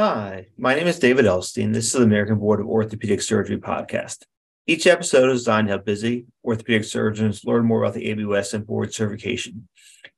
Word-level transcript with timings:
Hi, 0.00 0.46
my 0.56 0.76
name 0.76 0.86
is 0.86 1.00
David 1.00 1.24
Elstein. 1.24 1.74
This 1.74 1.86
is 1.86 1.92
the 1.94 2.04
American 2.04 2.38
Board 2.38 2.60
of 2.60 2.68
Orthopedic 2.68 3.20
Surgery 3.20 3.58
podcast. 3.58 4.18
Each 4.64 4.86
episode 4.86 5.28
is 5.30 5.40
designed 5.40 5.66
to 5.66 5.72
help 5.72 5.86
busy 5.86 6.26
orthopedic 6.44 6.84
surgeons 6.84 7.44
learn 7.44 7.66
more 7.66 7.82
about 7.82 7.94
the 7.94 8.08
ABOS 8.08 8.54
and 8.54 8.64
board 8.64 8.94
certification. 8.94 9.66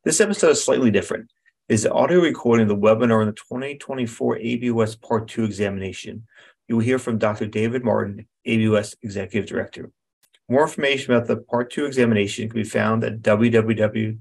This 0.05 0.21
episode 0.21 0.51
is 0.51 0.63
slightly 0.63 0.91
different. 0.91 1.33
It 1.71 1.73
is 1.73 1.85
the 1.85 1.93
audio 1.93 2.21
recording 2.21 2.65
of 2.65 2.69
the 2.69 2.77
webinar 2.77 3.23
on 3.23 3.29
the 3.29 3.33
2024 3.33 4.37
ABOS 4.37 5.01
Part 5.01 5.29
2 5.29 5.45
examination. 5.45 6.27
You 6.69 6.77
will 6.77 6.85
hear 6.85 6.99
from 6.99 7.17
Dr. 7.17 7.47
David 7.47 7.83
Martin, 7.83 8.27
ABOS 8.47 8.97
Executive 9.01 9.49
Director. 9.49 9.91
More 10.47 10.65
information 10.65 11.15
about 11.15 11.27
the 11.27 11.39
Part 11.39 11.73
2 11.73 11.87
examination 11.87 12.51
can 12.51 12.61
be 12.61 12.69
found 12.69 13.03
at 13.03 13.23
www.abos.org. 13.23 14.17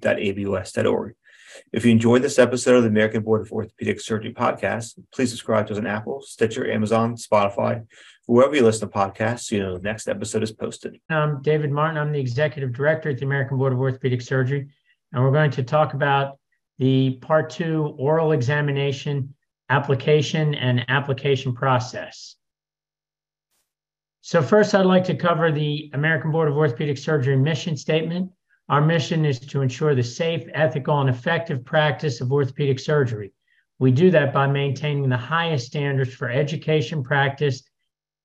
If 1.71 1.86
you 1.86 1.91
enjoyed 1.91 2.21
this 2.21 2.39
episode 2.39 2.76
of 2.76 2.84
the 2.84 2.89
American 2.89 3.23
Board 3.23 3.41
of 3.41 3.52
Orthopedic 3.52 4.02
Surgery 4.02 4.34
podcast, 4.34 4.99
please 5.13 5.30
subscribe 5.30 5.67
to 5.67 5.73
us 5.73 5.80
on 5.80 5.88
Apple, 5.88 6.21
Stitcher, 6.21 6.71
Amazon, 6.71 7.16
Spotify, 7.16 7.85
wherever 8.26 8.55
you 8.55 8.63
listen 8.63 8.90
to 8.90 8.95
podcasts, 8.95 9.45
so 9.45 9.55
you 9.55 9.63
know 9.63 9.77
the 9.77 9.84
next 9.84 10.07
episode 10.07 10.43
is 10.43 10.52
posted. 10.52 10.99
I'm 11.09 11.41
David 11.41 11.71
Martin. 11.71 11.98
I'm 11.98 12.12
the 12.12 12.20
executive 12.20 12.73
director 12.73 13.09
at 13.09 13.17
the 13.17 13.26
American 13.26 13.57
Board 13.57 13.73
of 13.73 13.80
Orthopedic 13.80 14.21
Surgery, 14.21 14.70
and 15.12 15.23
we're 15.23 15.31
going 15.31 15.52
to 15.52 15.63
talk 15.63 15.93
about 15.93 16.38
the 16.77 17.17
part 17.21 17.49
two 17.49 17.95
oral 17.98 18.31
examination 18.31 19.34
application 19.70 20.55
and 20.55 20.85
application 20.90 21.54
process. 21.54 22.35
So, 24.21 24.41
first, 24.41 24.76
I'd 24.76 24.85
like 24.85 25.05
to 25.05 25.16
cover 25.16 25.52
the 25.52 25.90
American 25.93 26.31
Board 26.31 26.49
of 26.49 26.57
Orthopedic 26.57 26.98
Surgery 26.98 27.38
mission 27.38 27.77
statement. 27.77 28.31
Our 28.70 28.82
mission 28.82 29.26
is 29.26 29.40
to 29.40 29.62
ensure 29.62 29.96
the 29.96 30.04
safe, 30.04 30.48
ethical, 30.54 31.02
and 31.02 31.10
effective 31.10 31.66
practice 31.66 32.22
of 32.22 32.32
orthopedic 32.32 32.80
surgery. 32.80 33.32
We 33.80 33.91
do 33.91 34.12
that 34.12 34.32
by 34.32 34.46
maintaining 34.46 35.10
the 35.10 35.18
highest 35.18 35.66
standards 35.66 36.13
for 36.13 36.30
education, 36.30 37.04
practice, 37.04 37.63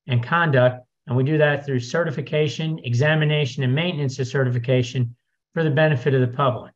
and 0.06 0.22
conduct, 0.22 0.86
and 1.06 1.16
we 1.16 1.24
do 1.24 1.38
that 1.38 1.64
through 1.64 1.80
certification, 1.80 2.78
examination, 2.84 3.62
and 3.62 3.74
maintenance 3.74 4.18
of 4.18 4.26
certification 4.26 5.16
for 5.54 5.64
the 5.64 5.70
benefit 5.70 6.12
of 6.12 6.20
the 6.20 6.36
public. 6.36 6.74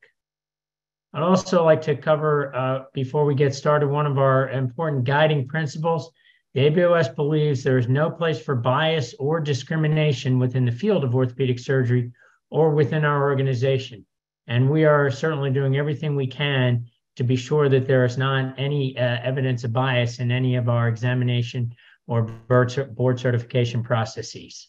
I'd 1.12 1.22
also 1.22 1.62
like 1.62 1.82
to 1.82 1.96
cover, 1.96 2.54
uh, 2.54 2.84
before 2.94 3.26
we 3.26 3.34
get 3.34 3.54
started, 3.54 3.88
one 3.88 4.06
of 4.06 4.18
our 4.18 4.48
important 4.50 5.04
guiding 5.04 5.46
principles. 5.46 6.10
The 6.54 6.60
ABOS 6.70 7.14
believes 7.14 7.62
there 7.62 7.78
is 7.78 7.88
no 7.88 8.10
place 8.10 8.40
for 8.40 8.54
bias 8.54 9.14
or 9.18 9.40
discrimination 9.40 10.38
within 10.38 10.64
the 10.64 10.72
field 10.72 11.04
of 11.04 11.14
orthopedic 11.14 11.58
surgery 11.58 12.12
or 12.50 12.70
within 12.70 13.04
our 13.04 13.30
organization. 13.30 14.04
And 14.46 14.70
we 14.70 14.84
are 14.84 15.10
certainly 15.10 15.50
doing 15.50 15.76
everything 15.76 16.16
we 16.16 16.26
can 16.26 16.86
to 17.16 17.24
be 17.24 17.36
sure 17.36 17.68
that 17.68 17.86
there 17.86 18.04
is 18.04 18.16
not 18.16 18.58
any 18.58 18.96
uh, 18.96 19.18
evidence 19.22 19.64
of 19.64 19.72
bias 19.72 20.20
in 20.20 20.30
any 20.30 20.56
of 20.56 20.68
our 20.68 20.88
examination 20.88 21.74
or 22.06 22.22
board 22.22 23.20
certification 23.20 23.82
processes. 23.82 24.68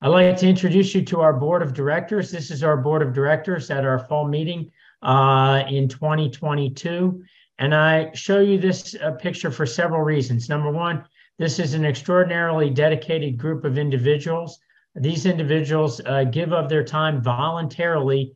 I'd 0.00 0.08
like 0.08 0.36
to 0.38 0.48
introduce 0.48 0.94
you 0.94 1.02
to 1.06 1.20
our 1.20 1.32
board 1.32 1.60
of 1.60 1.74
directors. 1.74 2.30
This 2.30 2.50
is 2.50 2.62
our 2.62 2.76
board 2.76 3.02
of 3.02 3.12
directors 3.12 3.70
at 3.70 3.84
our 3.84 3.98
fall 3.98 4.26
meeting 4.26 4.70
uh, 5.02 5.64
in 5.68 5.88
2022. 5.88 7.22
And 7.58 7.74
I 7.74 8.12
show 8.12 8.40
you 8.40 8.58
this 8.58 8.94
uh, 8.94 9.12
picture 9.12 9.50
for 9.50 9.66
several 9.66 10.02
reasons. 10.02 10.48
Number 10.48 10.70
one, 10.70 11.04
this 11.38 11.58
is 11.58 11.74
an 11.74 11.84
extraordinarily 11.84 12.70
dedicated 12.70 13.38
group 13.38 13.64
of 13.64 13.78
individuals 13.78 14.60
these 15.00 15.26
individuals 15.26 16.00
uh, 16.04 16.24
give 16.24 16.52
of 16.52 16.68
their 16.68 16.84
time 16.84 17.22
voluntarily 17.22 18.32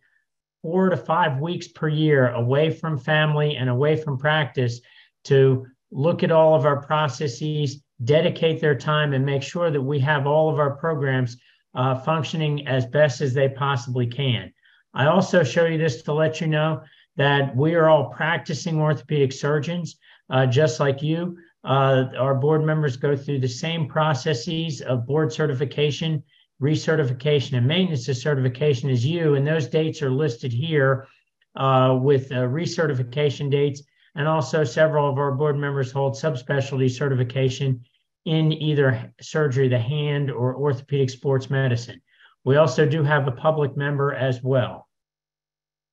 four 0.62 0.90
to 0.90 0.96
five 0.96 1.40
weeks 1.40 1.68
per 1.68 1.88
year 1.88 2.28
away 2.34 2.70
from 2.70 2.96
family 2.98 3.56
and 3.56 3.68
away 3.68 3.96
from 3.96 4.16
practice 4.16 4.80
to 5.24 5.66
look 5.90 6.22
at 6.22 6.32
all 6.32 6.54
of 6.54 6.64
our 6.64 6.80
processes, 6.80 7.82
dedicate 8.04 8.60
their 8.60 8.74
time, 8.74 9.12
and 9.12 9.26
make 9.26 9.42
sure 9.42 9.70
that 9.70 9.82
we 9.82 9.98
have 10.00 10.26
all 10.26 10.50
of 10.50 10.58
our 10.58 10.76
programs 10.76 11.36
uh, 11.74 11.94
functioning 11.94 12.66
as 12.66 12.86
best 12.86 13.20
as 13.20 13.34
they 13.34 13.48
possibly 13.48 14.06
can. 14.06 14.52
I 14.94 15.06
also 15.06 15.42
show 15.42 15.66
you 15.66 15.78
this 15.78 16.02
to 16.02 16.12
let 16.12 16.40
you 16.40 16.46
know 16.46 16.82
that 17.16 17.54
we 17.56 17.74
are 17.74 17.88
all 17.88 18.10
practicing 18.10 18.80
orthopedic 18.80 19.32
surgeons, 19.32 19.96
uh, 20.30 20.46
just 20.46 20.80
like 20.80 21.02
you. 21.02 21.36
Uh, 21.64 22.06
our 22.18 22.34
board 22.34 22.64
members 22.64 22.96
go 22.96 23.16
through 23.16 23.38
the 23.38 23.48
same 23.48 23.86
processes 23.86 24.80
of 24.80 25.06
board 25.06 25.32
certification 25.32 26.22
recertification 26.62 27.56
and 27.56 27.66
maintenance 27.66 28.08
of 28.08 28.16
certification 28.16 28.88
is 28.88 29.04
you, 29.04 29.34
and 29.34 29.46
those 29.46 29.66
dates 29.66 30.00
are 30.00 30.10
listed 30.10 30.52
here 30.52 31.08
uh, 31.56 31.98
with 32.00 32.30
uh, 32.30 32.36
recertification 32.36 33.50
dates. 33.50 33.82
And 34.14 34.28
also, 34.28 34.62
several 34.62 35.10
of 35.10 35.18
our 35.18 35.32
board 35.32 35.58
members 35.58 35.90
hold 35.90 36.14
subspecialty 36.14 36.90
certification 36.90 37.84
in 38.24 38.52
either 38.52 39.12
surgery, 39.20 39.68
the 39.68 39.78
hand, 39.78 40.30
or 40.30 40.54
orthopedic 40.54 41.10
sports 41.10 41.50
medicine. 41.50 42.00
We 42.44 42.56
also 42.56 42.86
do 42.86 43.02
have 43.02 43.26
a 43.26 43.32
public 43.32 43.76
member 43.76 44.12
as 44.14 44.42
well. 44.42 44.88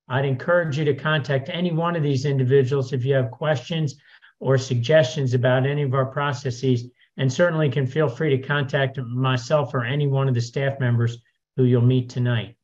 I'd 0.08 0.26
encourage 0.26 0.78
you 0.78 0.86
to 0.86 0.96
contact 0.96 1.50
any 1.52 1.72
one 1.72 1.96
of 1.96 2.04
these 2.04 2.26
individuals 2.26 2.94
if 2.94 3.06
you 3.06 3.14
have 3.16 3.32
questions 3.32 3.96
or 4.40 4.58
suggestions 4.58 5.34
about 5.34 5.66
any 5.66 5.84
of 5.84 5.94
our 5.94 6.08
processes 6.08 6.86
and 7.20 7.32
certainly 7.32 7.70
can 7.70 7.86
feel 7.86 8.08
free 8.08 8.36
to 8.36 8.48
contact 8.48 8.98
myself 8.98 9.74
or 9.74 9.84
any 9.84 10.08
one 10.08 10.30
of 10.30 10.34
the 10.34 10.42
staff 10.42 10.80
members 10.80 11.18
who 11.58 11.66
you'll 11.66 11.82
meet 11.82 12.10
tonight. 12.10 12.56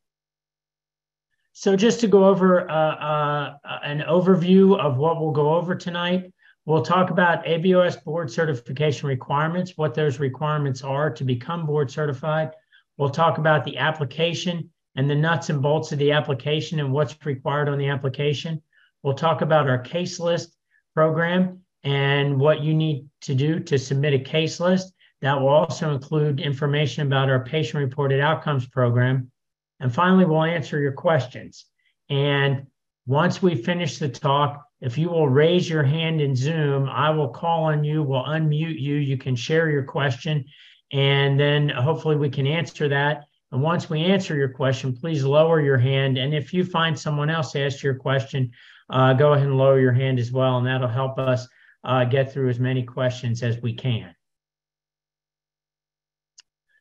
So 1.52 1.76
just 1.76 2.00
to 2.00 2.08
go 2.08 2.24
over 2.24 2.68
uh, 2.68 2.74
uh, 2.74 3.58
an 3.82 4.00
overview 4.00 4.78
of 4.78 4.96
what 4.96 5.20
we'll 5.20 5.32
go 5.32 5.54
over 5.54 5.74
tonight, 5.74 6.32
we'll 6.64 6.82
talk 6.82 7.10
about 7.10 7.44
ABOS 7.44 8.02
board 8.02 8.30
certification 8.30 9.08
requirements, 9.08 9.74
what 9.76 9.94
those 9.94 10.18
requirements 10.18 10.82
are 10.82 11.10
to 11.10 11.22
become 11.22 11.66
board 11.66 11.90
certified. 11.90 12.50
We'll 12.96 13.10
talk 13.10 13.36
about 13.36 13.64
the 13.64 13.76
application 13.76 14.70
and 14.96 15.08
the 15.08 15.14
nuts 15.14 15.50
and 15.50 15.60
bolts 15.60 15.92
of 15.92 15.98
the 15.98 16.12
application 16.12 16.80
and 16.80 16.92
what's 16.92 17.14
required 17.26 17.68
on 17.68 17.76
the 17.76 17.88
application. 17.88 18.62
We'll 19.02 19.14
talk 19.14 19.42
about 19.42 19.68
our 19.68 19.78
case 19.78 20.18
list 20.18 20.56
program 20.94 21.60
and 21.86 22.38
what 22.38 22.62
you 22.62 22.74
need 22.74 23.06
to 23.20 23.34
do 23.34 23.60
to 23.60 23.78
submit 23.78 24.12
a 24.12 24.18
case 24.18 24.58
list. 24.58 24.92
That 25.22 25.40
will 25.40 25.48
also 25.48 25.94
include 25.94 26.40
information 26.40 27.06
about 27.06 27.30
our 27.30 27.44
patient 27.44 27.82
reported 27.82 28.20
outcomes 28.20 28.66
program. 28.66 29.30
And 29.78 29.94
finally, 29.94 30.24
we'll 30.24 30.42
answer 30.42 30.80
your 30.80 30.92
questions. 30.92 31.64
And 32.10 32.66
once 33.06 33.40
we 33.40 33.54
finish 33.54 33.98
the 33.98 34.08
talk, 34.08 34.64
if 34.80 34.98
you 34.98 35.08
will 35.10 35.28
raise 35.28 35.70
your 35.70 35.84
hand 35.84 36.20
in 36.20 36.34
Zoom, 36.34 36.88
I 36.88 37.10
will 37.10 37.28
call 37.28 37.64
on 37.64 37.84
you, 37.84 38.02
we'll 38.02 38.24
unmute 38.24 38.80
you. 38.80 38.96
You 38.96 39.16
can 39.16 39.36
share 39.36 39.70
your 39.70 39.84
question, 39.84 40.44
and 40.92 41.38
then 41.38 41.68
hopefully 41.68 42.16
we 42.16 42.28
can 42.28 42.46
answer 42.48 42.88
that. 42.88 43.24
And 43.52 43.62
once 43.62 43.88
we 43.88 44.00
answer 44.00 44.34
your 44.34 44.48
question, 44.48 44.94
please 44.94 45.24
lower 45.24 45.60
your 45.60 45.78
hand. 45.78 46.18
And 46.18 46.34
if 46.34 46.52
you 46.52 46.64
find 46.64 46.98
someone 46.98 47.30
else 47.30 47.54
asked 47.54 47.82
your 47.82 47.94
question, 47.94 48.50
uh, 48.90 49.12
go 49.14 49.32
ahead 49.32 49.46
and 49.46 49.56
lower 49.56 49.80
your 49.80 49.92
hand 49.92 50.18
as 50.18 50.32
well, 50.32 50.58
and 50.58 50.66
that'll 50.66 50.88
help 50.88 51.18
us 51.18 51.46
uh, 51.86 52.04
get 52.04 52.32
through 52.32 52.50
as 52.50 52.58
many 52.58 52.82
questions 52.82 53.42
as 53.42 53.62
we 53.62 53.72
can. 53.72 54.14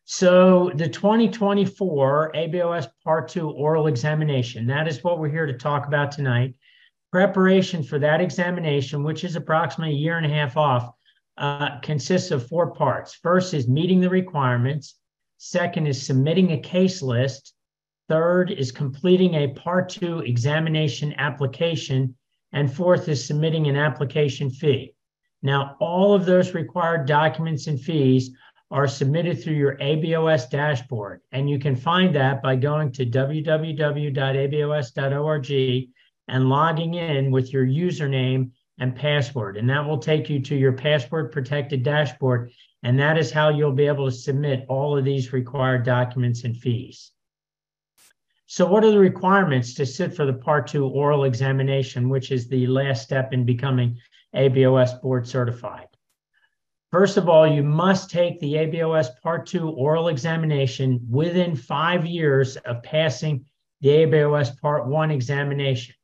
So 0.05 0.71
the 0.75 0.89
2024 0.89 2.31
ABOS 2.35 2.87
Part 3.03 3.27
2 3.29 3.49
oral 3.51 3.87
examination, 3.87 4.67
that 4.67 4.87
is 4.87 5.03
what 5.03 5.19
we're 5.19 5.29
here 5.29 5.45
to 5.45 5.57
talk 5.57 5.87
about 5.87 6.11
tonight. 6.11 6.55
Preparation 7.11 7.83
for 7.83 7.99
that 7.99 8.19
examination, 8.19 9.03
which 9.03 9.23
is 9.23 9.35
approximately 9.35 9.93
a 9.93 9.97
year 9.97 10.17
and 10.17 10.25
a 10.25 10.29
half 10.29 10.57
off, 10.57 10.91
uh, 11.37 11.79
consists 11.81 12.31
of 12.31 12.47
four 12.47 12.71
parts. 12.71 13.13
First 13.13 13.53
is 13.53 13.67
meeting 13.67 14.01
the 14.01 14.09
requirements. 14.09 14.95
Second 15.37 15.87
is 15.87 16.03
submitting 16.03 16.51
a 16.51 16.59
case 16.59 17.01
list. 17.01 17.53
Third 18.09 18.51
is 18.51 18.71
completing 18.71 19.35
a 19.35 19.49
Part 19.49 19.89
2 19.89 20.19
examination 20.19 21.13
application. 21.17 22.15
And 22.53 22.73
fourth 22.73 23.07
is 23.09 23.25
submitting 23.25 23.67
an 23.67 23.75
application 23.75 24.49
fee. 24.49 24.94
Now, 25.45 25.77
all 25.79 26.13
of 26.15 26.25
those 26.25 26.55
required 26.55 27.05
documents 27.05 27.67
and 27.67 27.79
fees 27.79 28.31
are 28.71 28.87
submitted 28.87 29.43
through 29.43 29.53
your 29.53 29.77
ABOS 29.77 30.49
dashboard. 30.49 31.21
And 31.31 31.47
you 31.47 31.59
can 31.59 31.75
find 31.75 32.15
that 32.15 32.41
by 32.41 32.55
going 32.55 32.91
to 32.93 33.05
www.abos.org 33.05 33.49
and 36.27 36.49
logging 36.49 36.95
in 36.95 37.29
with 37.29 37.53
your 37.53 37.63
username 37.63 38.49
and 38.79 38.95
password. 38.95 39.57
And 39.57 39.69
that 39.69 39.85
will 39.85 39.99
take 39.99 40.31
you 40.31 40.39
to 40.41 40.55
your 40.55 40.73
password 40.73 41.31
protected 41.31 41.83
dashboard. 41.83 42.51
And 42.81 42.99
that 42.99 43.19
is 43.19 43.31
how 43.31 43.49
you'll 43.49 43.71
be 43.71 43.85
able 43.85 44.09
to 44.09 44.11
submit 44.11 44.65
all 44.67 44.97
of 44.97 45.05
these 45.05 45.31
required 45.31 45.85
documents 45.85 46.43
and 46.43 46.57
fees. 46.57 47.11
So, 48.47 48.65
what 48.65 48.83
are 48.83 48.89
the 48.89 48.97
requirements 48.97 49.75
to 49.75 49.85
sit 49.85 50.15
for 50.15 50.25
the 50.25 50.33
Part 50.33 50.65
2 50.67 50.87
oral 50.87 51.25
examination, 51.25 52.09
which 52.09 52.31
is 52.31 52.47
the 52.47 52.65
last 52.65 53.03
step 53.03 53.31
in 53.31 53.45
becoming 53.45 53.99
ABOS 54.35 55.01
board 55.01 55.27
certified. 55.27 55.87
First 56.91 57.17
of 57.17 57.27
all, 57.27 57.45
you 57.47 57.63
must 57.63 58.09
take 58.09 58.39
the 58.39 58.53
ABOS 58.53 59.09
Part 59.21 59.47
2 59.47 59.69
oral 59.69 60.07
examination 60.07 61.05
within 61.09 61.55
five 61.55 62.05
years 62.05 62.55
of 62.57 62.83
passing 62.83 63.45
the 63.81 63.89
ABOS 63.89 64.59
Part 64.61 64.87
1 64.87 65.11
examination. 65.11 65.95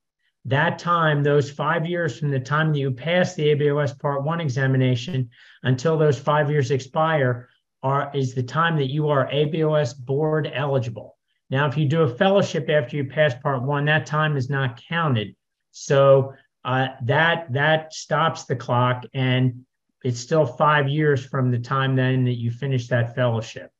that 0.45 0.79
time, 0.79 1.21
those 1.21 1.51
five 1.51 1.85
years 1.85 2.17
from 2.17 2.31
the 2.31 2.39
time 2.39 2.73
that 2.73 2.79
you 2.79 2.91
pass 2.91 3.35
the 3.35 3.49
ABOS 3.51 3.97
Part 3.99 4.23
1 4.23 4.41
examination 4.41 5.29
until 5.63 5.97
those 5.97 6.19
five 6.19 6.49
years 6.49 6.71
expire 6.71 7.47
are 7.83 8.11
is 8.13 8.33
the 8.33 8.43
time 8.43 8.75
that 8.77 8.91
you 8.91 9.07
are 9.09 9.29
ABOS 9.31 9.93
board 9.93 10.51
eligible. 10.53 11.17
Now, 11.49 11.67
if 11.67 11.77
you 11.77 11.85
do 11.85 12.01
a 12.01 12.15
fellowship 12.15 12.69
after 12.69 12.97
you 12.97 13.05
pass 13.05 13.35
Part 13.35 13.61
1, 13.63 13.85
that 13.85 14.05
time 14.05 14.35
is 14.35 14.49
not 14.49 14.81
counted. 14.87 15.35
So 15.71 16.33
uh, 16.63 16.89
that 17.03 17.51
that 17.53 17.93
stops 17.93 18.45
the 18.45 18.55
clock 18.55 19.05
and 19.13 19.65
it's 20.03 20.19
still 20.19 20.45
five 20.45 20.87
years 20.87 21.25
from 21.25 21.51
the 21.51 21.59
time 21.59 21.95
then 21.95 22.25
that 22.25 22.37
you 22.37 22.51
finish 22.51 22.87
that 22.87 23.15
fellowship. 23.15 23.71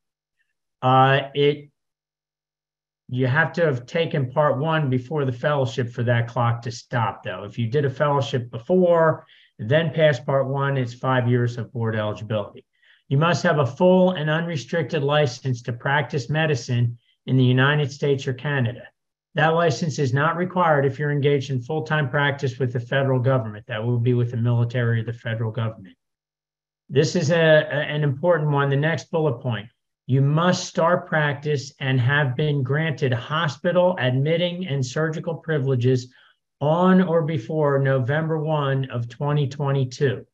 Uh, 0.82 1.22
it 1.34 1.70
you 3.12 3.28
have 3.28 3.52
to 3.52 3.66
have 3.66 3.86
taken 3.86 4.32
part 4.32 4.58
one 4.58 4.90
before 4.90 5.26
the 5.26 5.34
fellowship 5.34 5.90
for 5.90 6.02
that 6.04 6.30
clock 6.30 6.62
to 6.62 6.72
stop, 6.72 7.24
though. 7.24 7.44
If 7.44 7.60
you 7.60 7.68
did 7.68 7.84
a 7.84 7.90
fellowship 7.90 8.50
before, 8.50 9.26
then 9.60 9.92
pass 9.92 10.18
part 10.18 10.48
one, 10.48 10.78
it's 10.78 10.94
five 10.94 11.28
years 11.28 11.58
of 11.58 11.74
board 11.74 11.94
eligibility. 11.94 12.66
You 13.10 13.18
must 13.18 13.44
have 13.44 13.60
a 13.60 13.66
full 13.66 14.12
and 14.12 14.30
unrestricted 14.30 15.04
license 15.04 15.62
to 15.64 15.74
practice 15.74 16.30
medicine 16.30 16.98
in 17.26 17.36
the 17.36 17.44
United 17.44 17.92
States 17.92 18.26
or 18.28 18.34
Canada. 18.34 18.84
That 19.36 19.50
license 19.50 19.98
is 19.98 20.14
not 20.14 20.36
required 20.36 20.86
if 20.86 21.00
you're 21.00 21.12
engaged 21.12 21.52
in 21.52 21.62
full 21.62 21.84
time 21.84 22.10
practice 22.10 22.60
with 22.60 22.74
the 22.74 22.80
federal 22.80 23.20
government. 23.20 23.66
That 23.68 23.84
will 23.84 24.00
be 24.00 24.14
with 24.14 24.32
the 24.32 24.38
military 24.38 25.02
or 25.02 25.04
the 25.04 25.14
federal 25.14 25.52
government. 25.52 25.96
This 26.90 27.16
is 27.16 27.32
a, 27.32 27.36
an 27.36 28.04
important 28.04 28.52
one. 28.52 28.70
The 28.70 28.76
next 28.76 29.10
bullet 29.10 29.40
point 29.42 29.70
you 30.08 30.22
must 30.22 30.68
start 30.68 31.08
practice 31.08 31.74
and 31.80 31.98
have 32.02 32.36
been 32.36 32.64
granted 32.64 33.14
hospital 33.14 33.96
admitting 33.98 34.68
and 34.68 34.86
surgical 34.86 35.36
privileges 35.36 36.14
on 36.60 37.02
or 37.02 37.22
before 37.22 37.80
November 37.80 38.38
1 38.38 38.90
of 38.92 39.08
2022. 39.08 40.26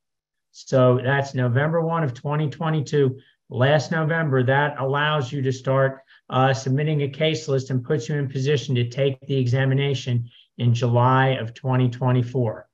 So 0.51 0.99
that's 1.03 1.35
November 1.35 1.81
1 1.81 2.03
of 2.03 2.15
2022. 2.15 3.19
Last 3.49 3.91
November, 3.91 4.41
that 4.43 4.79
allows 4.79 5.31
you 5.31 5.43
to 5.43 5.51
start 5.51 6.01
uh, 6.29 6.53
submitting 6.53 7.03
a 7.03 7.09
case 7.09 7.47
list 7.47 7.69
and 7.69 7.83
puts 7.83 8.09
you 8.09 8.15
in 8.15 8.29
position 8.29 8.75
to 8.75 8.89
take 8.89 9.19
the 9.27 9.37
examination 9.37 10.29
in 10.57 10.73
July 10.73 11.29
of 11.29 11.53
2024. 11.53 12.67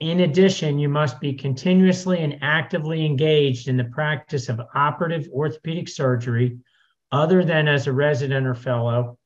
In 0.00 0.20
addition, 0.20 0.78
you 0.78 0.88
must 0.88 1.20
be 1.20 1.32
continuously 1.32 2.18
and 2.20 2.38
actively 2.42 3.06
engaged 3.06 3.68
in 3.68 3.76
the 3.76 3.84
practice 3.84 4.48
of 4.48 4.60
operative 4.74 5.28
orthopedic 5.32 5.88
surgery, 5.88 6.58
other 7.12 7.44
than 7.44 7.68
as 7.68 7.86
a 7.86 7.92
resident 7.92 8.46
or 8.46 8.54
fellow, 8.54 9.18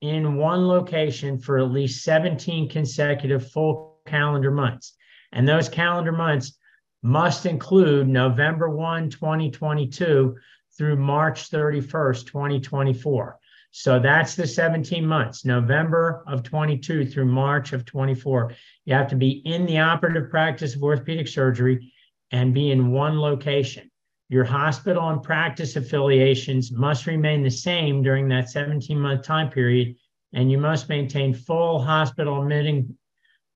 in 0.00 0.36
one 0.36 0.66
location 0.66 1.38
for 1.38 1.58
at 1.58 1.70
least 1.70 2.02
17 2.04 2.68
consecutive 2.68 3.50
full 3.50 4.00
calendar 4.06 4.50
months. 4.50 4.94
And 5.32 5.46
those 5.46 5.68
calendar 5.68 6.12
months 6.12 6.56
must 7.02 7.44
include 7.44 8.08
November 8.08 8.70
1, 8.70 9.10
2022 9.10 10.36
through 10.76 10.96
March 10.96 11.50
31st, 11.50 12.26
2024. 12.26 13.38
So 13.70 13.98
that's 13.98 14.36
the 14.36 14.46
17 14.46 15.04
months, 15.04 15.44
November 15.44 16.22
of 16.28 16.44
22 16.44 17.06
through 17.06 17.26
March 17.26 17.72
of 17.72 17.84
24. 17.84 18.52
You 18.84 18.94
have 18.94 19.08
to 19.08 19.16
be 19.16 19.42
in 19.44 19.66
the 19.66 19.80
operative 19.80 20.30
practice 20.30 20.76
of 20.76 20.82
orthopedic 20.82 21.26
surgery 21.26 21.92
and 22.30 22.54
be 22.54 22.70
in 22.70 22.92
one 22.92 23.20
location. 23.20 23.90
Your 24.28 24.44
hospital 24.44 25.08
and 25.10 25.22
practice 25.22 25.76
affiliations 25.76 26.72
must 26.72 27.06
remain 27.06 27.42
the 27.42 27.50
same 27.50 28.02
during 28.02 28.28
that 28.28 28.48
17 28.48 28.98
month 28.98 29.22
time 29.22 29.50
period, 29.50 29.96
and 30.32 30.50
you 30.50 30.58
must 30.58 30.88
maintain 30.88 31.34
full 31.34 31.82
hospital 31.82 32.40
admitting 32.42 32.96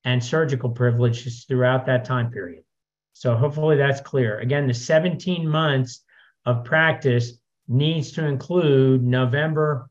and 0.05 0.23
surgical 0.23 0.71
privileges 0.71 1.45
throughout 1.45 1.87
that 1.87 2.05
time 2.05 2.31
period. 2.31 2.65
So 3.13 3.37
hopefully 3.37 3.77
that's 3.77 4.01
clear. 4.01 4.39
Again, 4.39 4.67
the 4.67 4.75
17 4.75 5.49
months 5.49 6.05
of 6.49 6.65
practice 6.65 7.35
needs 7.69 8.13
to 8.13 8.25
include 8.25 9.03
November 9.03 9.91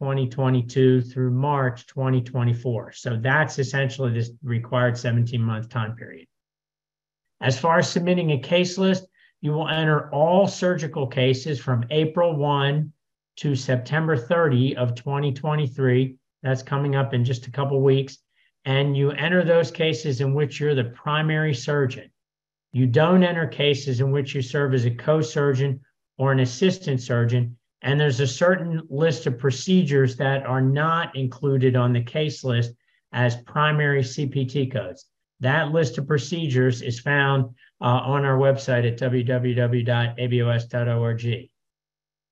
2022 0.00 1.00
through 1.00 1.30
March 1.30 1.86
2024. 1.86 2.92
So 2.92 3.18
that's 3.22 3.58
essentially 3.58 4.12
this 4.12 4.32
required 4.42 4.98
17 4.98 5.40
month 5.40 5.70
time 5.70 5.96
period. 5.96 6.26
As 7.40 7.58
far 7.58 7.78
as 7.78 7.88
submitting 7.88 8.32
a 8.32 8.38
case 8.38 8.76
list, 8.76 9.06
you 9.40 9.52
will 9.52 9.66
enter 9.66 10.10
all 10.10 10.46
surgical 10.46 11.06
cases 11.06 11.58
from 11.58 11.86
April 11.88 12.36
1 12.36 12.92
to 13.36 13.56
September 13.56 14.14
30 14.14 14.76
of 14.76 14.94
2023. 14.94 16.16
That's 16.42 16.62
coming 16.62 16.96
up 16.96 17.14
in 17.14 17.24
just 17.24 17.46
a 17.46 17.50
couple 17.50 17.80
weeks. 17.80 18.18
And 18.66 18.94
you 18.94 19.10
enter 19.10 19.42
those 19.42 19.70
cases 19.70 20.20
in 20.20 20.34
which 20.34 20.60
you're 20.60 20.74
the 20.74 20.84
primary 20.84 21.54
surgeon. 21.54 22.10
You 22.76 22.86
don't 22.86 23.24
enter 23.24 23.46
cases 23.46 24.02
in 24.02 24.10
which 24.10 24.34
you 24.34 24.42
serve 24.42 24.74
as 24.74 24.84
a 24.84 24.90
co 24.90 25.22
surgeon 25.22 25.80
or 26.18 26.30
an 26.30 26.40
assistant 26.40 27.00
surgeon 27.00 27.56
and 27.80 27.98
there's 27.98 28.20
a 28.20 28.26
certain 28.26 28.82
list 28.90 29.26
of 29.26 29.38
procedures 29.38 30.14
that 30.16 30.44
are 30.44 30.60
not 30.60 31.16
included 31.16 31.74
on 31.74 31.94
the 31.94 32.02
case 32.02 32.44
list 32.44 32.74
as 33.14 33.40
primary 33.44 34.02
CPT 34.02 34.70
codes. 34.70 35.06
That 35.40 35.72
list 35.72 35.96
of 35.96 36.06
procedures 36.06 36.82
is 36.82 37.00
found 37.00 37.46
uh, 37.80 37.84
on 37.86 38.26
our 38.26 38.36
website 38.36 38.86
at 38.86 38.98
www.abos.org. 38.98 39.88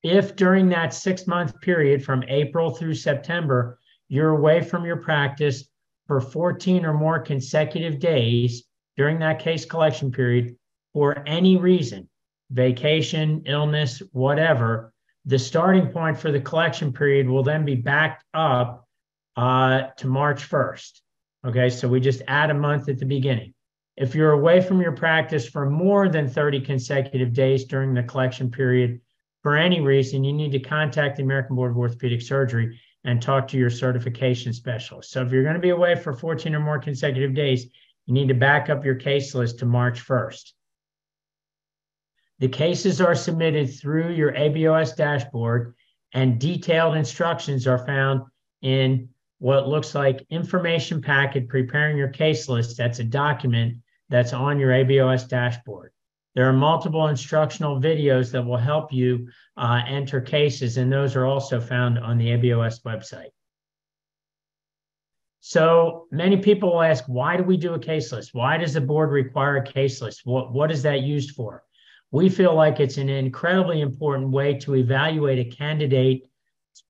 If 0.02 0.36
during 0.36 0.68
that 0.68 0.92
six 0.92 1.26
month 1.26 1.58
period 1.62 2.04
from 2.04 2.22
April 2.28 2.70
through 2.70 2.96
September, 2.96 3.78
you're 4.08 4.36
away 4.36 4.60
from 4.60 4.84
your 4.84 4.98
practice 4.98 5.70
for 6.06 6.20
14 6.20 6.84
or 6.84 6.92
more 6.92 7.18
consecutive 7.18 7.98
days 7.98 8.64
during 8.96 9.18
that 9.20 9.38
case 9.38 9.64
collection 9.64 10.12
period 10.12 10.56
for 10.92 11.22
any 11.26 11.56
reason, 11.56 12.08
vacation, 12.50 13.42
illness, 13.46 14.02
whatever, 14.12 14.92
the 15.24 15.38
starting 15.38 15.88
point 15.88 16.18
for 16.18 16.30
the 16.30 16.40
collection 16.40 16.92
period 16.92 17.28
will 17.28 17.42
then 17.42 17.64
be 17.64 17.74
backed 17.74 18.24
up 18.34 18.86
uh, 19.36 19.88
to 19.96 20.06
March 20.06 20.48
1st. 20.48 21.00
Okay, 21.46 21.68
so 21.70 21.88
we 21.88 22.00
just 22.00 22.22
add 22.28 22.50
a 22.50 22.54
month 22.54 22.88
at 22.88 22.98
the 22.98 23.06
beginning. 23.06 23.54
If 23.96 24.14
you're 24.14 24.32
away 24.32 24.60
from 24.60 24.80
your 24.80 24.92
practice 24.92 25.48
for 25.48 25.68
more 25.68 26.08
than 26.08 26.28
30 26.28 26.60
consecutive 26.60 27.32
days 27.32 27.64
during 27.64 27.94
the 27.94 28.02
collection 28.02 28.50
period, 28.50 29.00
for 29.42 29.56
any 29.56 29.80
reason, 29.80 30.24
you 30.24 30.32
need 30.32 30.52
to 30.52 30.58
contact 30.58 31.16
the 31.16 31.22
American 31.22 31.54
Board 31.54 31.72
of 31.72 31.76
Orthopedic 31.76 32.22
Surgery 32.22 32.80
and 33.04 33.20
talk 33.20 33.46
to 33.48 33.58
your 33.58 33.68
certification 33.68 34.54
specialist. 34.54 35.10
So 35.10 35.22
if 35.22 35.30
you're 35.30 35.42
going 35.42 35.54
to 35.54 35.60
be 35.60 35.68
away 35.68 35.94
for 35.94 36.14
14 36.14 36.54
or 36.54 36.60
more 36.60 36.78
consecutive 36.78 37.34
days, 37.34 37.66
you 38.06 38.14
need 38.14 38.28
to 38.28 38.34
back 38.34 38.70
up 38.70 38.84
your 38.84 38.96
case 38.96 39.34
list 39.34 39.58
to 39.60 39.66
March 39.66 40.04
1st. 40.06 40.52
The 42.40 42.48
cases 42.48 43.00
are 43.00 43.14
submitted 43.14 43.72
through 43.74 44.12
your 44.12 44.32
ABOS 44.32 44.96
dashboard, 44.96 45.74
and 46.12 46.38
detailed 46.38 46.96
instructions 46.96 47.66
are 47.66 47.86
found 47.86 48.22
in 48.62 49.08
what 49.38 49.68
looks 49.68 49.94
like 49.94 50.26
information 50.30 51.00
packet 51.00 51.48
preparing 51.48 51.96
your 51.96 52.08
case 52.08 52.48
list. 52.48 52.76
That's 52.76 52.98
a 52.98 53.04
document 53.04 53.78
that's 54.08 54.32
on 54.32 54.58
your 54.58 54.70
ABOS 54.70 55.28
dashboard. 55.28 55.92
There 56.34 56.48
are 56.48 56.52
multiple 56.52 57.06
instructional 57.06 57.80
videos 57.80 58.32
that 58.32 58.44
will 58.44 58.56
help 58.56 58.92
you 58.92 59.28
uh, 59.56 59.82
enter 59.86 60.20
cases, 60.20 60.76
and 60.76 60.92
those 60.92 61.14
are 61.14 61.26
also 61.26 61.60
found 61.60 61.98
on 61.98 62.18
the 62.18 62.28
ABOS 62.28 62.82
website. 62.82 63.30
So 65.46 66.06
many 66.10 66.38
people 66.38 66.80
ask, 66.82 67.04
why 67.06 67.36
do 67.36 67.42
we 67.42 67.56
do 67.56 67.74
a 67.74 67.78
case 67.78 68.10
list? 68.12 68.30
Why 68.32 68.56
does 68.56 68.72
the 68.72 68.80
board 68.80 69.10
require 69.10 69.56
a 69.58 69.64
case 69.64 70.00
list? 70.00 70.22
What, 70.24 70.52
what 70.52 70.70
is 70.70 70.82
that 70.82 71.02
used 71.02 71.32
for? 71.32 71.62
we 72.14 72.28
feel 72.28 72.54
like 72.54 72.78
it's 72.78 72.96
an 72.96 73.08
incredibly 73.08 73.80
important 73.80 74.30
way 74.30 74.54
to 74.54 74.76
evaluate 74.76 75.40
a 75.40 75.56
candidate's 75.56 76.28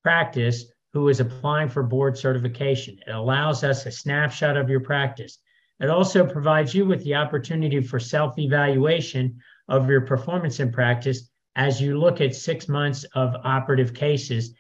practice 0.03 0.67
who 0.93 1.09
is 1.09 1.19
applying 1.19 1.71
for 1.71 1.83
board 1.83 2.19
certification. 2.19 2.99
It 3.07 3.11
allows 3.11 3.65
us 3.65 3.87
a 3.87 3.91
snapshot 3.91 4.59
of 4.59 4.69
your 4.69 4.81
practice. 4.81 5.39
It 5.81 5.89
also 5.89 6.27
provides 6.27 6.75
you 6.75 6.85
with 6.85 7.03
the 7.05 7.15
opportunity 7.15 7.81
for 7.81 7.99
self 7.99 8.39
evaluation 8.39 9.41
of 9.67 9.89
your 9.89 10.03
performance 10.03 10.61
in 10.61 10.71
practice 10.71 11.31
as 11.57 11.81
you 11.81 11.99
look 11.99 12.21
at 12.21 12.35
six 12.35 12.69
months 12.69 13.05
of 13.15 13.35
operative 13.45 13.95
cases 13.95 14.53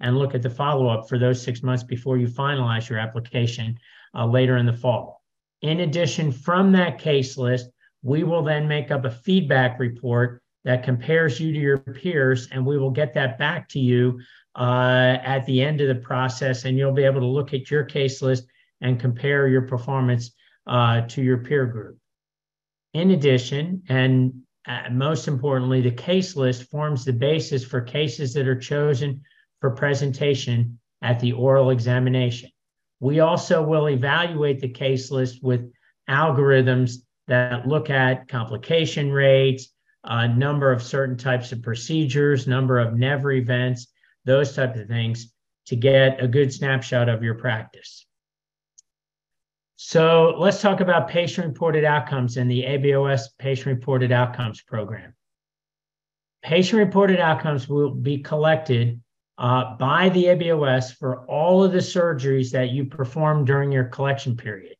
and 0.00 0.18
look 0.18 0.34
at 0.34 0.42
the 0.42 0.50
follow 0.50 0.88
up 0.88 1.08
for 1.08 1.18
those 1.18 1.42
six 1.42 1.62
months 1.62 1.82
before 1.82 2.18
you 2.18 2.26
finalize 2.26 2.88
your 2.88 2.98
application 2.98 3.78
uh, 4.14 4.26
later 4.26 4.56
in 4.56 4.66
the 4.66 4.72
fall. 4.72 5.22
In 5.62 5.80
addition, 5.80 6.30
from 6.32 6.72
that 6.72 6.98
case 6.98 7.36
list, 7.38 7.70
we 8.02 8.22
will 8.22 8.42
then 8.42 8.68
make 8.68 8.90
up 8.90 9.04
a 9.04 9.10
feedback 9.10 9.78
report 9.78 10.42
that 10.64 10.82
compares 10.82 11.40
you 11.40 11.52
to 11.52 11.58
your 11.58 11.78
peers, 11.78 12.48
and 12.50 12.64
we 12.64 12.78
will 12.78 12.90
get 12.90 13.14
that 13.14 13.38
back 13.38 13.68
to 13.70 13.78
you 13.78 14.20
uh, 14.56 15.16
at 15.22 15.44
the 15.46 15.62
end 15.62 15.80
of 15.80 15.88
the 15.88 16.02
process, 16.02 16.64
and 16.64 16.78
you'll 16.78 16.92
be 16.92 17.04
able 17.04 17.20
to 17.20 17.26
look 17.26 17.54
at 17.54 17.70
your 17.70 17.84
case 17.84 18.22
list 18.22 18.44
and 18.80 19.00
compare 19.00 19.48
your 19.48 19.62
performance 19.62 20.32
uh, 20.66 21.02
to 21.02 21.22
your 21.22 21.38
peer 21.38 21.66
group. 21.66 21.98
In 22.92 23.10
addition, 23.10 23.82
and 23.88 24.42
uh, 24.66 24.88
most 24.90 25.28
importantly, 25.28 25.80
the 25.80 25.90
case 25.90 26.36
list 26.36 26.70
forms 26.70 27.04
the 27.04 27.12
basis 27.12 27.64
for 27.64 27.80
cases 27.80 28.32
that 28.34 28.48
are 28.48 28.58
chosen 28.58 29.22
for 29.64 29.70
presentation 29.70 30.78
at 31.00 31.20
the 31.20 31.32
oral 31.32 31.70
examination. 31.70 32.50
We 33.00 33.20
also 33.20 33.62
will 33.62 33.88
evaluate 33.88 34.60
the 34.60 34.68
case 34.68 35.10
list 35.10 35.42
with 35.42 35.72
algorithms 36.06 36.96
that 37.28 37.66
look 37.66 37.88
at 37.88 38.28
complication 38.28 39.10
rates, 39.10 39.72
uh, 40.04 40.26
number 40.26 40.70
of 40.70 40.82
certain 40.82 41.16
types 41.16 41.50
of 41.52 41.62
procedures, 41.62 42.46
number 42.46 42.78
of 42.78 42.92
never 42.92 43.32
events, 43.32 43.86
those 44.26 44.54
types 44.54 44.78
of 44.78 44.86
things 44.86 45.32
to 45.68 45.76
get 45.76 46.22
a 46.22 46.28
good 46.28 46.52
snapshot 46.52 47.08
of 47.08 47.22
your 47.22 47.36
practice. 47.36 48.04
So 49.76 50.34
let's 50.36 50.60
talk 50.60 50.80
about 50.80 51.08
patient 51.08 51.46
reported 51.46 51.84
outcomes 51.84 52.36
in 52.36 52.48
the 52.48 52.64
ABOS 52.64 53.28
patient 53.38 53.78
reported 53.78 54.12
outcomes 54.12 54.60
program. 54.60 55.14
Patient 56.42 56.80
reported 56.80 57.18
outcomes 57.18 57.66
will 57.66 57.94
be 57.94 58.18
collected 58.18 59.00
uh, 59.38 59.76
by 59.76 60.08
the 60.10 60.26
ABOS 60.26 60.96
for 60.96 61.26
all 61.26 61.64
of 61.64 61.72
the 61.72 61.78
surgeries 61.78 62.50
that 62.52 62.70
you 62.70 62.84
perform 62.84 63.44
during 63.44 63.72
your 63.72 63.84
collection 63.84 64.36
period. 64.36 64.76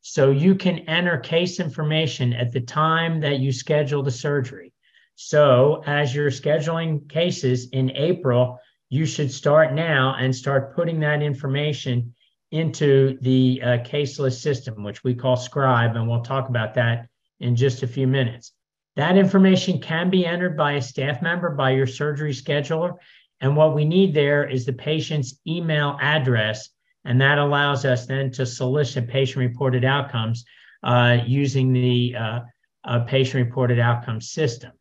So 0.00 0.30
you 0.30 0.54
can 0.54 0.78
enter 0.80 1.18
case 1.18 1.60
information 1.60 2.32
at 2.32 2.52
the 2.52 2.60
time 2.60 3.20
that 3.20 3.40
you 3.40 3.52
schedule 3.52 4.02
the 4.02 4.10
surgery. 4.10 4.72
So 5.16 5.82
as 5.86 6.14
you're 6.14 6.30
scheduling 6.30 7.08
cases 7.08 7.68
in 7.70 7.90
April, 7.96 8.58
you 8.88 9.04
should 9.04 9.30
start 9.30 9.74
now 9.74 10.14
and 10.18 10.34
start 10.34 10.74
putting 10.74 11.00
that 11.00 11.22
information 11.22 12.14
into 12.50 13.18
the 13.20 13.60
uh, 13.62 13.78
case 13.84 14.18
list 14.18 14.42
system, 14.42 14.82
which 14.82 15.04
we 15.04 15.14
call 15.14 15.36
Scribe, 15.36 15.96
and 15.96 16.08
we'll 16.08 16.22
talk 16.22 16.48
about 16.48 16.74
that 16.74 17.08
in 17.40 17.54
just 17.54 17.82
a 17.82 17.86
few 17.86 18.06
minutes. 18.06 18.52
That 18.96 19.18
information 19.18 19.80
can 19.80 20.08
be 20.08 20.24
entered 20.24 20.56
by 20.56 20.72
a 20.72 20.82
staff 20.82 21.20
member, 21.20 21.50
by 21.50 21.72
your 21.72 21.86
surgery 21.86 22.32
scheduler. 22.32 22.94
And 23.40 23.56
what 23.56 23.74
we 23.74 23.84
need 23.84 24.14
there 24.14 24.48
is 24.48 24.66
the 24.66 24.72
patient's 24.72 25.38
email 25.46 25.96
address. 26.00 26.70
And 27.04 27.20
that 27.20 27.38
allows 27.38 27.84
us 27.84 28.06
then 28.06 28.30
to 28.32 28.44
solicit 28.44 29.08
patient 29.08 29.38
reported 29.38 29.84
outcomes 29.84 30.44
uh, 30.82 31.18
using 31.26 31.72
the 31.72 32.16
uh, 32.16 32.40
uh 32.84 33.00
patient 33.00 33.46
reported 33.46 33.80
outcomes 33.80 34.30
system 34.30 34.72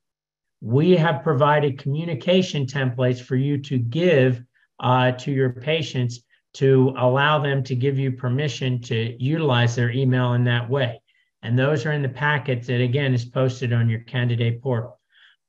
we 0.61 0.95
have 0.95 1.23
provided 1.23 1.77
communication 1.77 2.65
templates 2.65 3.21
for 3.21 3.35
you 3.35 3.57
to 3.59 3.77
give 3.77 4.43
uh, 4.79 5.11
to 5.11 5.31
your 5.31 5.51
patients 5.51 6.21
to 6.53 6.93
allow 6.97 7.39
them 7.39 7.63
to 7.63 7.75
give 7.75 7.99
you 7.99 8.11
permission 8.11 8.81
to 8.81 9.15
utilize 9.23 9.75
their 9.75 9.91
email 9.91 10.33
in 10.33 10.43
that 10.45 10.69
way. 10.69 11.01
And 11.43 11.57
those 11.57 11.85
are 11.85 11.91
in 11.91 12.01
the 12.01 12.09
packet 12.09 12.65
that, 12.65 12.81
again, 12.81 13.13
is 13.13 13.25
posted 13.25 13.71
on 13.71 13.89
your 13.89 13.99
candidate 14.01 14.61
portal. 14.61 14.99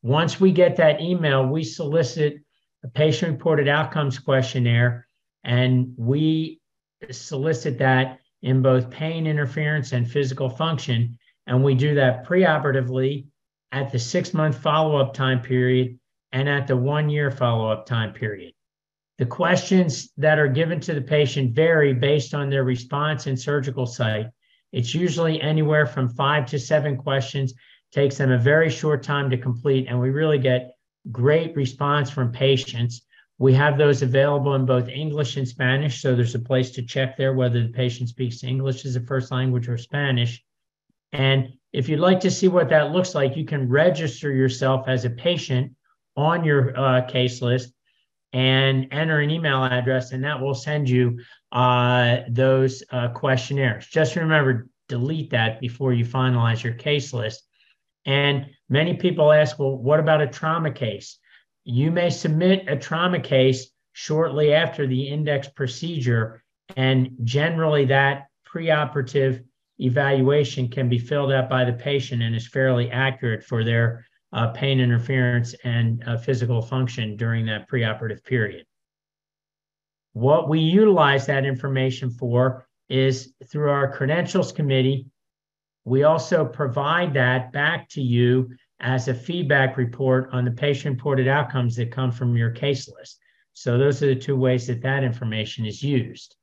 Once 0.02 0.38
we 0.38 0.52
get 0.52 0.76
that 0.76 1.00
email, 1.00 1.46
we 1.46 1.64
solicit 1.64 2.36
a 2.84 2.88
patient 2.88 3.32
reported 3.32 3.68
outcomes 3.68 4.18
questionnaire 4.18 5.06
and 5.44 5.94
we 5.96 6.60
solicit 7.10 7.78
that 7.78 8.18
in 8.42 8.62
both 8.62 8.90
pain 8.90 9.26
interference 9.26 9.92
and 9.92 10.10
physical 10.10 10.48
function. 10.48 11.18
And 11.46 11.64
we 11.64 11.74
do 11.74 11.94
that 11.94 12.26
preoperatively 12.26 13.26
at 13.72 13.90
the 13.90 13.98
six 13.98 14.34
month 14.34 14.58
follow 14.58 14.96
up 14.96 15.14
time 15.14 15.40
period 15.40 15.98
and 16.32 16.48
at 16.48 16.66
the 16.66 16.76
one 16.76 17.08
year 17.08 17.30
follow 17.30 17.70
up 17.70 17.86
time 17.86 18.12
period. 18.12 18.52
The 19.18 19.26
questions 19.26 20.10
that 20.16 20.38
are 20.38 20.48
given 20.48 20.80
to 20.80 20.94
the 20.94 21.00
patient 21.00 21.54
vary 21.54 21.92
based 21.92 22.34
on 22.34 22.50
their 22.50 22.64
response 22.64 23.26
and 23.26 23.38
surgical 23.38 23.86
site. 23.86 24.26
It's 24.72 24.94
usually 24.94 25.40
anywhere 25.40 25.86
from 25.86 26.08
five 26.10 26.46
to 26.46 26.58
seven 26.58 26.96
questions, 26.96 27.54
takes 27.90 28.18
them 28.18 28.30
a 28.30 28.38
very 28.38 28.70
short 28.70 29.02
time 29.02 29.30
to 29.30 29.38
complete, 29.38 29.86
and 29.88 29.98
we 29.98 30.10
really 30.10 30.38
get 30.38 30.72
great 31.10 31.54
response 31.56 32.10
from 32.10 32.32
patients. 32.32 33.02
We 33.38 33.54
have 33.54 33.78
those 33.78 34.02
available 34.02 34.54
in 34.54 34.66
both 34.66 34.88
English 34.88 35.36
and 35.36 35.46
Spanish, 35.46 36.02
so 36.02 36.14
there's 36.14 36.34
a 36.34 36.40
place 36.40 36.70
to 36.72 36.82
check 36.82 37.16
there 37.16 37.34
whether 37.34 37.62
the 37.62 37.68
patient 37.72 38.08
speaks 38.08 38.42
English 38.42 38.84
as 38.84 38.96
a 38.96 39.00
first 39.00 39.30
language 39.30 39.68
or 39.68 39.78
Spanish. 39.78 40.42
And 41.12 41.52
if 41.72 41.88
you'd 41.88 42.00
like 42.00 42.20
to 42.20 42.30
see 42.30 42.48
what 42.48 42.68
that 42.70 42.92
looks 42.92 43.14
like, 43.14 43.36
you 43.36 43.44
can 43.44 43.68
register 43.68 44.32
yourself 44.32 44.88
as 44.88 45.04
a 45.04 45.10
patient 45.10 45.72
on 46.16 46.44
your 46.44 46.76
uh, 46.78 47.02
case 47.02 47.40
list 47.40 47.72
and 48.32 48.88
enter 48.90 49.20
an 49.20 49.30
email 49.30 49.64
address, 49.64 50.12
and 50.12 50.24
that 50.24 50.40
will 50.40 50.54
send 50.54 50.88
you 50.88 51.20
uh, 51.52 52.18
those 52.28 52.82
uh, 52.90 53.08
questionnaires. 53.08 53.86
Just 53.86 54.16
remember, 54.16 54.68
delete 54.88 55.30
that 55.30 55.60
before 55.60 55.92
you 55.92 56.04
finalize 56.04 56.62
your 56.62 56.74
case 56.74 57.12
list. 57.12 57.47
And 58.06 58.46
many 58.68 58.94
people 58.94 59.32
ask, 59.32 59.58
well, 59.58 59.76
what 59.76 60.00
about 60.00 60.20
a 60.20 60.26
trauma 60.26 60.70
case? 60.70 61.18
You 61.64 61.90
may 61.90 62.10
submit 62.10 62.68
a 62.68 62.76
trauma 62.76 63.20
case 63.20 63.70
shortly 63.92 64.54
after 64.54 64.86
the 64.86 65.08
index 65.08 65.48
procedure, 65.48 66.42
and 66.76 67.10
generally 67.24 67.84
that 67.86 68.26
preoperative 68.46 69.44
evaluation 69.78 70.68
can 70.68 70.88
be 70.88 70.98
filled 70.98 71.32
out 71.32 71.48
by 71.48 71.64
the 71.64 71.72
patient 71.72 72.22
and 72.22 72.34
is 72.34 72.48
fairly 72.48 72.90
accurate 72.90 73.44
for 73.44 73.64
their 73.64 74.06
uh, 74.32 74.48
pain 74.48 74.80
interference 74.80 75.54
and 75.64 76.02
uh, 76.06 76.16
physical 76.16 76.60
function 76.60 77.16
during 77.16 77.46
that 77.46 77.68
preoperative 77.68 78.24
period. 78.24 78.66
What 80.12 80.48
we 80.48 80.60
utilize 80.60 81.26
that 81.26 81.44
information 81.44 82.10
for 82.10 82.66
is 82.88 83.32
through 83.46 83.70
our 83.70 83.92
credentials 83.92 84.52
committee. 84.52 85.06
We 85.88 86.02
also 86.02 86.44
provide 86.44 87.14
that 87.14 87.52
back 87.52 87.88
to 87.90 88.02
you 88.02 88.50
as 88.80 89.08
a 89.08 89.14
feedback 89.14 89.76
report 89.76 90.28
on 90.32 90.44
the 90.44 90.50
patient 90.50 90.96
reported 90.96 91.26
outcomes 91.26 91.76
that 91.76 91.90
come 91.90 92.12
from 92.12 92.36
your 92.36 92.50
case 92.50 92.88
list. 92.88 93.18
So, 93.54 93.76
those 93.76 94.02
are 94.02 94.06
the 94.06 94.14
two 94.14 94.36
ways 94.36 94.66
that 94.68 94.82
that 94.82 95.02
information 95.02 95.66
is 95.66 95.82
used. 95.82 96.36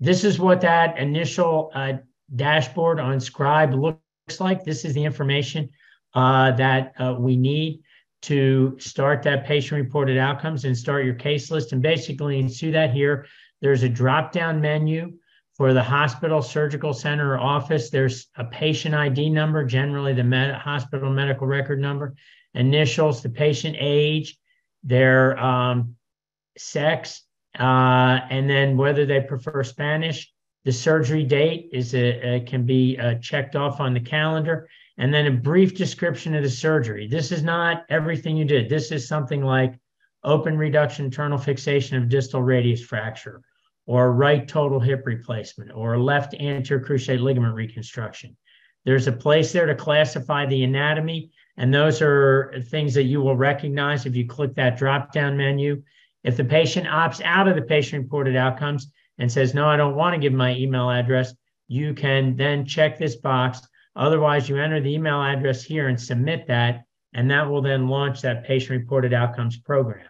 This 0.00 0.24
is 0.24 0.38
what 0.38 0.60
that 0.60 0.98
initial 0.98 1.70
uh, 1.74 1.94
dashboard 2.34 3.00
on 3.00 3.20
Scribe 3.20 3.72
looks 3.72 4.40
like. 4.40 4.64
This 4.64 4.84
is 4.84 4.92
the 4.94 5.04
information 5.04 5.70
uh, 6.14 6.52
that 6.52 6.92
uh, 6.98 7.16
we 7.18 7.36
need 7.36 7.80
to 8.22 8.76
start 8.78 9.22
that 9.22 9.46
patient 9.46 9.80
reported 9.80 10.18
outcomes 10.18 10.64
and 10.64 10.76
start 10.76 11.04
your 11.04 11.14
case 11.14 11.50
list. 11.50 11.72
And 11.72 11.80
basically, 11.80 12.40
you 12.40 12.48
see 12.48 12.70
that 12.72 12.92
here. 12.92 13.26
There's 13.60 13.82
a 13.82 13.88
drop 13.88 14.32
down 14.32 14.60
menu 14.60 15.14
for 15.58 15.74
the 15.74 15.82
hospital, 15.82 16.40
surgical 16.40 16.94
center, 16.94 17.34
or 17.34 17.38
office. 17.38 17.90
There's 17.90 18.28
a 18.36 18.44
patient 18.44 18.94
ID 18.94 19.28
number, 19.28 19.64
generally 19.64 20.14
the 20.14 20.24
med- 20.24 20.54
hospital 20.54 21.10
medical 21.10 21.46
record 21.46 21.80
number, 21.80 22.14
initials, 22.54 23.22
the 23.22 23.28
patient 23.28 23.76
age, 23.78 24.38
their 24.82 25.38
um, 25.38 25.96
sex, 26.56 27.24
uh, 27.58 28.20
and 28.30 28.48
then 28.48 28.76
whether 28.76 29.04
they 29.04 29.20
prefer 29.20 29.62
Spanish 29.62 30.32
the 30.64 30.72
surgery 30.72 31.24
date 31.24 31.70
is 31.72 31.94
a, 31.94 32.34
a 32.36 32.40
can 32.40 32.66
be 32.66 32.98
uh, 32.98 33.14
checked 33.14 33.56
off 33.56 33.80
on 33.80 33.94
the 33.94 34.00
calendar, 34.00 34.68
and 34.98 35.14
then 35.14 35.26
a 35.26 35.30
brief 35.30 35.74
description 35.74 36.34
of 36.34 36.42
the 36.42 36.50
surgery. 36.50 37.08
This 37.08 37.32
is 37.32 37.42
not 37.42 37.86
everything 37.88 38.36
you 38.36 38.44
did. 38.44 38.68
This 38.68 38.92
is 38.92 39.08
something 39.08 39.42
like 39.42 39.78
open 40.24 40.58
reduction 40.58 41.06
internal 41.06 41.38
fixation 41.38 41.96
of 41.96 42.10
distal 42.10 42.42
radius 42.42 42.82
fracture, 42.82 43.40
or 43.88 44.12
right 44.12 44.46
total 44.46 44.78
hip 44.78 45.06
replacement, 45.06 45.72
or 45.74 45.94
a 45.94 46.02
left 46.02 46.34
anterior 46.34 46.84
cruciate 46.84 47.22
ligament 47.22 47.54
reconstruction. 47.54 48.36
There's 48.84 49.06
a 49.06 49.12
place 49.12 49.50
there 49.50 49.64
to 49.64 49.74
classify 49.74 50.44
the 50.44 50.62
anatomy, 50.62 51.30
and 51.56 51.72
those 51.72 52.02
are 52.02 52.52
things 52.68 52.92
that 52.92 53.04
you 53.04 53.22
will 53.22 53.34
recognize 53.34 54.04
if 54.04 54.14
you 54.14 54.28
click 54.28 54.54
that 54.56 54.76
drop 54.76 55.12
down 55.12 55.38
menu. 55.38 55.82
If 56.22 56.36
the 56.36 56.44
patient 56.44 56.86
opts 56.86 57.22
out 57.24 57.48
of 57.48 57.56
the 57.56 57.62
patient 57.62 58.02
reported 58.02 58.36
outcomes, 58.36 58.92
and 59.16 59.32
says, 59.32 59.54
no, 59.54 59.66
I 59.66 59.78
don't 59.78 59.96
want 59.96 60.14
to 60.14 60.20
give 60.20 60.34
my 60.34 60.54
email 60.54 60.90
address, 60.90 61.34
you 61.66 61.94
can 61.94 62.36
then 62.36 62.66
check 62.66 62.98
this 62.98 63.16
box. 63.16 63.60
Otherwise, 63.96 64.50
you 64.50 64.58
enter 64.58 64.80
the 64.80 64.92
email 64.92 65.22
address 65.22 65.64
here 65.64 65.88
and 65.88 65.98
submit 65.98 66.46
that, 66.46 66.84
and 67.14 67.30
that 67.30 67.48
will 67.48 67.62
then 67.62 67.88
launch 67.88 68.20
that 68.20 68.44
patient 68.44 68.80
reported 68.80 69.14
outcomes 69.14 69.56
program. 69.56 70.06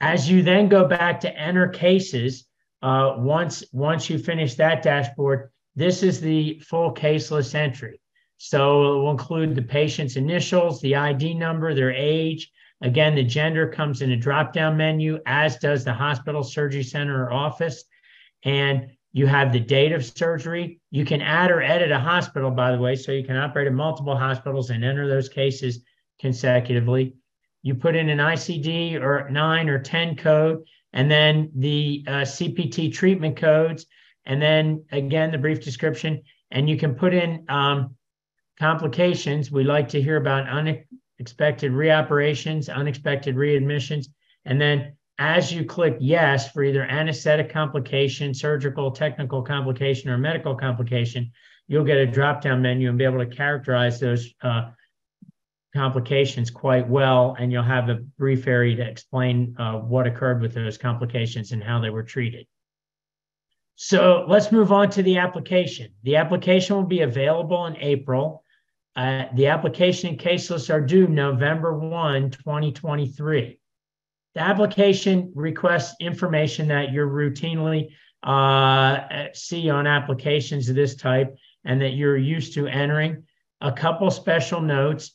As 0.00 0.28
you 0.28 0.42
then 0.42 0.68
go 0.68 0.88
back 0.88 1.20
to 1.20 1.38
enter 1.38 1.68
cases, 1.68 2.46
uh, 2.82 3.14
once, 3.18 3.64
once 3.72 4.10
you 4.10 4.18
finish 4.18 4.54
that 4.54 4.82
dashboard, 4.82 5.50
this 5.74 6.02
is 6.02 6.20
the 6.20 6.58
full 6.60 6.92
case 6.92 7.30
list 7.30 7.54
entry. 7.54 8.00
So 8.38 8.94
it 8.94 8.98
will 8.98 9.10
include 9.12 9.54
the 9.54 9.62
patient's 9.62 10.16
initials, 10.16 10.80
the 10.80 10.96
ID 10.96 11.34
number, 11.34 11.74
their 11.74 11.92
age. 11.92 12.50
Again, 12.80 13.14
the 13.14 13.22
gender 13.22 13.68
comes 13.68 14.02
in 14.02 14.10
a 14.10 14.16
drop 14.16 14.52
down 14.52 14.76
menu, 14.76 15.20
as 15.24 15.58
does 15.58 15.84
the 15.84 15.94
hospital, 15.94 16.42
surgery 16.42 16.82
center, 16.82 17.24
or 17.24 17.32
office 17.32 17.84
and 18.44 18.90
you 19.12 19.26
have 19.26 19.52
the 19.52 19.60
date 19.60 19.92
of 19.92 20.04
surgery. 20.04 20.80
You 20.90 21.04
can 21.04 21.20
add 21.20 21.50
or 21.50 21.62
edit 21.62 21.92
a 21.92 21.98
hospital, 21.98 22.50
by 22.50 22.72
the 22.72 22.78
way, 22.78 22.96
so 22.96 23.12
you 23.12 23.24
can 23.24 23.36
operate 23.36 23.66
in 23.66 23.74
multiple 23.74 24.16
hospitals 24.16 24.70
and 24.70 24.84
enter 24.84 25.08
those 25.08 25.28
cases 25.28 25.84
consecutively. 26.18 27.14
You 27.62 27.74
put 27.74 27.94
in 27.94 28.08
an 28.08 28.18
ICD 28.18 29.00
or 29.00 29.28
nine 29.30 29.68
or 29.68 29.78
10 29.78 30.16
code, 30.16 30.64
and 30.92 31.10
then 31.10 31.50
the 31.54 32.04
uh, 32.06 32.10
CPT 32.22 32.92
treatment 32.92 33.36
codes, 33.36 33.86
and 34.24 34.40
then 34.40 34.84
again, 34.92 35.30
the 35.30 35.38
brief 35.38 35.60
description. 35.62 36.22
And 36.50 36.68
you 36.68 36.76
can 36.76 36.94
put 36.94 37.14
in 37.14 37.44
um, 37.48 37.96
complications. 38.58 39.50
We 39.50 39.64
like 39.64 39.88
to 39.90 40.02
hear 40.02 40.16
about 40.16 40.48
unexpected 40.48 41.72
reoperations, 41.72 42.68
unexpected 42.68 43.36
readmissions, 43.36 44.06
and 44.44 44.60
then 44.60 44.96
As 45.18 45.52
you 45.52 45.64
click 45.64 45.96
yes 46.00 46.50
for 46.50 46.64
either 46.64 46.82
anesthetic 46.82 47.48
complication, 47.52 48.34
surgical, 48.34 48.90
technical 48.90 49.42
complication, 49.42 50.10
or 50.10 50.18
medical 50.18 50.54
complication, 50.56 51.30
you'll 51.68 51.84
get 51.84 51.98
a 51.98 52.06
drop 52.06 52.40
down 52.40 52.62
menu 52.62 52.88
and 52.88 52.98
be 52.98 53.04
able 53.04 53.18
to 53.18 53.26
characterize 53.26 54.00
those 54.00 54.34
uh, 54.42 54.70
complications 55.74 56.50
quite 56.50 56.88
well. 56.88 57.36
And 57.38 57.50
you'll 57.50 57.62
have 57.62 57.88
a 57.88 57.96
brief 58.18 58.46
area 58.46 58.76
to 58.76 58.88
explain 58.88 59.56
uh, 59.58 59.74
what 59.78 60.06
occurred 60.06 60.42
with 60.42 60.54
those 60.54 60.78
complications 60.78 61.52
and 61.52 61.62
how 61.62 61.80
they 61.80 61.90
were 61.90 62.02
treated. 62.02 62.46
So 63.76 64.26
let's 64.28 64.52
move 64.52 64.70
on 64.70 64.90
to 64.90 65.02
the 65.02 65.18
application. 65.18 65.92
The 66.02 66.16
application 66.16 66.76
will 66.76 66.84
be 66.84 67.00
available 67.00 67.66
in 67.66 67.76
April. 67.78 68.44
Uh, 68.94 69.24
the 69.34 69.46
application 69.46 70.10
and 70.10 70.18
case 70.18 70.50
lists 70.50 70.70
are 70.70 70.80
due 70.80 71.08
November 71.08 71.76
1, 71.78 72.30
2023. 72.30 73.58
The 74.34 74.40
application 74.40 75.32
requests 75.34 75.96
information 76.00 76.68
that 76.68 76.92
you're 76.92 77.08
routinely 77.08 77.90
uh, 78.22 79.28
see 79.32 79.68
on 79.68 79.86
applications 79.86 80.68
of 80.68 80.74
this 80.74 80.94
type 80.94 81.34
and 81.64 81.80
that 81.80 81.94
you're 81.94 82.16
used 82.16 82.54
to 82.54 82.66
entering. 82.66 83.24
A 83.60 83.72
couple 83.72 84.10
special 84.10 84.60
notes. 84.60 85.12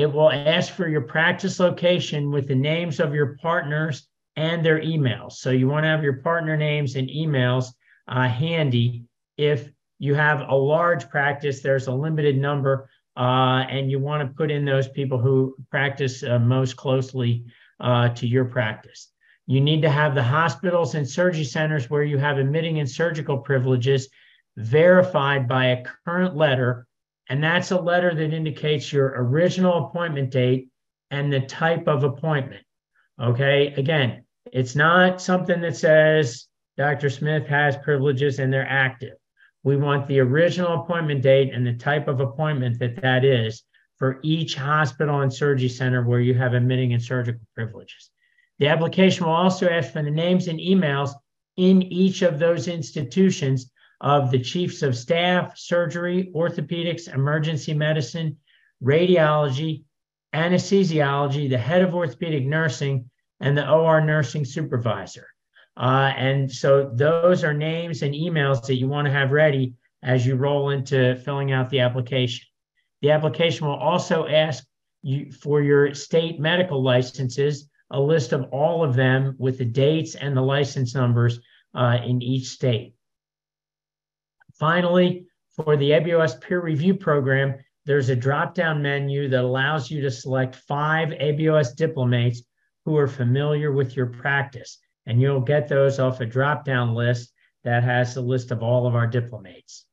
It 0.00 0.10
will 0.10 0.32
ask 0.32 0.72
for 0.72 0.88
your 0.88 1.02
practice 1.02 1.60
location 1.60 2.30
with 2.30 2.48
the 2.48 2.54
names 2.54 3.00
of 3.00 3.14
your 3.14 3.36
partners 3.36 4.08
and 4.34 4.64
their 4.64 4.80
emails. 4.80 5.32
So 5.32 5.50
you 5.50 5.68
want 5.68 5.84
to 5.84 5.88
have 5.88 6.02
your 6.02 6.22
partner 6.22 6.56
names 6.56 6.96
and 6.96 7.06
emails 7.10 7.66
uh, 8.08 8.26
handy. 8.26 9.04
If 9.36 9.70
you 9.98 10.14
have 10.14 10.48
a 10.48 10.54
large 10.54 11.10
practice, 11.10 11.60
there's 11.60 11.86
a 11.86 11.92
limited 11.92 12.38
number, 12.38 12.88
uh, 13.14 13.66
and 13.68 13.90
you 13.90 13.98
want 13.98 14.26
to 14.26 14.34
put 14.34 14.50
in 14.50 14.64
those 14.64 14.88
people 14.88 15.18
who 15.18 15.54
practice 15.70 16.22
uh, 16.22 16.38
most 16.38 16.78
closely 16.78 17.44
uh, 17.78 18.08
to 18.14 18.26
your 18.26 18.46
practice. 18.46 19.12
You 19.46 19.60
need 19.60 19.82
to 19.82 19.90
have 19.90 20.14
the 20.14 20.22
hospitals 20.22 20.94
and 20.94 21.06
surgery 21.06 21.44
centers 21.44 21.90
where 21.90 22.04
you 22.04 22.16
have 22.16 22.38
admitting 22.38 22.78
and 22.78 22.88
surgical 22.88 23.36
privileges 23.36 24.08
verified 24.56 25.46
by 25.46 25.66
a 25.66 25.84
current 26.06 26.36
letter. 26.36 26.86
And 27.30 27.42
that's 27.42 27.70
a 27.70 27.80
letter 27.80 28.12
that 28.12 28.34
indicates 28.34 28.92
your 28.92 29.14
original 29.16 29.86
appointment 29.86 30.30
date 30.30 30.68
and 31.12 31.32
the 31.32 31.40
type 31.40 31.86
of 31.86 32.02
appointment. 32.02 32.64
Okay. 33.22 33.72
Again, 33.74 34.24
it's 34.52 34.74
not 34.74 35.22
something 35.22 35.60
that 35.60 35.76
says 35.76 36.48
Dr. 36.76 37.08
Smith 37.08 37.46
has 37.46 37.76
privileges 37.76 38.40
and 38.40 38.52
they're 38.52 38.68
active. 38.68 39.14
We 39.62 39.76
want 39.76 40.08
the 40.08 40.18
original 40.18 40.82
appointment 40.82 41.22
date 41.22 41.54
and 41.54 41.64
the 41.64 41.74
type 41.74 42.08
of 42.08 42.18
appointment 42.20 42.80
that 42.80 43.00
that 43.02 43.24
is 43.24 43.62
for 43.96 44.18
each 44.22 44.56
hospital 44.56 45.20
and 45.20 45.32
surgery 45.32 45.68
center 45.68 46.02
where 46.02 46.20
you 46.20 46.34
have 46.34 46.54
admitting 46.54 46.94
and 46.94 47.02
surgical 47.02 47.42
privileges. 47.54 48.10
The 48.58 48.68
application 48.68 49.26
will 49.26 49.34
also 49.34 49.68
ask 49.68 49.92
for 49.92 50.02
the 50.02 50.10
names 50.10 50.48
and 50.48 50.58
emails 50.58 51.12
in 51.56 51.82
each 51.82 52.22
of 52.22 52.40
those 52.40 52.66
institutions 52.66 53.70
of 54.00 54.30
the 54.30 54.38
chiefs 54.38 54.82
of 54.82 54.96
staff, 54.96 55.56
surgery, 55.58 56.30
orthopedics, 56.34 57.12
emergency 57.12 57.74
medicine, 57.74 58.36
radiology, 58.82 59.82
anesthesiology, 60.34 61.50
the 61.50 61.58
head 61.58 61.82
of 61.82 61.94
orthopedic 61.94 62.46
nursing, 62.46 63.10
and 63.40 63.56
the 63.56 63.70
OR 63.70 64.00
nursing 64.00 64.44
supervisor. 64.44 65.26
Uh, 65.76 66.12
and 66.16 66.50
so 66.50 66.90
those 66.94 67.44
are 67.44 67.54
names 67.54 68.02
and 68.02 68.14
emails 68.14 68.66
that 68.66 68.76
you 68.76 68.88
want 68.88 69.06
to 69.06 69.12
have 69.12 69.30
ready 69.30 69.74
as 70.02 70.26
you 70.26 70.34
roll 70.34 70.70
into 70.70 71.16
filling 71.24 71.52
out 71.52 71.70
the 71.70 71.80
application. 71.80 72.46
The 73.02 73.10
application 73.10 73.66
will 73.66 73.76
also 73.76 74.26
ask 74.26 74.64
you 75.02 75.32
for 75.32 75.62
your 75.62 75.94
state 75.94 76.38
medical 76.38 76.82
licenses, 76.82 77.68
a 77.90 78.00
list 78.00 78.32
of 78.32 78.44
all 78.52 78.84
of 78.84 78.94
them 78.94 79.34
with 79.38 79.58
the 79.58 79.64
dates 79.64 80.14
and 80.14 80.36
the 80.36 80.42
license 80.42 80.94
numbers 80.94 81.40
uh, 81.74 81.98
in 82.04 82.22
each 82.22 82.48
state. 82.48 82.94
Finally, 84.60 85.26
for 85.56 85.74
the 85.78 85.90
ABOS 85.90 86.38
peer 86.42 86.60
review 86.60 86.94
program, 86.94 87.54
there's 87.86 88.10
a 88.10 88.14
drop 88.14 88.54
down 88.54 88.82
menu 88.82 89.26
that 89.30 89.42
allows 89.42 89.90
you 89.90 90.02
to 90.02 90.10
select 90.10 90.54
five 90.54 91.08
ABOS 91.08 91.74
diplomates 91.74 92.42
who 92.84 92.94
are 92.98 93.08
familiar 93.08 93.72
with 93.72 93.96
your 93.96 94.06
practice. 94.06 94.78
And 95.06 95.18
you'll 95.18 95.40
get 95.40 95.66
those 95.66 95.98
off 95.98 96.20
a 96.20 96.26
drop 96.26 96.66
down 96.66 96.94
list 96.94 97.32
that 97.64 97.82
has 97.82 98.16
a 98.16 98.20
list 98.20 98.50
of 98.50 98.62
all 98.62 98.86
of 98.86 98.94
our 98.94 99.06
diplomates. 99.06 99.86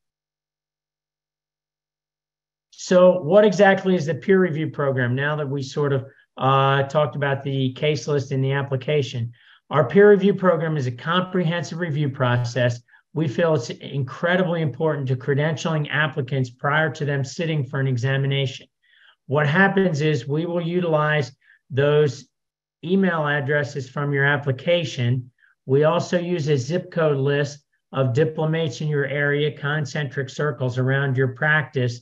So, 2.70 3.22
what 3.22 3.44
exactly 3.44 3.94
is 3.94 4.06
the 4.06 4.14
peer 4.14 4.38
review 4.38 4.70
program 4.70 5.14
now 5.14 5.34
that 5.36 5.48
we 5.48 5.62
sort 5.62 5.94
of 5.94 6.04
uh, 6.36 6.84
talked 6.84 7.16
about 7.16 7.42
the 7.42 7.72
case 7.72 8.06
list 8.06 8.32
in 8.32 8.42
the 8.42 8.52
application? 8.52 9.32
Our 9.70 9.88
peer 9.88 10.10
review 10.10 10.34
program 10.34 10.76
is 10.76 10.86
a 10.86 10.92
comprehensive 10.92 11.78
review 11.78 12.10
process 12.10 12.80
we 13.14 13.26
feel 13.26 13.54
it's 13.54 13.70
incredibly 13.70 14.62
important 14.62 15.08
to 15.08 15.16
credentialing 15.16 15.88
applicants 15.90 16.50
prior 16.50 16.90
to 16.90 17.04
them 17.04 17.24
sitting 17.24 17.64
for 17.64 17.80
an 17.80 17.86
examination. 17.86 18.66
What 19.26 19.46
happens 19.46 20.00
is 20.00 20.28
we 20.28 20.46
will 20.46 20.60
utilize 20.60 21.32
those 21.70 22.28
email 22.84 23.26
addresses 23.26 23.88
from 23.88 24.12
your 24.12 24.24
application. 24.24 25.30
We 25.66 25.84
also 25.84 26.18
use 26.18 26.48
a 26.48 26.56
zip 26.56 26.90
code 26.90 27.18
list 27.18 27.64
of 27.92 28.12
diplomates 28.12 28.80
in 28.80 28.88
your 28.88 29.06
area, 29.06 29.56
concentric 29.56 30.28
circles 30.28 30.78
around 30.78 31.16
your 31.16 31.28
practice, 31.28 32.00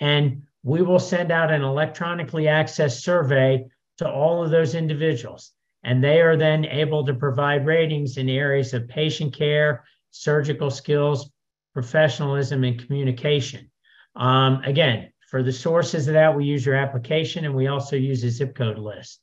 and 0.00 0.42
we 0.62 0.82
will 0.82 0.98
send 0.98 1.30
out 1.30 1.52
an 1.52 1.62
electronically 1.62 2.44
accessed 2.44 3.02
survey 3.02 3.66
to 3.98 4.10
all 4.10 4.42
of 4.42 4.50
those 4.50 4.74
individuals. 4.74 5.52
And 5.84 6.02
they 6.02 6.20
are 6.20 6.36
then 6.36 6.64
able 6.64 7.06
to 7.06 7.14
provide 7.14 7.66
ratings 7.66 8.16
in 8.16 8.28
areas 8.28 8.74
of 8.74 8.88
patient 8.88 9.32
care, 9.32 9.84
surgical 10.10 10.70
skills, 10.70 11.30
professionalism, 11.74 12.64
and 12.64 12.84
communication. 12.84 13.70
Um, 14.14 14.62
again, 14.64 15.12
for 15.28 15.42
the 15.42 15.52
sources 15.52 16.08
of 16.08 16.14
that, 16.14 16.34
we 16.34 16.44
use 16.44 16.64
your 16.64 16.76
application 16.76 17.44
and 17.44 17.54
we 17.54 17.66
also 17.66 17.96
use 17.96 18.24
a 18.24 18.30
zip 18.30 18.54
code 18.54 18.78
list. 18.78 19.20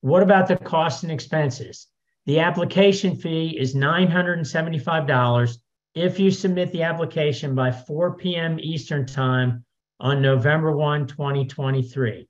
What 0.00 0.22
about 0.22 0.48
the 0.48 0.56
costs 0.56 1.02
and 1.02 1.12
expenses? 1.12 1.88
The 2.26 2.40
application 2.40 3.16
fee 3.16 3.58
is 3.58 3.74
$975 3.74 5.58
if 5.94 6.18
you 6.18 6.30
submit 6.30 6.72
the 6.72 6.82
application 6.82 7.54
by 7.54 7.72
4 7.72 8.16
p.m. 8.16 8.58
Eastern 8.60 9.06
Time 9.06 9.64
on 10.00 10.22
November 10.22 10.76
1, 10.76 11.06
2023. 11.06 12.28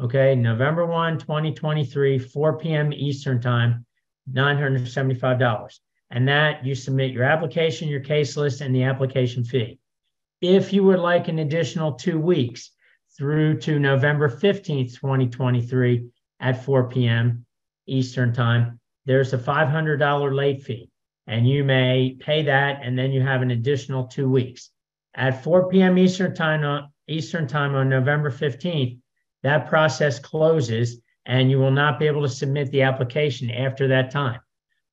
Okay, 0.00 0.34
November 0.34 0.86
1, 0.86 1.18
2023, 1.18 2.18
4 2.18 2.58
p.m. 2.58 2.92
Eastern 2.92 3.40
Time, 3.40 3.86
$975 4.32 5.78
and 6.10 6.28
that 6.28 6.64
you 6.64 6.74
submit 6.74 7.12
your 7.12 7.24
application, 7.24 7.88
your 7.88 8.00
case 8.00 8.36
list, 8.36 8.60
and 8.60 8.74
the 8.74 8.84
application 8.84 9.44
fee. 9.44 9.78
If 10.40 10.72
you 10.72 10.84
would 10.84 10.98
like 10.98 11.28
an 11.28 11.38
additional 11.38 11.92
two 11.92 12.20
weeks 12.20 12.70
through 13.16 13.58
to 13.60 13.78
November 13.78 14.28
15th, 14.28 14.94
2023 14.94 16.08
at 16.40 16.64
4 16.64 16.88
p.m. 16.88 17.46
Eastern 17.86 18.32
Time, 18.32 18.80
there's 19.06 19.32
a 19.32 19.38
$500 19.38 20.34
late 20.34 20.62
fee, 20.62 20.90
and 21.26 21.48
you 21.48 21.64
may 21.64 22.16
pay 22.20 22.42
that, 22.42 22.80
and 22.82 22.98
then 22.98 23.12
you 23.12 23.22
have 23.22 23.42
an 23.42 23.50
additional 23.50 24.06
two 24.06 24.28
weeks. 24.28 24.70
At 25.14 25.44
4 25.44 25.68
p.m. 25.68 25.96
Eastern 25.96 26.34
Time 26.34 26.64
on, 26.64 26.88
Eastern 27.08 27.46
Time 27.46 27.74
on 27.74 27.88
November 27.88 28.30
15th, 28.30 28.98
that 29.42 29.68
process 29.68 30.18
closes, 30.18 31.00
and 31.26 31.50
you 31.50 31.58
will 31.58 31.70
not 31.70 31.98
be 31.98 32.06
able 32.06 32.22
to 32.22 32.28
submit 32.28 32.70
the 32.70 32.82
application 32.82 33.50
after 33.50 33.88
that 33.88 34.10
time 34.10 34.40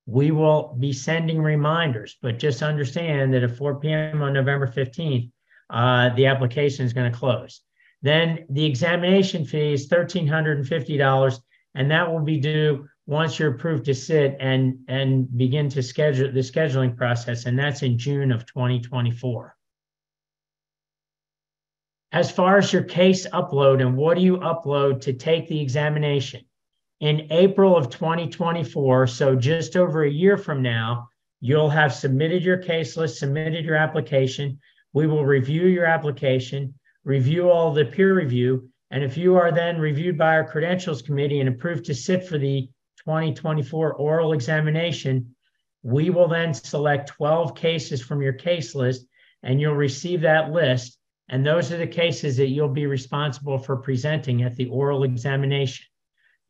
we 0.05 0.31
will 0.31 0.75
be 0.79 0.93
sending 0.93 1.41
reminders, 1.41 2.17
but 2.21 2.39
just 2.39 2.63
understand 2.63 3.33
that 3.33 3.43
at 3.43 3.55
4 3.55 3.79
p.m. 3.79 4.21
on 4.21 4.33
November 4.33 4.67
15th, 4.67 5.31
uh, 5.69 6.09
the 6.15 6.25
application 6.25 6.85
is 6.85 6.93
going 6.93 7.11
to 7.11 7.17
close. 7.17 7.61
Then 8.01 8.45
the 8.49 8.65
examination 8.65 9.45
fee 9.45 9.73
is 9.73 9.87
$1,350, 9.87 11.39
and 11.75 11.91
that 11.91 12.11
will 12.11 12.21
be 12.21 12.39
due 12.39 12.87
once 13.05 13.37
you're 13.37 13.53
approved 13.53 13.85
to 13.85 13.93
sit 13.93 14.37
and, 14.39 14.79
and 14.87 15.37
begin 15.37 15.69
to 15.69 15.83
schedule 15.83 16.31
the 16.31 16.39
scheduling 16.39 16.95
process, 16.95 17.45
and 17.45 17.57
that's 17.57 17.83
in 17.83 17.97
June 17.97 18.31
of 18.31 18.45
2024. 18.45 19.55
As 22.13 22.29
far 22.29 22.57
as 22.57 22.73
your 22.73 22.83
case 22.83 23.25
upload 23.27 23.81
and 23.81 23.95
what 23.95 24.17
do 24.17 24.23
you 24.23 24.37
upload 24.37 25.01
to 25.01 25.13
take 25.13 25.47
the 25.47 25.61
examination? 25.61 26.41
In 27.01 27.27
April 27.31 27.75
of 27.75 27.89
2024, 27.89 29.07
so 29.07 29.35
just 29.35 29.75
over 29.75 30.03
a 30.03 30.09
year 30.09 30.37
from 30.37 30.61
now, 30.61 31.09
you'll 31.39 31.69
have 31.69 31.93
submitted 31.93 32.43
your 32.43 32.57
case 32.57 32.95
list, 32.95 33.17
submitted 33.17 33.65
your 33.65 33.75
application. 33.75 34.59
We 34.93 35.07
will 35.07 35.25
review 35.25 35.65
your 35.65 35.85
application, 35.85 36.75
review 37.03 37.49
all 37.49 37.73
the 37.73 37.85
peer 37.85 38.13
review, 38.15 38.69
and 38.91 39.03
if 39.03 39.17
you 39.17 39.35
are 39.35 39.51
then 39.51 39.79
reviewed 39.79 40.15
by 40.15 40.35
our 40.35 40.47
credentials 40.47 41.01
committee 41.01 41.39
and 41.39 41.49
approved 41.49 41.85
to 41.85 41.95
sit 41.95 42.23
for 42.23 42.37
the 42.37 42.69
2024 43.03 43.93
oral 43.93 44.33
examination, 44.33 45.33
we 45.81 46.11
will 46.11 46.27
then 46.27 46.53
select 46.53 47.09
12 47.09 47.55
cases 47.55 47.99
from 47.99 48.21
your 48.21 48.33
case 48.33 48.75
list 48.75 49.07
and 49.41 49.59
you'll 49.59 49.73
receive 49.73 50.21
that 50.21 50.51
list. 50.51 50.99
And 51.29 51.43
those 51.43 51.71
are 51.71 51.77
the 51.77 51.87
cases 51.87 52.37
that 52.37 52.49
you'll 52.49 52.69
be 52.69 52.85
responsible 52.85 53.57
for 53.57 53.77
presenting 53.77 54.43
at 54.43 54.55
the 54.55 54.67
oral 54.67 55.03
examination. 55.03 55.85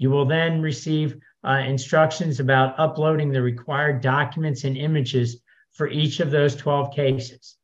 You 0.02 0.10
will 0.10 0.26
then 0.26 0.64
receive 0.64 1.18
uh, 1.48 1.62
instructions 1.64 2.40
about 2.40 2.74
uploading 2.80 3.30
the 3.30 3.44
required 3.44 4.02
documents 4.02 4.64
and 4.64 4.76
images 4.76 5.44
for 5.74 5.88
each 5.88 6.20
of 6.20 6.32
those 6.32 6.56
12 6.56 6.92
cases. 6.92 7.56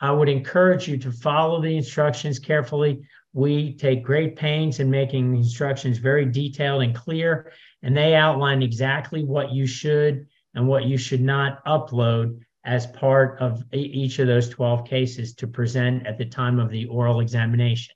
I 0.00 0.10
would 0.10 0.30
encourage 0.30 0.88
you 0.88 0.96
to 0.96 1.12
follow 1.12 1.60
the 1.60 1.76
instructions 1.76 2.38
carefully. 2.38 3.02
We 3.34 3.74
take 3.74 4.04
great 4.04 4.36
pains 4.36 4.80
in 4.80 4.88
making 4.88 5.30
the 5.30 5.36
instructions 5.36 5.98
very 5.98 6.24
detailed 6.24 6.82
and 6.82 6.94
clear, 6.94 7.52
and 7.82 7.94
they 7.94 8.14
outline 8.14 8.62
exactly 8.62 9.22
what 9.22 9.52
you 9.52 9.66
should 9.66 10.26
and 10.54 10.66
what 10.66 10.86
you 10.86 10.96
should 10.96 11.20
not 11.20 11.62
upload 11.66 12.40
as 12.64 12.86
part 12.86 13.38
of 13.38 13.62
each 13.74 14.18
of 14.18 14.28
those 14.28 14.48
12 14.48 14.88
cases 14.88 15.34
to 15.34 15.46
present 15.46 16.06
at 16.06 16.16
the 16.16 16.24
time 16.24 16.58
of 16.58 16.70
the 16.70 16.86
oral 16.86 17.20
examination. 17.20 17.95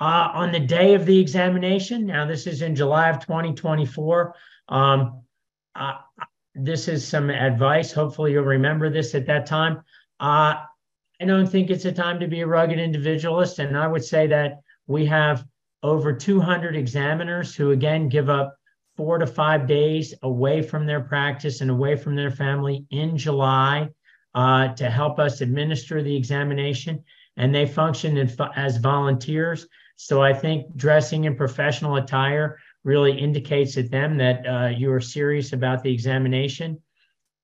Uh, 0.00 0.30
on 0.34 0.52
the 0.52 0.60
day 0.60 0.94
of 0.94 1.06
the 1.06 1.18
examination, 1.18 2.06
now 2.06 2.26
this 2.26 2.46
is 2.46 2.62
in 2.62 2.74
July 2.74 3.10
of 3.10 3.20
2024, 3.20 4.34
um, 4.68 5.22
uh, 5.76 5.94
this 6.54 6.88
is 6.88 7.06
some 7.06 7.30
advice. 7.30 7.92
Hopefully, 7.92 8.32
you'll 8.32 8.44
remember 8.44 8.90
this 8.90 9.14
at 9.14 9.26
that 9.26 9.46
time. 9.46 9.82
Uh, 10.20 10.56
I 11.20 11.24
don't 11.26 11.46
think 11.46 11.70
it's 11.70 11.84
a 11.84 11.92
time 11.92 12.20
to 12.20 12.28
be 12.28 12.40
a 12.40 12.46
rugged 12.46 12.78
individualist. 12.78 13.58
And 13.58 13.76
I 13.76 13.86
would 13.86 14.04
say 14.04 14.26
that 14.28 14.60
we 14.86 15.06
have 15.06 15.44
over 15.82 16.12
200 16.12 16.76
examiners 16.76 17.54
who, 17.54 17.70
again, 17.70 18.08
give 18.08 18.28
up 18.28 18.56
four 18.96 19.18
to 19.18 19.26
five 19.26 19.66
days 19.66 20.14
away 20.22 20.62
from 20.62 20.86
their 20.86 21.00
practice 21.00 21.60
and 21.60 21.70
away 21.70 21.96
from 21.96 22.14
their 22.14 22.30
family 22.30 22.86
in 22.90 23.16
July 23.16 23.88
uh, 24.34 24.68
to 24.74 24.90
help 24.90 25.18
us 25.18 25.40
administer 25.40 26.02
the 26.02 26.14
examination. 26.14 27.02
And 27.36 27.54
they 27.54 27.66
function 27.66 28.16
in, 28.16 28.30
as 28.54 28.76
volunteers. 28.76 29.66
So 29.96 30.22
I 30.22 30.32
think 30.32 30.76
dressing 30.76 31.24
in 31.24 31.36
professional 31.36 31.96
attire 31.96 32.58
really 32.82 33.18
indicates 33.18 33.74
to 33.74 33.82
them 33.82 34.16
that 34.18 34.46
uh, 34.46 34.68
you 34.68 34.92
are 34.92 35.00
serious 35.00 35.52
about 35.52 35.82
the 35.82 35.92
examination. 35.92 36.80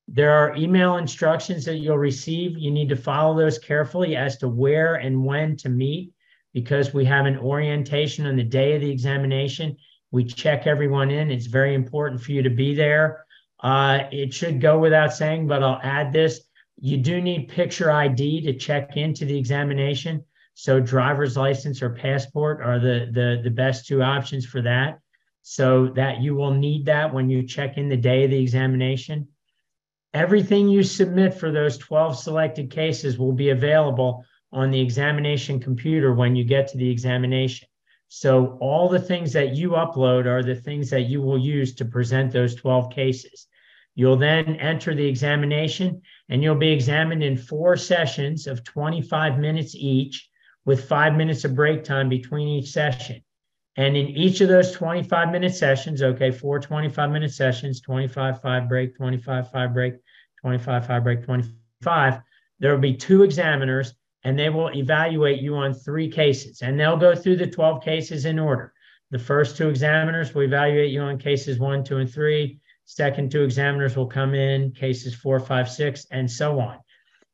There 0.08 0.32
are 0.32 0.56
email 0.56 0.96
instructions 0.96 1.64
that 1.64 1.78
you'll 1.78 1.98
receive. 1.98 2.58
You 2.58 2.70
need 2.70 2.88
to 2.88 2.96
follow 2.96 3.36
those 3.36 3.58
carefully 3.58 4.16
as 4.16 4.36
to 4.38 4.48
where 4.48 4.96
and 4.96 5.24
when 5.24 5.56
to 5.58 5.68
meet 5.68 6.12
because 6.52 6.92
we 6.92 7.04
have 7.04 7.26
an 7.26 7.38
orientation 7.38 8.26
on 8.26 8.36
the 8.36 8.42
day 8.42 8.74
of 8.74 8.80
the 8.80 8.90
examination. 8.90 9.76
We 10.10 10.24
check 10.24 10.66
everyone 10.66 11.10
in. 11.10 11.30
It's 11.30 11.46
very 11.46 11.74
important 11.74 12.20
for 12.20 12.32
you 12.32 12.42
to 12.42 12.50
be 12.50 12.74
there. 12.74 13.24
Uh, 13.60 14.00
it 14.10 14.34
should 14.34 14.60
go 14.60 14.78
without 14.78 15.12
saying, 15.12 15.46
but 15.46 15.62
I'll 15.62 15.80
add 15.82 16.12
this. 16.12 16.40
You 16.80 16.96
do 16.96 17.20
need 17.20 17.48
picture 17.48 17.90
ID 17.90 18.40
to 18.42 18.54
check 18.54 18.96
into 18.96 19.24
the 19.24 19.38
examination. 19.38 20.24
So 20.60 20.78
driver's 20.78 21.38
license 21.38 21.80
or 21.80 21.88
passport 21.88 22.60
are 22.60 22.78
the, 22.78 23.08
the, 23.10 23.40
the 23.42 23.50
best 23.50 23.86
two 23.86 24.02
options 24.02 24.44
for 24.44 24.60
that 24.60 24.98
so 25.40 25.86
that 25.96 26.20
you 26.20 26.34
will 26.34 26.52
need 26.52 26.84
that 26.84 27.14
when 27.14 27.30
you 27.30 27.46
check 27.46 27.78
in 27.78 27.88
the 27.88 27.96
day 27.96 28.24
of 28.24 28.30
the 28.30 28.42
examination. 28.42 29.28
Everything 30.12 30.68
you 30.68 30.82
submit 30.82 31.32
for 31.32 31.50
those 31.50 31.78
12 31.78 32.18
selected 32.18 32.70
cases 32.70 33.16
will 33.16 33.32
be 33.32 33.48
available 33.48 34.22
on 34.52 34.70
the 34.70 34.78
examination 34.78 35.60
computer 35.60 36.12
when 36.12 36.36
you 36.36 36.44
get 36.44 36.68
to 36.68 36.76
the 36.76 36.90
examination. 36.90 37.66
So 38.08 38.58
all 38.60 38.90
the 38.90 39.00
things 39.00 39.32
that 39.32 39.56
you 39.56 39.70
upload 39.70 40.26
are 40.26 40.42
the 40.42 40.54
things 40.54 40.90
that 40.90 41.08
you 41.08 41.22
will 41.22 41.38
use 41.38 41.74
to 41.76 41.86
present 41.86 42.32
those 42.32 42.54
12 42.54 42.92
cases. 42.92 43.46
You'll 43.94 44.18
then 44.18 44.56
enter 44.56 44.94
the 44.94 45.06
examination 45.06 46.02
and 46.28 46.42
you'll 46.42 46.54
be 46.54 46.70
examined 46.70 47.24
in 47.24 47.38
four 47.38 47.78
sessions 47.78 48.46
of 48.46 48.62
25 48.62 49.38
minutes 49.38 49.74
each 49.74 50.26
with 50.64 50.88
five 50.88 51.16
minutes 51.16 51.44
of 51.44 51.54
break 51.54 51.84
time 51.84 52.08
between 52.08 52.48
each 52.48 52.70
session. 52.70 53.22
And 53.76 53.96
in 53.96 54.08
each 54.08 54.40
of 54.40 54.48
those 54.48 54.72
25 54.72 55.30
minute 55.30 55.54
sessions, 55.54 56.02
okay, 56.02 56.30
four 56.30 56.58
25 56.58 57.10
minute 57.10 57.32
sessions, 57.32 57.80
25, 57.80 58.42
five 58.42 58.68
break, 58.68 58.96
25, 58.96 59.50
five 59.50 59.72
break, 59.72 59.94
25, 60.40 60.86
five 60.86 61.04
break, 61.04 61.24
25, 61.24 62.20
there 62.58 62.72
will 62.72 62.80
be 62.80 62.94
two 62.94 63.22
examiners 63.22 63.94
and 64.24 64.38
they 64.38 64.50
will 64.50 64.70
evaluate 64.76 65.40
you 65.40 65.56
on 65.56 65.72
three 65.72 66.10
cases 66.10 66.62
and 66.62 66.78
they'll 66.78 66.96
go 66.96 67.14
through 67.14 67.36
the 67.36 67.46
12 67.46 67.82
cases 67.82 68.26
in 68.26 68.38
order. 68.38 68.72
The 69.10 69.18
first 69.18 69.56
two 69.56 69.68
examiners 69.68 70.34
will 70.34 70.42
evaluate 70.42 70.90
you 70.90 71.00
on 71.00 71.18
cases 71.18 71.58
one, 71.58 71.82
two, 71.82 71.96
and 71.96 72.10
three. 72.10 72.60
Second 72.84 73.30
two 73.30 73.42
examiners 73.42 73.96
will 73.96 74.06
come 74.06 74.34
in, 74.34 74.72
cases 74.72 75.14
four, 75.14 75.40
five, 75.40 75.70
six, 75.70 76.06
and 76.10 76.30
so 76.30 76.60
on. 76.60 76.78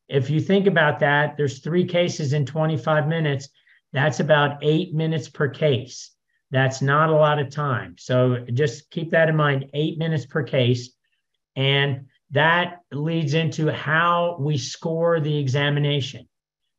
If 0.08 0.30
you 0.30 0.40
think 0.40 0.66
about 0.66 1.00
that, 1.00 1.36
there's 1.36 1.60
three 1.60 1.84
cases 1.84 2.32
in 2.32 2.46
25 2.46 3.08
minutes. 3.08 3.48
That's 3.92 4.20
about 4.20 4.58
eight 4.62 4.94
minutes 4.94 5.28
per 5.28 5.48
case. 5.48 6.12
That's 6.50 6.80
not 6.80 7.10
a 7.10 7.16
lot 7.16 7.38
of 7.38 7.50
time. 7.50 7.96
So 7.98 8.44
just 8.52 8.90
keep 8.90 9.10
that 9.10 9.28
in 9.28 9.36
mind 9.36 9.70
eight 9.74 9.98
minutes 9.98 10.26
per 10.26 10.42
case. 10.42 10.90
And 11.56 12.06
that 12.30 12.80
leads 12.92 13.34
into 13.34 13.72
how 13.72 14.36
we 14.38 14.58
score 14.58 15.20
the 15.20 15.38
examination. 15.38 16.28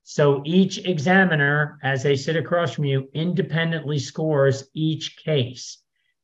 So 0.04 0.42
each 0.46 0.78
examiner, 0.86 1.80
as 1.84 2.04
they 2.04 2.16
sit 2.16 2.38
across 2.38 2.74
from 2.74 2.86
you, 2.86 3.10
independently 3.14 4.00
scores 4.00 4.70
each 4.74 5.18
case. 5.18 5.80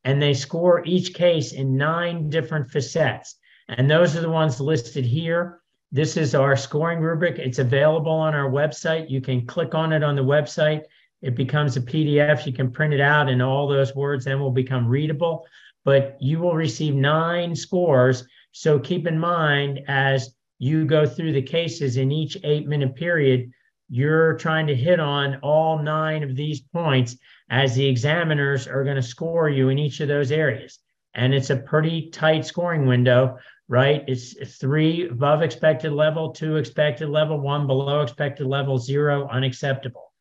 And 0.06 0.22
they 0.22 0.34
score 0.34 0.86
each 0.86 1.14
case 1.14 1.52
in 1.52 1.76
nine 1.76 2.30
different 2.30 2.72
facets. 2.72 3.36
And 3.68 3.90
those 3.90 4.16
are 4.16 4.22
the 4.22 4.30
ones 4.30 4.62
listed 4.62 5.06
here. 5.06 5.60
This 5.94 6.18
is 6.18 6.36
our 6.36 6.58
scoring 6.58 7.00
rubric. 7.00 7.40
It's 7.40 7.60
available 7.60 8.12
on 8.12 8.36
our 8.36 8.50
website. 8.50 9.10
You 9.10 9.22
can 9.22 9.46
click 9.46 9.74
on 9.74 9.94
it 9.94 10.04
on 10.04 10.18
the 10.18 10.24
website 10.24 10.84
it 11.24 11.36
becomes 11.36 11.78
a 11.78 11.82
PDF. 11.82 12.46
You 12.46 12.52
can 12.52 12.70
print 12.70 12.94
it 12.94 13.00
out, 13.00 13.30
and 13.30 13.42
all 13.42 13.68
those 13.68 13.96
words 13.96 14.26
then 14.26 14.42
will 14.42 14.52
become 14.52 14.86
readable. 14.86 15.48
But 15.86 16.18
you 16.20 16.40
will 16.40 16.54
receive 16.54 16.94
nine 16.94 17.56
scores. 17.56 18.28
So 18.52 18.78
keep 18.78 19.08
in 19.08 19.18
mind 19.18 19.80
as 19.88 20.36
you 20.60 20.86
go 20.86 21.06
through 21.06 21.32
the 21.32 21.42
cases 21.42 21.96
in 21.96 22.12
each 22.12 22.38
eight 22.44 22.68
minute 22.68 22.96
period, 22.96 23.52
you're 23.90 24.38
trying 24.38 24.68
to 24.68 24.76
hit 24.76 25.00
on 25.00 25.38
all 25.38 25.82
nine 25.82 26.24
of 26.24 26.36
these 26.36 26.60
points 26.60 27.18
as 27.50 27.74
the 27.74 27.86
examiners 27.86 28.68
are 28.68 28.84
going 28.84 28.98
to 28.98 29.02
score 29.02 29.50
you 29.50 29.70
in 29.70 29.80
each 29.80 30.02
of 30.02 30.10
those 30.10 30.32
areas. 30.32 30.80
And 31.16 31.34
it's 31.34 31.50
a 31.50 31.58
pretty 31.58 32.10
tight 32.10 32.46
scoring 32.46 32.86
window, 32.88 33.38
right? 33.68 34.04
It's 34.08 34.58
three 34.58 35.10
above 35.10 35.42
expected 35.42 35.92
level, 35.94 36.32
two 36.32 36.58
expected 36.58 37.10
level, 37.10 37.40
one 37.40 37.68
below 37.68 38.02
expected 38.02 38.48
level, 38.48 38.78
zero 38.78 39.28
unacceptable 39.30 40.14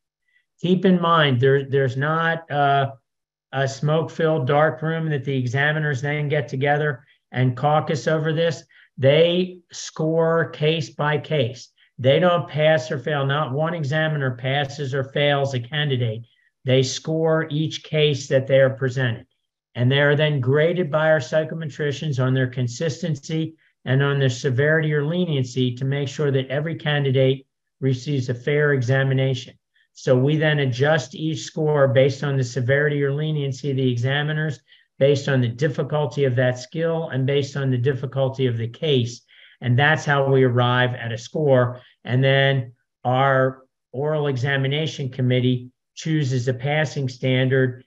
keep 0.62 0.84
in 0.84 1.00
mind 1.00 1.40
there, 1.40 1.68
there's 1.68 1.96
not 1.96 2.48
uh, 2.50 2.92
a 3.52 3.66
smoke 3.66 4.10
filled 4.10 4.46
dark 4.46 4.80
room 4.80 5.10
that 5.10 5.24
the 5.24 5.36
examiners 5.36 6.00
then 6.00 6.28
get 6.28 6.48
together 6.48 7.04
and 7.32 7.56
caucus 7.56 8.06
over 8.06 8.32
this. 8.32 8.62
They 8.96 9.58
score 9.72 10.50
case 10.50 10.90
by 10.90 11.18
case. 11.18 11.70
They 11.98 12.20
don't 12.20 12.48
pass 12.48 12.90
or 12.90 12.98
fail. 12.98 13.26
Not 13.26 13.52
one 13.52 13.74
examiner 13.74 14.36
passes 14.36 14.94
or 14.94 15.04
fails 15.04 15.54
a 15.54 15.60
candidate. 15.60 16.22
They 16.64 16.82
score 16.82 17.48
each 17.50 17.82
case 17.82 18.28
that 18.28 18.46
they 18.46 18.60
are 18.60 18.70
presented. 18.70 19.26
And 19.74 19.90
they 19.90 20.00
are 20.00 20.16
then 20.16 20.40
graded 20.40 20.90
by 20.90 21.10
our 21.10 21.18
psychometricians 21.18 22.22
on 22.22 22.34
their 22.34 22.48
consistency 22.48 23.54
and 23.84 24.02
on 24.02 24.18
their 24.18 24.28
severity 24.28 24.92
or 24.92 25.04
leniency 25.04 25.74
to 25.76 25.84
make 25.84 26.08
sure 26.08 26.30
that 26.30 26.48
every 26.48 26.76
candidate 26.76 27.46
receives 27.80 28.28
a 28.28 28.34
fair 28.34 28.74
examination. 28.74 29.54
So 29.94 30.16
we 30.16 30.36
then 30.36 30.60
adjust 30.60 31.14
each 31.14 31.42
score 31.42 31.88
based 31.88 32.22
on 32.22 32.36
the 32.36 32.44
severity 32.44 33.02
or 33.02 33.12
leniency 33.12 33.70
of 33.70 33.76
the 33.76 33.90
examiners, 33.90 34.60
based 34.98 35.28
on 35.28 35.40
the 35.40 35.48
difficulty 35.48 36.24
of 36.24 36.36
that 36.36 36.58
skill, 36.58 37.08
and 37.10 37.26
based 37.26 37.56
on 37.56 37.70
the 37.70 37.78
difficulty 37.78 38.46
of 38.46 38.56
the 38.56 38.68
case. 38.68 39.22
And 39.60 39.78
that's 39.78 40.04
how 40.04 40.30
we 40.30 40.44
arrive 40.44 40.94
at 40.94 41.12
a 41.12 41.18
score. 41.18 41.80
And 42.04 42.22
then 42.22 42.72
our 43.04 43.62
oral 43.92 44.28
examination 44.28 45.10
committee 45.10 45.70
chooses 45.94 46.48
a 46.48 46.54
passing 46.54 47.08
standard 47.08 47.84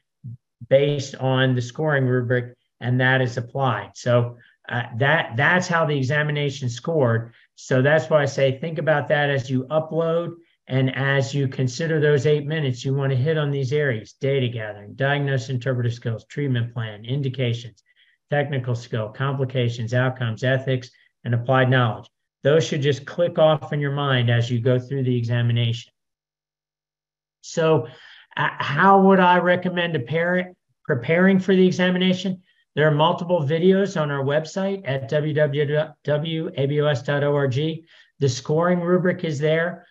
based 0.69 1.15
on 1.15 1.55
the 1.55 1.61
scoring 1.61 2.05
rubric, 2.05 2.55
and 2.79 2.99
that 2.99 3.21
is 3.21 3.37
applied. 3.37 3.91
So 3.95 4.37
uh, 4.67 4.83
that 4.97 5.37
that's 5.37 5.67
how 5.67 5.85
the 5.85 5.97
examination 5.97 6.69
scored. 6.69 7.33
So 7.55 7.81
that's 7.81 8.09
why 8.09 8.23
I 8.23 8.25
say 8.25 8.59
think 8.59 8.79
about 8.79 9.07
that 9.09 9.29
as 9.29 9.49
you 9.49 9.65
upload 9.65 10.33
and 10.67 10.95
as 10.95 11.33
you 11.33 11.47
consider 11.47 11.99
those 11.99 12.25
eight 12.25 12.45
minutes, 12.47 12.83
you 12.83 12.93
want 12.93 13.11
to 13.11 13.15
hit 13.15 13.37
on 13.37 13.51
these 13.51 13.71
areas 13.71 14.13
data 14.13 14.47
gathering, 14.47 14.95
diagnosis, 14.95 15.49
interpretive 15.49 15.93
skills, 15.93 16.25
treatment 16.25 16.73
plan, 16.73 17.05
indications, 17.05 17.83
technical 18.31 18.75
skill, 18.75 19.09
complications, 19.09 19.93
outcomes, 19.93 20.43
ethics, 20.43 20.89
and 21.23 21.35
applied 21.35 21.69
knowledge. 21.69 22.09
Those 22.43 22.65
should 22.65 22.81
just 22.81 23.05
click 23.05 23.37
off 23.39 23.73
in 23.73 23.79
your 23.79 23.91
mind 23.91 24.29
as 24.29 24.49
you 24.49 24.59
go 24.59 24.79
through 24.79 25.03
the 25.03 25.17
examination. 25.17 25.91
So, 27.41 27.87
how 28.35 29.01
would 29.01 29.19
I 29.19 29.37
recommend 29.39 29.95
a 29.95 29.99
parent 29.99 30.55
preparing 30.85 31.39
for 31.39 31.55
the 31.55 31.65
examination? 31.65 32.41
There 32.75 32.87
are 32.87 32.91
multiple 32.91 33.41
videos 33.41 33.99
on 33.99 34.11
our 34.11 34.23
website 34.23 34.81
at 34.85 35.09
www.abos.org. 35.09 35.95
The 38.19 38.29
scoring 38.29 38.81
rubric 38.81 39.23
is 39.23 39.39
there. 39.39 39.85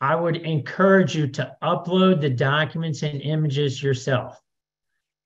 I 0.00 0.16
would 0.16 0.36
encourage 0.36 1.14
you 1.14 1.26
to 1.28 1.56
upload 1.62 2.20
the 2.20 2.30
documents 2.30 3.02
and 3.02 3.20
images 3.20 3.82
yourself. 3.82 4.40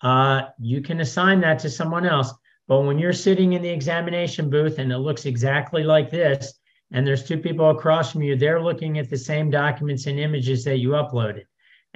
uh, 0.03 0.43
you 0.59 0.83
can 0.83 1.01
assign 1.01 1.41
that 1.41 1.59
to 1.61 1.71
someone 1.71 2.07
else. 2.07 2.33
But 2.69 2.83
when 2.83 2.99
you're 2.99 3.13
sitting 3.13 3.53
in 3.55 3.63
the 3.63 3.69
examination 3.69 4.51
booth 4.51 4.79
and 4.79 4.93
it 4.93 4.99
looks 4.99 5.25
exactly 5.25 5.85
like 5.85 6.11
this, 6.11 6.55
and 6.93 7.07
there's 7.07 7.25
two 7.25 7.39
people 7.39 7.71
across 7.71 8.13
from 8.13 8.23
you, 8.23 8.37
they're 8.37 8.63
looking 8.63 8.99
at 8.99 9.09
the 9.11 9.17
same 9.17 9.51
documents 9.51 10.07
and 10.07 10.19
images 10.21 10.65
that 10.65 10.79
you 10.79 10.91
uploaded. 10.91 11.45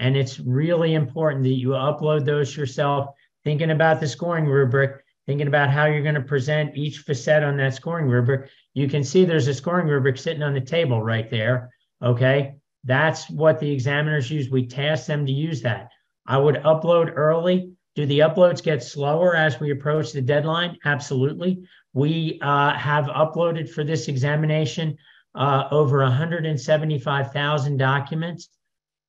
And 0.01 0.17
it's 0.17 0.41
really 0.41 0.95
important 0.95 1.45
that 1.45 1.51
you 1.51 1.69
upload 1.69 2.25
those 2.25 2.57
yourself, 2.57 3.15
thinking 3.45 3.71
about 3.71 4.01
the 4.01 4.09
scoring 4.09 4.47
rubric, 4.47 5.05
thinking 5.27 5.47
about 5.47 5.71
how 5.71 5.85
you're 5.85 6.03
going 6.03 6.15
to 6.15 6.23
present 6.23 6.75
each 6.75 7.01
facet 7.01 7.45
on 7.45 7.59
that 7.59 7.75
scoring 7.75 8.07
rubric. 8.07 8.51
You 8.73 8.89
can 8.89 9.05
see 9.05 9.27
there's 9.27 9.47
a 9.47 9.55
scoring 9.55 9.87
rubric 9.87 10.17
sitting 10.17 10.43
on 10.43 10.55
the 10.55 10.61
table 10.61 11.03
right 11.03 11.29
there. 11.29 11.71
Okay. 12.03 12.55
That's 12.85 13.29
what 13.29 13.61
the 13.61 13.71
examiners 13.71 14.31
use. 14.31 14.49
We 14.49 14.67
task 14.67 15.07
them 15.07 15.27
to 15.27 15.33
use 15.33 15.61
that. 15.63 15.91
I 16.27 16.39
would 16.39 16.57
upload 16.57 17.13
early. 17.15 17.73
Do 17.95 18.07
the 18.07 18.21
uploads 18.21 18.63
get 18.63 18.83
slower 18.83 19.37
as 19.37 19.61
we 19.61 19.71
approach 19.71 20.13
the 20.13 20.23
deadline? 20.23 20.79
Absolutely. 20.87 21.63
We 21.93 22.39
uh, 22.41 22.73
have 22.73 23.05
uploaded 23.05 23.69
for 23.69 23.85
this 23.85 24.09
examination 24.09 24.97
uh, 25.35 25.65
over 25.71 25.99
175,000 25.99 27.77
documents 27.77 28.49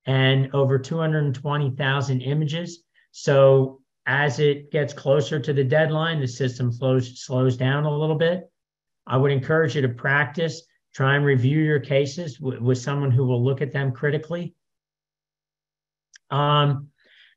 and 0.06 0.54
over 0.54 0.80
220,000 0.80 2.22
images. 2.22 2.84
So 3.12 3.82
as 4.06 4.40
it 4.40 4.72
gets 4.72 4.94
closer 4.94 5.40
to 5.40 5.54
the 5.54 5.64
deadline, 5.64 6.20
the 6.20 6.28
system 6.28 6.72
slows, 6.72 7.24
slows 7.24 7.58
down 7.58 7.86
a 7.86 7.98
little 7.98 8.16
bit. 8.16 8.50
I 9.06 9.18
would 9.18 9.32
encourage 9.32 9.76
you 9.76 9.82
to 9.82 9.90
practice, 9.90 10.64
try 10.94 11.16
and 11.16 11.26
review 11.26 11.60
your 11.60 11.80
cases 11.80 12.38
w- 12.38 12.62
with 12.62 12.78
someone 12.78 13.12
who 13.12 13.26
will 13.26 13.44
look 13.44 13.62
at 13.62 13.72
them 13.72 13.92
critically. 13.92 14.56
Um, 16.30 16.88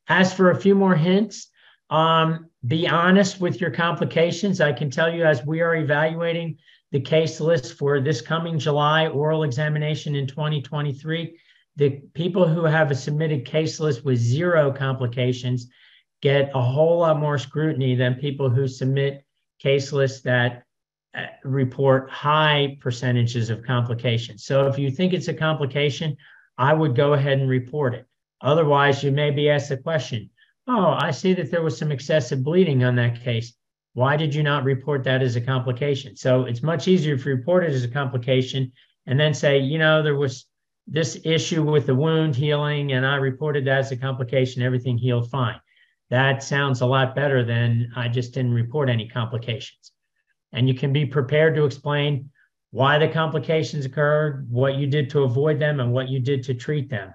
as 0.09 0.33
for 0.33 0.51
a 0.51 0.61
few 0.61 0.75
more 0.75 0.95
hints, 0.95 1.49
um, 1.91 2.47
be 2.67 2.89
honest 2.89 3.41
with 3.41 3.61
your 3.61 3.71
complications. 3.71 4.61
I 4.61 4.73
can 4.73 4.91
tell 4.91 5.13
you 5.13 5.25
as 5.25 5.45
we 5.45 5.61
are 5.61 5.77
evaluating 5.77 6.59
the 6.93 7.01
case 7.01 7.41
list 7.41 7.77
for 7.77 8.01
this 8.01 8.21
coming 8.21 8.59
July 8.59 9.09
oral 9.09 9.43
examination 9.43 10.15
in 10.15 10.27
2023, 10.27 11.39
the 11.77 12.01
people 12.15 12.47
who 12.47 12.65
have 12.65 12.91
a 12.91 12.95
submitted 12.95 13.45
case 13.45 13.81
list 13.81 14.05
with 14.05 14.19
zero 14.19 14.73
complications 14.73 15.69
get 16.23 16.51
a 16.55 16.61
whole 16.61 16.99
lot 16.99 17.19
more 17.19 17.39
scrutiny 17.39 17.95
than 17.95 18.15
people 18.15 18.49
who 18.49 18.67
submit 18.67 19.25
case 19.59 19.93
lists 19.93 20.23
that 20.23 20.65
uh, 21.15 21.27
report 21.45 22.11
high 22.11 22.79
percentages 22.81 23.51
of 23.51 23.65
complications. 23.65 24.45
So 24.45 24.67
if 24.67 24.79
you 24.79 24.91
think 24.91 25.13
it's 25.13 25.29
a 25.29 25.35
complication, 25.35 26.17
I 26.57 26.73
would 26.73 26.95
go 26.95 27.13
ahead 27.13 27.39
and 27.39 27.49
report 27.49 27.95
it. 27.95 28.07
Otherwise, 28.41 29.03
you 29.03 29.11
may 29.11 29.31
be 29.31 29.51
asked 29.51 29.69
the 29.69 29.77
question, 29.77 30.31
oh, 30.67 30.97
I 30.99 31.11
see 31.11 31.35
that 31.35 31.51
there 31.51 31.63
was 31.63 31.77
some 31.77 31.93
excessive 31.93 32.43
bleeding 32.43 32.85
on 32.85 32.97
that 32.97 33.23
case. 33.23 33.55
Why 33.95 34.17
did 34.17 34.35
you 34.35 34.43
not 34.43 34.65
report 34.65 35.05
that 35.05 35.23
as 35.23 35.37
a 35.37 35.41
complication? 35.41 36.17
So 36.17 36.45
it's 36.45 36.63
much 36.63 36.89
easier 36.89 37.15
if 37.15 37.25
you 37.25 37.35
report 37.35 37.65
it 37.65 37.73
as 37.73 37.85
a 37.85 37.89
complication 37.89 38.73
and 39.07 39.19
then 39.19 39.35
say, 39.35 39.59
you 39.59 39.79
know, 39.79 40.03
there 40.03 40.17
was 40.17 40.47
this 40.87 41.19
issue 41.25 41.63
with 41.63 41.87
the 41.87 41.95
wound 41.95 42.37
healing 42.37 42.93
and 42.93 43.07
I 43.07 43.17
reported 43.17 43.65
that 43.67 43.79
as 43.79 43.93
a 43.93 43.97
complication, 43.97 44.63
everything 44.63 44.99
healed 44.99 45.31
fine. 45.31 45.61
That 46.11 46.43
sounds 46.43 46.81
a 46.81 46.87
lot 46.87 47.15
better 47.15 47.45
than 47.45 47.91
I 47.97 48.09
just 48.09 48.35
didn't 48.35 48.53
report 48.53 48.91
any 48.91 49.09
complications. 49.09 49.93
And 50.53 50.69
you 50.69 50.75
can 50.75 50.93
be 50.93 51.07
prepared 51.07 51.55
to 51.57 51.65
explain 51.65 52.31
why 52.71 52.99
the 52.99 53.09
complications 53.09 53.85
occurred, 53.85 54.47
what 54.51 54.75
you 54.75 54.87
did 54.87 55.09
to 55.11 55.23
avoid 55.23 55.59
them, 55.59 55.81
and 55.81 55.93
what 55.93 56.09
you 56.09 56.21
did 56.21 56.43
to 56.45 56.55
treat 56.55 56.91
them. 56.91 57.15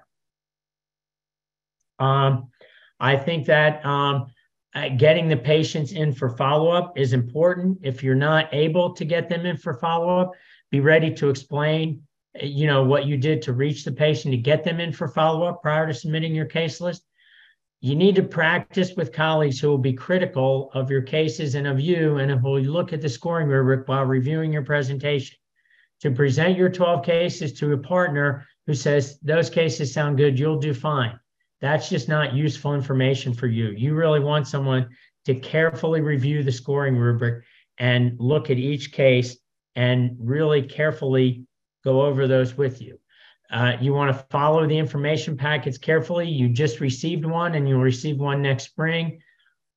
Um, 1.98 2.48
I 2.98 3.16
think 3.16 3.46
that 3.46 3.84
um, 3.84 4.26
uh, 4.74 4.88
getting 4.88 5.28
the 5.28 5.36
patients 5.36 5.92
in 5.92 6.12
for 6.12 6.30
follow 6.30 6.70
up 6.70 6.98
is 6.98 7.12
important. 7.12 7.78
If 7.82 8.02
you're 8.02 8.14
not 8.14 8.48
able 8.52 8.94
to 8.94 9.04
get 9.04 9.28
them 9.28 9.46
in 9.46 9.56
for 9.56 9.74
follow 9.74 10.18
up, 10.18 10.32
be 10.70 10.80
ready 10.80 11.12
to 11.14 11.28
explain, 11.28 12.02
you 12.34 12.66
know, 12.66 12.84
what 12.84 13.06
you 13.06 13.16
did 13.16 13.42
to 13.42 13.52
reach 13.52 13.84
the 13.84 13.92
patient 13.92 14.32
to 14.32 14.38
get 14.38 14.64
them 14.64 14.80
in 14.80 14.92
for 14.92 15.08
follow 15.08 15.46
up 15.46 15.62
prior 15.62 15.86
to 15.86 15.94
submitting 15.94 16.34
your 16.34 16.46
case 16.46 16.80
list. 16.80 17.02
You 17.80 17.96
need 17.96 18.14
to 18.16 18.22
practice 18.22 18.94
with 18.94 19.12
colleagues 19.12 19.58
who 19.58 19.68
will 19.68 19.78
be 19.78 19.94
critical 19.94 20.70
of 20.74 20.90
your 20.90 21.02
cases 21.02 21.54
and 21.54 21.66
of 21.66 21.80
you 21.80 22.18
and 22.18 22.30
who 22.30 22.50
will 22.50 22.60
look 22.60 22.92
at 22.92 23.00
the 23.00 23.08
scoring 23.08 23.48
rubric 23.48 23.88
while 23.88 24.04
reviewing 24.04 24.52
your 24.52 24.64
presentation. 24.64 25.36
To 26.00 26.10
present 26.10 26.56
your 26.56 26.68
12 26.68 27.04
cases 27.04 27.52
to 27.54 27.72
a 27.72 27.78
partner 27.78 28.46
who 28.66 28.74
says, 28.74 29.18
those 29.20 29.50
cases 29.50 29.92
sound 29.92 30.18
good, 30.18 30.38
you'll 30.38 30.58
do 30.58 30.74
fine 30.74 31.18
that's 31.60 31.88
just 31.88 32.08
not 32.08 32.34
useful 32.34 32.74
information 32.74 33.34
for 33.34 33.46
you. 33.46 33.68
You 33.68 33.94
really 33.94 34.20
want 34.20 34.48
someone 34.48 34.88
to 35.26 35.34
carefully 35.34 36.00
review 36.00 36.42
the 36.42 36.52
scoring 36.52 36.96
rubric 36.96 37.44
and 37.78 38.18
look 38.18 38.50
at 38.50 38.58
each 38.58 38.92
case 38.92 39.36
and 39.76 40.16
really 40.18 40.62
carefully 40.62 41.44
go 41.84 42.02
over 42.02 42.26
those 42.26 42.56
with 42.56 42.80
you. 42.80 42.98
Uh, 43.50 43.76
you 43.80 43.92
want 43.92 44.16
to 44.16 44.24
follow 44.30 44.66
the 44.66 44.78
information 44.78 45.36
packets 45.36 45.76
carefully. 45.76 46.28
You 46.28 46.48
just 46.48 46.80
received 46.80 47.24
one 47.24 47.54
and 47.54 47.68
you'll 47.68 47.80
receive 47.80 48.18
one 48.18 48.42
next 48.42 48.64
spring. 48.64 49.20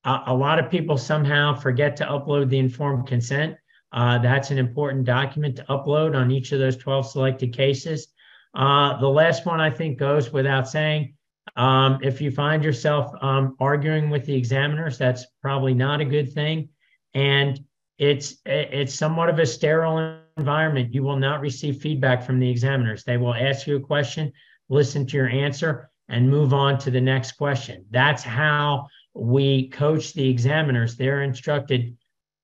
Uh, 0.04 0.20
a 0.26 0.34
lot 0.34 0.58
of 0.58 0.70
people 0.70 0.96
somehow 0.96 1.54
forget 1.54 1.96
to 1.96 2.04
upload 2.04 2.50
the 2.50 2.58
informed 2.58 3.06
consent. 3.06 3.56
Uh, 3.92 4.18
that's 4.18 4.50
an 4.50 4.58
important 4.58 5.04
document 5.04 5.56
to 5.56 5.64
upload 5.64 6.16
on 6.16 6.30
each 6.30 6.52
of 6.52 6.58
those 6.58 6.76
12 6.76 7.10
selected 7.10 7.52
cases. 7.52 8.08
Uh, 8.54 8.98
the 8.98 9.08
last 9.08 9.46
one 9.46 9.60
I 9.60 9.70
think 9.70 9.98
goes 9.98 10.32
without 10.32 10.68
saying 10.68 11.14
um, 11.56 11.98
if 12.02 12.20
you 12.20 12.30
find 12.30 12.64
yourself 12.64 13.12
um, 13.20 13.56
arguing 13.60 14.10
with 14.10 14.24
the 14.26 14.34
examiners, 14.34 14.98
that's 14.98 15.26
probably 15.40 15.74
not 15.74 16.00
a 16.00 16.04
good 16.04 16.32
thing. 16.32 16.70
And 17.14 17.60
it's 17.98 18.38
it's 18.44 18.94
somewhat 18.94 19.28
of 19.28 19.38
a 19.38 19.46
sterile 19.46 20.18
environment. 20.36 20.94
You 20.94 21.02
will 21.02 21.18
not 21.18 21.40
receive 21.40 21.80
feedback 21.80 22.22
from 22.22 22.38
the 22.38 22.48
examiners. 22.48 23.04
They 23.04 23.16
will 23.16 23.34
ask 23.34 23.66
you 23.66 23.76
a 23.76 23.80
question, 23.80 24.32
listen 24.68 25.06
to 25.06 25.16
your 25.16 25.28
answer, 25.28 25.90
and 26.08 26.28
move 26.28 26.52
on 26.52 26.78
to 26.78 26.90
the 26.90 27.00
next 27.00 27.32
question. 27.32 27.84
That's 27.90 28.22
how 28.22 28.88
we 29.14 29.68
coach 29.68 30.12
the 30.12 30.28
examiners. 30.28 30.96
They're 30.96 31.22
instructed 31.22 31.96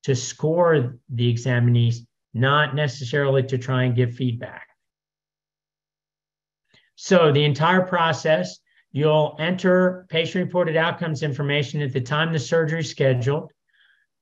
to 0.04 0.14
score 0.14 0.96
the 1.08 1.34
examinees, 1.34 2.06
not 2.32 2.74
necessarily 2.74 3.42
to 3.44 3.58
try 3.58 3.84
and 3.84 3.94
give 3.94 4.14
feedback. 4.14 4.66
So 6.94 7.32
the 7.32 7.44
entire 7.44 7.82
process 7.82 8.60
You'll 8.92 9.36
enter 9.38 10.06
patient 10.08 10.44
reported 10.44 10.76
outcomes 10.76 11.22
information 11.22 11.80
at 11.80 11.92
the 11.92 12.00
time 12.00 12.32
the 12.32 12.38
surgery 12.38 12.80
is 12.80 12.90
scheduled. 12.90 13.52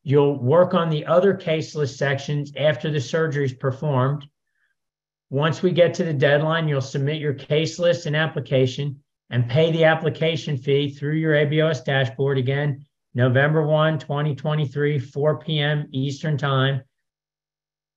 You'll 0.09 0.39
work 0.39 0.73
on 0.73 0.89
the 0.89 1.05
other 1.05 1.35
case 1.35 1.75
list 1.75 1.99
sections 1.99 2.51
after 2.57 2.91
the 2.91 2.99
surgery 2.99 3.45
is 3.45 3.53
performed. 3.53 4.27
Once 5.29 5.61
we 5.61 5.71
get 5.71 5.93
to 5.93 6.03
the 6.03 6.15
deadline, 6.15 6.67
you'll 6.67 6.81
submit 6.81 7.21
your 7.21 7.35
case 7.35 7.79
list 7.79 8.07
and 8.07 8.17
application 8.17 8.99
and 9.29 9.51
pay 9.51 9.71
the 9.71 9.85
application 9.85 10.57
fee 10.57 10.89
through 10.89 11.17
your 11.17 11.35
ABOS 11.35 11.85
dashboard 11.85 12.39
again, 12.39 12.87
November 13.13 13.67
1, 13.67 13.99
2023, 13.99 14.99
4 14.99 15.39
p.m. 15.41 15.87
Eastern 15.93 16.39
Time. 16.39 16.81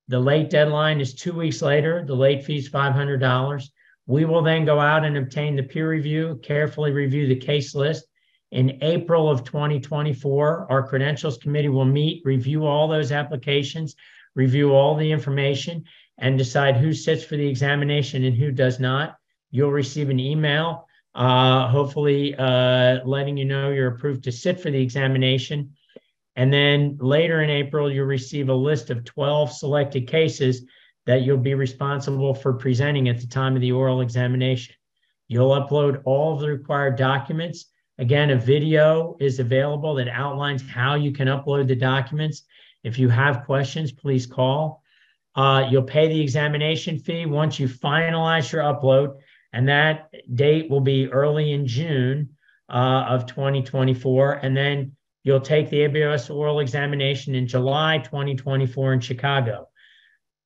The 0.09 0.19
late 0.19 0.49
deadline 0.49 0.99
is 0.99 1.13
two 1.13 1.31
weeks 1.31 1.61
later. 1.61 2.03
The 2.05 2.13
late 2.13 2.43
fee 2.43 2.57
is 2.57 2.69
$500. 2.69 3.69
We 4.07 4.25
will 4.25 4.41
then 4.41 4.65
go 4.65 4.81
out 4.81 5.05
and 5.05 5.15
obtain 5.15 5.55
the 5.55 5.63
peer 5.63 5.89
review, 5.89 6.41
carefully 6.43 6.91
review 6.91 7.27
the 7.27 7.37
case 7.37 7.73
list. 7.73 8.03
In 8.51 8.79
April 8.81 9.29
of 9.29 9.45
2024, 9.45 10.67
our 10.69 10.85
credentials 10.85 11.37
committee 11.37 11.69
will 11.69 11.85
meet, 11.85 12.21
review 12.25 12.65
all 12.65 12.87
those 12.87 13.13
applications, 13.13 13.95
review 14.35 14.73
all 14.73 14.95
the 14.95 15.09
information, 15.11 15.85
and 16.17 16.37
decide 16.37 16.75
who 16.75 16.93
sits 16.93 17.23
for 17.23 17.37
the 17.37 17.47
examination 17.47 18.25
and 18.25 18.35
who 18.35 18.51
does 18.51 18.79
not. 18.79 19.15
You'll 19.51 19.71
receive 19.71 20.09
an 20.09 20.19
email, 20.19 20.87
uh, 21.15 21.67
hopefully 21.69 22.35
uh, 22.35 22.99
letting 23.05 23.37
you 23.37 23.45
know 23.45 23.71
you're 23.71 23.95
approved 23.95 24.25
to 24.25 24.31
sit 24.31 24.59
for 24.59 24.69
the 24.69 24.81
examination. 24.81 25.73
And 26.35 26.51
then 26.51 26.97
later 26.99 27.41
in 27.41 27.49
April, 27.49 27.91
you'll 27.91 28.05
receive 28.05 28.49
a 28.49 28.53
list 28.53 28.89
of 28.89 29.05
12 29.05 29.51
selected 29.51 30.07
cases 30.07 30.63
that 31.05 31.23
you'll 31.23 31.37
be 31.37 31.55
responsible 31.55 32.33
for 32.33 32.53
presenting 32.53 33.09
at 33.09 33.19
the 33.19 33.27
time 33.27 33.55
of 33.55 33.61
the 33.61 33.71
oral 33.71 34.01
examination. 34.01 34.75
You'll 35.27 35.51
upload 35.51 36.01
all 36.05 36.33
of 36.33 36.41
the 36.41 36.47
required 36.47 36.97
documents. 36.97 37.70
Again, 38.01 38.31
a 38.31 38.35
video 38.35 39.15
is 39.19 39.37
available 39.37 39.93
that 39.93 40.07
outlines 40.07 40.67
how 40.67 40.95
you 40.95 41.11
can 41.11 41.27
upload 41.27 41.67
the 41.67 41.75
documents. 41.75 42.41
If 42.83 42.97
you 42.97 43.09
have 43.09 43.45
questions, 43.45 43.91
please 43.91 44.25
call. 44.25 44.81
Uh, 45.35 45.67
you'll 45.69 45.83
pay 45.83 46.07
the 46.07 46.19
examination 46.19 46.97
fee 46.97 47.27
once 47.27 47.59
you 47.59 47.67
finalize 47.67 48.51
your 48.51 48.63
upload, 48.63 49.19
and 49.53 49.69
that 49.69 50.09
date 50.33 50.67
will 50.67 50.81
be 50.81 51.09
early 51.09 51.51
in 51.51 51.67
June 51.67 52.29
uh, 52.69 53.05
of 53.07 53.27
2024. 53.27 54.33
And 54.33 54.57
then 54.57 54.93
you'll 55.23 55.39
take 55.39 55.69
the 55.69 55.81
ABOS 55.81 56.35
oral 56.35 56.59
examination 56.59 57.35
in 57.35 57.45
July 57.45 57.99
2024 57.99 58.93
in 58.93 58.99
Chicago. 58.99 59.69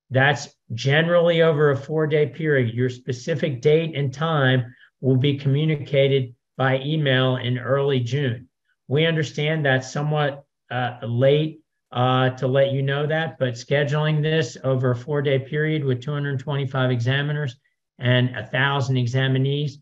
That's 0.09 0.53
generally 0.73 1.41
over 1.41 1.71
a 1.71 1.77
four 1.77 2.05
day 2.05 2.25
period. 2.27 2.75
Your 2.75 2.89
specific 2.89 3.61
date 3.61 3.95
and 3.95 4.13
time 4.13 4.75
will 4.99 5.15
be 5.15 5.37
communicated 5.37 6.35
by 6.57 6.79
email 6.79 7.37
in 7.37 7.57
early 7.57 7.99
June. 7.99 8.49
We 8.87 9.05
understand 9.05 9.65
that's 9.65 9.91
somewhat 9.91 10.45
uh, 10.71 10.97
late 11.03 11.61
uh, 11.91 12.31
to 12.31 12.47
let 12.47 12.71
you 12.71 12.81
know 12.81 13.07
that, 13.07 13.39
but 13.39 13.53
scheduling 13.53 14.21
this 14.21 14.57
over 14.63 14.91
a 14.91 14.95
four 14.95 15.21
day 15.21 15.39
period 15.39 15.83
with 15.83 16.01
225 16.01 16.91
examiners 16.91 17.55
and 17.99 18.35
a 18.35 18.45
thousand 18.45 18.97
examinees 18.97 19.73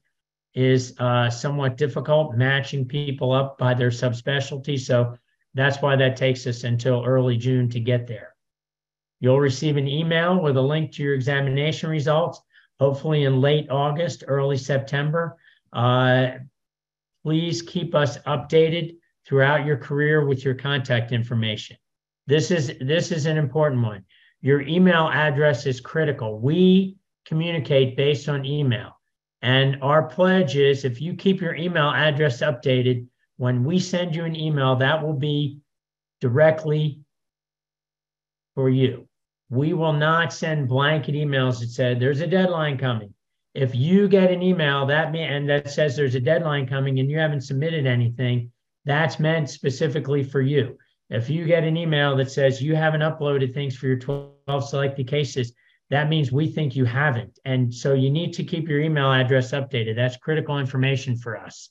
is 0.53 0.93
uh, 0.99 1.29
somewhat 1.29 1.77
difficult, 1.77 2.35
matching 2.35 2.85
people 2.85 3.31
up 3.31 3.57
by 3.57 3.73
their 3.73 3.89
subspecialty. 3.89 4.79
So 4.79 5.17
that's 5.55 5.81
why 5.81 5.95
that 5.95 6.15
takes 6.15 6.45
us 6.45 6.63
until 6.63 7.03
early 7.03 7.37
June 7.37 7.69
to 7.69 7.79
get 7.79 8.07
there. 8.07 8.35
You'll 9.19 9.39
receive 9.39 9.77
an 9.77 9.87
email 9.87 10.41
with 10.41 10.57
a 10.57 10.61
link 10.61 10.91
to 10.93 11.03
your 11.03 11.15
examination 11.15 11.89
results, 11.89 12.41
hopefully 12.79 13.23
in 13.23 13.41
late 13.41 13.69
August, 13.69 14.23
early 14.27 14.57
September. 14.57 15.37
Uh, 15.71 16.31
please 17.23 17.61
keep 17.61 17.95
us 17.95 18.17
updated 18.19 18.97
throughout 19.25 19.65
your 19.65 19.77
career 19.77 20.25
with 20.25 20.43
your 20.43 20.55
contact 20.55 21.11
information. 21.11 21.77
This 22.27 22.51
is 22.51 22.73
this 22.79 23.11
is 23.11 23.25
an 23.25 23.37
important 23.37 23.81
one. 23.81 24.05
Your 24.41 24.61
email 24.61 25.09
address 25.09 25.65
is 25.65 25.79
critical. 25.79 26.39
We 26.39 26.97
communicate 27.25 27.95
based 27.95 28.27
on 28.27 28.45
email. 28.45 28.99
And 29.41 29.77
our 29.81 30.03
pledge 30.03 30.55
is 30.55 30.85
if 30.85 31.01
you 31.01 31.15
keep 31.15 31.41
your 31.41 31.55
email 31.55 31.89
address 31.89 32.41
updated, 32.41 33.07
when 33.37 33.63
we 33.63 33.79
send 33.79 34.15
you 34.15 34.23
an 34.25 34.35
email, 34.35 34.75
that 34.77 35.03
will 35.03 35.13
be 35.13 35.59
directly 36.21 37.01
for 38.55 38.69
you. 38.69 39.07
We 39.49 39.73
will 39.73 39.93
not 39.93 40.33
send 40.33 40.69
blanket 40.69 41.15
emails 41.15 41.59
that 41.59 41.69
said 41.69 41.99
there's 41.99 42.21
a 42.21 42.27
deadline 42.27 42.77
coming. 42.77 43.12
If 43.53 43.75
you 43.75 44.07
get 44.07 44.31
an 44.31 44.41
email 44.41 44.85
that 44.87 45.11
may, 45.11 45.23
and 45.23 45.47
that 45.49 45.69
says 45.69 45.95
there's 45.95 46.15
a 46.15 46.19
deadline 46.19 46.67
coming 46.67 46.99
and 46.99 47.09
you 47.09 47.19
haven't 47.19 47.41
submitted 47.41 47.85
anything, 47.85 48.51
that's 48.85 49.19
meant 49.19 49.49
specifically 49.49 50.23
for 50.23 50.41
you. 50.41 50.77
If 51.09 51.29
you 51.29 51.45
get 51.45 51.63
an 51.63 51.77
email 51.77 52.15
that 52.17 52.31
says 52.31 52.61
you 52.61 52.75
haven't 52.75 53.01
uploaded 53.01 53.53
things 53.53 53.75
for 53.75 53.87
your 53.87 53.99
12 53.99 54.67
selected 54.67 55.07
cases, 55.07 55.53
that 55.89 56.09
means 56.09 56.31
we 56.31 56.47
think 56.47 56.75
you 56.75 56.85
haven't. 56.85 57.37
And 57.45 57.71
so 57.73 57.93
you 57.93 58.09
need 58.09 58.33
to 58.33 58.43
keep 58.43 58.67
your 58.67 58.79
email 58.79 59.11
address 59.11 59.51
updated. 59.51 59.95
That's 59.95 60.17
critical 60.17 60.57
information 60.57 61.15
for 61.15 61.37
us. 61.37 61.69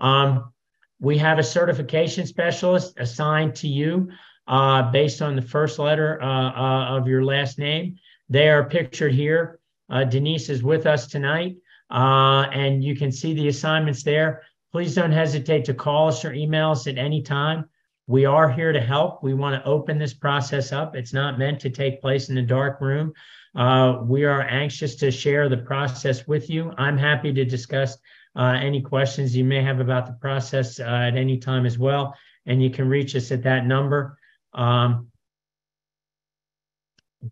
Um, 0.00 0.52
we 0.98 1.18
have 1.18 1.38
a 1.38 1.44
certification 1.44 2.26
specialist 2.26 2.94
assigned 2.98 3.54
to 3.56 3.68
you 3.68 4.10
uh, 4.48 4.90
based 4.90 5.22
on 5.22 5.36
the 5.36 5.42
first 5.42 5.78
letter 5.78 6.20
uh, 6.20 6.26
uh, 6.26 6.96
of 6.96 7.06
your 7.06 7.24
last 7.24 7.58
name. 7.58 7.98
They 8.28 8.48
are 8.48 8.64
pictured 8.64 9.12
here. 9.12 9.60
Uh, 9.92 10.04
Denise 10.04 10.48
is 10.48 10.62
with 10.62 10.86
us 10.86 11.06
tonight, 11.06 11.56
uh, 11.90 12.48
and 12.50 12.82
you 12.82 12.96
can 12.96 13.12
see 13.12 13.34
the 13.34 13.48
assignments 13.48 14.02
there. 14.02 14.42
Please 14.72 14.94
don't 14.94 15.12
hesitate 15.12 15.66
to 15.66 15.74
call 15.74 16.08
us 16.08 16.24
or 16.24 16.32
email 16.32 16.70
us 16.70 16.86
at 16.86 16.96
any 16.96 17.20
time. 17.20 17.66
We 18.06 18.24
are 18.24 18.50
here 18.50 18.72
to 18.72 18.80
help. 18.80 19.22
We 19.22 19.34
want 19.34 19.62
to 19.62 19.68
open 19.68 19.98
this 19.98 20.14
process 20.14 20.72
up. 20.72 20.96
It's 20.96 21.12
not 21.12 21.38
meant 21.38 21.60
to 21.60 21.70
take 21.70 22.00
place 22.00 22.30
in 22.30 22.38
a 22.38 22.42
dark 22.42 22.80
room. 22.80 23.12
Uh, 23.54 23.98
we 24.02 24.24
are 24.24 24.40
anxious 24.40 24.94
to 24.96 25.10
share 25.10 25.50
the 25.50 25.58
process 25.58 26.26
with 26.26 26.48
you. 26.48 26.72
I'm 26.78 26.96
happy 26.96 27.32
to 27.34 27.44
discuss 27.44 27.98
uh, 28.34 28.58
any 28.58 28.80
questions 28.80 29.36
you 29.36 29.44
may 29.44 29.62
have 29.62 29.78
about 29.78 30.06
the 30.06 30.14
process 30.14 30.80
uh, 30.80 30.84
at 30.84 31.16
any 31.16 31.36
time 31.36 31.66
as 31.66 31.78
well. 31.78 32.16
And 32.46 32.62
you 32.62 32.70
can 32.70 32.88
reach 32.88 33.14
us 33.14 33.30
at 33.30 33.42
that 33.42 33.66
number. 33.66 34.16
Um, 34.54 35.11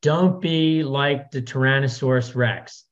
don't 0.01 0.41
be 0.41 0.83
like 0.83 1.31
the 1.31 1.43
Tyrannosaurus 1.43 2.35
Rex. 2.35 2.85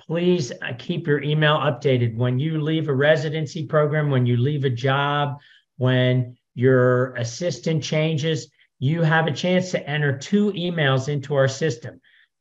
Please 0.00 0.50
uh, 0.50 0.72
keep 0.78 1.06
your 1.06 1.22
email 1.22 1.56
updated. 1.56 2.16
When 2.16 2.38
you 2.38 2.60
leave 2.60 2.88
a 2.88 2.94
residency 2.94 3.66
program, 3.66 4.10
when 4.10 4.26
you 4.26 4.36
leave 4.36 4.64
a 4.64 4.70
job, 4.70 5.38
when 5.76 6.36
your 6.54 7.14
assistant 7.14 7.82
changes, 7.82 8.50
you 8.78 9.02
have 9.02 9.26
a 9.26 9.32
chance 9.32 9.70
to 9.72 9.88
enter 9.88 10.16
two 10.16 10.52
emails 10.52 11.08
into 11.08 11.34
our 11.34 11.48
system 11.48 12.00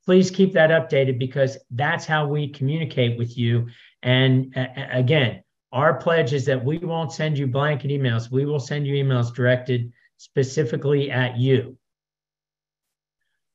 please 0.10 0.32
keep 0.32 0.54
that 0.54 0.72
updated 0.72 1.20
because 1.20 1.56
that's 1.70 2.04
how 2.04 2.26
we 2.26 2.48
communicate 2.48 3.16
with 3.16 3.38
you. 3.38 3.68
And 4.02 4.52
uh, 4.58 4.66
again, 4.92 5.44
our 5.72 6.00
pledge 6.00 6.34
is 6.34 6.46
that 6.46 6.66
we 6.66 6.80
won't 6.80 7.14
send 7.14 7.38
you 7.38 7.46
blanket 7.46 7.92
emails. 7.92 8.32
We 8.32 8.44
will 8.44 8.60
send 8.60 8.88
you 8.88 8.96
emails 8.96 9.32
directed 9.32 9.94
specifically 10.18 11.12
at 11.12 11.38
you. 11.38 11.78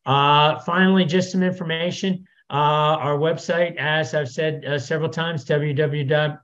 Uh, 0.06 0.58
finally, 0.60 1.04
just 1.04 1.32
some 1.32 1.42
information. 1.42 2.24
Uh, 2.50 3.00
our 3.00 3.16
website, 3.16 3.74
as 3.76 4.14
I've 4.14 4.28
said 4.28 4.64
uh, 4.64 4.78
several 4.78 5.08
times, 5.08 5.44
www.abos.org, 5.44 6.40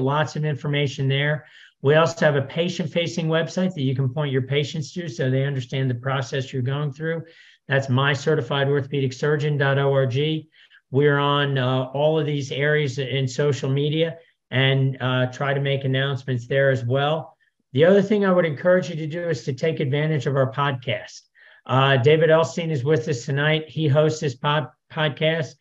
lots 0.00 0.36
of 0.36 0.44
information 0.44 1.08
there. 1.08 1.46
We 1.82 1.94
also 1.94 2.26
have 2.26 2.36
a 2.36 2.42
patient 2.42 2.92
facing 2.92 3.26
website 3.26 3.74
that 3.74 3.82
you 3.82 3.96
can 3.96 4.08
point 4.08 4.32
your 4.32 4.42
patients 4.42 4.92
to 4.92 5.08
so 5.08 5.30
they 5.30 5.44
understand 5.44 5.90
the 5.90 5.94
process 5.94 6.52
you're 6.52 6.62
going 6.62 6.92
through. 6.92 7.22
That's 7.68 7.88
mycertifiedorthopedicsurgeon.org. 7.88 10.46
We're 10.92 11.18
on 11.18 11.56
uh, 11.56 11.84
all 11.94 12.18
of 12.18 12.26
these 12.26 12.50
areas 12.52 12.98
in 12.98 13.28
social 13.28 13.70
media 13.70 14.18
and 14.50 14.98
uh, 15.00 15.26
try 15.26 15.54
to 15.54 15.60
make 15.60 15.84
announcements 15.84 16.46
there 16.46 16.70
as 16.70 16.84
well. 16.84 17.36
The 17.72 17.84
other 17.84 18.02
thing 18.02 18.24
I 18.24 18.32
would 18.32 18.44
encourage 18.44 18.90
you 18.90 18.96
to 18.96 19.06
do 19.06 19.28
is 19.28 19.44
to 19.44 19.52
take 19.52 19.78
advantage 19.80 20.26
of 20.26 20.36
our 20.36 20.52
podcast. 20.52 21.20
Uh, 21.66 21.96
David 21.96 22.30
Elstein 22.30 22.70
is 22.70 22.84
with 22.84 23.08
us 23.08 23.24
tonight. 23.24 23.68
He 23.68 23.88
hosts 23.88 24.20
this 24.20 24.34
pod- 24.34 24.70
podcast. 24.92 25.54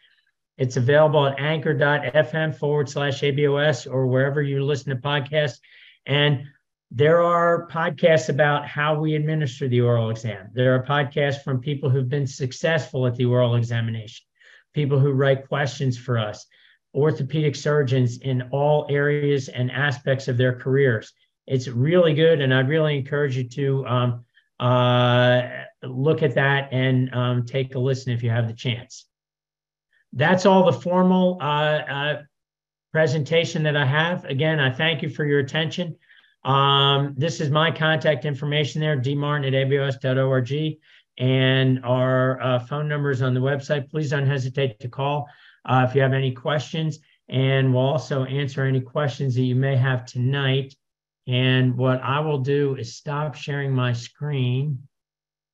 It's 0.57 0.77
available 0.77 1.25
at 1.25 1.39
anchor.fm 1.39 2.55
forward 2.55 2.89
slash 2.89 3.21
ABOS 3.21 3.87
or 3.89 4.07
wherever 4.07 4.41
you 4.41 4.63
listen 4.63 4.89
to 4.89 5.01
podcasts. 5.01 5.59
And 6.05 6.43
there 6.91 7.21
are 7.21 7.67
podcasts 7.67 8.29
about 8.29 8.67
how 8.67 8.99
we 8.99 9.15
administer 9.15 9.67
the 9.67 9.81
oral 9.81 10.09
exam. 10.09 10.49
There 10.53 10.73
are 10.75 10.83
podcasts 10.83 11.43
from 11.43 11.61
people 11.61 11.89
who've 11.89 12.09
been 12.09 12.27
successful 12.27 13.05
at 13.05 13.15
the 13.15 13.25
oral 13.25 13.55
examination, 13.55 14.25
people 14.73 14.99
who 14.99 15.11
write 15.11 15.47
questions 15.47 15.97
for 15.97 16.17
us, 16.17 16.47
orthopedic 16.95 17.55
surgeons 17.55 18.17
in 18.17 18.49
all 18.51 18.87
areas 18.89 19.49
and 19.49 19.71
aspects 19.71 20.27
of 20.27 20.37
their 20.37 20.55
careers. 20.55 21.13
It's 21.45 21.67
really 21.67 22.15
good, 22.15 22.41
and 22.41 22.53
I'd 22.53 22.69
really 22.69 22.97
encourage 22.97 23.37
you 23.37 23.47
to 23.49 23.85
um, 23.85 24.25
uh, 24.59 25.41
look 25.83 26.23
at 26.23 26.35
that 26.35 26.69
and 26.71 27.13
um, 27.13 27.45
take 27.45 27.75
a 27.75 27.79
listen 27.79 28.11
if 28.11 28.23
you 28.23 28.29
have 28.29 28.47
the 28.47 28.53
chance. 28.53 29.05
That's 30.13 30.45
all 30.45 30.71
the 30.71 30.79
formal 30.79 31.37
uh, 31.39 31.43
uh, 31.43 32.21
presentation 32.91 33.63
that 33.63 33.77
I 33.77 33.85
have. 33.85 34.25
Again, 34.25 34.59
I 34.59 34.71
thank 34.71 35.01
you 35.01 35.09
for 35.09 35.25
your 35.25 35.39
attention. 35.39 35.95
Um, 36.43 37.13
this 37.17 37.41
is 37.41 37.49
my 37.49 37.71
contact 37.71 38.25
information 38.25 38.81
there, 38.81 38.97
dmartin 38.97 39.47
at 39.47 39.53
abos.org. 39.53 40.77
And 41.17 41.83
our 41.83 42.41
uh, 42.41 42.59
phone 42.59 42.87
numbers 42.87 43.21
on 43.21 43.33
the 43.33 43.41
website. 43.41 43.89
Please 43.89 44.09
don't 44.09 44.25
hesitate 44.25 44.79
to 44.79 44.87
call 44.87 45.27
uh, 45.65 45.85
if 45.87 45.93
you 45.93 46.01
have 46.01 46.13
any 46.13 46.31
questions. 46.31 46.99
And 47.27 47.73
we'll 47.73 47.83
also 47.83 48.23
answer 48.23 48.63
any 48.63 48.79
questions 48.79 49.35
that 49.35 49.41
you 49.41 49.55
may 49.55 49.75
have 49.75 50.05
tonight. 50.05 50.75
And 51.29 51.77
what 51.77 52.01
I 52.01 52.21
will 52.21 52.39
do 52.39 52.75
is 52.75 52.95
stop 52.95 53.35
sharing 53.35 53.71
my 53.71 53.93
screen 53.93 54.79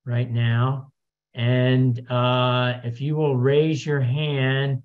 right 0.05 0.31
now. 0.31 0.93
And 1.33 2.09
uh, 2.09 2.79
if 2.85 3.01
you 3.01 3.17
will 3.17 3.35
raise 3.35 3.85
your 3.85 3.99
hand, 3.99 4.83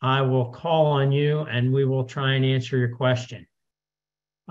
I 0.00 0.22
will 0.22 0.46
call 0.46 0.86
on 0.86 1.12
you 1.12 1.40
and 1.40 1.74
we 1.74 1.84
will 1.84 2.04
try 2.04 2.34
and 2.34 2.44
answer 2.46 2.78
your 2.78 2.96
question. 2.96 3.46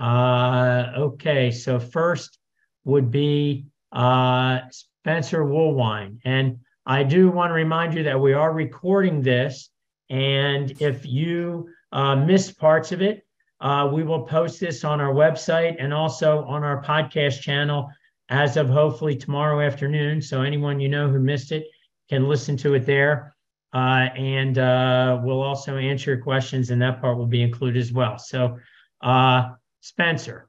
Uh, 0.00 0.92
okay, 0.96 1.50
so 1.50 1.80
first 1.80 2.38
would 2.84 3.10
be 3.10 3.66
uh, 3.90 4.60
Spencer 4.70 5.44
Woolwine. 5.44 6.20
And 6.24 6.60
I 6.86 7.02
do 7.02 7.32
want 7.32 7.50
to 7.50 7.54
remind 7.54 7.94
you 7.94 8.04
that 8.04 8.20
we 8.20 8.32
are 8.32 8.52
recording 8.52 9.22
this. 9.22 9.70
And 10.08 10.80
if 10.80 11.04
you 11.04 11.68
uh, 11.90 12.14
missed 12.14 12.60
parts 12.60 12.92
of 12.92 13.02
it, 13.02 13.26
uh, 13.60 13.90
we 13.92 14.02
will 14.02 14.22
post 14.22 14.60
this 14.60 14.84
on 14.84 15.00
our 15.00 15.12
website 15.12 15.76
and 15.78 15.92
also 15.92 16.44
on 16.44 16.64
our 16.64 16.82
podcast 16.82 17.40
channel 17.40 17.90
as 18.28 18.56
of 18.56 18.68
hopefully 18.68 19.16
tomorrow 19.16 19.60
afternoon. 19.60 20.22
So 20.22 20.42
anyone 20.42 20.80
you 20.80 20.88
know 20.88 21.08
who 21.08 21.18
missed 21.18 21.52
it 21.52 21.66
can 22.08 22.28
listen 22.28 22.56
to 22.58 22.74
it 22.74 22.86
there. 22.86 23.34
Uh, 23.72 24.08
and 24.16 24.58
uh, 24.58 25.20
we'll 25.22 25.42
also 25.42 25.76
answer 25.76 26.12
your 26.14 26.22
questions, 26.22 26.70
and 26.70 26.82
that 26.82 27.00
part 27.00 27.16
will 27.16 27.26
be 27.26 27.42
included 27.42 27.78
as 27.78 27.92
well. 27.92 28.18
So, 28.18 28.58
uh, 29.00 29.50
Spencer. 29.80 30.48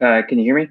Uh, 0.00 0.22
can 0.26 0.38
you 0.38 0.44
hear 0.44 0.54
me? 0.54 0.68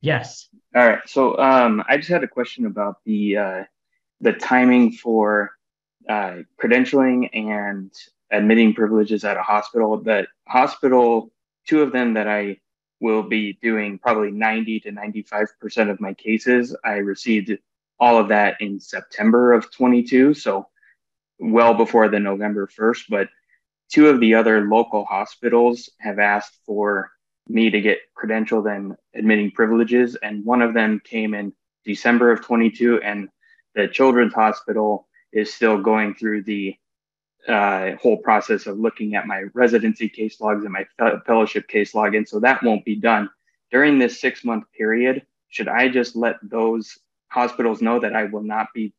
Yes. 0.00 0.48
All 0.74 0.88
right. 0.88 1.00
So 1.06 1.38
um, 1.38 1.84
I 1.88 1.98
just 1.98 2.08
had 2.08 2.24
a 2.24 2.28
question 2.28 2.66
about 2.66 2.96
the 3.04 3.36
uh, 3.36 3.64
the 4.20 4.32
timing 4.32 4.92
for 4.92 5.52
uh, 6.08 6.38
credentialing 6.60 7.30
and 7.32 7.92
admitting 8.30 8.74
privileges 8.74 9.24
at 9.24 9.36
a 9.36 9.42
hospital. 9.42 10.00
That 10.02 10.28
hospital, 10.46 11.30
two 11.66 11.82
of 11.82 11.92
them 11.92 12.14
that 12.14 12.28
I 12.28 12.58
will 13.00 13.22
be 13.22 13.58
doing 13.62 13.98
probably 13.98 14.30
90 14.30 14.80
to 14.80 14.92
95 14.92 15.48
percent 15.60 15.90
of 15.90 16.00
my 16.00 16.14
cases. 16.14 16.76
I 16.84 16.96
received 16.96 17.56
all 17.98 18.18
of 18.18 18.28
that 18.28 18.60
in 18.60 18.80
September 18.80 19.52
of 19.52 19.70
22, 19.70 20.34
so 20.34 20.66
well 21.38 21.74
before 21.74 22.08
the 22.08 22.18
November 22.18 22.66
1st. 22.66 23.04
But 23.08 23.28
two 23.90 24.08
of 24.08 24.20
the 24.20 24.34
other 24.34 24.62
local 24.62 25.04
hospitals 25.04 25.90
have 25.98 26.18
asked 26.18 26.58
for 26.64 27.10
me 27.48 27.70
to 27.70 27.80
get 27.80 27.98
credentialed 28.16 28.74
and 28.74 28.96
admitting 29.14 29.50
privileges. 29.50 30.16
And 30.22 30.44
one 30.44 30.62
of 30.62 30.74
them 30.74 31.00
came 31.04 31.34
in 31.34 31.52
December 31.84 32.30
of 32.30 32.44
22, 32.44 33.00
and 33.02 33.28
the 33.74 33.88
Children's 33.88 34.34
Hospital 34.34 35.08
is 35.32 35.52
still 35.52 35.80
going 35.80 36.14
through 36.14 36.42
the 36.44 36.76
uh, 37.48 37.96
whole 37.96 38.18
process 38.18 38.66
of 38.66 38.78
looking 38.78 39.14
at 39.14 39.26
my 39.26 39.44
residency 39.54 40.08
case 40.08 40.40
logs 40.40 40.64
and 40.64 40.72
my 40.72 40.86
fellowship 41.26 41.68
case 41.68 41.94
log. 41.94 42.14
And 42.14 42.28
so 42.28 42.40
that 42.40 42.62
won't 42.62 42.84
be 42.84 42.96
done 42.96 43.30
during 43.70 43.98
this 43.98 44.20
six 44.20 44.44
month 44.44 44.64
period. 44.76 45.26
Should 45.48 45.68
I 45.68 45.88
just 45.88 46.16
let 46.16 46.36
those 46.42 46.98
hospitals 47.28 47.80
know 47.80 48.00
that 48.00 48.14
I 48.14 48.24
will 48.24 48.42
not 48.42 48.68
be 48.74 48.92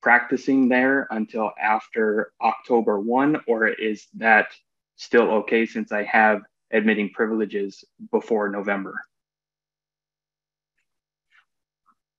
practicing 0.00 0.68
there 0.68 1.06
until 1.10 1.50
after 1.60 2.32
October 2.40 3.00
1, 3.00 3.42
or 3.46 3.66
is 3.66 4.06
that 4.14 4.52
still 4.96 5.30
okay 5.30 5.66
since 5.66 5.92
I 5.92 6.04
have 6.04 6.42
admitting 6.70 7.10
privileges 7.10 7.84
before 8.10 8.48
November? 8.48 8.94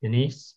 Denise? 0.01 0.55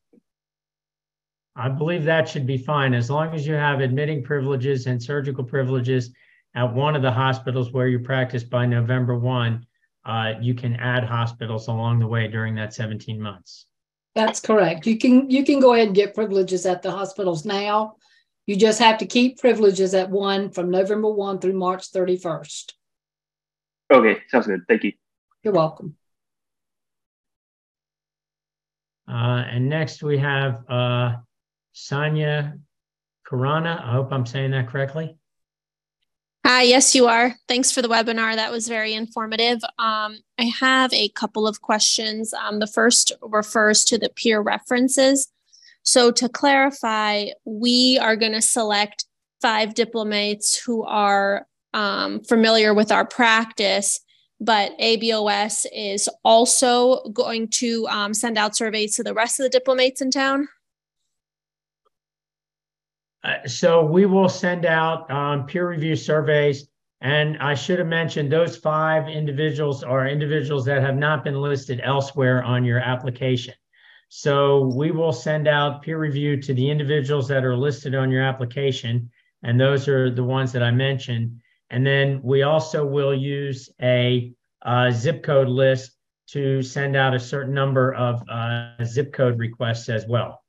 I 1.55 1.68
believe 1.68 2.05
that 2.05 2.28
should 2.28 2.46
be 2.46 2.57
fine 2.57 2.94
as 2.94 3.11
long 3.11 3.34
as 3.34 3.46
you 3.46 3.55
have 3.55 3.80
admitting 3.80 4.22
privileges 4.22 4.86
and 4.86 5.03
surgical 5.03 5.44
privileges 5.44 6.11
at 6.55 6.72
one 6.72 6.96
of 6.96 7.03
the 7.03 7.11
hospitals 7.11 7.72
where 7.72 7.88
you 7.88 7.98
practice 7.98 8.42
by 8.42 8.66
November 8.66 9.18
1. 9.18 9.66
Uh, 10.05 10.32
you 10.40 10.55
can 10.55 10.74
add 10.76 11.05
hospitals 11.05 11.68
along 11.68 11.98
the 11.98 12.07
way 12.07 12.26
during 12.26 12.55
that 12.55 12.74
17 12.74 13.20
months. 13.20 13.66
That's 14.14 14.40
correct. 14.40 14.86
You 14.86 14.98
can 14.98 15.30
you 15.30 15.44
can 15.44 15.61
go 15.61 15.72
ahead 15.72 15.86
and 15.86 15.96
get 15.96 16.14
privileges 16.14 16.66
at 16.66 16.82
the 16.82 16.90
hospitals 16.90 17.44
now. 17.44 17.96
You 18.46 18.57
just 18.57 18.78
have 18.80 18.98
to 18.98 19.07
keep 19.07 19.38
privileges 19.38 19.94
at 19.94 20.11
one 20.11 20.50
from 20.50 20.70
November 20.70 21.09
1 21.09 21.38
through 21.38 21.55
March 21.55 21.92
31st. 21.92 22.72
Okay, 23.92 24.20
sounds 24.28 24.48
good. 24.48 24.62
Thank 24.68 24.84
you. 24.84 24.92
You're 25.42 25.55
welcome. 25.55 25.96
Uh, 29.09 29.44
and 29.48 29.68
next 29.68 30.03
we 30.03 30.18
have 30.18 30.64
uh, 30.68 31.16
Sonia 31.72 32.58
Karana. 33.26 33.82
I 33.82 33.92
hope 33.92 34.12
I'm 34.12 34.26
saying 34.26 34.52
that 34.52 34.68
correctly. 34.68 35.16
Hi, 36.44 36.62
yes, 36.62 36.94
you 36.94 37.06
are. 37.06 37.34
Thanks 37.46 37.70
for 37.70 37.82
the 37.82 37.88
webinar. 37.88 38.34
That 38.34 38.50
was 38.50 38.66
very 38.66 38.94
informative. 38.94 39.62
Um, 39.78 40.18
I 40.38 40.52
have 40.58 40.92
a 40.92 41.08
couple 41.10 41.46
of 41.46 41.60
questions. 41.60 42.34
Um, 42.34 42.58
the 42.58 42.66
first 42.66 43.12
refers 43.22 43.84
to 43.86 43.98
the 43.98 44.10
peer 44.10 44.40
references. 44.40 45.28
So, 45.84 46.10
to 46.10 46.28
clarify, 46.28 47.26
we 47.44 47.98
are 48.02 48.16
going 48.16 48.32
to 48.32 48.42
select 48.42 49.06
five 49.40 49.74
diplomates 49.74 50.56
who 50.56 50.82
are 50.82 51.46
um, 51.74 52.20
familiar 52.20 52.74
with 52.74 52.92
our 52.92 53.06
practice, 53.06 54.00
but 54.40 54.76
ABOS 54.78 55.66
is 55.72 56.08
also 56.24 57.08
going 57.10 57.48
to 57.48 57.86
um, 57.88 58.14
send 58.14 58.36
out 58.36 58.56
surveys 58.56 58.96
to 58.96 59.02
the 59.02 59.14
rest 59.14 59.38
of 59.38 59.44
the 59.44 59.50
diplomates 59.50 60.00
in 60.00 60.10
town. 60.10 60.48
Uh, 63.24 63.46
so 63.46 63.84
we 63.84 64.06
will 64.06 64.28
send 64.28 64.66
out 64.66 65.10
um, 65.10 65.46
peer 65.46 65.68
review 65.68 65.96
surveys. 65.96 66.68
And 67.00 67.38
I 67.38 67.54
should 67.54 67.78
have 67.78 67.88
mentioned 67.88 68.30
those 68.30 68.56
five 68.56 69.08
individuals 69.08 69.82
are 69.82 70.06
individuals 70.06 70.64
that 70.66 70.82
have 70.82 70.96
not 70.96 71.24
been 71.24 71.40
listed 71.40 71.80
elsewhere 71.82 72.44
on 72.44 72.64
your 72.64 72.78
application. 72.78 73.54
So 74.08 74.70
we 74.76 74.90
will 74.90 75.12
send 75.12 75.48
out 75.48 75.82
peer 75.82 75.98
review 75.98 76.40
to 76.42 76.54
the 76.54 76.70
individuals 76.70 77.26
that 77.28 77.44
are 77.44 77.56
listed 77.56 77.94
on 77.94 78.10
your 78.10 78.22
application. 78.22 79.10
And 79.42 79.60
those 79.60 79.88
are 79.88 80.10
the 80.10 80.22
ones 80.22 80.52
that 80.52 80.62
I 80.62 80.70
mentioned. 80.70 81.40
And 81.70 81.84
then 81.84 82.20
we 82.22 82.42
also 82.42 82.86
will 82.86 83.14
use 83.14 83.70
a 83.80 84.32
uh, 84.60 84.90
zip 84.90 85.22
code 85.22 85.48
list 85.48 85.92
to 86.28 86.62
send 86.62 86.94
out 86.94 87.14
a 87.14 87.20
certain 87.20 87.54
number 87.54 87.94
of 87.94 88.22
uh, 88.28 88.84
zip 88.84 89.12
code 89.12 89.38
requests 89.38 89.88
as 89.88 90.06
well. 90.06 90.41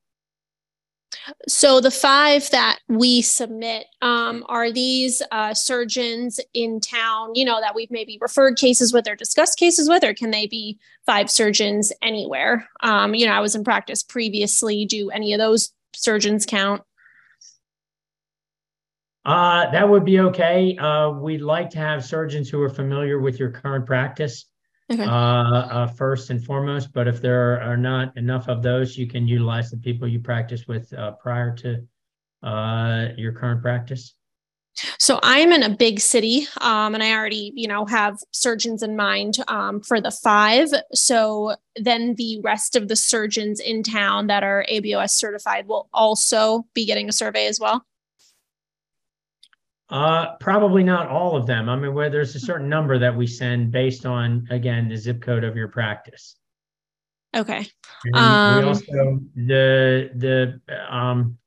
So 1.48 1.80
the 1.80 1.92
five 1.92 2.50
that 2.52 2.80
we 2.88 3.22
submit 3.22 3.86
um, 4.02 4.44
are 4.48 4.72
these 4.72 5.22
uh, 5.32 5.54
surgeons 5.54 6.40
in 6.54 6.80
town, 6.80 7.32
you 7.36 7.46
know, 7.46 7.60
that 7.62 7.76
we've 7.76 7.92
maybe 7.92 8.18
referred 8.22 8.58
cases 8.58 8.94
with 8.94 9.08
or 9.08 9.16
discussed 9.16 9.58
cases 9.58 9.88
with, 9.88 10.04
or 10.04 10.14
can 10.14 10.32
they 10.32 10.48
be 10.48 10.78
five 11.06 11.30
surgeons 11.30 11.92
anywhere? 12.02 12.68
Um, 12.82 13.16
you 13.16 13.26
know, 13.26 13.34
I 13.34 13.40
was 13.40 13.56
in 13.56 13.64
practice 13.64 14.04
previously. 14.04 14.86
Do 14.86 15.10
any 15.12 15.34
of 15.34 15.40
those 15.40 15.72
surgeons 15.96 16.46
count? 16.46 16.82
Uh, 19.26 19.72
that 19.72 19.88
would 19.88 20.04
be 20.04 20.20
okay. 20.20 20.76
Uh, 20.78 21.12
we'd 21.12 21.42
like 21.42 21.70
to 21.70 21.78
have 21.78 22.04
surgeons 22.04 22.50
who 22.50 22.62
are 22.62 22.70
familiar 22.70 23.20
with 23.20 23.40
your 23.40 23.52
current 23.52 23.86
practice 23.86 24.46
okay. 24.92 25.04
uh, 25.04 25.08
uh, 25.08 25.88
first 25.88 26.30
and 26.30 26.44
foremost. 26.44 26.94
But 26.94 27.08
if 27.08 27.22
there 27.22 27.62
are 27.62 27.78
not 27.78 28.16
enough 28.18 28.48
of 28.48 28.62
those, 28.62 28.98
you 28.98 29.08
can 29.08 29.28
utilize 29.28 29.72
the 29.72 29.78
people 29.78 30.08
you 30.08 30.20
practice 30.20 30.68
with 30.68 30.92
uh, 30.94 31.12
prior 31.14 31.56
to 31.58 31.86
uh, 32.48 33.10
your 33.18 33.32
current 33.32 33.62
practice. 33.62 34.16
So 34.98 35.20
I'm 35.22 35.52
in 35.52 35.62
a 35.62 35.70
big 35.70 36.00
city, 36.00 36.48
um, 36.60 36.96
and 36.96 37.04
I 37.04 37.14
already, 37.14 37.52
you 37.56 37.68
know, 37.68 37.86
have 37.86 38.18
surgeons 38.32 38.82
in 38.82 38.96
mind 38.96 39.36
um, 39.48 39.82
for 39.82 40.02
the 40.02 40.10
five. 40.10 40.70
So 40.94 41.56
then 41.76 42.16
the 42.16 42.40
rest 42.44 42.76
of 42.76 42.88
the 42.88 42.96
surgeons 42.96 43.60
in 43.60 43.84
town 43.84 44.28
that 44.28 44.44
are 44.44 44.66
ABOS 44.70 45.12
certified 45.12 45.68
will 45.68 45.90
also 45.94 46.66
be 46.74 46.86
getting 46.86 47.08
a 47.08 47.14
survey 47.14 47.46
as 47.46 47.60
well. 47.60 47.86
Uh, 49.94 50.36
probably 50.40 50.84
not 50.84 51.08
all 51.08 51.36
of 51.36 51.46
them. 51.46 51.70
I 51.70 51.76
mean, 51.76 51.94
where 51.94 52.10
there's 52.10 52.34
a 52.34 52.40
certain 52.40 52.68
number 52.68 52.98
that 52.98 53.16
we 53.16 53.28
send 53.28 53.72
based 53.72 54.08
on, 54.08 54.48
again, 54.50 54.90
the 54.90 54.98
zip 54.98 55.22
code 55.22 55.44
of 55.44 55.56
your 55.56 55.68
practice. 55.68 56.36
Okay. 57.36 57.68
Um, 58.16 58.58
we 58.58 58.64
also 58.64 59.20
the 59.36 60.10
the 60.16 60.62
um, 60.90 61.38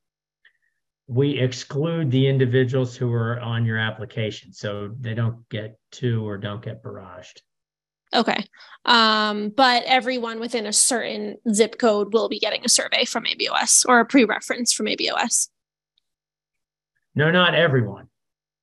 we 1.08 1.40
exclude 1.40 2.12
the 2.12 2.28
individuals 2.28 2.94
who 2.94 3.12
are 3.12 3.40
on 3.40 3.66
your 3.66 3.78
application, 3.78 4.52
so 4.52 4.94
they 5.00 5.14
don't 5.14 5.48
get 5.48 5.80
two 5.90 6.24
or 6.24 6.38
don't 6.38 6.62
get 6.62 6.84
barraged. 6.84 7.40
Okay. 8.14 8.44
Um, 8.84 9.48
but 9.48 9.82
everyone 9.86 10.38
within 10.38 10.66
a 10.66 10.72
certain 10.72 11.36
zip 11.52 11.78
code 11.78 12.12
will 12.12 12.28
be 12.28 12.38
getting 12.38 12.64
a 12.64 12.68
survey 12.68 13.06
from 13.06 13.24
ABOS 13.24 13.84
or 13.88 13.98
a 13.98 14.04
pre-reference 14.04 14.72
from 14.72 14.86
ABOS. 14.86 15.48
No, 17.16 17.32
not 17.32 17.56
everyone 17.56 18.08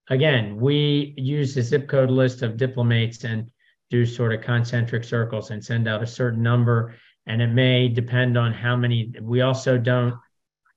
again, 0.10 0.58
we 0.58 1.14
use 1.18 1.56
the 1.56 1.62
zip 1.62 1.88
code 1.88 2.12
list 2.12 2.41
of 2.41 2.58
diplomates 2.58 3.24
and 3.24 3.49
do 3.89 4.06
sort 4.06 4.34
of 4.34 4.41
concentric 4.41 5.04
circles 5.04 5.51
and 5.51 5.64
send 5.64 5.88
out 5.88 6.04
a 6.04 6.08
certain 6.08 6.41
number. 6.41 6.95
And 7.26 7.41
it 7.41 7.47
may 7.47 7.88
depend 7.88 8.38
on 8.38 8.51
how 8.51 8.76
many. 8.76 9.14
We 9.22 9.41
also 9.41 9.78
don't 9.78 10.16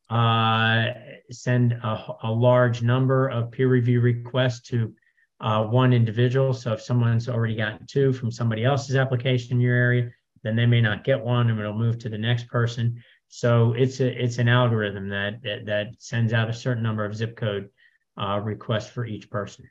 uh, 0.08 0.92
send 1.30 1.72
a, 1.72 2.14
a, 2.22 2.30
large 2.30 2.82
number 2.82 3.28
of 3.28 3.50
peer 3.50 3.68
review 3.68 4.00
requests 4.00 4.60
to 4.68 4.94
uh, 5.40 5.64
one 5.64 5.92
individual. 5.92 6.52
So 6.52 6.72
if 6.72 6.80
someone's 6.80 7.28
already 7.28 7.56
gotten 7.56 7.86
two 7.86 8.12
from 8.12 8.30
somebody 8.30 8.64
else's 8.64 8.94
application 8.94 9.56
in 9.56 9.60
your 9.60 9.74
area, 9.74 10.10
then 10.44 10.54
they 10.54 10.66
may 10.66 10.80
not 10.80 11.02
get 11.02 11.20
one, 11.20 11.50
and 11.50 11.58
it'll 11.58 11.72
move 11.72 11.98
to 11.98 12.08
the 12.08 12.18
next 12.18 12.46
person. 12.46 13.02
So 13.28 13.72
it's 13.72 13.98
a 13.98 14.22
it's 14.22 14.38
an 14.38 14.48
algorithm 14.48 15.08
that 15.08 15.42
that, 15.42 15.66
that 15.66 15.86
sends 15.98 16.32
out 16.32 16.48
a 16.48 16.54
certain 16.54 16.84
number 16.84 17.04
of 17.04 17.16
zip 17.16 17.36
code 17.36 17.68
uh, 18.16 18.40
request 18.42 18.90
for 18.90 19.04
each 19.06 19.30
person. 19.30 19.68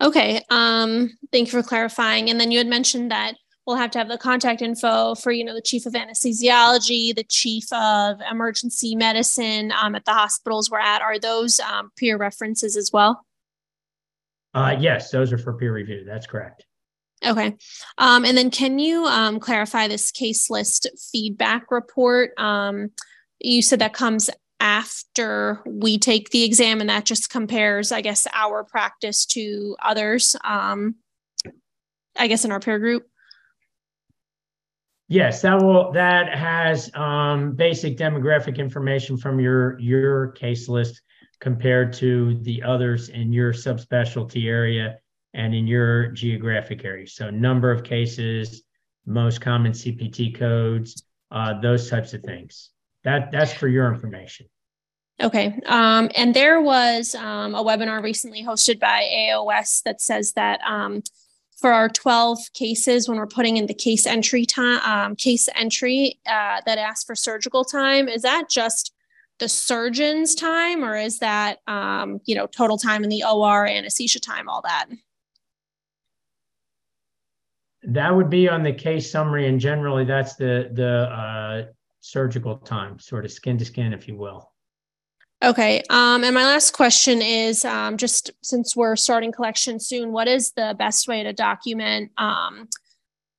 Okay. 0.00 0.42
Um, 0.50 1.10
thank 1.30 1.52
you 1.52 1.62
for 1.62 1.66
clarifying. 1.66 2.28
And 2.28 2.40
then 2.40 2.50
you 2.50 2.58
had 2.58 2.66
mentioned 2.66 3.10
that 3.10 3.36
we'll 3.66 3.76
have 3.76 3.90
to 3.92 3.98
have 3.98 4.08
the 4.08 4.18
contact 4.18 4.62
info 4.62 5.14
for, 5.14 5.30
you 5.30 5.44
know, 5.44 5.54
the 5.54 5.62
chief 5.62 5.86
of 5.86 5.92
anesthesiology, 5.92 7.14
the 7.14 7.26
chief 7.28 7.64
of 7.72 8.20
emergency 8.30 8.96
medicine 8.96 9.72
um, 9.80 9.94
at 9.94 10.04
the 10.04 10.12
hospitals 10.12 10.70
we're 10.70 10.80
at. 10.80 11.02
Are 11.02 11.18
those 11.18 11.60
um, 11.60 11.90
peer 11.96 12.16
references 12.16 12.76
as 12.76 12.90
well? 12.92 13.24
Uh, 14.54 14.76
yes, 14.78 15.10
those 15.10 15.32
are 15.32 15.38
for 15.38 15.54
peer 15.54 15.72
review. 15.72 16.04
That's 16.04 16.26
correct. 16.26 16.66
Okay. 17.24 17.54
Um, 17.98 18.24
and 18.24 18.36
then 18.36 18.50
can 18.50 18.80
you 18.80 19.04
um, 19.04 19.38
clarify 19.38 19.86
this 19.86 20.10
case 20.10 20.50
list 20.50 20.88
feedback 21.12 21.70
report? 21.70 22.32
Um, 22.36 22.90
you 23.38 23.62
said 23.62 23.78
that 23.78 23.92
comes 23.92 24.28
after 24.62 25.60
we 25.66 25.98
take 25.98 26.30
the 26.30 26.44
exam 26.44 26.80
and 26.80 26.88
that 26.88 27.04
just 27.04 27.28
compares 27.28 27.90
i 27.90 28.00
guess 28.00 28.28
our 28.32 28.62
practice 28.62 29.26
to 29.26 29.76
others 29.82 30.36
um 30.44 30.94
i 32.16 32.28
guess 32.28 32.44
in 32.44 32.52
our 32.52 32.60
peer 32.60 32.78
group. 32.78 33.06
Yes 35.08 35.42
that 35.42 35.60
will 35.60 35.92
that 35.92 36.32
has 36.34 36.90
um 36.94 37.52
basic 37.52 37.98
demographic 37.98 38.56
information 38.56 39.16
from 39.16 39.40
your 39.40 39.78
your 39.78 40.28
case 40.28 40.68
list 40.68 41.02
compared 41.40 41.92
to 41.94 42.38
the 42.42 42.62
others 42.62 43.08
in 43.08 43.32
your 43.32 43.52
subspecialty 43.52 44.46
area 44.46 44.98
and 45.34 45.54
in 45.54 45.66
your 45.66 46.08
geographic 46.12 46.84
area. 46.84 47.06
So 47.06 47.30
number 47.30 47.70
of 47.70 47.82
cases 47.82 48.62
most 49.04 49.40
common 49.40 49.72
cpt 49.72 50.38
codes 50.38 51.02
uh, 51.32 51.60
those 51.60 51.90
types 51.90 52.14
of 52.14 52.22
things 52.22 52.70
that 53.04 53.30
that's 53.32 53.52
for 53.52 53.68
your 53.68 53.92
information 53.92 54.46
Okay. 55.20 55.60
Um, 55.66 56.10
and 56.16 56.34
there 56.34 56.60
was 56.60 57.14
um, 57.14 57.54
a 57.54 57.62
webinar 57.62 58.02
recently 58.02 58.42
hosted 58.42 58.80
by 58.80 59.02
AOS 59.14 59.82
that 59.84 60.00
says 60.00 60.32
that 60.32 60.60
um, 60.62 61.02
for 61.62 61.72
our 61.72 61.88
12 61.88 62.38
cases 62.54 63.08
when 63.08 63.16
we're 63.18 63.26
putting 63.26 63.56
in 63.56 63.66
the 63.66 63.74
case 63.74 64.04
entry 64.04 64.44
time 64.44 64.80
um, 64.80 65.16
case 65.16 65.48
entry 65.54 66.18
uh, 66.26 66.60
that 66.66 66.76
asks 66.76 67.04
for 67.04 67.14
surgical 67.14 67.64
time 67.64 68.08
is 68.08 68.22
that 68.22 68.50
just 68.50 68.92
the 69.38 69.48
surgeon's 69.48 70.34
time 70.34 70.84
or 70.84 70.96
is 70.96 71.20
that 71.20 71.60
um, 71.68 72.20
you 72.24 72.34
know 72.34 72.46
total 72.46 72.76
time 72.76 73.04
in 73.04 73.10
the 73.10 73.22
or 73.24 73.66
anesthesia 73.66 74.18
time 74.18 74.48
all 74.48 74.60
that 74.62 74.86
that 77.84 78.14
would 78.14 78.28
be 78.28 78.48
on 78.48 78.64
the 78.64 78.72
case 78.72 79.10
summary 79.10 79.46
and 79.46 79.60
generally 79.60 80.04
that's 80.04 80.34
the 80.34 80.68
the 80.72 81.08
uh, 81.12 81.62
surgical 82.02 82.58
time 82.58 82.98
sort 82.98 83.24
of 83.24 83.32
skin 83.32 83.56
to 83.56 83.64
skin 83.64 83.92
if 83.94 84.06
you 84.06 84.16
will 84.16 84.52
Okay. 85.42 85.82
Um, 85.90 86.22
and 86.22 86.34
my 86.34 86.44
last 86.44 86.72
question 86.72 87.20
is 87.20 87.64
um, 87.64 87.96
just 87.96 88.30
since 88.42 88.76
we're 88.76 88.94
starting 88.94 89.32
collection 89.32 89.80
soon, 89.80 90.12
what 90.12 90.28
is 90.28 90.52
the 90.52 90.76
best 90.78 91.08
way 91.08 91.24
to 91.24 91.32
document 91.32 92.12
um, 92.16 92.68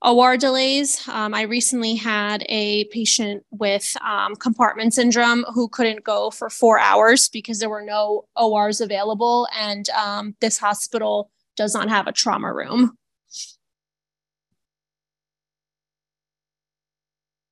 OR 0.01 0.35
delays? 0.35 1.07
Um, 1.07 1.33
I 1.33 1.43
recently 1.43 1.95
had 1.95 2.45
a 2.49 2.83
patient 2.85 3.45
with 3.51 3.95
um, 4.05 4.35
compartment 4.35 4.93
syndrome 4.93 5.45
who 5.53 5.69
couldn't 5.69 6.03
go 6.03 6.29
for 6.29 6.49
four 6.49 6.77
hours 6.77 7.29
because 7.29 7.59
there 7.59 7.69
were 7.69 7.81
no 7.81 8.25
ORs 8.35 8.81
available, 8.81 9.47
and 9.57 9.87
um, 9.91 10.35
this 10.41 10.57
hospital 10.57 11.31
does 11.55 11.73
not 11.73 11.87
have 11.87 12.07
a 12.07 12.11
trauma 12.11 12.51
room. 12.51 12.97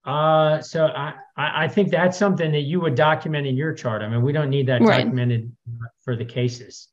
Uh, 0.04 0.62
so 0.62 0.88
I, 0.88 1.14
I 1.38 1.68
think 1.68 1.92
that's 1.92 2.18
something 2.18 2.52
that 2.52 2.62
you 2.62 2.82
would 2.82 2.96
document 2.96 3.46
in 3.46 3.56
your 3.56 3.74
chart. 3.74 4.02
I 4.02 4.10
mean, 4.10 4.24
we 4.24 4.32
don't 4.32 4.50
need 4.50 4.68
that 4.68 4.82
Right. 4.82 5.04
documented 5.04 5.52
for 6.04 6.16
the 6.16 6.26
cases. 6.26 6.88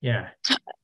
Yeah, 0.00 0.28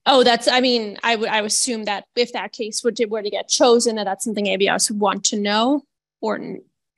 Oh, 0.05 0.23
that's. 0.23 0.47
I 0.47 0.61
mean, 0.61 0.99
I 1.03 1.17
would. 1.17 1.29
I 1.31 1.41
would 1.41 1.51
assume 1.51 1.85
that 1.85 2.05
if 2.17 2.33
that 2.35 2.53
case 2.53 2.85
would 2.85 2.99
were 3.09 3.23
to 3.23 3.31
get 3.31 3.49
chosen, 3.49 3.97
that 3.97 4.05
that's 4.05 4.25
something 4.25 4.47
ABS 4.47 4.91
would 4.91 5.01
want 5.01 5.25
to 5.27 5.41
know, 5.41 5.83
or 6.21 6.39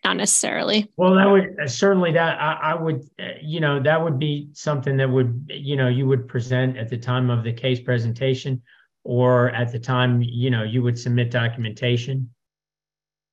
not 0.04 0.16
necessarily. 0.16 0.90
well, 0.96 1.14
that 1.14 1.26
would 1.26 1.56
uh, 1.62 1.68
certainly 1.68 2.10
that 2.12 2.40
I, 2.40 2.72
I 2.72 2.74
would, 2.74 3.02
uh, 3.20 3.28
you 3.40 3.60
know, 3.60 3.80
that 3.80 4.02
would 4.02 4.18
be 4.18 4.48
something 4.52 4.96
that 4.96 5.08
would, 5.08 5.48
you 5.48 5.76
know, 5.76 5.88
you 5.88 6.06
would 6.06 6.26
present 6.28 6.76
at 6.76 6.88
the 6.88 6.98
time 6.98 7.30
of 7.30 7.44
the 7.44 7.52
case 7.52 7.78
presentation, 7.80 8.60
or 9.04 9.50
at 9.50 9.70
the 9.70 9.78
time, 9.78 10.20
you 10.20 10.50
know, 10.50 10.64
you 10.64 10.82
would 10.82 10.98
submit 10.98 11.30
documentation. 11.30 12.28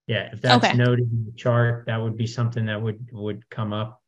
Yeah, 0.08 0.30
if 0.32 0.42
that's 0.42 0.64
Okay. 0.64 0.78
noted 0.78 1.12
in 1.12 1.26
the 1.26 1.32
chart, 1.32 1.86
that 1.88 2.02
would 2.02 2.16
be 2.16 2.28
something 2.28 2.66
that 2.68 2.82
would 2.82 3.10
would 3.12 3.50
come 3.50 3.74
up. 3.74 4.02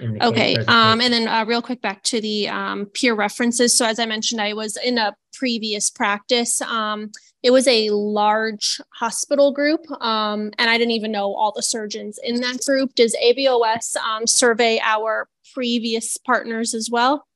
in 0.00 0.12
the 0.14 0.20
case 0.20 0.30
Okay. 0.30 0.56
Um, 0.66 1.00
and 1.00 1.12
then 1.12 1.26
uh, 1.26 1.44
real 1.44 1.60
quick 1.62 1.80
back 1.80 2.02
to 2.04 2.20
the 2.20 2.48
um, 2.48 2.86
peer 2.86 3.14
references. 3.14 3.76
So 3.76 3.84
as 3.84 3.98
I 3.98 4.06
mentioned, 4.06 4.40
I 4.40 4.52
was 4.52 4.76
in 4.76 4.96
a 4.96 5.14
previous 5.32 5.90
practice. 5.90 6.60
Um, 6.62 7.10
it 7.42 7.50
was 7.50 7.66
a 7.66 7.90
large 7.90 8.80
hospital 8.94 9.52
group, 9.52 9.80
um, 10.00 10.50
and 10.58 10.70
I 10.70 10.78
didn't 10.78 10.92
even 10.92 11.12
know 11.12 11.34
all 11.34 11.52
the 11.52 11.62
surgeons 11.62 12.18
in 12.22 12.40
that 12.42 12.60
group. 12.64 12.94
Does 12.94 13.16
ABOS 13.22 13.96
um, 13.96 14.26
survey 14.26 14.80
our 14.82 15.28
previous 15.54 16.16
partners 16.16 16.74
as 16.74 16.88
well? 16.90 17.26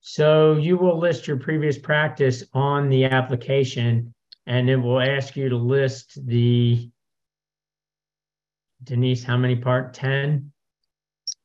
So 0.00 0.56
you 0.56 0.76
will 0.78 0.98
list 0.98 1.26
your 1.26 1.36
previous 1.36 1.76
practice 1.78 2.44
on 2.54 2.88
the 2.88 3.04
application 3.04 4.14
and 4.48 4.70
it 4.70 4.76
will 4.76 4.98
ask 4.98 5.36
you 5.36 5.50
to 5.50 5.56
list 5.56 6.26
the 6.26 6.90
Denise, 8.82 9.22
how 9.22 9.36
many 9.36 9.56
part? 9.56 9.92
10, 9.92 10.50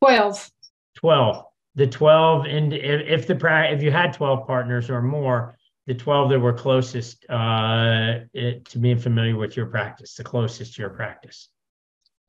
12. 0.02 0.52
12. 0.96 1.46
The 1.76 1.88
12 1.88 2.46
and 2.46 2.74
if, 2.74 3.02
if 3.08 3.28
the 3.28 3.36
pra- 3.36 3.72
if 3.72 3.82
you 3.84 3.92
had 3.92 4.14
12 4.14 4.48
partners 4.48 4.90
or 4.90 5.02
more, 5.02 5.58
the 5.86 5.94
12 5.94 6.30
that 6.30 6.40
were 6.40 6.54
closest 6.54 7.26
uh, 7.30 8.20
it, 8.34 8.64
to 8.66 8.80
being 8.80 9.00
familiar 9.00 9.36
with 9.36 9.58
your 9.58 9.66
practice, 9.66 10.16
the 10.16 10.24
closest 10.24 10.76
to 10.76 10.82
your 10.84 10.92
practice. 10.92 11.50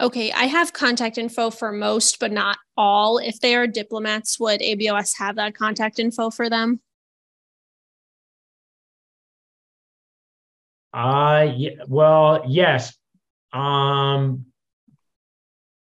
Okay, 0.00 0.32
I 0.32 0.46
have 0.46 0.72
contact 0.72 1.18
info 1.18 1.50
for 1.50 1.70
most, 1.70 2.18
but 2.18 2.32
not 2.32 2.58
all. 2.76 3.18
If 3.18 3.38
they 3.38 3.54
are 3.54 3.68
diplomats, 3.68 4.40
would 4.40 4.60
ABOS 4.60 5.18
have 5.18 5.36
that 5.36 5.54
contact 5.54 6.00
info 6.00 6.30
for 6.30 6.50
them? 6.50 6.80
Uh 10.94 11.52
yeah, 11.56 11.70
well, 11.88 12.44
yes. 12.46 12.96
Um 13.52 14.46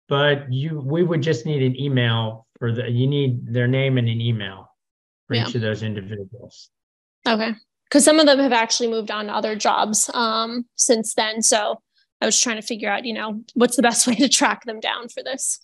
but 0.08 0.52
you 0.52 0.80
we 0.80 1.02
would 1.02 1.22
just 1.22 1.44
need 1.46 1.62
an 1.62 1.78
email 1.80 2.46
for 2.58 2.72
the 2.72 2.88
you 2.88 3.06
need 3.06 3.52
their 3.52 3.66
name 3.66 3.98
and 3.98 4.08
an 4.08 4.20
email 4.20 4.68
for 5.26 5.34
Yeah. 5.34 5.48
each 5.48 5.54
of 5.56 5.60
those 5.62 5.82
individuals. 5.82 6.70
Okay. 7.26 7.54
Because 7.88 8.04
some 8.04 8.20
of 8.20 8.26
them 8.26 8.38
have 8.38 8.52
actually 8.52 8.88
moved 8.88 9.10
on 9.10 9.26
to 9.26 9.32
other 9.34 9.54
jobs 9.56 10.10
um, 10.14 10.64
since 10.76 11.14
then. 11.14 11.42
So 11.42 11.80
I 12.20 12.26
was 12.26 12.40
trying 12.40 12.56
to 12.56 12.62
figure 12.66 12.88
out, 12.88 13.04
you 13.04 13.12
know, 13.12 13.42
what's 13.54 13.76
the 13.76 13.82
best 13.82 14.06
way 14.08 14.14
to 14.16 14.28
track 14.28 14.64
them 14.64 14.78
down 14.80 15.08
for 15.08 15.22
this. 15.24 15.58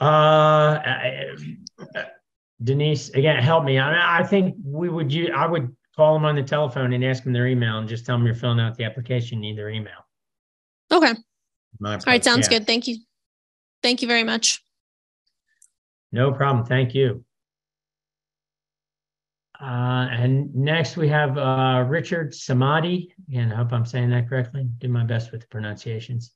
Uh 0.00 0.78
I- 0.84 1.24
Denise, 2.62 3.10
again, 3.10 3.40
help 3.40 3.62
me. 3.64 3.78
I 3.78 3.90
mean, 3.92 4.00
I 4.00 4.24
think 4.24 4.56
we 4.64 4.88
would 4.88 5.12
you 5.12 5.32
I 5.32 5.46
would 5.46 5.76
call 5.98 6.14
them 6.14 6.24
on 6.24 6.36
the 6.36 6.42
telephone 6.44 6.92
and 6.92 7.04
ask 7.04 7.24
them 7.24 7.32
their 7.32 7.48
email 7.48 7.78
and 7.78 7.88
just 7.88 8.06
tell 8.06 8.16
them 8.16 8.24
you're 8.24 8.32
filling 8.32 8.60
out 8.60 8.76
the 8.76 8.84
application, 8.84 9.42
you 9.42 9.50
need 9.50 9.58
their 9.58 9.68
email. 9.68 10.06
Okay. 10.92 11.12
My 11.80 11.94
All 11.94 12.00
right. 12.06 12.22
Sounds 12.22 12.46
yeah. 12.46 12.58
good. 12.58 12.68
Thank 12.68 12.86
you. 12.86 12.98
Thank 13.82 14.00
you 14.00 14.06
very 14.06 14.22
much. 14.22 14.62
No 16.12 16.30
problem. 16.30 16.64
Thank 16.64 16.94
you. 16.94 17.24
Uh, 19.60 20.06
and 20.12 20.54
next 20.54 20.96
we 20.96 21.08
have 21.08 21.36
uh, 21.36 21.84
Richard 21.88 22.32
Samadi. 22.32 23.08
Again, 23.28 23.52
I 23.52 23.56
hope 23.56 23.72
I'm 23.72 23.84
saying 23.84 24.10
that 24.10 24.28
correctly. 24.28 24.68
Do 24.78 24.86
my 24.86 25.02
best 25.02 25.32
with 25.32 25.40
the 25.40 25.48
pronunciations. 25.48 26.32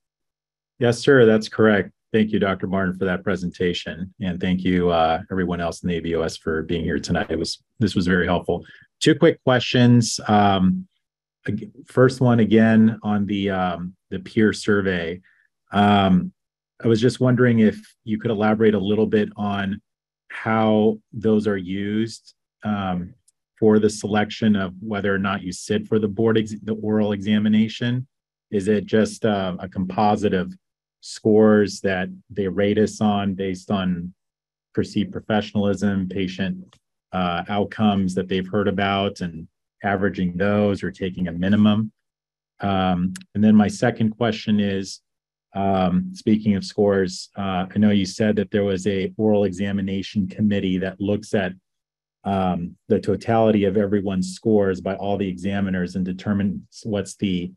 Yes, 0.81 0.99
sir. 0.99 1.25
That's 1.25 1.49
correct. 1.49 1.93
Thank 2.13 2.33
you, 2.33 2.41
Dr. 2.41 2.67
Martin, 2.67 2.99
for 2.99 3.05
that 3.05 3.23
presentation. 3.23 4.13
And 4.21 4.41
thank 4.41 4.65
you, 4.65 4.91
uh, 4.91 5.23
everyone 5.31 5.61
else 5.61 5.85
in 5.85 5.89
the 5.89 6.01
ABOS 6.01 6.39
for 6.39 6.63
being 6.63 6.83
here 6.83 6.99
tonight. 6.99 7.31
It 7.31 7.39
was, 7.39 7.63
this 7.79 7.95
was 7.95 8.09
very 8.09 8.27
helpful. 8.27 8.65
Two 9.03 9.17
quick 9.17 9.43
questions. 9.43 10.21
Um, 10.29 10.87
first 11.87 12.21
one 12.21 12.39
again 12.39 13.01
on 13.03 13.27
the, 13.27 13.51
um, 13.51 13.97
the 14.11 14.21
peer 14.21 14.53
survey. 14.53 15.21
Um, 15.73 16.33
I 16.85 16.87
was 16.87 17.01
just 17.01 17.19
wondering 17.19 17.59
if 17.59 17.81
you 18.05 18.17
could 18.21 18.31
elaborate 18.31 18.75
a 18.75 18.79
little 18.79 19.09
bit 19.09 19.29
on 19.37 19.83
how 20.29 21.01
those 21.13 21.49
are 21.49 21.57
used 21.57 22.35
um, 22.63 23.13
for 23.59 23.81
the 23.81 23.91
selection 23.91 24.55
of 24.55 24.73
whether 24.81 25.13
or 25.13 25.19
not 25.19 25.43
you 25.43 25.51
sit 25.51 25.89
for 25.89 25.99
the 25.99 26.07
board, 26.07 26.39
ex- 26.39 26.55
the 26.63 26.75
oral 26.75 27.11
examination. 27.11 28.07
Is 28.53 28.69
it 28.69 28.87
just 28.87 29.25
uh, 29.25 29.57
a 29.59 29.69
composite 29.69 30.33
of 30.33 30.53
scores 31.01 31.81
that 31.81 32.09
they 32.31 32.47
rate 32.47 32.79
us 32.79 33.01
on 33.01 33.35
based 33.35 33.69
on 33.69 34.15
perceived 34.75 35.11
professionalism, 35.11 36.09
patient 36.09 36.77
uh, 37.13 37.45
outcomes 37.49 38.15
that 38.15 38.29
they've 38.29 38.49
heard 38.49 38.69
about, 38.69 39.21
and 39.21 39.49
averaging 39.83 40.37
those 40.37 40.83
or 40.83 40.91
taking 40.91 41.29
a 41.29 41.33
minimum? 41.33 41.93
Um, 42.61 43.13
and 43.35 43.43
then 43.43 43.57
my 43.57 43.69
second 43.69 44.11
question 44.11 44.61
is, 44.61 45.01
um, 45.55 46.11
speaking 46.15 46.55
of 46.55 46.65
scores, 46.65 47.29
uh, 47.37 47.67
I 47.75 47.79
know 47.79 47.91
you 47.91 48.07
said 48.07 48.37
that 48.37 48.51
there 48.51 48.65
was 48.65 48.87
a 48.87 49.13
oral 49.19 49.45
examination 49.45 50.29
committee 50.29 50.79
that 50.79 51.01
looks 51.01 51.35
at 51.35 51.53
um, 52.25 52.77
the 52.89 53.01
totality 53.01 53.65
of 53.65 53.77
everyone's 53.77 54.35
scores 54.35 54.81
by 54.81 54.95
all 54.95 55.17
the 55.19 55.29
examiners 55.29 55.97
and 55.97 56.05
determines 56.05 56.83
what's 56.85 57.17
the 57.17 57.53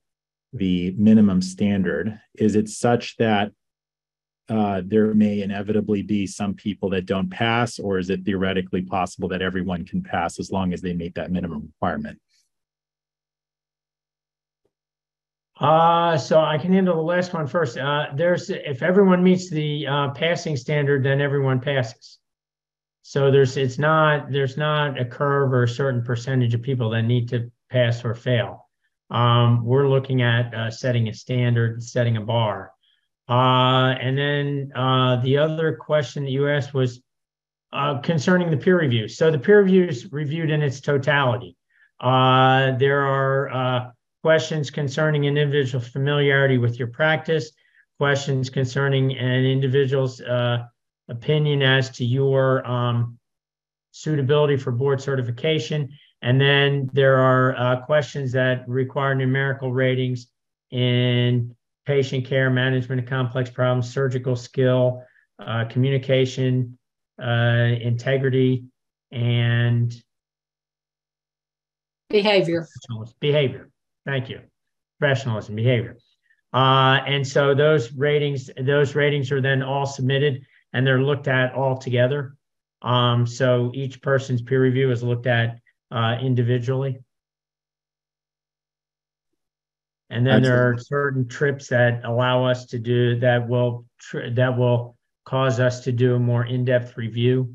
the 0.54 0.92
minimum 0.98 1.42
standard. 1.42 2.18
Is 2.36 2.56
it 2.56 2.70
such 2.70 3.18
that 3.18 3.52
uh, 4.50 4.82
there 4.86 5.14
may 5.14 5.42
inevitably 5.42 6.04
be 6.04 6.28
some 6.28 6.54
people 6.54 6.90
that 6.92 7.06
don't 7.06 7.30
pass, 7.30 7.80
or 7.80 7.98
is 7.98 8.10
it 8.10 8.24
theoretically 8.24 8.82
possible 8.82 9.28
that 9.30 9.42
everyone 9.42 9.86
can 9.86 10.04
pass 10.04 10.40
as 10.40 10.52
long 10.52 10.74
as 10.74 10.82
they 10.82 10.94
meet 10.94 11.16
that 11.16 11.32
minimum 11.32 11.64
requirement? 11.74 12.20
Uh, 15.60 16.18
so 16.18 16.42
I 16.42 16.58
can 16.58 16.74
handle 16.74 16.96
the 16.96 17.02
last 17.02 17.34
one 17.34 17.48
first. 17.48 17.78
Uh, 17.78 18.08
there's, 18.14 18.50
if 18.50 18.84
everyone 18.84 19.24
meets 19.24 19.50
the 19.50 19.88
uh, 19.88 20.10
passing 20.10 20.58
standard, 20.58 21.04
then 21.04 21.22
everyone 21.22 21.62
passes. 21.62 22.20
So 23.04 23.32
there's, 23.32 23.56
it's 23.56 23.80
not, 23.80 24.32
there's 24.32 24.58
not 24.58 25.00
a 25.00 25.06
curve 25.06 25.54
or 25.54 25.64
a 25.64 25.68
certain 25.68 26.04
percentage 26.04 26.54
of 26.54 26.62
people 26.62 26.90
that 26.90 27.04
need 27.04 27.30
to 27.30 27.52
pass 27.70 28.04
or 28.04 28.16
fail. 28.16 28.68
Um, 29.10 29.64
we're 29.64 29.88
looking 29.88 30.22
at 30.22 30.54
uh, 30.54 30.72
setting 30.72 31.08
a 31.08 31.14
standard, 31.14 31.82
setting 31.84 32.18
a 32.18 32.22
bar. 32.22 32.72
Uh, 33.28 33.96
and 34.00 34.18
then 34.18 34.72
uh, 34.76 35.22
the 35.22 35.38
other 35.38 35.76
question 35.76 36.24
that 36.24 36.32
you 36.32 36.48
asked 36.48 36.74
was 36.74 37.02
uh, 37.74 38.00
concerning 38.00 38.52
the 38.52 38.58
peer 38.58 38.80
review. 38.80 39.08
So 39.08 39.32
the 39.32 39.40
peer 39.40 39.62
review 39.62 39.86
is 39.86 40.12
reviewed 40.12 40.52
in 40.52 40.62
its 40.62 40.80
totality. 40.80 41.58
Uh, 42.00 42.78
there 42.78 43.02
are 43.02 43.50
uh, 43.52 43.92
questions 44.22 44.70
concerning 44.70 45.26
an 45.26 45.38
individual's 45.38 45.88
familiarity 45.88 46.58
with 46.58 46.78
your 46.78 46.90
practice, 46.90 47.52
questions 47.98 48.50
concerning 48.50 49.18
an 49.18 49.46
individual's 49.46 50.22
uh, 50.22 50.64
opinion 51.10 51.62
as 51.62 51.90
to 51.92 52.06
your 52.06 52.66
um, 52.68 53.18
suitability 53.92 54.58
for 54.58 54.72
board 54.72 55.02
certification. 55.02 55.90
And 56.22 56.40
then 56.40 56.90
there 56.94 57.18
are 57.18 57.82
questions 57.86 58.32
that 58.34 58.68
require 58.68 59.16
numerical 59.16 59.74
ratings 59.74 60.28
in 60.72 61.56
patient 61.86 62.26
care, 62.26 62.50
management 62.50 63.02
of 63.02 63.08
complex 63.08 63.50
problems, 63.50 63.92
surgical 63.92 64.36
skill, 64.36 65.04
uh, 65.40 65.66
communication, 65.66 66.78
uh, 67.22 67.70
integrity, 67.82 68.66
and 69.12 69.96
Behavior. 72.10 72.68
behavior. 73.20 73.70
Thank 74.06 74.30
you. 74.30 74.42
Professionalism, 75.00 75.56
behavior. 75.56 75.98
Uh, 76.54 77.00
and 77.06 77.28
so 77.28 77.54
those 77.54 77.92
ratings, 77.94 78.50
those 78.62 78.96
ratings 78.96 79.32
are 79.32 79.42
then 79.42 79.62
all 79.62 79.86
submitted 79.86 80.46
and 80.72 80.86
they're 80.86 81.02
looked 81.02 81.28
at 81.28 81.54
all 81.54 81.78
together. 81.78 82.36
Um, 82.82 83.26
so 83.26 83.72
each 83.74 84.02
person's 84.02 84.42
peer 84.42 84.62
review 84.62 84.92
is 84.92 85.04
looked 85.04 85.28
at 85.28 85.60
uh, 85.92 86.18
individually. 86.22 87.00
And 90.16 90.26
then 90.26 90.44
there 90.44 90.70
are 90.70 90.78
certain 90.78 91.28
trips 91.28 91.68
that 91.68 92.06
allow 92.06 92.46
us 92.46 92.68
to 92.68 92.80
do 92.80 93.20
that 93.20 93.50
will 93.50 93.86
tr- 94.00 94.30
that 94.34 94.58
will 94.58 94.96
cause 95.26 95.60
us 95.60 95.84
to 95.84 95.92
do 95.92 96.16
a 96.16 96.20
more 96.20 96.46
in-depth 96.46 96.96
review. 96.96 97.54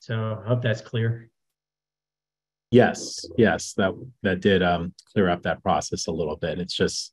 So 0.00 0.42
I 0.44 0.48
hope 0.48 0.62
that's 0.62 0.80
clear. 0.80 1.30
Yes, 2.72 3.24
yes, 3.38 3.72
that 3.74 3.92
that 4.24 4.40
did 4.40 4.64
um 4.64 4.92
clear 5.12 5.28
up 5.28 5.42
that 5.42 5.62
process 5.62 6.08
a 6.08 6.12
little 6.12 6.36
bit. 6.36 6.58
It's 6.58 6.74
just 6.74 7.12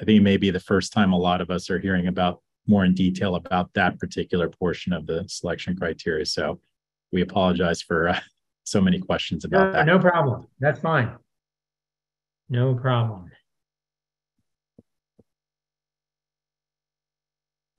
I 0.00 0.04
think 0.04 0.20
it 0.20 0.22
may 0.22 0.36
be 0.36 0.52
the 0.52 0.60
first 0.60 0.92
time 0.92 1.12
a 1.12 1.18
lot 1.18 1.40
of 1.40 1.50
us 1.50 1.70
are 1.70 1.80
hearing 1.80 2.06
about 2.06 2.40
more 2.68 2.84
in 2.84 2.94
detail 2.94 3.34
about 3.34 3.74
that 3.74 3.98
particular 3.98 4.48
portion 4.48 4.92
of 4.92 5.06
the 5.06 5.24
selection 5.26 5.76
criteria. 5.76 6.24
So 6.24 6.60
we 7.10 7.22
apologize 7.22 7.82
for 7.82 8.10
uh, 8.10 8.20
so 8.62 8.80
many 8.80 9.00
questions 9.00 9.44
about 9.44 9.66
No, 9.66 9.72
that. 9.72 9.86
no 9.86 9.98
problem. 9.98 10.46
That's 10.60 10.78
fine. 10.78 11.16
No 12.50 12.74
problem. 12.74 13.30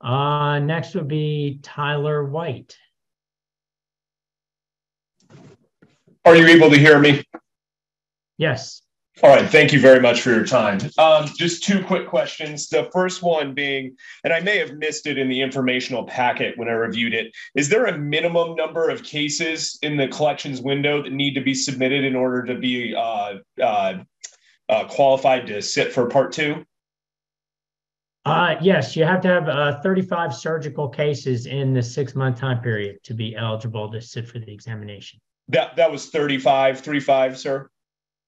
Uh, 0.00 0.58
next 0.60 0.94
would 0.94 1.08
be 1.08 1.58
Tyler 1.62 2.24
White. 2.24 2.76
Are 6.24 6.36
you 6.36 6.46
able 6.46 6.70
to 6.70 6.78
hear 6.78 6.98
me? 6.98 7.24
Yes. 8.38 8.82
All 9.22 9.28
right. 9.28 9.48
Thank 9.50 9.72
you 9.72 9.80
very 9.80 10.00
much 10.00 10.22
for 10.22 10.30
your 10.30 10.46
time. 10.46 10.78
Um, 10.96 11.28
just 11.36 11.62
two 11.62 11.84
quick 11.84 12.06
questions. 12.06 12.68
The 12.68 12.88
first 12.90 13.22
one 13.22 13.52
being, 13.52 13.96
and 14.24 14.32
I 14.32 14.40
may 14.40 14.56
have 14.56 14.72
missed 14.74 15.06
it 15.06 15.18
in 15.18 15.28
the 15.28 15.42
informational 15.42 16.04
packet 16.04 16.56
when 16.56 16.68
I 16.68 16.72
reviewed 16.72 17.12
it, 17.12 17.30
is 17.54 17.68
there 17.68 17.84
a 17.86 17.98
minimum 17.98 18.54
number 18.54 18.88
of 18.88 19.02
cases 19.02 19.78
in 19.82 19.98
the 19.98 20.08
collections 20.08 20.62
window 20.62 21.02
that 21.02 21.12
need 21.12 21.34
to 21.34 21.42
be 21.42 21.54
submitted 21.54 22.04
in 22.04 22.16
order 22.16 22.44
to 22.44 22.54
be 22.54 22.94
uh, 22.94 23.34
uh, 23.62 23.98
uh, 24.70 24.84
qualified 24.84 25.46
to 25.48 25.60
sit 25.60 25.92
for 25.92 26.06
part 26.06 26.32
two? 26.32 26.64
Uh, 28.24 28.54
yes, 28.60 28.94
you 28.94 29.04
have 29.04 29.20
to 29.22 29.28
have 29.28 29.48
uh, 29.48 29.80
35 29.80 30.34
surgical 30.34 30.88
cases 30.88 31.46
in 31.46 31.74
the 31.74 31.82
six 31.82 32.14
month 32.14 32.38
time 32.38 32.60
period 32.60 32.98
to 33.02 33.14
be 33.14 33.34
eligible 33.34 33.90
to 33.90 34.00
sit 34.00 34.28
for 34.28 34.38
the 34.38 34.52
examination. 34.52 35.18
That 35.48 35.74
that 35.76 35.90
was 35.90 36.10
35, 36.10 36.80
35, 36.80 37.38
sir. 37.38 37.68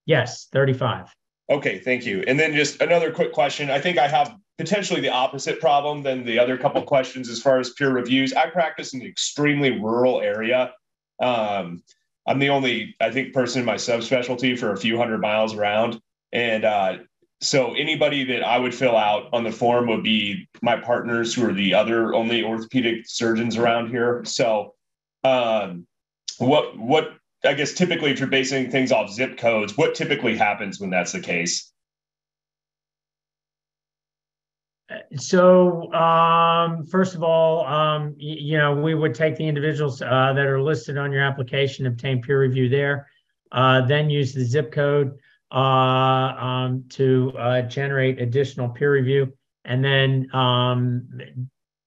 Yes, 0.05 0.47
35. 0.51 1.13
Okay, 1.49 1.79
thank 1.79 2.05
you. 2.05 2.23
And 2.27 2.39
then 2.39 2.53
just 2.53 2.81
another 2.81 3.11
quick 3.11 3.31
question. 3.31 3.69
I 3.69 3.79
think 3.79 3.97
I 3.97 4.07
have 4.07 4.35
potentially 4.57 4.99
the 4.99 5.09
opposite 5.09 5.59
problem 5.61 6.03
than 6.03 6.25
the 6.25 6.39
other 6.39 6.57
couple 6.57 6.81
questions 6.93 7.29
as 7.29 7.41
far 7.41 7.59
as 7.59 7.69
peer 7.71 7.91
reviews. 7.91 8.33
I 8.33 8.49
practice 8.49 8.93
in 8.93 9.01
an 9.01 9.07
extremely 9.07 9.79
rural 9.79 10.21
area. 10.21 10.73
Um, 11.21 11.83
I'm 12.27 12.39
the 12.39 12.49
only, 12.49 12.95
I 12.99 13.11
think, 13.11 13.33
person 13.33 13.59
in 13.59 13.65
my 13.65 13.75
subspecialty 13.75 14.57
for 14.57 14.73
a 14.73 14.77
few 14.77 14.97
hundred 14.97 15.19
miles 15.21 15.53
around. 15.53 16.01
And 16.33 16.65
uh, 16.65 16.97
so 17.41 17.73
anybody 17.75 18.25
that 18.25 18.43
I 18.43 18.57
would 18.57 18.73
fill 18.73 18.97
out 18.97 19.29
on 19.31 19.43
the 19.43 19.51
form 19.51 19.87
would 19.87 20.03
be 20.03 20.49
my 20.61 20.75
partners 20.75 21.33
who 21.33 21.47
are 21.47 21.53
the 21.53 21.75
other 21.75 22.13
only 22.13 22.43
orthopedic 22.43 23.03
surgeons 23.05 23.55
around 23.55 23.89
here. 23.89 24.23
So 24.25 24.73
um, 25.23 25.85
what 26.39 26.77
what 26.77 27.13
I 27.45 27.53
guess 27.53 27.73
typically 27.73 28.11
if 28.11 28.19
you're 28.19 28.27
basing 28.27 28.71
things 28.71 28.91
off 28.91 29.11
zip 29.11 29.37
codes, 29.37 29.77
what 29.77 29.93
typically 29.93 30.35
happens 30.35 30.79
when 30.79 30.89
that's 30.89 31.11
the 31.11 31.19
case? 31.19 31.71
So, 35.15 35.91
um, 35.93 36.85
first 36.85 37.15
of 37.15 37.23
all, 37.23 37.65
um, 37.65 38.15
y- 38.19 38.37
you 38.39 38.57
know, 38.57 38.75
we 38.75 38.93
would 38.93 39.15
take 39.15 39.35
the 39.37 39.47
individuals 39.47 40.01
uh, 40.01 40.33
that 40.33 40.45
are 40.45 40.61
listed 40.61 40.97
on 40.97 41.11
your 41.11 41.21
application, 41.21 41.85
obtain 41.87 42.21
peer 42.21 42.39
review 42.39 42.69
there, 42.69 43.07
uh, 43.51 43.81
then 43.85 44.09
use 44.09 44.33
the 44.33 44.43
zip 44.43 44.71
code 44.71 45.17
um, 45.53 46.85
to 46.89 47.31
uh, 47.37 47.61
generate 47.63 48.19
additional 48.19 48.69
peer 48.69 48.91
review, 48.91 49.33
and 49.65 49.83
then 49.83 50.33
um, 50.33 51.07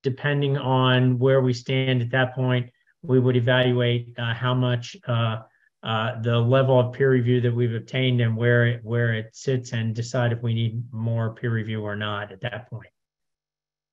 depending 0.02 0.56
on 0.56 1.18
where 1.18 1.40
we 1.40 1.52
stand 1.52 2.00
at 2.00 2.10
that 2.10 2.34
point, 2.34 2.70
we 3.02 3.18
would 3.18 3.36
evaluate 3.36 4.14
uh, 4.18 4.34
how 4.34 4.54
much 4.54 4.96
uh, 5.08 5.38
uh, 5.82 6.20
the 6.22 6.38
level 6.38 6.78
of 6.78 6.92
peer 6.92 7.10
review 7.10 7.40
that 7.40 7.54
we've 7.54 7.74
obtained 7.74 8.20
and 8.20 8.36
where 8.36 8.66
it 8.66 8.80
where 8.84 9.14
it 9.14 9.34
sits, 9.34 9.72
and 9.72 9.94
decide 9.94 10.32
if 10.32 10.42
we 10.42 10.54
need 10.54 10.82
more 10.92 11.34
peer 11.34 11.50
review 11.50 11.82
or 11.82 11.96
not 11.96 12.32
at 12.32 12.40
that 12.42 12.70
point. 12.70 12.88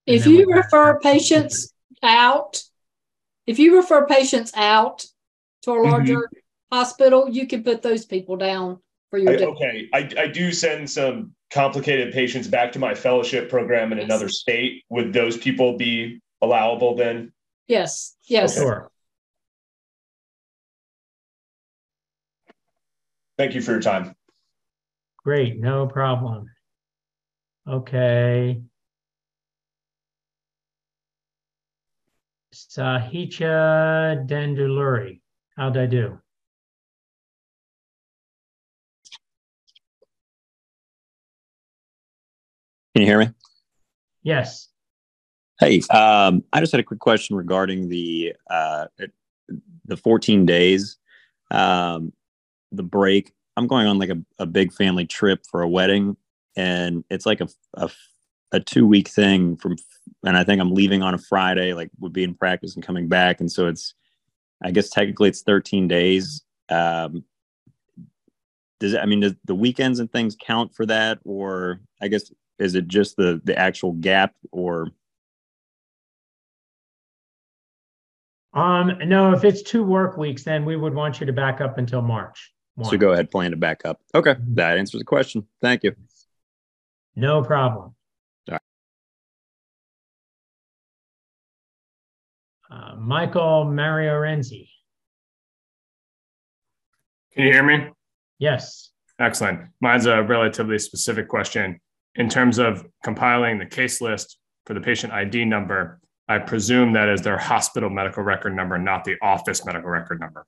And 0.07 0.17
If 0.17 0.25
you 0.25 0.45
refer 0.51 0.99
patients 0.99 1.73
out, 2.01 2.63
if 3.47 3.59
you 3.59 3.75
refer 3.77 4.05
patients 4.05 4.51
out 4.55 5.05
to 5.63 5.71
a 5.71 5.75
Mhm. 5.75 5.83
larger 5.83 6.29
hospital, 6.71 7.29
you 7.29 7.47
can 7.47 7.63
put 7.63 7.81
those 7.81 8.05
people 8.05 8.35
down 8.35 8.79
for 9.13 9.19
your. 9.19 9.33
I, 9.33 9.35
day. 9.35 9.45
okay, 9.45 9.89
I, 9.93 10.09
I 10.23 10.27
do 10.27 10.51
send 10.51 10.89
some 10.89 11.33
complicated 11.51 12.13
patients 12.13 12.47
back 12.47 12.71
to 12.71 12.79
my 12.79 12.95
fellowship 12.95 13.47
program 13.47 13.91
in 13.91 13.99
another 13.99 14.27
state. 14.27 14.83
Would 14.89 15.13
those 15.13 15.37
people 15.37 15.77
be 15.77 16.19
allowable 16.41 16.95
then? 16.95 17.31
Yes, 17.67 18.15
yes. 18.25 18.55
Sure. 18.55 18.89
Thank 23.37 23.53
you 23.53 23.61
for 23.61 23.71
your 23.73 23.81
time. 23.81 24.15
Great, 25.23 25.59
no 25.59 25.85
problem. 25.85 26.47
Okay. 27.69 28.63
Sahicha 32.51 34.27
Danduluri, 34.27 35.21
how'd 35.55 35.77
I 35.77 35.85
do? 35.85 36.19
Can 42.93 43.01
you 43.01 43.07
hear 43.07 43.19
me? 43.19 43.29
Yes, 44.23 44.69
Hey, 45.59 45.81
um, 45.91 46.43
I 46.51 46.59
just 46.59 46.71
had 46.71 46.81
a 46.81 46.83
quick 46.83 46.99
question 46.99 47.35
regarding 47.35 47.87
the 47.87 48.33
uh, 48.49 48.87
the 49.85 49.95
14 49.97 50.45
days, 50.45 50.97
um, 51.51 52.11
the 52.71 52.83
break. 52.83 53.33
I'm 53.55 53.67
going 53.67 53.85
on 53.85 53.99
like 53.99 54.09
a, 54.09 54.19
a 54.39 54.45
big 54.47 54.73
family 54.73 55.05
trip 55.05 55.45
for 55.49 55.61
a 55.61 55.69
wedding, 55.69 56.17
and 56.55 57.03
it's 57.09 57.25
like 57.25 57.39
a 57.39 57.47
a, 57.75 57.89
a 58.51 58.59
two 58.59 58.87
week 58.87 59.07
thing 59.07 59.55
from, 59.55 59.75
and 60.25 60.35
I 60.35 60.43
think 60.43 60.59
I'm 60.59 60.73
leaving 60.73 61.03
on 61.03 61.13
a 61.13 61.19
Friday, 61.19 61.73
like 61.73 61.91
would 61.99 62.13
be 62.13 62.23
in 62.23 62.33
practice 62.33 62.75
and 62.75 62.85
coming 62.85 63.07
back, 63.07 63.39
and 63.39 63.51
so 63.51 63.67
it's, 63.67 63.93
I 64.63 64.71
guess 64.71 64.89
technically 64.89 65.29
it's 65.29 65.43
13 65.43 65.87
days. 65.87 66.41
Um, 66.69 67.25
does 68.79 68.95
I 68.95 69.05
mean 69.05 69.19
does 69.19 69.35
the 69.45 69.55
weekends 69.55 69.99
and 69.99 70.11
things 70.11 70.35
count 70.35 70.73
for 70.75 70.87
that, 70.87 71.19
or 71.23 71.79
I 72.01 72.07
guess 72.07 72.31
is 72.59 72.75
it 72.75 72.87
just 72.87 73.17
the 73.17 73.41
the 73.43 73.57
actual 73.57 73.93
gap, 73.93 74.33
or 74.51 74.89
um, 78.53 78.99
no, 79.05 79.33
if 79.33 79.43
it's 79.43 79.63
two 79.63 79.83
work 79.83 80.17
weeks, 80.17 80.43
then 80.43 80.63
we 80.65 80.75
would 80.75 80.93
want 80.93 81.19
you 81.19 81.25
to 81.25 81.33
back 81.33 81.59
up 81.61 81.77
until 81.77 82.01
March. 82.01 82.51
So 82.83 82.97
go 82.97 83.11
ahead, 83.11 83.29
plan 83.29 83.51
to 83.51 83.57
back 83.57 83.81
up. 83.85 84.01
Okay, 84.15 84.35
that 84.55 84.77
answers 84.79 84.99
the 84.99 85.05
question. 85.05 85.47
Thank 85.61 85.83
you. 85.83 85.93
No 87.15 87.43
problem. 87.43 87.95
All 88.51 88.59
Uh, 92.71 92.95
Michael 92.95 93.65
Mario 93.65 94.13
Renzi, 94.13 94.67
Can 97.33 97.45
you 97.45 97.51
hear 97.51 97.63
me? 97.63 97.89
yes. 98.39 98.89
Excellent. 99.19 99.69
Mine's 99.79 100.07
a 100.07 100.23
relatively 100.23 100.79
specific 100.79 101.27
question. 101.27 101.79
In 102.15 102.29
terms 102.29 102.59
of 102.59 102.85
compiling 103.03 103.57
the 103.57 103.65
case 103.65 104.01
list 104.01 104.37
for 104.65 104.73
the 104.73 104.81
patient 104.81 105.13
ID 105.13 105.45
number, 105.45 105.99
I 106.27 106.39
presume 106.39 106.93
that 106.93 107.09
is 107.09 107.21
their 107.21 107.37
hospital 107.37 107.89
medical 107.89 108.23
record 108.23 108.55
number, 108.55 108.77
not 108.77 109.03
the 109.03 109.15
office 109.21 109.65
medical 109.65 109.89
record 109.89 110.19
number. 110.19 110.45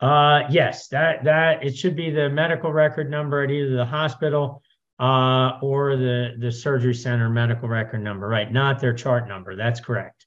Uh, 0.00 0.42
yes, 0.50 0.88
that, 0.88 1.24
that, 1.24 1.64
it 1.64 1.76
should 1.76 1.96
be 1.96 2.10
the 2.10 2.28
medical 2.28 2.72
record 2.72 3.10
number 3.10 3.42
at 3.42 3.50
either 3.50 3.76
the 3.76 3.84
hospital 3.84 4.62
uh, 4.98 5.58
or 5.62 5.96
the, 5.96 6.36
the 6.38 6.52
surgery 6.52 6.94
center 6.94 7.28
medical 7.28 7.68
record 7.68 8.02
number, 8.02 8.28
right? 8.28 8.50
Not 8.52 8.80
their 8.80 8.94
chart 8.94 9.28
number. 9.28 9.56
That's 9.56 9.80
correct. 9.80 10.26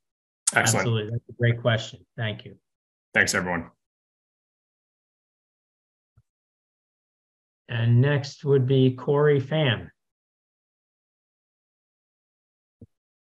Excellent. 0.56 0.82
Absolutely. 0.82 1.12
That's 1.12 1.30
a 1.30 1.34
great 1.34 1.62
question. 1.62 2.06
Thank 2.18 2.46
you. 2.46 2.56
Thanks, 3.14 3.34
everyone. 3.34 3.70
And 7.74 8.02
next 8.02 8.46
would 8.46 8.68
be 8.68 8.92
Corey 8.92 9.42
Pham. 9.42 9.90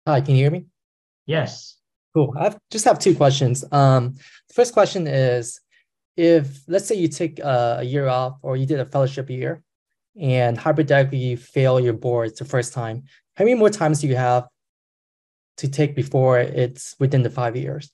Hi, 0.06 0.20
can 0.20 0.36
you 0.36 0.44
hear 0.44 0.52
me? 0.52 0.66
Yes. 1.26 1.78
Cool. 2.14 2.36
I 2.38 2.54
just 2.70 2.84
have 2.84 3.00
two 3.00 3.16
questions. 3.16 3.64
Um, 3.72 4.16
the 4.50 4.54
first 4.54 4.74
question 4.74 5.08
is, 5.08 5.62
if 6.18 6.64
let's 6.68 6.86
say 6.86 6.96
you 6.96 7.08
take 7.08 7.40
a, 7.40 7.78
a 7.80 7.84
year 7.84 8.10
off 8.10 8.38
or 8.42 8.58
you 8.58 8.66
did 8.66 8.82
a 8.82 8.86
fellowship 8.86 9.30
year, 9.30 9.64
and 10.20 10.58
hypothetically 10.58 11.18
you 11.18 11.38
fail 11.38 11.80
your 11.80 11.94
boards 11.94 12.38
the 12.38 12.44
first 12.44 12.74
time, 12.74 13.04
how 13.38 13.46
many 13.46 13.56
more 13.56 13.70
times 13.70 14.02
do 14.02 14.08
you 14.08 14.18
have 14.18 14.50
to 15.58 15.70
take 15.70 15.96
before 15.96 16.40
it's 16.40 16.94
within 17.00 17.24
the 17.24 17.30
five 17.30 17.56
years? 17.56 17.90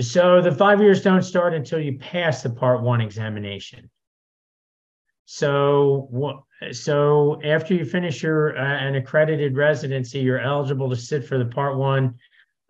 So 0.00 0.42
the 0.42 0.52
five 0.52 0.80
years 0.80 1.02
don't 1.02 1.22
start 1.22 1.54
until 1.54 1.80
you 1.80 1.98
pass 1.98 2.42
the 2.42 2.50
part 2.50 2.82
one 2.82 3.00
examination. 3.00 3.90
So? 5.24 6.44
So 6.72 7.40
after 7.44 7.74
you 7.74 7.84
finish 7.84 8.22
your 8.22 8.56
uh, 8.56 8.62
an 8.62 8.94
accredited 8.94 9.56
residency, 9.56 10.20
you're 10.20 10.40
eligible 10.40 10.88
to 10.88 10.96
sit 10.96 11.26
for 11.26 11.38
the 11.38 11.44
part 11.44 11.76
one 11.76 12.14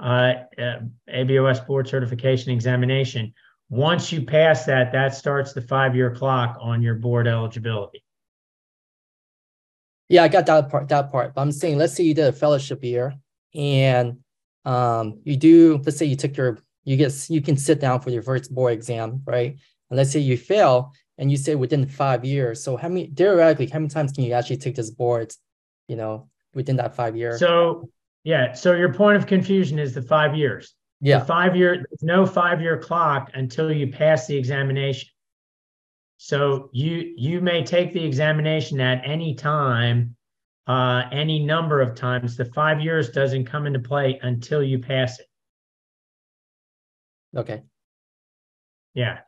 uh, 0.01 0.33
uh, 0.59 0.81
ABOS 1.09 1.67
board 1.67 1.89
certification 1.89 2.53
examination. 2.53 3.33
Once 3.69 4.13
you 4.13 4.23
pass 4.23 4.65
that, 4.67 4.93
that 4.93 5.15
starts 5.15 5.53
the 5.53 5.61
five 5.61 5.95
year 5.97 6.15
clock 6.15 6.57
on 6.61 6.83
your 6.83 6.95
board 6.95 7.27
eligibility. 7.27 8.03
Yeah, 10.09 10.23
I 10.23 10.29
got 10.29 10.47
that 10.47 10.69
part. 10.69 10.89
That 10.89 11.11
part. 11.11 11.35
But 11.35 11.43
I'm 11.43 11.53
saying, 11.53 11.79
let's 11.79 11.95
say 11.95 12.05
you 12.05 12.15
did 12.15 12.27
a 12.27 12.33
fellowship 12.33 12.85
year, 12.85 13.15
and 13.55 14.19
um, 14.65 15.21
you 15.25 15.37
do. 15.37 15.81
Let's 15.85 15.97
say 15.97 16.07
you 16.07 16.15
took 16.15 16.37
your 16.37 16.59
you 16.87 16.97
get 16.97 17.29
you 17.29 17.43
can 17.43 17.57
sit 17.57 17.81
down 17.81 18.01
for 18.01 18.11
your 18.11 18.23
first 18.23 18.55
board 18.55 18.73
exam, 18.73 19.21
right? 19.27 19.59
And 19.91 19.97
let's 19.97 20.13
say 20.13 20.21
you 20.21 20.39
fail 20.39 20.93
and 21.19 21.31
you 21.31 21.37
say 21.37 21.55
within 21.57 21.87
five 21.87 22.25
years. 22.25 22.63
So 22.63 22.77
how 22.77 22.89
many 22.89 23.09
theoretically, 23.09 23.67
how 23.67 23.81
many 23.81 23.89
times 23.89 24.13
can 24.13 24.25
you 24.25 24.33
actually 24.33 24.59
take 24.59 24.77
this 24.77 24.91
board, 24.91 25.33
you 25.89 25.97
know, 25.97 26.29
within 26.55 26.77
that 26.77 26.95
five 26.95 27.17
years? 27.17 27.41
So 27.41 27.91
yeah, 28.23 28.53
so 28.53 28.73
your 28.73 28.95
point 28.95 29.17
of 29.17 29.27
confusion 29.27 29.79
is 29.79 29.95
the 29.95 30.03
five 30.03 30.37
years. 30.37 30.75
Yeah. 31.01 31.19
The 31.19 31.25
five 31.27 31.57
year, 31.57 31.85
no 32.03 32.25
five 32.25 32.63
year 32.63 32.79
clock 32.79 33.33
until 33.35 33.71
you 33.73 33.89
pass 33.89 34.29
the 34.29 34.37
examination. 34.37 35.09
So 36.19 36.71
you 36.73 37.15
you 37.17 37.41
may 37.41 37.65
take 37.65 37.93
the 37.93 38.05
examination 38.05 38.81
at 38.81 39.03
any 39.05 39.35
time, 39.35 40.17
uh, 40.69 41.03
any 41.11 41.45
number 41.45 41.81
of 41.81 41.97
times. 41.97 42.37
The 42.37 42.47
five 42.47 42.81
years 42.81 43.11
doesn't 43.11 43.45
come 43.45 43.67
into 43.67 43.81
play 43.81 44.21
until 44.23 44.63
you 44.63 44.79
pass 44.79 45.19
it. 45.19 45.27
Okay. 47.35 47.63
Yeah. 48.95 49.19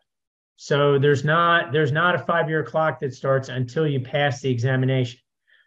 So 0.57 0.99
there's 0.99 1.25
not 1.25 1.73
there's 1.73 1.93
not 1.93 2.17
a 2.17 2.19
five 2.19 2.49
year 2.49 2.65
clock 2.65 3.01
that 3.01 3.15
starts 3.15 3.49
until 3.49 3.87
you 3.87 4.01
pass 4.01 4.41
the 4.41 4.51
examination. 4.51 5.21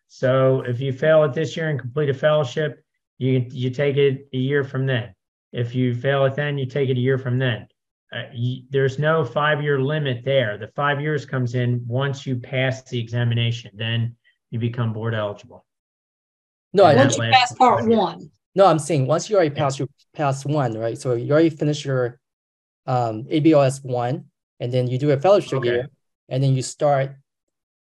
So 0.07 0.61
if 0.67 0.81
you 0.81 0.91
fail 0.91 1.23
it 1.23 1.33
this 1.33 1.55
year 1.55 1.69
and 1.69 1.79
complete 1.79 2.09
a 2.09 2.13
fellowship, 2.13 2.83
you 3.17 3.45
you 3.49 3.69
take 3.69 3.97
it 3.97 4.27
a 4.33 4.37
year 4.37 4.63
from 4.63 4.85
then. 4.85 5.15
If 5.53 5.73
you 5.75 5.95
fail 5.95 6.25
it 6.25 6.35
then, 6.35 6.57
you 6.57 6.65
take 6.65 6.89
it 6.89 6.97
a 6.97 6.99
year 6.99 7.17
from 7.17 7.39
then. 7.39 7.67
Uh, 8.13 8.23
you, 8.33 8.63
there's 8.69 8.99
no 8.99 9.23
five 9.23 9.61
year 9.61 9.79
limit 9.79 10.25
there. 10.25 10.57
The 10.57 10.67
five 10.75 10.99
years 10.99 11.25
comes 11.25 11.55
in 11.55 11.85
once 11.87 12.25
you 12.25 12.35
pass 12.35 12.83
the 12.83 12.99
examination. 12.99 13.71
Then 13.75 14.15
you 14.49 14.59
become 14.59 14.91
board 14.91 15.13
eligible. 15.15 15.65
No, 16.73 16.83
I 16.83 16.95
Once 16.95 17.17
you 17.17 17.23
pass 17.23 17.53
part 17.53 17.85
one. 17.85 18.31
No, 18.55 18.65
I'm 18.65 18.79
saying 18.79 19.07
once 19.07 19.29
you 19.29 19.37
already 19.37 19.55
pass 19.55 19.79
you 19.79 19.87
pass 20.13 20.45
one, 20.45 20.77
right? 20.77 20.97
So 20.97 21.13
you 21.13 21.31
already 21.31 21.49
finished 21.49 21.85
your 21.85 22.19
um, 22.85 23.23
ABOS 23.29 23.83
one, 23.83 24.25
and 24.59 24.71
then 24.71 24.87
you 24.87 24.97
do 24.97 25.11
a 25.11 25.19
fellowship 25.19 25.59
Okay. 25.59 25.67
year, 25.69 25.89
and 26.29 26.43
then 26.43 26.53
you 26.55 26.61
start, 26.61 27.15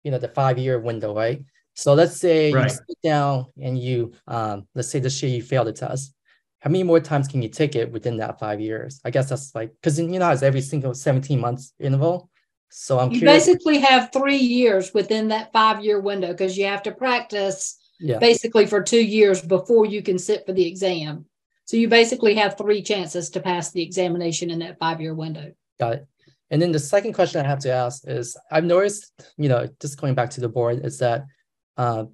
you 0.04 0.12
know, 0.12 0.18
the 0.20 0.28
five 0.28 0.58
year 0.58 0.80
window, 0.80 1.16
right? 1.16 1.44
So 1.74 1.94
let's 1.94 2.18
say 2.18 2.52
Right. 2.52 2.64
you 2.64 2.70
sit 2.70 3.02
down 3.04 3.46
and 3.62 3.78
you, 3.80 4.14
um, 4.28 4.68
let's 4.76 4.90
say 4.90 5.00
this 5.00 5.22
year 5.24 5.32
you 5.32 5.42
fail 5.42 5.64
the 5.64 5.74
test. 5.74 6.14
How 6.60 6.70
many 6.70 6.84
more 6.84 7.00
times 7.00 7.28
can 7.28 7.42
you 7.42 7.50
take 7.50 7.76
it 7.76 7.92
within 7.92 8.18
that 8.18 8.40
five 8.40 8.60
years? 8.60 9.00
I 9.04 9.10
guess 9.10 9.30
that's 9.30 9.56
like 9.56 9.72
because 9.82 10.00
you 10.00 10.08
know 10.08 10.26
how 10.26 10.34
it's 10.34 10.44
every 10.44 10.62
single 10.62 10.94
17 10.94 11.40
months 11.40 11.74
interval. 11.80 12.30
So 12.70 13.00
I'm 13.00 13.12
You 13.12 13.20
curious. 13.20 13.48
basically 13.48 13.80
have 13.80 14.12
three 14.14 14.38
years 14.38 14.94
within 14.94 15.30
that 15.30 15.52
five-year 15.52 16.00
window 16.00 16.30
because 16.30 16.58
you 16.58 16.66
have 16.66 16.84
to 16.84 16.92
practice 16.92 17.78
Yeah. 18.00 18.20
basically 18.20 18.66
for 18.66 18.82
two 18.82 19.04
years 19.04 19.42
before 19.42 19.86
you 19.86 20.02
can 20.02 20.18
sit 20.20 20.46
for 20.46 20.54
the 20.54 20.66
exam. 20.66 21.26
So 21.72 21.78
you 21.78 21.88
basically 21.88 22.36
have 22.36 22.58
three 22.58 22.82
chances 22.82 23.30
to 23.30 23.40
pass 23.40 23.72
the 23.72 23.82
examination 23.82 24.50
in 24.50 24.60
that 24.60 24.78
five-year 24.78 25.14
window. 25.14 25.54
Got 25.80 25.94
it. 25.94 26.08
And 26.50 26.62
then 26.62 26.74
the 26.74 26.80
second 26.80 27.14
question 27.14 27.40
I 27.40 27.48
have 27.48 27.60
to 27.60 27.72
ask 27.72 28.04
is 28.06 28.36
I've 28.52 28.66
noticed, 28.66 29.14
you 29.38 29.48
know, 29.48 29.70
just 29.80 29.98
going 29.98 30.14
back 30.14 30.32
to 30.32 30.42
the 30.42 30.50
board, 30.50 30.86
is 30.86 31.00
that 31.00 31.24
uh, 31.78 32.08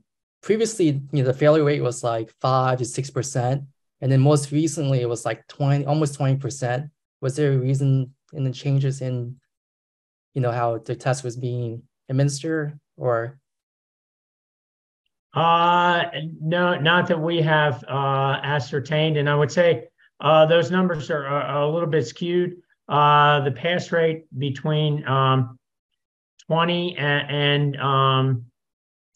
previously, 0.43 1.01
you 1.11 1.23
know, 1.23 1.23
the 1.23 1.33
failure 1.33 1.63
rate 1.63 1.81
was 1.81 2.03
like 2.03 2.31
five 2.39 2.77
to 2.77 2.85
six 2.85 3.09
percent. 3.09 3.63
And 3.99 4.11
then 4.11 4.21
most 4.21 4.51
recently 4.51 5.01
it 5.01 5.09
was 5.09 5.25
like 5.25 5.47
20, 5.47 5.87
almost 5.87 6.19
20%. 6.19 6.91
Was 7.21 7.35
there 7.35 7.53
a 7.53 7.57
reason 7.57 8.13
in 8.33 8.43
the 8.43 8.51
changes 8.51 9.01
in, 9.01 9.37
you 10.35 10.41
know, 10.41 10.51
how 10.51 10.77
the 10.77 10.95
test 10.95 11.23
was 11.23 11.35
being 11.35 11.81
administered 12.09 12.79
or 12.95 13.39
Uh, 15.33 16.05
no, 16.41 16.79
not 16.79 17.07
that 17.07 17.19
we 17.19 17.41
have 17.41 17.83
uh, 17.87 18.39
ascertained, 18.43 19.17
and 19.17 19.29
I 19.29 19.35
would 19.35 19.51
say 19.51 19.87
uh, 20.19 20.45
those 20.45 20.71
numbers 20.71 21.11
are, 21.11 21.27
a 21.27 21.69
little 21.69 21.89
bit 21.89 22.07
skewed. 22.07 22.57
Uh, 22.89 23.41
the 23.41 23.51
pass 23.51 23.91
rate 23.91 24.25
between 24.37 25.05
um, 25.07 25.59
20 26.47 26.97
and, 26.97 27.75
and 27.75 27.81
um, 27.81 28.45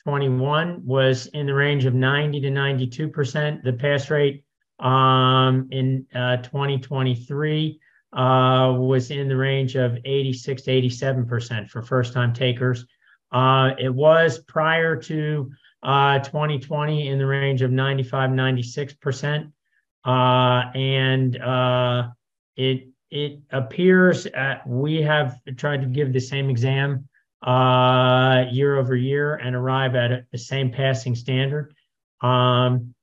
21 0.03 0.85
was 0.85 1.27
in 1.27 1.45
the 1.45 1.53
range 1.53 1.85
of 1.85 1.93
90 1.93 2.41
to 2.41 2.51
92 2.51 3.07
percent. 3.07 3.63
The 3.63 3.73
pass 3.73 4.09
rate 4.09 4.43
um, 4.79 5.67
in 5.71 6.05
uh, 6.13 6.37
2023 6.37 7.79
uh, 8.13 8.75
was 8.77 9.11
in 9.11 9.29
the 9.29 9.37
range 9.37 9.75
of 9.75 9.97
86 10.03 10.63
to 10.63 10.71
87 10.71 11.25
percent 11.25 11.69
for 11.69 11.81
first-time 11.81 12.33
takers. 12.33 12.85
Uh, 13.31 13.71
it 13.79 13.93
was 13.93 14.39
prior 14.39 14.95
to 14.97 15.49
uh, 15.83 16.19
2020 16.19 17.07
in 17.07 17.17
the 17.17 17.25
range 17.25 17.61
of 17.61 17.71
95, 17.71 18.29
96%. 18.31 19.51
Uh, 20.03 20.71
and 20.75 21.41
uh, 21.41 22.09
it, 22.55 22.87
it 23.09 23.39
appears 23.51 24.25
uh, 24.27 24.59
we 24.65 25.01
have 25.01 25.39
tried 25.57 25.81
to 25.81 25.87
give 25.87 26.13
the 26.13 26.19
same 26.19 26.49
exam 26.49 27.07
uh, 27.43 28.45
year 28.51 28.77
over 28.77 28.95
year 28.95 29.35
and 29.35 29.55
arrive 29.55 29.95
at 29.95 30.25
the 30.31 30.37
same 30.37 30.71
passing 30.71 31.15
standard. 31.15 31.73
Um, 32.21 32.93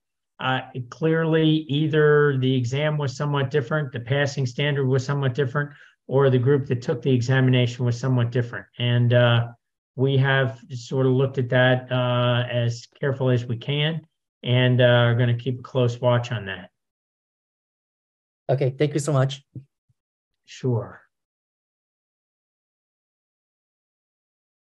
clearly, 0.90 1.48
either 1.48 2.36
the 2.38 2.54
exam 2.54 2.96
was 2.96 3.16
somewhat 3.16 3.50
different, 3.50 3.92
the 3.92 4.00
passing 4.00 4.46
standard 4.46 4.86
was 4.86 5.04
somewhat 5.04 5.34
different, 5.34 5.70
or 6.06 6.30
the 6.30 6.38
group 6.38 6.66
that 6.66 6.82
took 6.82 7.02
the 7.02 7.12
examination 7.12 7.84
was 7.84 7.98
somewhat 7.98 8.30
different. 8.30 8.66
And 8.78 9.12
uh, 9.12 9.48
we 9.98 10.16
have 10.16 10.60
sort 10.70 11.06
of 11.06 11.12
looked 11.12 11.38
at 11.38 11.48
that 11.48 11.90
uh, 11.90 12.44
as 12.48 12.86
carefully 13.00 13.34
as 13.34 13.44
we 13.44 13.56
can 13.56 14.00
and 14.44 14.80
uh, 14.80 14.84
are 14.84 15.16
going 15.16 15.28
to 15.28 15.42
keep 15.42 15.58
a 15.58 15.62
close 15.62 16.00
watch 16.00 16.30
on 16.30 16.46
that. 16.46 16.70
okay, 18.48 18.72
thank 18.78 18.94
you 18.94 19.00
so 19.00 19.12
much. 19.12 19.42
Sure. 20.44 21.02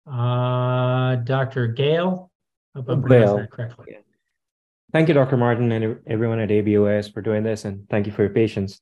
Uh, 0.05 1.15
Dr. 1.15 1.65
Gale, 1.65 2.29
hope 2.75 2.89
I'm 2.89 3.01
pronouncing 3.01 3.37
that 3.37 3.49
correctly. 3.49 3.97
Thank 4.91 5.07
you, 5.07 5.15
Dr. 5.15 5.37
Martin, 5.37 5.71
and 5.71 5.99
everyone 6.05 6.39
at 6.41 6.49
ABOS 6.49 7.11
for 7.11 7.21
doing 7.21 7.41
this, 7.41 7.65
and 7.65 7.89
thank 7.89 8.05
you 8.05 8.11
for 8.11 8.21
your 8.21 8.33
patience. 8.33 8.81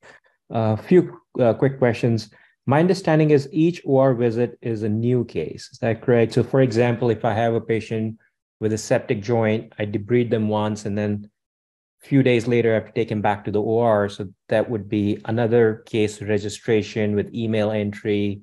A 0.50 0.76
few 0.76 1.18
uh, 1.40 1.54
quick 1.54 1.80
questions. 1.80 2.30
My 2.66 2.80
understanding 2.80 3.32
is 3.32 3.50
each 3.52 3.82
OR 3.86 4.14
visit 4.14 4.58
is 4.62 4.84
a 4.84 4.90
new 4.90 5.26
case. 5.26 5.70
Is 5.72 5.80
that 5.80 6.02
correct? 6.02 6.34
So, 6.34 6.44
for 6.44 6.62
example, 6.62 7.10
if 7.10 7.26
I 7.26 7.34
have 7.34 7.54
a 7.54 7.62
patient 7.62 8.18
with 8.60 8.74
a 8.74 8.78
septic 8.78 9.22
joint, 9.22 9.74
I 9.80 9.86
debride 9.86 10.30
them 10.30 10.48
once, 10.48 10.86
and 10.86 10.96
then 10.98 11.30
a 12.04 12.08
few 12.08 12.22
days 12.22 12.48
later, 12.48 12.72
I 12.72 12.76
have 12.76 12.86
to 12.86 12.92
take 12.92 13.10
him 13.10 13.22
back 13.22 13.46
to 13.46 13.52
the 13.52 13.62
OR. 13.62 14.10
So 14.10 14.28
that 14.50 14.70
would 14.70 14.88
be 14.88 15.20
another 15.26 15.84
case 15.88 16.22
registration 16.22 17.16
with 17.16 17.34
email 17.34 17.72
entry, 17.72 18.42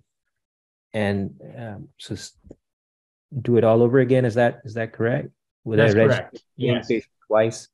and 0.93 1.41
um, 1.57 1.89
so 1.99 2.16
do 3.41 3.57
it 3.57 3.64
all 3.64 3.83
over 3.83 4.01
again. 4.01 4.25
Is 4.25 4.35
that 4.35 4.62
is 4.64 4.75
that 4.75 4.93
correct? 4.93 5.29
Would 5.64 5.79
I 5.79 5.85
That's 5.85 5.95
register 5.95 6.23
correct. 6.23 6.43
Yes. 6.57 6.91
twice? 7.29 7.69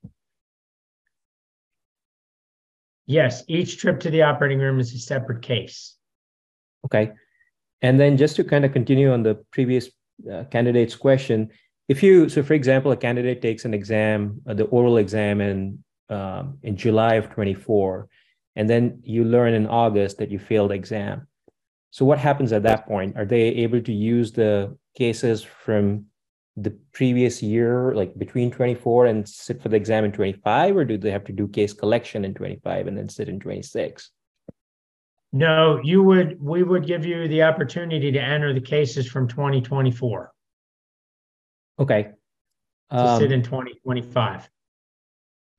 Yes, 3.06 3.44
each 3.48 3.78
trip 3.78 4.00
to 4.00 4.10
the 4.10 4.22
operating 4.22 4.58
room 4.58 4.80
is 4.80 4.92
a 4.94 4.98
separate 4.98 5.42
case. 5.42 5.96
Okay. 6.84 7.12
And 7.82 7.98
then 8.00 8.16
just 8.16 8.36
to 8.36 8.44
kind 8.44 8.64
of 8.64 8.72
continue 8.72 9.12
on 9.12 9.22
the 9.22 9.36
previous 9.50 9.90
uh, 10.30 10.44
candidate's 10.44 10.94
question, 10.94 11.50
if 11.88 12.02
you, 12.02 12.28
so 12.28 12.42
for 12.42 12.54
example, 12.54 12.92
a 12.92 12.96
candidate 12.96 13.42
takes 13.42 13.64
an 13.64 13.74
exam, 13.74 14.40
uh, 14.48 14.54
the 14.54 14.64
oral 14.64 14.96
exam 14.96 15.40
in, 15.40 15.84
um, 16.08 16.58
in 16.62 16.76
July 16.76 17.14
of 17.14 17.30
24, 17.30 18.08
and 18.56 18.70
then 18.70 19.00
you 19.02 19.24
learn 19.24 19.52
in 19.54 19.66
August 19.66 20.18
that 20.18 20.30
you 20.30 20.38
failed 20.38 20.72
exam. 20.72 21.26
So 21.90 22.04
what 22.04 22.18
happens 22.18 22.52
at 22.52 22.62
that 22.62 22.86
point? 22.86 23.16
Are 23.16 23.24
they 23.24 23.42
able 23.42 23.82
to 23.82 23.92
use 23.92 24.32
the 24.32 24.76
cases 24.96 25.42
from 25.42 26.06
the 26.56 26.70
previous 26.92 27.42
year, 27.42 27.94
like 27.94 28.16
between 28.16 28.50
24 28.50 29.06
and 29.06 29.28
sit 29.28 29.60
for 29.60 29.68
the 29.68 29.76
exam 29.76 30.04
in 30.04 30.12
25, 30.12 30.76
or 30.76 30.84
do 30.84 30.96
they 30.96 31.10
have 31.10 31.24
to 31.24 31.32
do 31.32 31.48
case 31.48 31.72
collection 31.72 32.24
in 32.24 32.32
25 32.32 32.86
and 32.86 32.96
then 32.96 33.08
sit 33.08 33.28
in 33.28 33.40
26? 33.40 34.10
No, 35.34 35.80
you 35.82 36.00
would, 36.04 36.40
we 36.40 36.62
would 36.62 36.86
give 36.86 37.04
you 37.04 37.26
the 37.26 37.42
opportunity 37.42 38.12
to 38.12 38.20
enter 38.20 38.54
the 38.54 38.60
cases 38.60 39.08
from 39.08 39.26
2024 39.26 40.32
Okay. 41.80 42.02
to 42.92 43.16
sit 43.18 43.26
Um, 43.26 43.32
in 43.32 43.42
2025. 43.42 44.48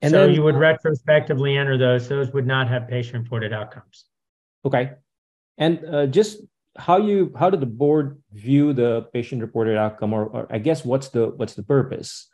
and 0.02 0.12
So 0.12 0.28
then- 0.28 0.34
you 0.34 0.44
would 0.44 0.56
retrospectively 0.56 1.58
enter 1.58 1.78
those. 1.78 2.08
Those 2.08 2.32
would 2.32 2.48
not 2.48 2.70
have 2.70 2.88
patient-reported 2.88 3.52
outcomes. 3.52 4.06
Okay. 4.64 4.94
And 5.58 5.84
uh, 5.86 6.08
just 6.08 6.40
how 6.78 6.98
you 6.98 7.34
how 7.38 7.50
did 7.50 7.60
the 7.60 7.66
board 7.66 8.22
view 8.32 8.72
the 8.72 9.04
patient 9.14 9.42
reported 9.42 9.78
outcome, 9.78 10.14
or, 10.14 10.26
or 10.26 10.48
I 10.50 10.58
guess 10.60 10.86
what's 10.86 11.10
the 11.10 11.28
what's 11.36 11.54
the 11.56 11.64
purpose? 11.64 12.30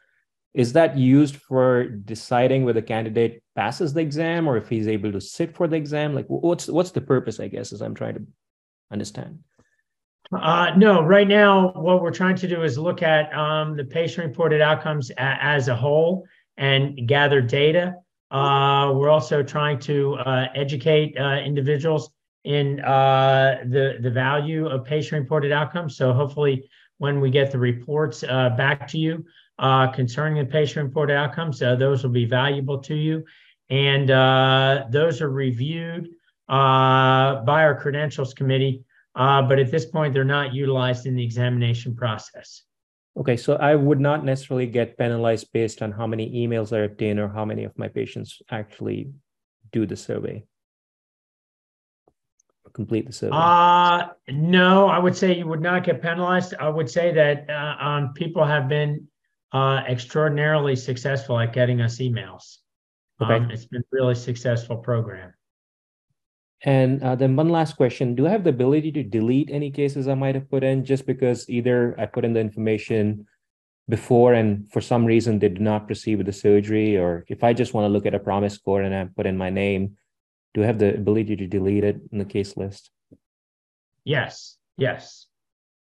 Is 0.53 0.73
that 0.73 0.97
used 0.97 1.37
for 1.37 1.85
deciding 1.85 2.65
whether 2.65 2.79
a 2.79 2.83
candidate 2.83 3.41
passes 3.55 3.93
the 3.93 4.01
exam 4.01 4.47
or 4.47 4.57
if 4.57 4.67
he's 4.67 4.87
able 4.87 5.11
to 5.13 5.21
sit 5.21 5.55
for 5.55 5.67
the 5.67 5.77
exam? 5.77 6.13
Like 6.13 6.25
what's 6.27 6.67
what's 6.67 6.91
the 6.91 7.01
purpose? 7.01 7.39
I 7.39 7.47
guess 7.47 7.71
as 7.71 7.81
I'm 7.81 7.95
trying 7.95 8.15
to 8.15 8.23
understand. 8.91 9.39
Uh, 10.33 10.71
no, 10.77 11.01
right 11.01 11.27
now, 11.27 11.71
what 11.73 12.01
we're 12.01 12.11
trying 12.11 12.37
to 12.37 12.47
do 12.47 12.63
is 12.63 12.77
look 12.77 13.01
at 13.01 13.33
um, 13.37 13.75
the 13.75 13.83
patient-reported 13.83 14.61
outcomes 14.61 15.09
a- 15.11 15.19
as 15.19 15.67
a 15.67 15.75
whole 15.75 16.25
and 16.55 17.05
gather 17.05 17.41
data. 17.41 17.95
Uh, 18.29 18.93
we're 18.95 19.09
also 19.09 19.43
trying 19.43 19.77
to 19.77 20.15
uh, 20.15 20.47
educate 20.55 21.17
uh, 21.17 21.39
individuals 21.39 22.09
in 22.43 22.79
uh, 22.79 23.57
the 23.65 23.97
the 24.01 24.09
value 24.09 24.67
of 24.67 24.85
patient-reported 24.85 25.51
outcomes. 25.51 25.97
So 25.97 26.13
hopefully, 26.13 26.69
when 26.97 27.19
we 27.19 27.29
get 27.29 27.51
the 27.51 27.59
reports 27.59 28.23
uh, 28.23 28.51
back 28.51 28.87
to 28.89 28.97
you 28.97 29.25
uh, 29.61 29.87
concerning 29.91 30.43
the 30.43 30.51
patient-reported 30.51 31.15
outcomes, 31.15 31.61
uh, 31.61 31.75
those 31.75 32.03
will 32.03 32.09
be 32.09 32.25
valuable 32.25 32.79
to 32.79 32.95
you, 32.95 33.23
and 33.69 34.09
uh, 34.09 34.85
those 34.89 35.21
are 35.21 35.29
reviewed 35.29 36.09
uh, 36.49 37.41
by 37.43 37.63
our 37.63 37.79
credentials 37.79 38.33
committee. 38.33 38.83
Uh, 39.13 39.41
but 39.41 39.59
at 39.59 39.69
this 39.69 39.85
point, 39.85 40.13
they're 40.13 40.23
not 40.23 40.53
utilized 40.53 41.05
in 41.05 41.15
the 41.15 41.23
examination 41.23 41.95
process. 41.95 42.63
Okay, 43.17 43.37
so 43.37 43.55
I 43.55 43.75
would 43.75 43.99
not 43.99 44.25
necessarily 44.25 44.65
get 44.65 44.97
penalized 44.97 45.51
based 45.53 45.81
on 45.81 45.91
how 45.91 46.07
many 46.07 46.31
emails 46.31 46.75
I 46.75 46.79
obtain 46.83 47.19
or 47.19 47.27
how 47.27 47.45
many 47.45 47.63
of 47.65 47.77
my 47.77 47.87
patients 47.87 48.41
actually 48.49 49.11
do 49.71 49.85
the 49.85 49.97
survey. 49.97 50.43
Complete 52.73 53.05
the 53.05 53.11
survey. 53.11 53.35
Uh, 53.35 54.07
no, 54.29 54.87
I 54.87 54.97
would 54.97 55.15
say 55.15 55.37
you 55.37 55.45
would 55.45 55.61
not 55.61 55.83
get 55.83 56.01
penalized. 56.01 56.53
I 56.57 56.69
would 56.69 56.89
say 56.89 57.13
that 57.13 57.49
uh, 57.49 57.83
um, 57.83 58.13
people 58.13 58.45
have 58.45 58.69
been 58.69 59.07
uh, 59.51 59.83
extraordinarily 59.87 60.75
successful 60.75 61.39
at 61.39 61.53
getting 61.53 61.81
us 61.81 61.97
emails. 61.97 62.57
Okay. 63.21 63.35
Um, 63.35 63.51
it's 63.51 63.65
been 63.65 63.81
a 63.81 63.91
really 63.91 64.15
successful 64.15 64.77
program. 64.77 65.33
And 66.63 67.01
uh, 67.03 67.15
then 67.15 67.35
one 67.35 67.49
last 67.49 67.75
question: 67.75 68.15
Do 68.15 68.27
I 68.27 68.29
have 68.29 68.43
the 68.43 68.51
ability 68.51 68.91
to 68.93 69.03
delete 69.03 69.49
any 69.49 69.71
cases 69.71 70.07
I 70.07 70.13
might 70.13 70.35
have 70.35 70.49
put 70.49 70.63
in 70.63 70.85
just 70.85 71.05
because 71.05 71.49
either 71.49 71.95
I 71.99 72.05
put 72.05 72.25
in 72.25 72.33
the 72.33 72.39
information 72.39 73.27
before 73.89 74.33
and 74.33 74.71
for 74.71 74.79
some 74.79 75.05
reason 75.05 75.39
they 75.39 75.49
did 75.49 75.59
not 75.59 75.87
proceed 75.87 76.15
with 76.15 76.27
the 76.27 76.33
surgery, 76.33 76.97
or 76.97 77.25
if 77.27 77.43
I 77.43 77.53
just 77.53 77.73
want 77.73 77.85
to 77.85 77.89
look 77.89 78.05
at 78.05 78.15
a 78.15 78.19
PROMIS 78.19 78.53
score 78.53 78.81
and 78.81 78.93
I 78.93 79.05
put 79.15 79.25
in 79.25 79.37
my 79.37 79.49
name, 79.49 79.97
do 80.53 80.63
I 80.63 80.67
have 80.67 80.79
the 80.79 80.93
ability 80.93 81.35
to 81.37 81.47
delete 81.47 81.83
it 81.83 81.99
in 82.11 82.19
the 82.19 82.25
case 82.25 82.55
list? 82.55 82.91
Yes, 84.03 84.57
yes. 84.77 85.27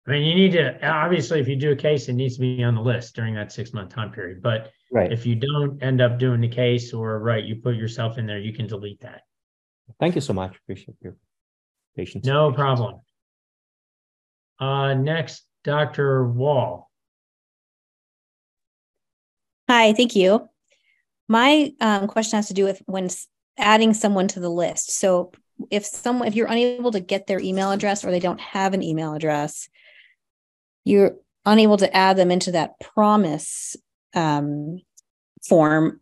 I 0.06 0.12
mean, 0.12 0.22
you 0.22 0.34
need 0.34 0.52
to 0.52 0.88
obviously, 0.88 1.40
if 1.40 1.48
you 1.48 1.56
do 1.56 1.72
a 1.72 1.76
case, 1.76 2.08
it 2.08 2.14
needs 2.14 2.36
to 2.36 2.40
be 2.40 2.64
on 2.64 2.74
the 2.74 2.80
list 2.80 3.14
during 3.14 3.34
that 3.34 3.52
six 3.52 3.72
month 3.72 3.94
time 3.94 4.10
period. 4.10 4.42
But 4.42 4.70
Right. 4.90 5.12
if 5.12 5.26
you 5.26 5.34
don't 5.36 5.82
end 5.82 6.00
up 6.00 6.18
doing 6.18 6.40
the 6.40 6.48
case 6.48 6.94
or 6.94 7.18
right, 7.18 7.44
you 7.44 7.56
put 7.56 7.76
yourself 7.76 8.16
in 8.16 8.26
there, 8.26 8.38
you 8.38 8.54
can 8.54 8.66
delete 8.66 9.00
that. 9.00 9.22
Thank 10.00 10.14
you 10.14 10.22
so 10.22 10.32
much. 10.32 10.56
Appreciate 10.56 10.96
your 11.02 11.16
patience. 11.94 12.24
No 12.24 12.52
problem. 12.52 13.00
Uh, 14.58 14.94
next, 14.94 15.44
Dr. 15.62 16.26
Wall. 16.26 16.90
Hi, 19.68 19.92
thank 19.92 20.16
you. 20.16 20.48
My 21.28 21.72
um, 21.80 22.06
question 22.06 22.38
has 22.38 22.48
to 22.48 22.54
do 22.54 22.64
with 22.64 22.82
when 22.86 23.10
adding 23.58 23.92
someone 23.92 24.28
to 24.28 24.40
the 24.40 24.48
list. 24.50 24.92
So 24.92 25.32
if 25.70 25.84
someone, 25.84 26.28
if 26.28 26.34
you're 26.34 26.46
unable 26.46 26.92
to 26.92 27.00
get 27.00 27.26
their 27.26 27.40
email 27.40 27.70
address 27.70 28.04
or 28.04 28.10
they 28.10 28.20
don't 28.20 28.40
have 28.40 28.72
an 28.72 28.82
email 28.82 29.12
address, 29.14 29.68
you're 30.88 31.16
unable 31.44 31.76
to 31.76 31.96
add 31.96 32.16
them 32.16 32.30
into 32.30 32.52
that 32.52 32.80
PROMIS 32.80 33.76
um, 34.14 34.80
form. 35.46 36.00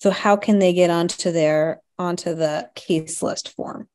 So 0.00 0.10
how 0.10 0.36
can 0.36 0.58
they 0.60 0.72
get 0.72 0.90
onto 0.90 1.32
their 1.32 1.82
onto 1.98 2.34
the 2.34 2.70
case 2.74 3.22
list 3.22 3.54
form? 3.56 3.88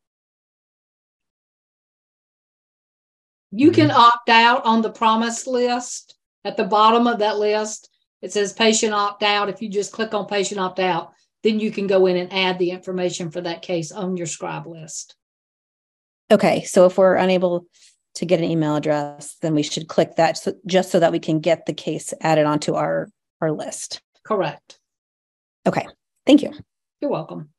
You 3.50 3.70
can 3.70 3.90
opt 3.90 4.28
out 4.28 4.64
on 4.66 4.82
the 4.82 4.90
PROMIS 4.90 5.46
list. 5.46 6.16
At 6.44 6.58
the 6.58 6.64
bottom 6.64 7.06
of 7.06 7.20
that 7.20 7.38
list, 7.38 7.88
it 8.20 8.32
says 8.32 8.52
patient 8.52 8.92
opt 8.92 9.22
out. 9.22 9.48
If 9.48 9.62
you 9.62 9.70
just 9.70 9.92
click 9.92 10.12
on 10.12 10.26
patient 10.26 10.60
opt 10.60 10.78
out, 10.78 11.12
then 11.42 11.58
you 11.58 11.70
can 11.70 11.86
go 11.86 12.06
in 12.06 12.16
and 12.16 12.32
add 12.32 12.58
the 12.58 12.70
information 12.70 13.30
for 13.30 13.40
that 13.40 13.62
case 13.62 13.92
on 13.92 14.16
your 14.16 14.26
scribe 14.26 14.66
list. 14.66 15.14
Okay, 16.30 16.64
so 16.64 16.84
if 16.84 16.98
we're 16.98 17.14
unable 17.14 17.66
to 18.14 18.26
get 18.26 18.38
an 18.38 18.44
email 18.44 18.76
address, 18.76 19.36
then 19.42 19.54
we 19.54 19.62
should 19.62 19.88
click 19.88 20.16
that 20.16 20.38
so, 20.38 20.54
just 20.66 20.90
so 20.90 21.00
that 21.00 21.12
we 21.12 21.18
can 21.18 21.40
get 21.40 21.66
the 21.66 21.74
case 21.74 22.14
added 22.20 22.46
onto 22.46 22.74
our 22.74 23.08
our 23.40 23.50
list. 23.50 24.00
Correct. 24.24 24.78
Okay, 25.66 25.86
thank 26.26 26.42
you. 26.42 26.52
You're 27.00 27.10
welcome. 27.10 27.50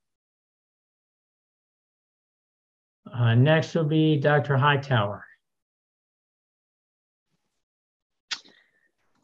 Uh, 3.11 3.35
next 3.35 3.75
will 3.75 3.83
be 3.83 4.17
Dr. 4.17 4.57
Hightower. 4.57 5.23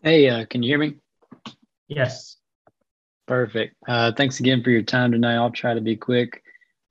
Hey, 0.03 0.29
uh, 0.29 0.45
can 0.45 0.63
you 0.63 0.69
hear 0.69 0.79
me? 0.79 0.95
Yes. 1.87 2.37
Perfect. 3.27 3.75
Uh, 3.87 4.11
thanks 4.15 4.39
again 4.39 4.63
for 4.63 4.71
your 4.71 4.81
time 4.81 5.11
tonight. 5.11 5.35
I'll 5.35 5.51
try 5.51 5.73
to 5.73 5.81
be 5.81 5.95
quick. 5.95 6.41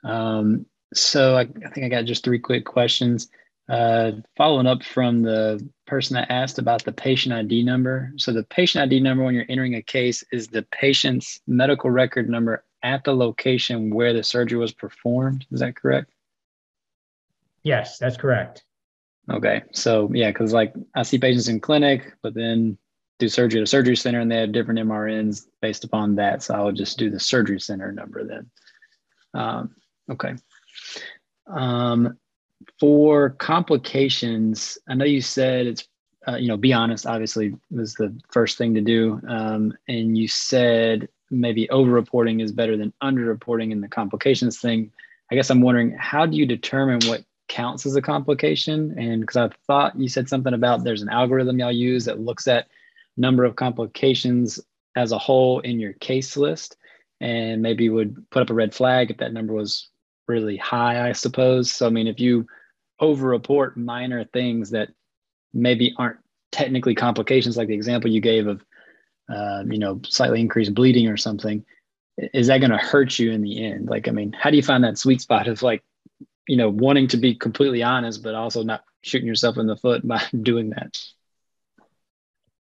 Um, 0.04 0.66
so 0.94 1.36
I, 1.36 1.40
I 1.40 1.70
think 1.70 1.86
I 1.86 1.88
got 1.88 2.04
just 2.04 2.24
three 2.24 2.38
quick 2.38 2.64
questions. 2.64 3.28
Uh, 3.70 4.20
following 4.36 4.66
up 4.66 4.82
from 4.82 5.22
the 5.22 5.64
person 5.86 6.14
that 6.14 6.28
asked 6.28 6.58
about 6.58 6.84
the 6.84 6.90
patient 6.90 7.32
ID 7.32 7.62
number. 7.62 8.12
So 8.16 8.32
the 8.32 8.42
patient 8.42 8.82
ID 8.82 8.98
number 8.98 9.22
when 9.22 9.32
you're 9.32 9.44
entering 9.48 9.76
a 9.76 9.82
case 9.82 10.24
is 10.32 10.48
the 10.48 10.66
patient's 10.72 11.40
medical 11.46 11.88
record 11.88 12.28
number 12.28 12.64
at 12.82 13.04
the 13.04 13.14
location 13.14 13.94
where 13.94 14.12
the 14.12 14.24
surgery 14.24 14.58
was 14.58 14.72
performed. 14.72 15.46
Is 15.52 15.60
that 15.60 15.76
correct? 15.76 16.10
Yes, 17.62 17.96
that's 17.98 18.16
correct. 18.16 18.64
Okay. 19.30 19.62
So 19.70 20.10
yeah, 20.12 20.32
because 20.32 20.52
like 20.52 20.74
I 20.96 21.04
see 21.04 21.18
patients 21.18 21.46
in 21.46 21.60
clinic, 21.60 22.12
but 22.22 22.34
then 22.34 22.76
do 23.20 23.28
surgery 23.28 23.60
at 23.60 23.64
a 23.64 23.66
surgery 23.68 23.94
center 23.94 24.18
and 24.18 24.28
they 24.28 24.40
have 24.40 24.50
different 24.50 24.80
MRNs 24.80 25.46
based 25.62 25.84
upon 25.84 26.16
that. 26.16 26.42
So 26.42 26.56
I 26.56 26.62
would 26.62 26.74
just 26.74 26.98
do 26.98 27.08
the 27.08 27.20
surgery 27.20 27.60
center 27.60 27.92
number 27.92 28.24
then. 28.24 28.50
Um, 29.32 29.76
okay. 30.10 30.34
Um, 31.46 32.18
for 32.78 33.30
complications, 33.30 34.78
I 34.88 34.94
know 34.94 35.04
you 35.04 35.20
said 35.20 35.66
it's, 35.66 35.88
uh, 36.28 36.36
you 36.36 36.48
know, 36.48 36.56
be 36.56 36.72
honest, 36.72 37.06
obviously 37.06 37.54
was 37.70 37.94
the 37.94 38.14
first 38.30 38.58
thing 38.58 38.74
to 38.74 38.80
do. 38.80 39.20
Um, 39.28 39.74
and 39.88 40.16
you 40.16 40.28
said 40.28 41.08
maybe 41.30 41.68
over 41.70 41.90
reporting 41.90 42.40
is 42.40 42.52
better 42.52 42.76
than 42.76 42.92
under 43.00 43.24
reporting 43.24 43.70
in 43.70 43.80
the 43.80 43.88
complications 43.88 44.58
thing. 44.58 44.92
I 45.30 45.36
guess 45.36 45.50
I'm 45.50 45.62
wondering, 45.62 45.92
how 45.92 46.26
do 46.26 46.36
you 46.36 46.44
determine 46.44 47.00
what 47.08 47.24
counts 47.48 47.86
as 47.86 47.96
a 47.96 48.02
complication? 48.02 48.98
And 48.98 49.20
because 49.20 49.36
I 49.36 49.48
thought 49.66 49.98
you 49.98 50.08
said 50.08 50.28
something 50.28 50.54
about 50.54 50.84
there's 50.84 51.02
an 51.02 51.08
algorithm 51.08 51.58
y'all 51.58 51.72
use 51.72 52.04
that 52.06 52.20
looks 52.20 52.48
at 52.48 52.66
number 53.16 53.44
of 53.44 53.56
complications 53.56 54.60
as 54.96 55.12
a 55.12 55.18
whole 55.18 55.60
in 55.60 55.78
your 55.78 55.92
case 55.94 56.36
list 56.36 56.76
and 57.20 57.62
maybe 57.62 57.88
would 57.88 58.28
put 58.30 58.42
up 58.42 58.50
a 58.50 58.54
red 58.54 58.74
flag 58.74 59.10
if 59.10 59.18
that 59.18 59.32
number 59.32 59.52
was 59.52 59.89
really 60.30 60.56
high, 60.56 61.08
I 61.08 61.12
suppose. 61.12 61.72
So, 61.72 61.86
I 61.86 61.90
mean, 61.90 62.06
if 62.06 62.20
you 62.20 62.46
over 63.00 63.28
report 63.28 63.76
minor 63.76 64.24
things 64.24 64.70
that 64.70 64.90
maybe 65.52 65.94
aren't 65.98 66.18
technically 66.52 66.94
complications, 66.94 67.56
like 67.56 67.68
the 67.68 67.74
example 67.74 68.10
you 68.10 68.20
gave 68.20 68.46
of, 68.46 68.64
uh, 69.28 69.64
you 69.66 69.78
know, 69.78 70.00
slightly 70.04 70.40
increased 70.40 70.74
bleeding 70.74 71.08
or 71.08 71.16
something, 71.16 71.64
is 72.34 72.46
that 72.46 72.58
going 72.58 72.70
to 72.70 72.78
hurt 72.78 73.18
you 73.18 73.32
in 73.32 73.42
the 73.42 73.64
end? 73.64 73.88
Like, 73.88 74.08
I 74.08 74.10
mean, 74.12 74.32
how 74.32 74.50
do 74.50 74.56
you 74.56 74.62
find 74.62 74.84
that 74.84 74.98
sweet 74.98 75.20
spot 75.20 75.48
of 75.48 75.62
like, 75.62 75.82
you 76.46 76.56
know, 76.56 76.68
wanting 76.68 77.08
to 77.08 77.16
be 77.16 77.34
completely 77.34 77.82
honest, 77.82 78.22
but 78.22 78.34
also 78.34 78.62
not 78.62 78.84
shooting 79.02 79.26
yourself 79.26 79.56
in 79.58 79.66
the 79.66 79.76
foot 79.76 80.06
by 80.08 80.22
doing 80.42 80.70
that? 80.70 80.98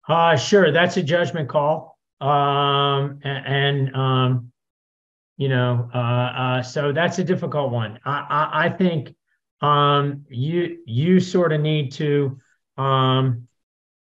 Uh, 0.07 0.36
sure, 0.36 0.72
that's 0.72 0.97
a 0.97 1.03
judgment 1.03 1.49
call. 1.49 1.97
Um, 2.22 3.20
a- 3.24 3.43
and, 3.45 3.95
um, 3.95 4.51
you 5.38 5.49
know, 5.49 5.89
uh, 5.93 5.97
uh, 5.97 6.63
so 6.63 6.91
that's 6.91 7.19
a 7.19 7.23
difficult 7.23 7.71
one. 7.71 7.99
I, 8.05 8.11
I, 8.29 8.65
I 8.65 8.69
think 8.69 9.15
um, 9.61 10.25
you 10.29 10.79
you 10.86 11.19
sort 11.19 11.51
of 11.51 11.61
need 11.61 11.91
to 11.93 12.39
um, 12.77 13.47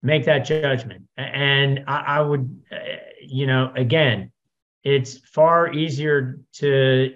make 0.02 0.24
that 0.24 0.40
judgment, 0.40 1.04
and 1.16 1.84
I, 1.86 1.96
I 2.00 2.20
would, 2.20 2.62
uh, 2.72 2.76
you 3.20 3.46
know, 3.46 3.72
again, 3.76 4.32
it's 4.82 5.18
far 5.18 5.72
easier 5.72 6.40
to. 6.54 7.14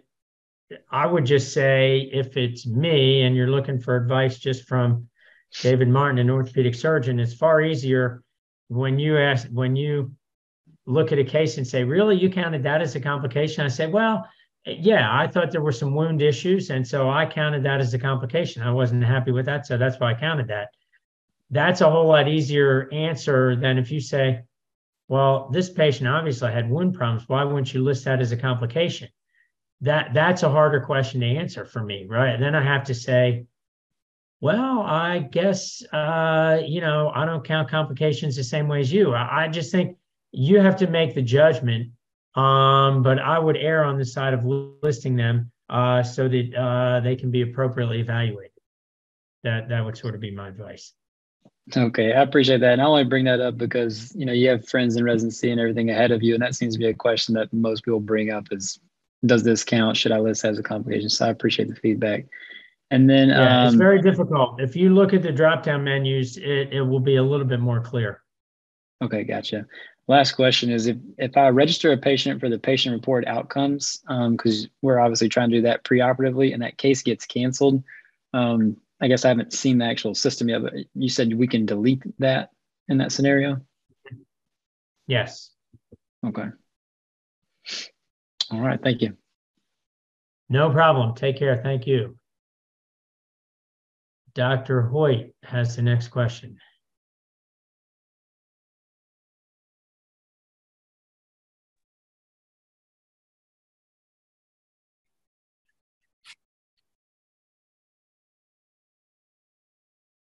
I 0.91 1.07
would 1.07 1.25
just 1.25 1.53
say 1.53 2.11
if 2.13 2.37
it's 2.37 2.67
me 2.67 3.23
and 3.23 3.37
you're 3.37 3.51
looking 3.51 3.79
for 3.79 3.97
advice 3.97 4.37
just 4.39 4.65
from 4.67 5.09
David 5.63 5.89
Martin, 5.89 6.19
an 6.19 6.29
orthopedic 6.29 6.75
surgeon, 6.75 7.21
it's 7.21 7.35
far 7.35 7.61
easier 7.61 8.25
when 8.69 8.99
you 8.99 9.17
ask 9.17 9.47
when 9.49 9.77
you 9.77 10.13
look 10.87 11.13
at 11.13 11.19
a 11.19 11.25
case 11.25 11.59
and 11.59 11.67
say, 11.67 11.85
really, 11.85 12.17
you 12.17 12.31
counted 12.31 12.63
that 12.63 12.81
as 12.81 12.95
a 12.95 13.01
complication? 13.01 13.65
I 13.65 13.69
say, 13.69 13.87
well, 13.89 14.27
yeah, 14.65 15.09
I 15.13 15.27
thought 15.27 15.53
there 15.53 15.61
were 15.61 15.73
some 15.73 15.95
wound 15.95 16.23
issues. 16.23 16.71
And 16.71 16.87
so 16.87 17.11
I 17.11 17.27
counted 17.27 17.65
that 17.65 17.81
as 17.81 17.95
a 17.95 17.99
complication. 17.99 18.63
I 18.63 18.73
wasn't 18.73 19.05
happy 19.05 19.33
with 19.33 19.47
that. 19.47 19.67
So 19.67 19.77
that's 19.77 20.01
why 20.01 20.13
I 20.13 20.15
counted 20.15 20.49
that. 20.49 20.69
That's 21.51 21.81
a 21.81 21.91
whole 21.91 22.09
lot 22.09 22.29
easier 22.29 22.89
answer 22.93 23.55
than 23.55 23.79
if 23.79 23.91
you 23.93 24.01
say, 24.01 24.43
well, 25.09 25.49
this 25.53 25.71
patient 25.71 26.09
obviously 26.09 26.51
had 26.51 26.69
wound 26.69 26.95
problems. 26.95 27.29
Why 27.29 27.45
wouldn't 27.45 27.73
you 27.73 27.83
list 27.83 28.05
that 28.05 28.21
as 28.21 28.33
a 28.33 28.37
complication? 28.37 29.09
That 29.83 30.15
that's 30.15 30.43
a 30.43 30.51
harder 30.51 30.81
question 30.81 31.21
to 31.21 31.27
answer 31.27 31.65
for 31.65 31.83
me, 31.83 32.07
right? 32.09 32.35
And 32.35 32.43
then 32.43 32.55
I 32.55 32.63
have 32.63 32.85
to 32.85 32.95
say, 32.95 33.47
well, 34.41 34.81
I 34.81 35.21
guess 35.21 35.83
uh, 35.93 36.61
you 36.67 36.81
know 36.81 37.13
I 37.15 37.25
don't 37.25 37.45
count 37.45 37.69
complications 37.69 38.35
the 38.35 38.43
same 38.43 38.67
way 38.67 38.81
as 38.81 38.93
you. 38.93 39.13
I, 39.15 39.45
I 39.45 39.49
just 39.49 39.71
think 39.71 39.97
you 40.37 40.61
have 40.61 40.77
to 40.77 40.87
make 40.87 41.15
the 41.15 41.23
judgment. 41.23 41.91
Um, 42.35 43.03
but 43.03 43.19
I 43.19 43.39
would 43.39 43.57
err 43.57 43.83
on 43.83 43.97
the 43.97 44.05
side 44.05 44.35
of 44.35 44.45
listing 44.45 45.17
them 45.17 45.51
uh, 45.71 46.03
so 46.03 46.29
that 46.29 46.55
uh, 46.55 47.01
they 47.01 47.17
can 47.17 47.31
be 47.31 47.41
appropriately 47.41 48.01
evaluated. 48.01 48.53
That 49.43 49.71
that 49.71 49.85
would 49.85 49.97
sort 49.97 50.15
of 50.15 50.21
be 50.21 50.31
my 50.31 50.49
advice. 50.49 50.93
Okay, 51.75 52.13
I 52.13 52.23
appreciate 52.23 52.61
that. 52.61 52.75
And 52.75 52.83
I 52.83 52.85
only 52.85 53.05
bring 53.05 53.25
that 53.25 53.41
up 53.41 53.57
because 53.57 54.15
you 54.15 54.27
know 54.27 54.33
you 54.33 54.51
have 54.51 54.69
friends 54.69 54.97
in 54.97 55.05
residency 55.05 55.51
and 55.51 55.59
everything 55.59 55.89
ahead 55.89 56.11
of 56.13 56.23
you, 56.23 56.35
and 56.35 56.43
that 56.43 56.55
seems 56.55 56.75
to 56.75 56.79
be 56.79 56.89
a 56.89 56.95
question 56.95 57.35
that 57.37 57.51
most 57.53 57.85
people 57.85 58.01
bring 58.01 58.31
up: 58.31 58.47
is 58.51 58.79
does 59.25 59.43
this 59.43 59.65
count? 59.65 59.97
Should 59.97 60.13
I 60.13 60.19
list 60.19 60.45
as 60.45 60.59
a 60.59 60.63
complication? 60.63 61.09
So 61.09 61.27
I 61.27 61.31
appreciate 61.31 61.69
the 61.69 61.77
feedback. 61.77 62.27
And 62.91 63.09
then 63.09 63.31
yeah, 63.31 63.63
um, 63.63 63.67
it's 63.69 63.77
very 63.77 64.03
difficult. 64.03 64.61
If 64.61 64.77
you 64.77 64.95
look 64.95 65.15
at 65.15 65.23
the 65.23 65.33
drop 65.33 65.63
down 65.63 65.85
menus, 65.85 66.37
it, 66.37 66.73
it 66.73 66.83
will 66.83 67.01
be 67.01 67.17
a 67.17 67.23
little 67.23 67.47
bit 67.47 67.61
more 67.61 67.81
clear. 67.81 68.23
Okay, 69.03 69.25
gotcha. 69.25 69.67
Last 70.09 70.33
question 70.33 70.71
is 70.71 70.87
if, 70.87 70.97
if 71.19 71.37
I 71.37 71.49
register 71.49 71.91
a 71.93 71.97
patient 71.97 72.41
for 72.41 72.49
the 72.49 72.59
patient 72.59 72.95
report 72.95 73.27
outcomes, 73.27 73.99
because 74.07 74.65
um, 74.65 74.71
we're 74.81 75.01
obviously 75.01 75.29
trying 75.29 75.51
to 75.51 75.57
do 75.57 75.63
that 75.63 75.83
preoperatively 75.83 76.53
and 76.53 76.63
that 76.63 76.79
case 76.79 77.03
gets 77.03 77.27
canceled, 77.27 77.83
um, 78.33 78.77
I 79.01 79.09
guess 79.09 79.25
I 79.25 79.29
haven't 79.29 79.53
seen 79.53 79.79
the 79.79 79.85
actual 79.85 80.15
system 80.15 80.49
yet, 80.49 80.63
but 80.63 80.75
you 80.95 81.09
said 81.09 81.35
we 81.35 81.49
can 81.49 81.67
delete 81.67 82.03
that 82.21 82.51
in 82.89 82.99
that 82.99 83.11
scenario? 83.11 83.61
Yes. 85.09 85.51
Okay. 86.25 86.47
All 88.53 88.61
right. 88.61 88.81
Thank 88.81 89.03
you. 89.03 89.17
No 90.49 90.71
problem. 90.71 91.15
Take 91.15 91.39
care. 91.39 91.61
Thank 91.63 91.87
you. 91.87 92.17
Dr. 94.35 94.83
Hoyt 94.83 95.35
has 95.43 95.77
the 95.77 95.83
next 95.83 96.09
question. 96.09 96.59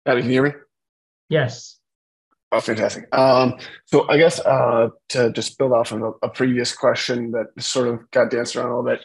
Abby, 0.06 0.22
can 0.22 0.30
you 0.30 0.34
hear 0.34 0.44
me? 0.44 0.52
Yes. 1.28 1.78
Oh, 2.50 2.60
fantastic. 2.60 3.04
Um, 3.16 3.54
so 3.86 4.08
I 4.10 4.18
guess 4.18 4.38
uh, 4.40 4.88
to 5.10 5.32
just 5.32 5.56
build 5.58 5.72
off 5.72 5.92
of 5.92 6.02
a, 6.02 6.12
a, 6.22 6.28
previous 6.28 6.74
question 6.74 7.30
that 7.30 7.46
sort 7.58 7.88
of 7.88 8.10
got 8.10 8.30
danced 8.30 8.56
around 8.56 8.66
a 8.66 8.76
little 8.76 8.90
bit, 8.90 9.00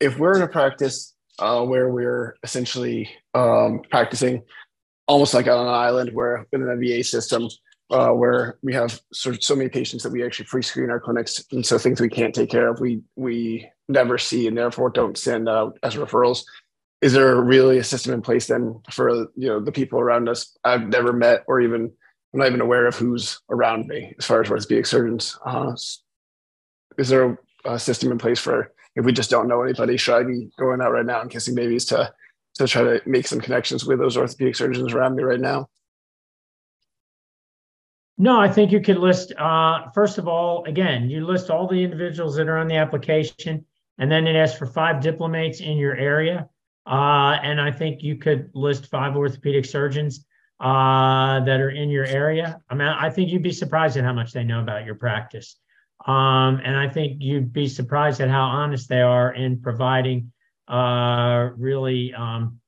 if 0.00 0.18
we're 0.18 0.36
in 0.36 0.42
a 0.42 0.48
practice 0.48 1.14
uh, 1.38 1.64
where 1.64 1.88
we're 1.88 2.36
essentially 2.42 3.08
um, 3.32 3.80
practicing 3.90 4.42
almost 5.06 5.32
like 5.32 5.46
on 5.46 5.66
an 5.66 5.72
island 5.72 6.10
where 6.12 6.46
in 6.52 6.62
an 6.62 6.80
VA 6.80 7.02
system 7.02 7.48
uh, 7.90 8.10
where 8.10 8.58
we 8.62 8.72
have 8.74 9.00
sort 9.12 9.34
of 9.34 9.42
so 9.42 9.56
many 9.56 9.68
patients 9.68 10.02
that 10.02 10.12
we 10.12 10.24
actually 10.24 10.44
pre-screen 10.44 10.90
our 10.90 11.00
clinics, 11.00 11.44
and 11.50 11.66
so 11.66 11.78
things 11.78 12.00
we 12.00 12.08
can't 12.08 12.34
take 12.34 12.50
care 12.50 12.68
of, 12.68 12.80
we 12.80 13.02
we 13.16 13.68
never 13.88 14.18
see, 14.18 14.46
and 14.46 14.56
therefore 14.56 14.90
don't 14.90 15.18
send 15.18 15.48
out 15.48 15.78
as 15.82 15.96
referrals 15.96 16.44
is 17.00 17.12
there 17.12 17.40
really 17.40 17.78
a 17.78 17.84
system 17.84 18.12
in 18.12 18.22
place 18.22 18.46
then 18.46 18.80
for 18.90 19.10
you 19.36 19.48
know 19.48 19.60
the 19.60 19.72
people 19.72 19.98
around 19.98 20.28
us 20.28 20.56
I've 20.64 20.88
never 20.88 21.12
met 21.12 21.44
or 21.46 21.60
even 21.60 21.92
I'm 22.32 22.40
not 22.40 22.48
even 22.48 22.60
aware 22.60 22.86
of 22.86 22.96
who's 22.96 23.40
around 23.50 23.88
me 23.88 24.14
as 24.18 24.24
far 24.24 24.40
as 24.40 24.50
orthopedic 24.50 24.86
surgeons. 24.86 25.36
Uh, 25.44 25.72
is 26.96 27.08
there 27.08 27.24
a, 27.64 27.72
a, 27.72 27.78
system 27.78 28.12
in 28.12 28.18
place 28.18 28.38
for 28.38 28.72
if 28.94 29.04
we 29.04 29.12
just 29.12 29.30
don't 29.30 29.48
know 29.48 29.62
anybody? 29.62 29.96
Should 29.96 30.14
I 30.14 30.22
be 30.22 30.48
going 30.58 30.80
out 30.80 30.92
right 30.92 31.06
now 31.06 31.20
and 31.20 31.30
kissing 31.30 31.54
babies 31.54 31.84
to 31.86 32.12
to 32.54 32.68
try 32.68 32.82
to 32.82 33.00
make 33.06 33.26
some 33.26 33.40
connections 33.40 33.84
with 33.84 33.98
those 33.98 34.16
orthopedic 34.16 34.54
surgeons 34.54 34.92
around 34.92 35.16
me 35.16 35.22
right 35.22 35.40
now? 35.40 35.68
No, 38.18 38.38
I 38.38 38.52
think 38.52 38.70
you 38.70 38.80
could 38.80 38.98
list. 38.98 39.32
Uh, 39.38 39.88
first 39.94 40.18
of 40.18 40.28
all, 40.28 40.64
again, 40.66 41.08
you 41.08 41.26
list 41.26 41.48
all 41.48 41.66
the 41.66 41.82
individuals 41.82 42.36
that 42.36 42.48
are 42.48 42.58
on 42.58 42.68
the 42.68 42.76
application, 42.76 43.64
and 43.98 44.12
then 44.12 44.26
it 44.26 44.36
asks 44.36 44.58
for 44.58 44.66
five 44.66 45.00
diplomates 45.00 45.60
in 45.60 45.78
your 45.78 45.96
area. 45.96 46.49
Uh, 46.86 47.36
and 47.42 47.60
I 47.60 47.70
think 47.70 48.02
you 48.02 48.16
could 48.16 48.50
list 48.54 48.86
five 48.86 49.16
orthopedic 49.16 49.64
surgeons 49.64 50.24
uh, 50.60 51.40
that 51.44 51.60
are 51.60 51.70
in 51.70 51.88
your 51.88 52.04
area. 52.04 52.60
I 52.68 52.74
mean, 52.74 52.88
I 52.88 53.10
think 53.10 53.30
you'd 53.30 53.42
be 53.42 53.52
surprised 53.52 53.96
at 53.96 54.04
how 54.04 54.12
much 54.12 54.32
they 54.32 54.44
know 54.44 54.60
about 54.60 54.84
your 54.84 54.94
practice. 54.94 55.56
Um, 56.06 56.60
and 56.64 56.76
I 56.76 56.88
think 56.88 57.20
you'd 57.20 57.52
be 57.52 57.68
surprised 57.68 58.20
at 58.20 58.30
how 58.30 58.44
honest 58.44 58.88
they 58.88 59.02
are 59.02 59.32
in 59.34 59.60
providing 59.60 60.32
uh, 60.68 61.50
really 61.56 62.14
um, 62.14 62.60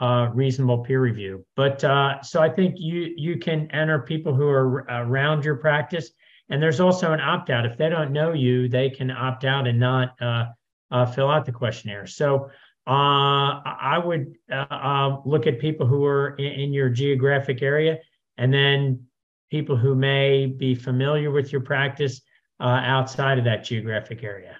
uh, 0.00 0.28
reasonable 0.34 0.78
peer 0.78 1.00
review. 1.00 1.44
But 1.56 1.82
uh, 1.84 2.22
so 2.22 2.42
I 2.42 2.48
think 2.48 2.76
you 2.78 3.14
you 3.16 3.38
can 3.38 3.70
enter 3.70 4.00
people 4.00 4.34
who 4.34 4.48
are 4.48 4.84
around 4.88 5.44
your 5.44 5.56
practice, 5.56 6.10
and 6.50 6.62
there's 6.62 6.80
also 6.80 7.12
an 7.12 7.20
opt 7.20 7.50
out. 7.50 7.64
If 7.64 7.78
they 7.78 7.88
don't 7.88 8.12
know 8.12 8.32
you, 8.32 8.68
they 8.68 8.90
can 8.90 9.10
opt 9.10 9.44
out 9.44 9.66
and 9.66 9.78
not 9.78 10.20
uh, 10.20 10.46
uh, 10.90 11.06
fill 11.06 11.30
out 11.30 11.46
the 11.46 11.52
questionnaire. 11.52 12.06
So 12.06 12.46
uh, 12.46 12.48
I 12.92 13.98
would 14.04 14.36
uh, 14.52 14.66
uh, 14.70 15.20
look 15.24 15.46
at 15.46 15.58
people 15.58 15.86
who 15.86 16.04
are 16.04 16.36
in, 16.36 16.60
in, 16.60 16.72
your 16.72 16.90
geographic 16.90 17.62
area 17.62 17.98
and 18.36 18.52
then 18.52 19.04
people 19.50 19.76
who 19.76 19.94
may 19.94 20.46
be 20.46 20.74
familiar 20.74 21.30
with 21.30 21.52
your 21.52 21.60
practice 21.60 22.20
uh, 22.60 22.64
outside 22.64 23.38
of 23.38 23.44
that 23.44 23.64
geographic 23.64 24.22
area. 24.22 24.56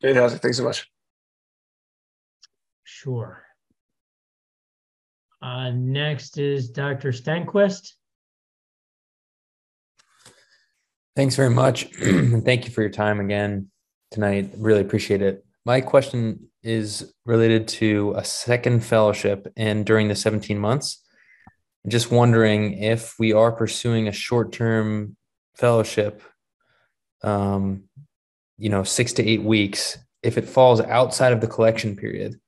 Fantastic. 0.00 0.40
Thanks 0.40 0.56
so 0.56 0.64
much. 0.64 0.88
Sure. 2.84 3.42
Uh, 5.40 5.70
next 5.70 6.38
is 6.38 6.70
Dr. 6.70 7.10
Stenquist. 7.10 7.92
Thanks 11.16 11.36
very 11.36 11.50
much. 11.50 11.84
Thank 11.94 12.64
you 12.64 12.70
for 12.70 12.80
your 12.80 12.90
time 12.90 13.18
again 13.18 13.70
tonight. 14.10 14.50
Really 14.56 14.80
appreciate 14.80 15.22
it. 15.22 15.44
My 15.68 15.82
question 15.82 16.48
is 16.62 17.12
related 17.26 17.68
to 17.68 18.14
a 18.16 18.24
second 18.24 18.82
fellowship 18.82 19.52
and 19.54 19.84
during 19.84 20.08
the 20.08 20.14
17 20.14 20.58
months. 20.58 21.04
I'm 21.84 21.90
Just 21.90 22.10
wondering 22.10 22.82
if 22.82 23.14
we 23.18 23.34
are 23.34 23.52
pursuing 23.52 24.08
a 24.08 24.12
short 24.12 24.50
term 24.50 25.14
fellowship, 25.56 26.22
um, 27.22 27.82
you 28.56 28.70
know, 28.70 28.82
six 28.82 29.12
to 29.12 29.28
eight 29.28 29.42
weeks, 29.42 29.98
if 30.22 30.38
it 30.38 30.48
falls 30.48 30.80
outside 30.80 31.34
of 31.34 31.42
the 31.42 31.46
collection 31.46 31.96
period, 31.96 32.40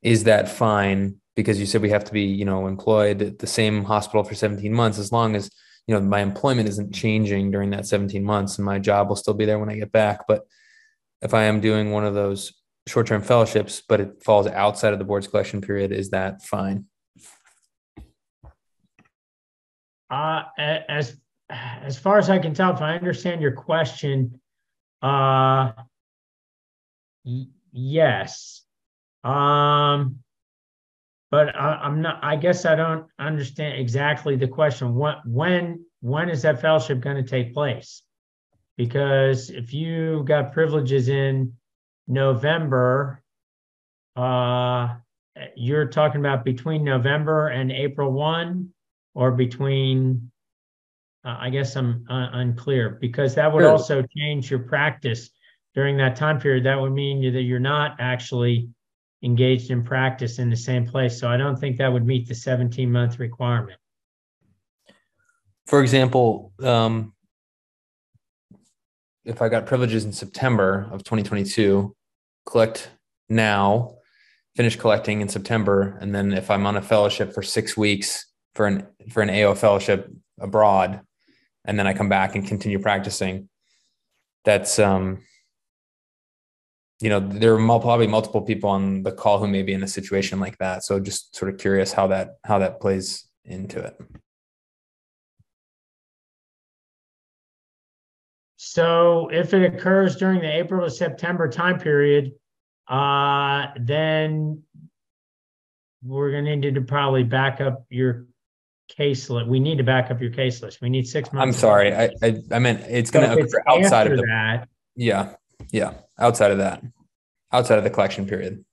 is 0.00 0.22
that 0.22 0.48
fine? 0.48 1.16
Because 1.34 1.58
you 1.58 1.66
said 1.66 1.82
we 1.82 1.90
have 1.90 2.04
to 2.04 2.12
be, 2.12 2.22
you 2.22 2.44
know, 2.44 2.68
employed 2.68 3.20
at 3.20 3.40
the 3.40 3.48
same 3.48 3.82
hospital 3.82 4.22
for 4.22 4.36
17 4.36 4.72
months, 4.72 5.00
as 5.00 5.10
long 5.10 5.34
as, 5.34 5.50
you 5.88 5.94
know, 5.96 6.00
my 6.00 6.20
employment 6.20 6.68
isn't 6.68 6.94
changing 6.94 7.50
during 7.50 7.70
that 7.70 7.88
17 7.88 8.22
months 8.22 8.58
and 8.58 8.64
my 8.64 8.78
job 8.78 9.08
will 9.08 9.16
still 9.16 9.34
be 9.34 9.44
there 9.44 9.58
when 9.58 9.70
I 9.70 9.74
get 9.74 9.90
back. 9.90 10.28
But 10.28 10.42
if 11.20 11.34
I 11.34 11.44
am 11.44 11.60
doing 11.60 11.90
one 11.90 12.06
of 12.06 12.14
those 12.14 12.52
short-term 12.86 13.22
fellowships, 13.22 13.82
but 13.88 14.00
it 14.00 14.22
falls 14.22 14.46
outside 14.46 14.92
of 14.92 14.98
the 14.98 15.04
board's 15.04 15.28
collection 15.28 15.60
period, 15.60 15.92
is 15.92 16.10
that 16.10 16.42
fine? 16.42 16.86
Uh, 20.10 20.42
as 20.58 21.16
as 21.48 21.98
far 21.98 22.18
as 22.18 22.30
I 22.30 22.38
can 22.38 22.54
tell, 22.54 22.72
if 22.74 22.80
I 22.80 22.94
understand 22.94 23.40
your 23.40 23.52
question, 23.52 24.40
uh, 25.02 25.72
y- 27.24 27.46
yes. 27.72 28.62
Um, 29.22 30.20
but 31.30 31.54
I, 31.54 31.86
am 31.86 32.02
not. 32.02 32.18
I 32.22 32.36
guess 32.36 32.64
I 32.64 32.74
don't 32.74 33.06
understand 33.18 33.80
exactly 33.80 34.34
the 34.36 34.48
question. 34.48 34.94
What 34.94 35.18
when 35.24 35.84
when 36.00 36.28
is 36.28 36.42
that 36.42 36.60
fellowship 36.60 37.00
going 37.00 37.16
to 37.16 37.28
take 37.28 37.54
place? 37.54 38.02
because 38.80 39.50
if 39.50 39.74
you 39.74 40.24
got 40.24 40.54
privileges 40.54 41.10
in 41.10 41.52
November, 42.10 43.22
uh, 44.16 44.96
you're 45.56 45.86
talking 45.86 46.20
about 46.20 46.44
between 46.44 46.82
November 46.82 47.48
and 47.48 47.70
April 47.70 48.12
1 48.12 48.68
or 49.14 49.30
between, 49.30 50.30
uh, 51.24 51.36
I 51.38 51.50
guess 51.50 51.76
I'm 51.76 52.04
uh, 52.10 52.30
unclear 52.32 52.98
because 53.00 53.36
that 53.36 53.52
would 53.52 53.62
Sure. 53.62 53.70
also 53.70 54.02
change 54.16 54.50
your 54.50 54.58
practice 54.58 55.30
during 55.74 55.96
that 55.98 56.16
time 56.16 56.40
period. 56.40 56.64
That 56.64 56.80
would 56.80 56.92
mean 56.92 57.32
that 57.32 57.42
you're 57.42 57.60
not 57.60 57.96
actually 58.00 58.68
engaged 59.22 59.70
in 59.70 59.84
practice 59.84 60.40
in 60.40 60.50
the 60.50 60.56
same 60.56 60.84
place. 60.84 61.18
So 61.18 61.28
I 61.28 61.36
don't 61.36 61.56
think 61.56 61.78
that 61.78 61.92
would 61.92 62.04
meet 62.04 62.26
the 62.26 62.34
17 62.34 62.90
month 62.90 63.20
requirement. 63.20 63.78
For 65.66 65.80
example, 65.80 66.52
um, 66.60 67.12
if 69.24 69.40
I 69.40 69.48
got 69.48 69.66
privileges 69.66 70.04
in 70.04 70.12
September 70.12 70.88
of 70.90 71.04
2022, 71.04 71.94
collect 72.50 72.90
now, 73.28 73.96
finish 74.56 74.76
collecting 74.76 75.20
in 75.20 75.28
September, 75.28 75.96
and 76.00 76.14
then 76.14 76.32
if 76.32 76.50
I'm 76.50 76.66
on 76.66 76.76
a 76.76 76.82
fellowship 76.82 77.32
for 77.32 77.42
six 77.42 77.76
weeks 77.76 78.26
for 78.54 78.66
an 78.66 78.86
for 79.10 79.22
an 79.22 79.30
AO 79.30 79.54
fellowship 79.54 80.10
abroad, 80.40 81.00
and 81.64 81.78
then 81.78 81.86
I 81.86 81.94
come 81.94 82.08
back 82.08 82.34
and 82.34 82.46
continue 82.46 82.78
practicing, 82.78 83.48
that's 84.44 84.78
um, 84.78 85.22
you 87.00 87.08
know, 87.08 87.20
there 87.20 87.54
are 87.54 87.80
probably 87.80 88.06
multiple 88.06 88.42
people 88.42 88.68
on 88.68 89.02
the 89.02 89.12
call 89.12 89.38
who 89.38 89.48
may 89.48 89.62
be 89.62 89.72
in 89.72 89.82
a 89.82 89.88
situation 89.88 90.38
like 90.40 90.58
that. 90.58 90.84
So 90.84 91.00
just 91.00 91.34
sort 91.34 91.52
of 91.52 91.60
curious 91.60 91.92
how 91.92 92.08
that 92.08 92.36
how 92.44 92.58
that 92.58 92.80
plays 92.80 93.26
into 93.44 93.80
it. 93.80 93.96
So 98.56 99.28
if 99.32 99.54
it 99.54 99.74
occurs 99.74 100.16
during 100.16 100.40
the 100.40 100.58
April 100.58 100.84
to 100.84 100.90
September 100.90 101.48
time 101.48 101.78
period, 101.78 102.32
uh, 102.90 103.68
then 103.80 104.64
we're 106.02 106.32
gonna 106.32 106.56
need 106.56 106.74
to 106.74 106.82
probably 106.82 107.24
back 107.24 107.60
up 107.60 107.86
your 107.90 108.26
case 108.88 109.30
list. 109.30 109.48
We 109.48 109.60
need 109.60 109.78
to 109.78 109.84
back 109.84 110.10
up 110.10 110.20
your 110.20 110.32
case 110.32 110.62
list. 110.62 110.80
We 110.82 110.90
need 110.90 111.08
six 111.08 111.32
months. 111.32 111.46
I'm 111.46 111.52
sorry. 111.52 111.94
I, 111.94 112.10
I 112.22 112.42
I 112.52 112.58
meant 112.58 112.82
it's 112.88 113.10
going 113.10 113.26
So 113.28 113.34
to 113.36 113.38
occur 113.44 113.62
outside 113.68 114.06
of 114.08 114.16
the 114.16 114.22
that, 114.22 114.68
yeah 114.96 115.36
yeah 115.72 115.94
outside 116.18 116.50
of 116.52 116.58
that 116.58 116.82
outside 117.52 117.78
of 117.78 117.84
the 117.84 117.90
collection 117.90 118.26
period. 118.26 118.64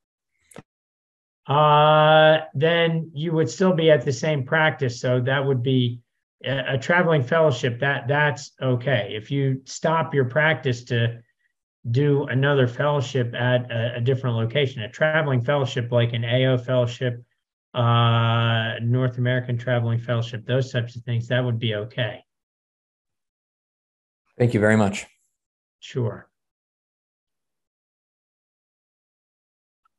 uh, 1.48 2.40
then 2.54 3.12
you 3.14 3.32
would 3.34 3.50
still 3.50 3.74
be 3.74 3.90
at 3.92 4.04
the 4.06 4.14
same 4.14 4.44
practice. 4.46 5.00
So 5.00 5.22
that 5.22 5.46
would 5.46 5.64
be 5.64 6.02
a, 6.44 6.76
a 6.76 6.78
traveling 6.78 7.24
fellowship. 7.24 7.80
That 7.80 8.08
that's 8.08 8.52
okay. 8.62 9.14
If 9.16 9.32
you 9.32 9.62
stop 9.66 10.14
your 10.14 10.26
practice 10.26 10.84
to 10.86 11.20
do 11.92 12.26
another 12.26 12.68
fellowship 12.68 13.34
at 13.34 13.72
a, 13.72 13.96
a 13.98 14.02
different 14.02 14.36
location, 14.36 14.82
a 14.82 14.90
traveling 14.90 15.42
fellowship 15.42 15.92
like 15.92 16.14
an 16.14 16.26
AO 16.26 16.58
fellowship, 16.58 17.24
uh, 17.74 18.74
North 18.82 19.18
American 19.18 19.58
Traveling 19.58 20.00
Fellowship, 20.00 20.46
those 20.46 20.72
types 20.72 20.96
of 20.96 21.04
things, 21.04 21.28
that 21.28 21.44
would 21.44 21.60
be 21.60 21.76
okay. 21.76 22.24
Thank 24.38 24.54
you 24.54 24.60
very 24.60 24.78
much. 24.78 25.06
Sure. 25.80 26.30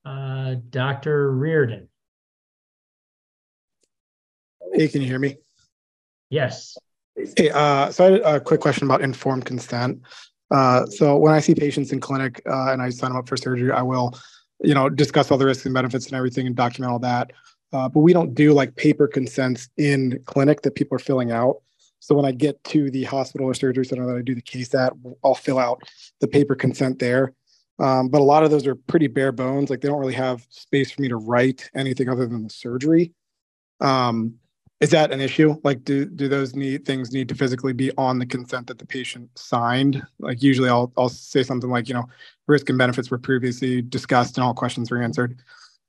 Uh, 0.05 0.57
Dr. 0.71 1.31
Reardon. 1.33 1.89
Hey, 4.73 4.89
can 4.89 5.03
you 5.03 5.09
hear 5.09 5.19
me? 5.19 5.37
Yes. 6.31 6.77
Hey, 7.37 7.51
uh, 7.51 7.91
so 7.91 8.07
I 8.07 8.11
had 8.11 8.21
a 8.21 8.41
quick 8.41 8.61
question 8.61 8.87
about 8.87 9.03
informed 9.03 9.45
consent. 9.45 10.03
Uh, 10.51 10.87
so 10.87 11.17
when 11.17 11.35
I 11.35 11.41
see 11.41 11.55
patients 11.55 11.93
in 11.93 12.01
clinic 12.01 12.43
uh, 12.47 12.73
and 12.73 12.81
I 12.81 12.91
sign 12.91 13.11
them 13.11 13.19
up 13.19 13.29
for 13.29 13.37
surgery, 13.37 13.71
I 13.71 13.83
will, 13.83 14.19
you 14.63 14.75
know, 14.75 14.89
discuss 14.89 15.31
all 15.31 15.39
the 15.39 15.47
risks 15.47 15.67
and 15.67 15.75
benefits 15.75 16.07
and 16.07 16.15
everything 16.15 16.47
and 16.47 16.57
document 16.57 16.93
all 16.93 16.99
that. 17.01 17.33
Uh, 17.73 17.89
but 17.89 18.01
we 18.01 18.13
don't 18.13 18.35
do 18.35 18.53
like 18.53 18.75
paper 18.77 19.07
consents 19.07 19.69
in 19.77 20.23
clinic 20.25 20.63
that 20.63 20.75
people 20.75 20.97
are 20.97 21.01
filling 21.01 21.31
out. 21.31 21.57
So 22.01 22.15
when 22.15 22.25
I 22.25 22.33
get 22.33 22.63
to 22.65 22.91
the 22.91 23.05
hospital 23.05 23.47
or 23.47 23.55
surgery 23.55 23.85
center 23.85 24.07
that 24.07 24.17
I 24.17 24.23
do 24.23 24.35
the 24.35 24.41
case 24.41 24.75
at, 24.75 24.93
I'll 25.25 25.35
fill 25.35 25.59
out 25.59 25.83
the 26.21 26.29
paper 26.29 26.55
consent 26.55 26.99
there. 26.99 27.35
Um, 27.79 28.09
but 28.09 28.21
a 28.21 28.25
lot 28.25 28.43
of 28.43 28.51
those 28.51 28.67
are 28.67 28.75
pretty 28.75 29.07
bare 29.07 29.33
bones. 29.33 29.71
Like 29.71 29.81
they 29.81 29.89
don't 29.89 30.01
really 30.01 30.15
have 30.15 30.47
space 30.49 30.91
for 30.91 31.03
me 31.03 31.09
to 31.09 31.17
write 31.17 31.71
anything 31.75 32.09
other 32.09 32.27
than 32.27 32.45
the 32.45 32.51
surgery. 32.51 33.13
Um, 33.81 34.35
is 34.81 34.91
that 34.91 35.11
an 35.11 35.21
issue? 35.21 35.57
Like, 35.65 35.85
do 35.85 36.05
do 36.05 36.29
those 36.29 36.55
need 36.55 36.85
things 36.85 37.13
need 37.13 37.29
to 37.29 37.35
physically 37.35 37.73
be 37.73 37.91
on 37.99 38.19
the 38.19 38.27
consent 38.27 38.69
that 38.69 38.79
the 38.79 38.87
patient 38.87 39.31
signed? 39.37 40.03
Like, 40.21 40.43
usually, 40.43 40.69
I'll 40.69 40.93
I'll 40.97 41.09
say 41.09 41.43
something 41.43 41.71
like, 41.71 41.89
you 41.89 41.95
know, 41.95 42.09
risk 42.47 42.69
and 42.69 42.79
benefits 42.79 43.11
were 43.11 43.19
previously 43.19 43.83
discussed 43.83 44.37
and 44.37 44.45
all 44.45 44.55
questions 44.55 44.91
were 44.91 45.03
answered. 45.03 45.41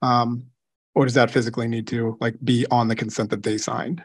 Um, 0.01 0.45
or 0.95 1.05
does 1.05 1.13
that 1.13 1.31
physically 1.31 1.67
need 1.67 1.87
to 1.87 2.17
like 2.19 2.35
be 2.43 2.65
on 2.71 2.87
the 2.87 2.95
consent 2.95 3.29
that 3.29 3.43
they 3.43 3.57
signed? 3.57 4.03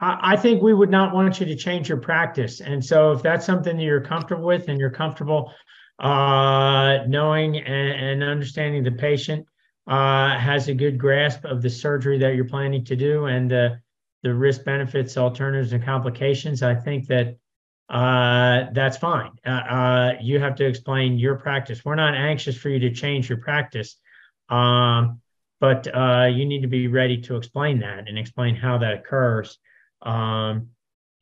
I, 0.00 0.36
think 0.36 0.60
we 0.60 0.74
would 0.74 0.90
not 0.90 1.14
want 1.14 1.40
you 1.40 1.46
to 1.46 1.56
change 1.56 1.88
your 1.88 1.98
practice. 1.98 2.60
And 2.60 2.84
so 2.84 3.12
if 3.12 3.22
that's 3.22 3.46
something 3.46 3.76
that 3.76 3.82
you're 3.82 4.02
comfortable 4.02 4.44
with 4.44 4.68
and 4.68 4.78
you're 4.78 4.90
comfortable 4.90 5.50
uh, 5.98 6.98
knowing 7.06 7.56
and, 7.56 8.22
and 8.22 8.22
understanding 8.22 8.82
the 8.82 8.92
patient 8.92 9.46
uh, 9.86 10.38
has 10.38 10.68
a 10.68 10.74
good 10.74 10.98
grasp 10.98 11.44
of 11.44 11.62
the 11.62 11.70
surgery 11.70 12.18
that 12.18 12.34
you're 12.34 12.44
planning 12.46 12.84
to 12.84 12.96
do 12.96 13.26
and 13.26 13.50
the, 13.50 13.80
the 14.22 14.34
risk 14.34 14.64
benefits, 14.64 15.16
alternatives, 15.18 15.72
and 15.72 15.84
complications, 15.84 16.62
I 16.62 16.74
think 16.74 17.06
that 17.08 17.36
uh, 17.90 18.70
that's 18.72 18.96
fine. 18.96 19.32
Uh, 19.46 19.50
uh, 19.50 20.12
you 20.22 20.38
have 20.40 20.54
to 20.56 20.66
explain 20.66 21.18
your 21.18 21.36
practice. 21.36 21.84
We're 21.84 21.96
not 21.96 22.14
anxious 22.14 22.56
for 22.56 22.70
you 22.70 22.78
to 22.80 22.90
change 22.90 23.28
your 23.28 23.38
practice. 23.38 23.96
Um, 24.48 25.20
but 25.60 25.94
uh, 25.94 26.26
you 26.32 26.46
need 26.46 26.62
to 26.62 26.68
be 26.68 26.88
ready 26.88 27.20
to 27.22 27.36
explain 27.36 27.80
that 27.80 28.08
and 28.08 28.18
explain 28.18 28.54
how 28.54 28.78
that 28.78 28.94
occurs. 28.94 29.58
Um, 30.02 30.68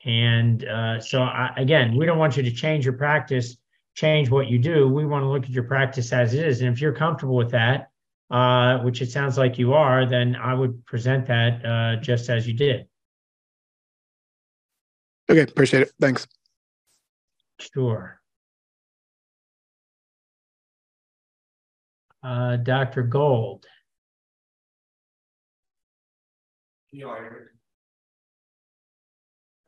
and 0.04 0.64
so, 1.00 1.22
I, 1.22 1.52
again, 1.56 1.96
we 1.96 2.06
don't 2.06 2.18
want 2.18 2.36
you 2.36 2.42
to 2.44 2.50
change 2.50 2.84
your 2.84 2.94
practice, 2.94 3.56
change 3.94 4.30
what 4.30 4.48
you 4.48 4.58
do. 4.58 4.88
We 4.88 5.04
want 5.04 5.22
to 5.22 5.28
look 5.28 5.44
at 5.44 5.50
your 5.50 5.64
practice 5.64 6.12
as 6.12 6.34
it 6.34 6.44
is. 6.44 6.60
And 6.60 6.72
if 6.72 6.80
you're 6.80 6.92
comfortable 6.92 7.36
with 7.36 7.50
that, 7.52 7.91
uh, 8.33 8.78
which 8.78 9.03
it 9.03 9.11
sounds 9.11 9.37
like 9.37 9.59
you 9.59 9.74
are, 9.74 10.07
then 10.07 10.35
I 10.35 10.55
would 10.55 10.85
present 10.87 11.26
that 11.26 11.64
uh, 11.64 12.01
just 12.01 12.30
as 12.30 12.49
you 12.49 12.55
did. 12.55 12.87
Okay, 15.30 15.43
appreciate 15.43 15.83
it. 15.83 15.93
Thanks. 16.01 16.26
Sure. 17.61 18.19
Uh, 22.23 22.56
Dr. 22.56 23.02
Gold. 23.02 23.66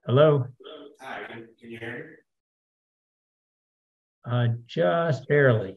Hello. 0.06 0.46
Hi, 1.00 1.24
can, 1.28 1.48
can 1.60 1.70
you 1.70 1.78
hear 1.78 2.20
me? 4.26 4.32
Uh, 4.32 4.48
just 4.66 5.28
barely. 5.28 5.72
me? 5.72 5.76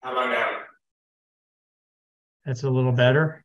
How 0.00 0.12
about 0.12 0.30
now? 0.30 0.71
That's 2.44 2.64
a 2.64 2.70
little 2.70 2.92
better. 2.92 3.44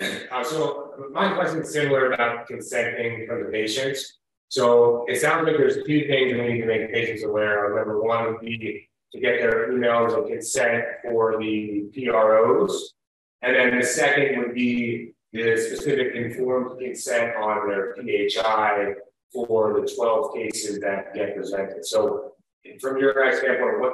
Uh, 0.00 0.44
so 0.44 1.08
my 1.12 1.32
question 1.34 1.62
is 1.62 1.72
similar 1.72 2.12
about 2.12 2.46
consenting 2.46 3.26
from 3.26 3.44
the 3.44 3.50
patients. 3.50 4.18
So 4.48 5.06
it 5.08 5.20
sounds 5.20 5.46
like 5.46 5.56
there's 5.56 5.76
two 5.76 6.06
things 6.06 6.34
we 6.34 6.54
need 6.54 6.60
to 6.60 6.66
make 6.66 6.92
patients 6.92 7.24
aware 7.24 7.64
of. 7.70 7.76
Number 7.76 8.02
one 8.02 8.26
would 8.26 8.40
be 8.40 8.88
to 9.12 9.20
get 9.20 9.40
their 9.40 9.70
emails 9.70 10.18
of 10.18 10.28
consent 10.28 10.84
for 11.02 11.38
the 11.38 11.90
PROs. 11.94 12.94
And 13.42 13.56
then 13.56 13.78
the 13.78 13.86
second 13.86 14.38
would 14.38 14.54
be 14.54 15.12
the 15.32 15.56
specific 15.56 16.14
informed 16.14 16.78
consent 16.78 17.36
on 17.36 17.68
their 17.68 17.96
PHI 17.96 18.94
for 19.32 19.80
the 19.80 19.90
12 19.96 20.34
cases 20.34 20.80
that 20.80 21.14
get 21.14 21.34
presented. 21.34 21.86
So 21.86 22.32
from 22.80 22.98
your 22.98 23.14
guys' 23.14 23.38
standpoint, 23.38 23.80
what 23.80 23.92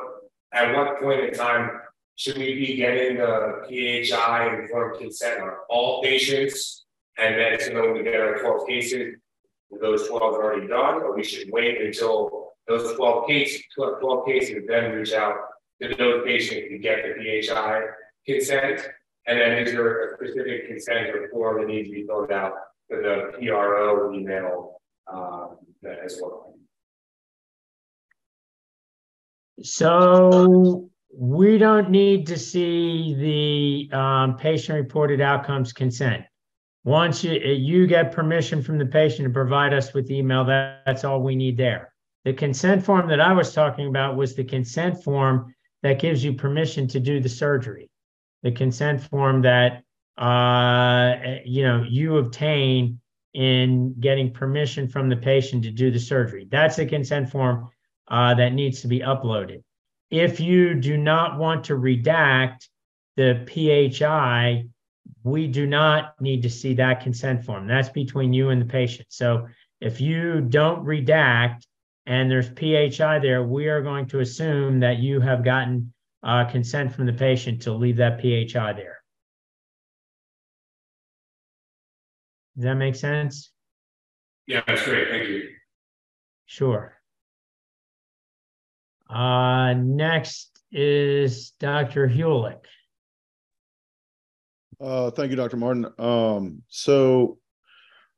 at 0.53 0.75
what 0.75 1.01
point 1.01 1.21
in 1.21 1.35
time 1.35 1.71
should 2.19 2.37
we 2.37 2.53
be 2.57 2.75
getting 2.75 3.19
the 3.19 3.63
PHI 3.69 4.59
informed 4.59 4.99
consent 4.99 5.41
on 5.41 5.51
all 5.71 6.03
patients? 6.03 6.85
And 7.17 7.39
then 7.39 7.61
so 7.61 7.73
then 7.75 7.93
we 7.93 8.03
get 8.03 8.21
our 8.21 8.39
12 8.41 8.67
cases, 8.67 9.15
those 9.81 10.09
12 10.09 10.23
are 10.35 10.43
already 10.43 10.67
done, 10.67 10.95
or 11.03 11.15
we 11.15 11.23
should 11.23 11.49
wait 11.53 11.81
until 11.81 12.55
those 12.67 12.97
12 12.97 13.29
cases, 13.29 13.63
12, 13.77 14.01
12 14.01 14.27
cases, 14.27 14.65
then 14.67 14.93
reach 14.95 15.13
out 15.13 15.37
to 15.81 15.95
those 15.95 16.25
patients 16.25 16.69
to 16.71 16.79
get 16.79 17.05
the 17.05 17.47
PHI 17.47 17.83
consent? 18.27 18.81
And 19.29 19.39
then 19.41 19.59
is 19.59 19.73
there 19.73 20.11
a 20.11 20.17
specific 20.17 20.67
consent 20.67 21.11
or 21.11 21.29
form 21.29 21.61
that 21.61 21.69
needs 21.69 21.89
to 21.89 21.95
be 21.95 22.05
filled 22.05 22.33
out 22.33 22.53
for 22.89 23.01
the 23.01 23.39
PRO 23.39 24.13
email 24.13 24.81
um, 25.07 25.59
as 26.05 26.19
well? 26.21 26.57
So 29.63 30.88
we 31.15 31.59
don't 31.59 31.91
need 31.91 32.27
to 32.27 32.39
see 32.39 33.15
the 33.91 33.97
um, 33.97 34.37
patient 34.37 34.79
reported 34.79 35.21
outcomes 35.21 35.73
consent. 35.73 36.25
Once 36.85 37.25
you, 37.25 37.33
you 37.33 37.87
get 37.87 38.13
permission 38.13 38.63
from 38.63 38.79
the 38.79 38.87
patient 38.87 39.27
to 39.27 39.33
provide 39.33 39.75
us 39.75 39.93
with 39.93 40.11
email, 40.11 40.45
that, 40.45 40.83
that's 40.87 41.05
all 41.05 41.21
we 41.21 41.35
need 41.35 41.57
there. 41.57 41.93
The 42.25 42.33
consent 42.33 42.85
form 42.85 43.09
that 43.09 43.21
I 43.21 43.33
was 43.33 43.53
talking 43.53 43.89
about 43.89 44.17
was 44.17 44.35
the 44.35 44.45
consent 44.45 45.03
form 45.03 45.55
that 45.83 45.99
gives 45.99 46.23
you 46.25 46.35
permission 46.35 46.87
to 46.89 47.01
do 47.01 47.21
the 47.21 47.29
surgery. 47.29 47.91
The 48.43 48.53
consent 48.53 49.01
form 49.01 49.43
that 49.43 49.83
uh, 50.17 51.17
you 51.45 51.63
know 51.63 51.85
you 51.89 52.19
obtain 52.19 53.01
in 53.35 53.95
getting 54.01 54.33
permission 54.33 54.89
from 54.89 55.09
the 55.09 55.17
patient 55.17 55.63
to 55.65 55.71
do 55.71 55.91
the 55.91 55.99
surgery. 55.99 56.47
That's 56.51 56.77
the 56.77 56.87
consent 56.87 57.31
form 57.31 57.69
uh, 58.09 58.35
that 58.35 58.53
needs 58.53 58.81
to 58.83 58.89
be 58.89 59.01
uploaded. 59.01 59.63
If 60.11 60.41
you 60.41 60.75
do 60.75 60.97
not 60.97 61.39
want 61.39 61.65
to 61.65 61.75
redact 61.75 62.69
the 63.17 63.45
PHI, 63.47 64.65
we 65.23 65.47
do 65.47 65.67
not 65.67 66.21
need 66.21 66.43
to 66.43 66.51
see 66.51 66.75
that 66.75 67.03
consent 67.03 67.45
form. 67.45 67.67
That's 67.67 67.89
between 67.89 68.33
you 68.33 68.51
and 68.51 68.61
the 68.61 68.67
patient. 68.67 69.09
So 69.11 69.49
if 69.81 70.01
you 70.01 70.41
don't 70.41 70.85
redact 70.85 71.63
and 72.07 72.31
there's 72.31 72.49
PHI 72.49 73.19
there, 73.19 73.43
we 73.43 73.69
are 73.69 73.83
going 73.83 74.07
to 74.07 74.21
assume 74.21 74.81
that 74.81 74.99
you 74.99 75.21
have 75.21 75.45
gotten 75.45 75.93
uh, 76.23 76.45
consent 76.47 76.95
from 76.95 77.07
the 77.07 77.13
patient 77.13 77.63
to 77.63 77.73
leave 77.73 77.97
that 77.97 78.21
PHI 78.21 78.73
there. 78.73 78.99
Does 82.57 82.65
that 82.65 82.75
make 82.75 82.97
sense? 82.97 83.53
Yeah, 84.47 84.63
that's 84.67 84.83
great. 84.83 85.09
Thank 85.11 85.29
you. 85.29 85.43
Sure. 86.47 86.98
Uh, 89.09 89.75
next 89.75 90.61
is 90.71 91.51
Dr. 91.59 92.09
Hulick. 92.09 92.61
Uh, 94.81 95.11
thank 95.11 95.31
you, 95.31 95.37
Dr. 95.37 95.57
Martin. 95.57 95.87
Um, 95.99 96.63
so 96.69 97.39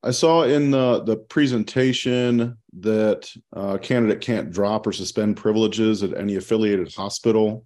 I 0.02 0.10
saw 0.10 0.42
in 0.42 0.70
the, 0.70 1.02
the 1.04 1.16
presentation 1.16 2.56
that 2.80 3.30
a 3.52 3.78
candidate 3.78 4.20
can't 4.20 4.50
drop 4.50 4.86
or 4.86 4.92
suspend 4.92 5.36
privileges 5.36 6.02
at 6.02 6.16
any 6.16 6.36
affiliated 6.36 6.92
hospital. 6.94 7.64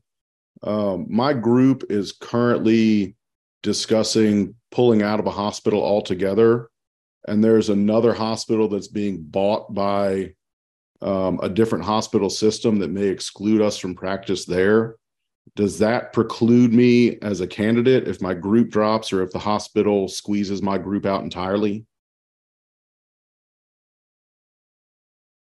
Um, 0.63 1.07
my 1.09 1.33
group 1.33 1.85
is 1.91 2.13
currently 2.13 3.17
discussing 3.63 4.55
pulling 4.71 5.03
out 5.03 5.21
of 5.21 5.27
a 5.27 5.31
hospital 5.31 5.83
altogether. 5.83 6.69
And 7.27 7.43
there's 7.43 7.71
another 7.71 8.13
hospital 8.13 8.69
that's 8.69 8.89
being 8.89 9.23
bought 9.23 9.73
by 9.73 10.35
um, 11.03 11.41
a 11.43 11.49
different 11.49 11.85
hospital 11.85 12.31
system 12.31 12.79
that 12.79 12.91
may 12.91 13.07
exclude 13.07 13.61
us 13.61 13.79
from 13.79 13.95
practice 13.95 14.45
there. 14.45 14.97
Does 15.57 15.79
that 15.79 16.13
preclude 16.13 16.73
me 16.73 17.19
as 17.21 17.41
a 17.41 17.47
candidate 17.47 18.09
if 18.09 18.23
my 18.23 18.35
group 18.35 18.71
drops 18.71 19.13
or 19.13 19.23
if 19.23 19.31
the 19.31 19.39
hospital 19.39 20.09
squeezes 20.09 20.63
my 20.63 20.79
group 20.79 21.05
out 21.07 21.23
entirely? 21.23 21.85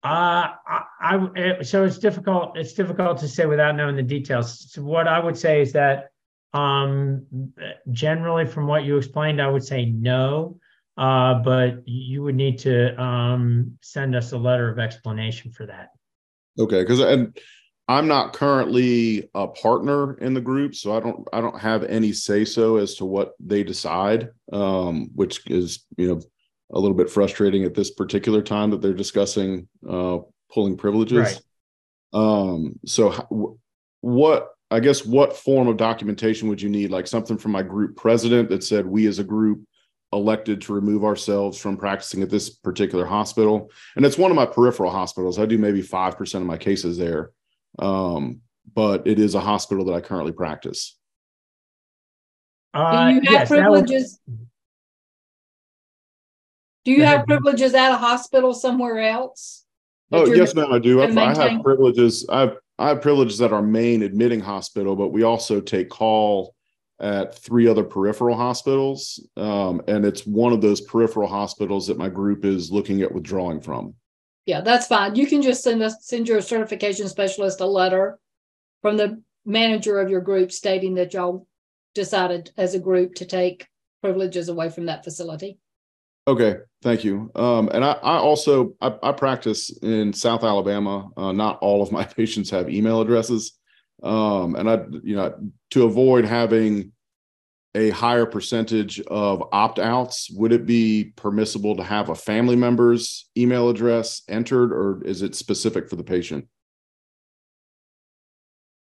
Uh, 0.01 0.47
I, 0.65 0.81
I, 1.01 1.61
so 1.61 1.83
it's 1.83 1.97
difficult. 1.97 2.57
It's 2.57 2.73
difficult 2.73 3.17
to 3.19 3.27
say 3.27 3.45
without 3.45 3.75
knowing 3.75 3.97
the 3.97 4.03
details. 4.03 4.71
So 4.71 4.81
what 4.81 5.07
I 5.07 5.19
would 5.19 5.37
say 5.37 5.61
is 5.61 5.73
that, 5.73 6.11
um, 6.53 7.25
generally, 7.91 8.45
from 8.45 8.65
what 8.65 8.85
you 8.85 8.97
explained, 8.97 9.41
I 9.41 9.49
would 9.49 9.63
say 9.63 9.85
no. 9.85 10.57
Uh, 10.99 11.35
but 11.35 11.87
you 11.87 12.21
would 12.21 12.35
need 12.35 12.59
to 12.59 13.01
um, 13.01 13.77
send 13.81 14.13
us 14.13 14.33
a 14.33 14.37
letter 14.37 14.69
of 14.69 14.79
explanation 14.79 15.49
for 15.49 15.65
that. 15.65 15.91
Okay, 16.59 16.81
because 16.81 16.99
and 16.99 17.39
I'm 17.87 18.09
not 18.09 18.33
currently 18.33 19.29
a 19.33 19.47
partner 19.47 20.17
in 20.17 20.33
the 20.33 20.41
group, 20.41 20.75
so 20.75 20.93
I 20.93 20.99
don't 20.99 21.25
I 21.31 21.39
don't 21.39 21.57
have 21.57 21.85
any 21.85 22.11
say 22.11 22.43
so 22.43 22.75
as 22.75 22.95
to 22.95 23.05
what 23.05 23.31
they 23.39 23.63
decide, 23.63 24.27
um, 24.51 25.09
which 25.15 25.49
is 25.49 25.85
you 25.95 26.09
know 26.09 26.21
a 26.73 26.79
little 26.79 26.97
bit 26.97 27.09
frustrating 27.09 27.63
at 27.63 27.73
this 27.73 27.91
particular 27.91 28.41
time 28.41 28.69
that 28.71 28.81
they're 28.81 28.93
discussing 28.93 29.69
uh, 29.89 30.17
pulling 30.51 30.75
privileges. 30.75 31.17
Right. 31.17 31.41
Um, 32.11 32.77
so, 32.85 33.57
what 34.01 34.49
I 34.69 34.81
guess 34.81 35.05
what 35.05 35.37
form 35.37 35.69
of 35.69 35.77
documentation 35.77 36.49
would 36.49 36.61
you 36.61 36.69
need? 36.69 36.91
Like 36.91 37.07
something 37.07 37.37
from 37.37 37.53
my 37.53 37.63
group 37.63 37.95
president 37.95 38.49
that 38.49 38.65
said 38.65 38.85
we 38.85 39.07
as 39.07 39.19
a 39.19 39.23
group 39.23 39.61
elected 40.11 40.61
to 40.61 40.73
remove 40.73 41.03
ourselves 41.03 41.57
from 41.57 41.77
practicing 41.77 42.21
at 42.21 42.29
this 42.29 42.49
particular 42.49 43.05
hospital, 43.05 43.69
and 43.95 44.05
it's 44.05 44.17
one 44.17 44.31
of 44.31 44.35
my 44.35 44.45
peripheral 44.45 44.91
hospitals. 44.91 45.37
I 45.39 45.45
do 45.45 45.57
maybe 45.57 45.81
five 45.81 46.17
percent 46.17 46.41
of 46.41 46.47
my 46.47 46.57
cases 46.57 46.97
there, 46.97 47.31
um, 47.79 48.41
but 48.73 49.05
it 49.05 49.19
is 49.19 49.35
a 49.35 49.39
hospital 49.39 49.85
that 49.85 49.93
I 49.93 50.01
currently 50.01 50.31
practice. 50.31 50.97
Uh, 52.73 53.09
do 53.09 53.15
you 53.15 53.21
have 53.21 53.31
yes, 53.31 53.47
privileges? 53.47 54.19
Do 56.85 56.91
you 56.91 57.03
have 57.03 57.25
privileges 57.25 57.73
at 57.73 57.91
a 57.91 57.97
hospital 57.97 58.53
somewhere 58.53 58.99
else? 58.99 59.65
Oh 60.11 60.25
yes, 60.25 60.55
ma'am, 60.55 60.71
I 60.71 60.79
do. 60.79 61.01
I, 61.01 61.05
I 61.05 61.49
have 61.49 61.61
privileges. 61.61 62.25
I 62.29 62.39
have 62.41 62.57
I 62.79 62.87
have 62.89 63.01
privileges 63.01 63.41
at 63.41 63.53
our 63.53 63.61
main 63.61 64.01
admitting 64.01 64.39
hospital, 64.39 64.95
but 64.95 65.09
we 65.09 65.23
also 65.23 65.61
take 65.61 65.89
call 65.89 66.55
at 66.99 67.35
three 67.35 67.67
other 67.67 67.83
peripheral 67.83 68.35
hospitals, 68.35 69.25
um, 69.37 69.81
and 69.87 70.05
it's 70.05 70.25
one 70.25 70.53
of 70.53 70.61
those 70.61 70.81
peripheral 70.81 71.29
hospitals 71.29 71.87
that 71.87 71.97
my 71.97 72.09
group 72.09 72.45
is 72.45 72.71
looking 72.71 73.01
at 73.01 73.13
withdrawing 73.13 73.61
from. 73.61 73.93
Yeah, 74.45 74.61
that's 74.61 74.87
fine. 74.87 75.15
You 75.15 75.27
can 75.27 75.41
just 75.41 75.63
send 75.63 75.81
us 75.81 75.95
send 76.01 76.27
your 76.27 76.41
certification 76.41 77.07
specialist 77.07 77.61
a 77.61 77.65
letter 77.65 78.19
from 78.81 78.97
the 78.97 79.21
manager 79.45 79.99
of 79.99 80.09
your 80.09 80.21
group 80.21 80.51
stating 80.51 80.95
that 80.95 81.13
y'all 81.13 81.47
decided 81.95 82.51
as 82.57 82.73
a 82.73 82.79
group 82.79 83.15
to 83.15 83.25
take 83.25 83.67
privileges 84.01 84.49
away 84.49 84.69
from 84.69 84.85
that 84.85 85.03
facility. 85.03 85.57
Okay, 86.27 86.57
thank 86.83 87.03
you. 87.03 87.31
Um, 87.35 87.69
and 87.73 87.83
I, 87.83 87.93
I 87.93 88.17
also 88.17 88.73
I, 88.81 88.93
I, 89.01 89.11
practice 89.13 89.75
in 89.81 90.13
South 90.13 90.43
Alabama. 90.43 91.09
Uh, 91.17 91.31
not 91.31 91.57
all 91.59 91.81
of 91.81 91.91
my 91.91 92.03
patients 92.17 92.49
have 92.51 92.69
email 92.69 93.01
addresses, 93.01 93.58
um, 94.03 94.55
and 94.55 94.69
I 94.69 94.85
you 95.03 95.15
know 95.15 95.35
to 95.71 95.83
avoid 95.83 96.25
having 96.25 96.91
a 97.75 97.91
higher 97.91 98.25
percentage 98.25 98.99
of 99.01 99.43
opt 99.51 99.77
outs, 99.77 100.29
would 100.31 100.51
it 100.51 100.65
be 100.65 101.13
permissible 101.15 101.75
to 101.75 101.83
have 101.83 102.09
a 102.09 102.15
family 102.15 102.55
member's 102.55 103.29
email 103.37 103.69
address 103.69 104.23
entered, 104.27 104.71
or 104.71 105.03
is 105.05 105.21
it 105.21 105.35
specific 105.35 105.87
for 105.87 105.95
the 105.95 106.03
patient? 106.03 106.47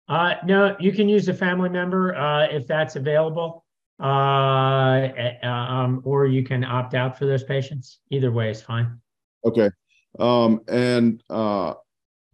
Uh, 0.07 0.35
no, 0.45 0.77
you 0.79 0.93
can 0.93 1.09
use 1.09 1.29
a 1.29 1.35
family 1.35 1.71
member 1.71 2.15
uh, 2.15 2.47
if 2.49 2.67
that's 2.67 2.97
available 2.97 3.65
uh, 4.01 5.09
um, 5.43 6.03
or 6.05 6.27
you 6.27 6.43
can 6.43 6.65
opt 6.65 6.95
out 6.95 7.19
for 7.19 7.27
those 7.27 7.45
patients. 7.45 8.01
Either 8.11 8.33
way 8.33 8.51
is 8.51 8.61
fine. 8.61 8.99
Okay. 9.45 9.71
Um, 10.19 10.61
and 10.69 11.23
uh, 11.31 11.75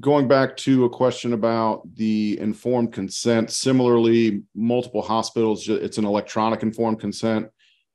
going 0.01 0.27
back 0.27 0.57
to 0.57 0.85
a 0.87 0.91
question 0.91 1.35
about 1.35 1.83
the 1.97 2.39
informed 2.41 2.93
consent, 2.93 3.51
similarly, 3.51 4.43
multiple 4.55 5.03
hospitals, 5.03 5.69
it's 5.69 5.99
an 5.99 6.05
electronic 6.05 6.63
informed 6.63 6.99
consent. 6.99 7.49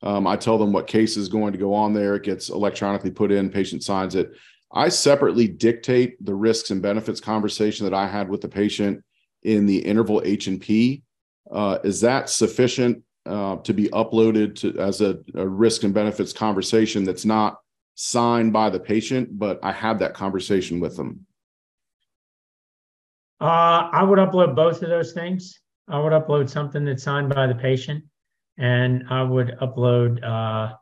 Um, 0.04 0.28
I 0.28 0.36
tell 0.36 0.58
them 0.58 0.72
what 0.72 0.88
case 0.88 1.18
is 1.18 1.28
going 1.28 1.54
to 1.54 1.58
go 1.58 1.74
on 1.74 1.94
there. 1.94 2.16
It 2.16 2.24
gets 2.24 2.50
electronically 2.50 3.12
put 3.12 3.32
in, 3.32 3.50
patient 3.50 3.84
signs 3.84 4.14
it. 4.14 4.32
I 4.72 4.90
separately 4.90 5.48
dictate 5.48 6.24
the 6.24 6.36
risks 6.36 6.70
and 6.70 6.82
benefits 6.82 7.20
conversation 7.20 7.86
that 7.86 7.94
I 7.94 8.08
had 8.08 8.30
with 8.30 8.42
the 8.42 8.50
patient 8.50 9.04
in 9.44 9.66
the 9.66 9.80
interval 9.80 10.22
H 10.26 10.48
and 10.48 10.62
P. 10.62 11.04
Uh, 11.50 11.80
is 11.84 12.02
that 12.02 12.30
sufficient 12.30 13.04
uh, 13.26 13.56
to 13.58 13.74
be 13.74 13.88
uploaded 13.90 14.56
to 14.56 14.78
as 14.80 15.02
a, 15.02 15.20
a, 15.34 15.48
risk 15.48 15.84
and 15.84 15.94
benefits 15.94 16.34
conversation 16.34 17.04
that's 17.04 17.26
not 17.26 17.58
signed 17.96 18.52
by 18.52 18.70
the 18.70 18.80
patient, 18.80 19.40
but 19.40 19.60
I 19.64 19.72
had 19.72 20.00
that 20.00 20.14
conversation 20.14 20.80
with 20.80 20.96
them. 20.98 21.26
Uh, 23.42 23.90
I 23.92 24.04
would 24.04 24.20
upload 24.20 24.56
both 24.56 24.82
of 24.82 24.90
those 24.90 25.12
things. 25.14 25.60
I 25.88 26.00
would 26.00 26.14
upload 26.14 26.50
something 26.50 26.86
that's 26.86 27.04
signed 27.04 27.34
by 27.34 27.48
the 27.48 27.56
patient, 27.56 28.04
and 28.58 29.04
I 29.10 29.24
would 29.24 29.58
upload 29.62 30.24
uh, 30.24 30.76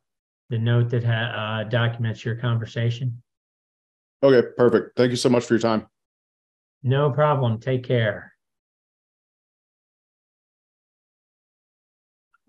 the 0.49 0.59
note 0.59 0.89
that 0.91 1.03
ha- 1.03 1.61
uh, 1.61 1.69
documents 1.69 2.23
your 2.23 2.35
conversation. 2.35 3.21
Okay, 4.21 4.47
perfect. 4.55 4.95
Thank 4.95 5.11
you 5.11 5.17
so 5.17 5.29
much 5.29 5.45
for 5.45 5.55
your 5.55 5.61
time. 5.61 5.87
No 6.83 7.09
problem. 7.09 7.59
Take 7.59 7.83
care. 7.83 8.33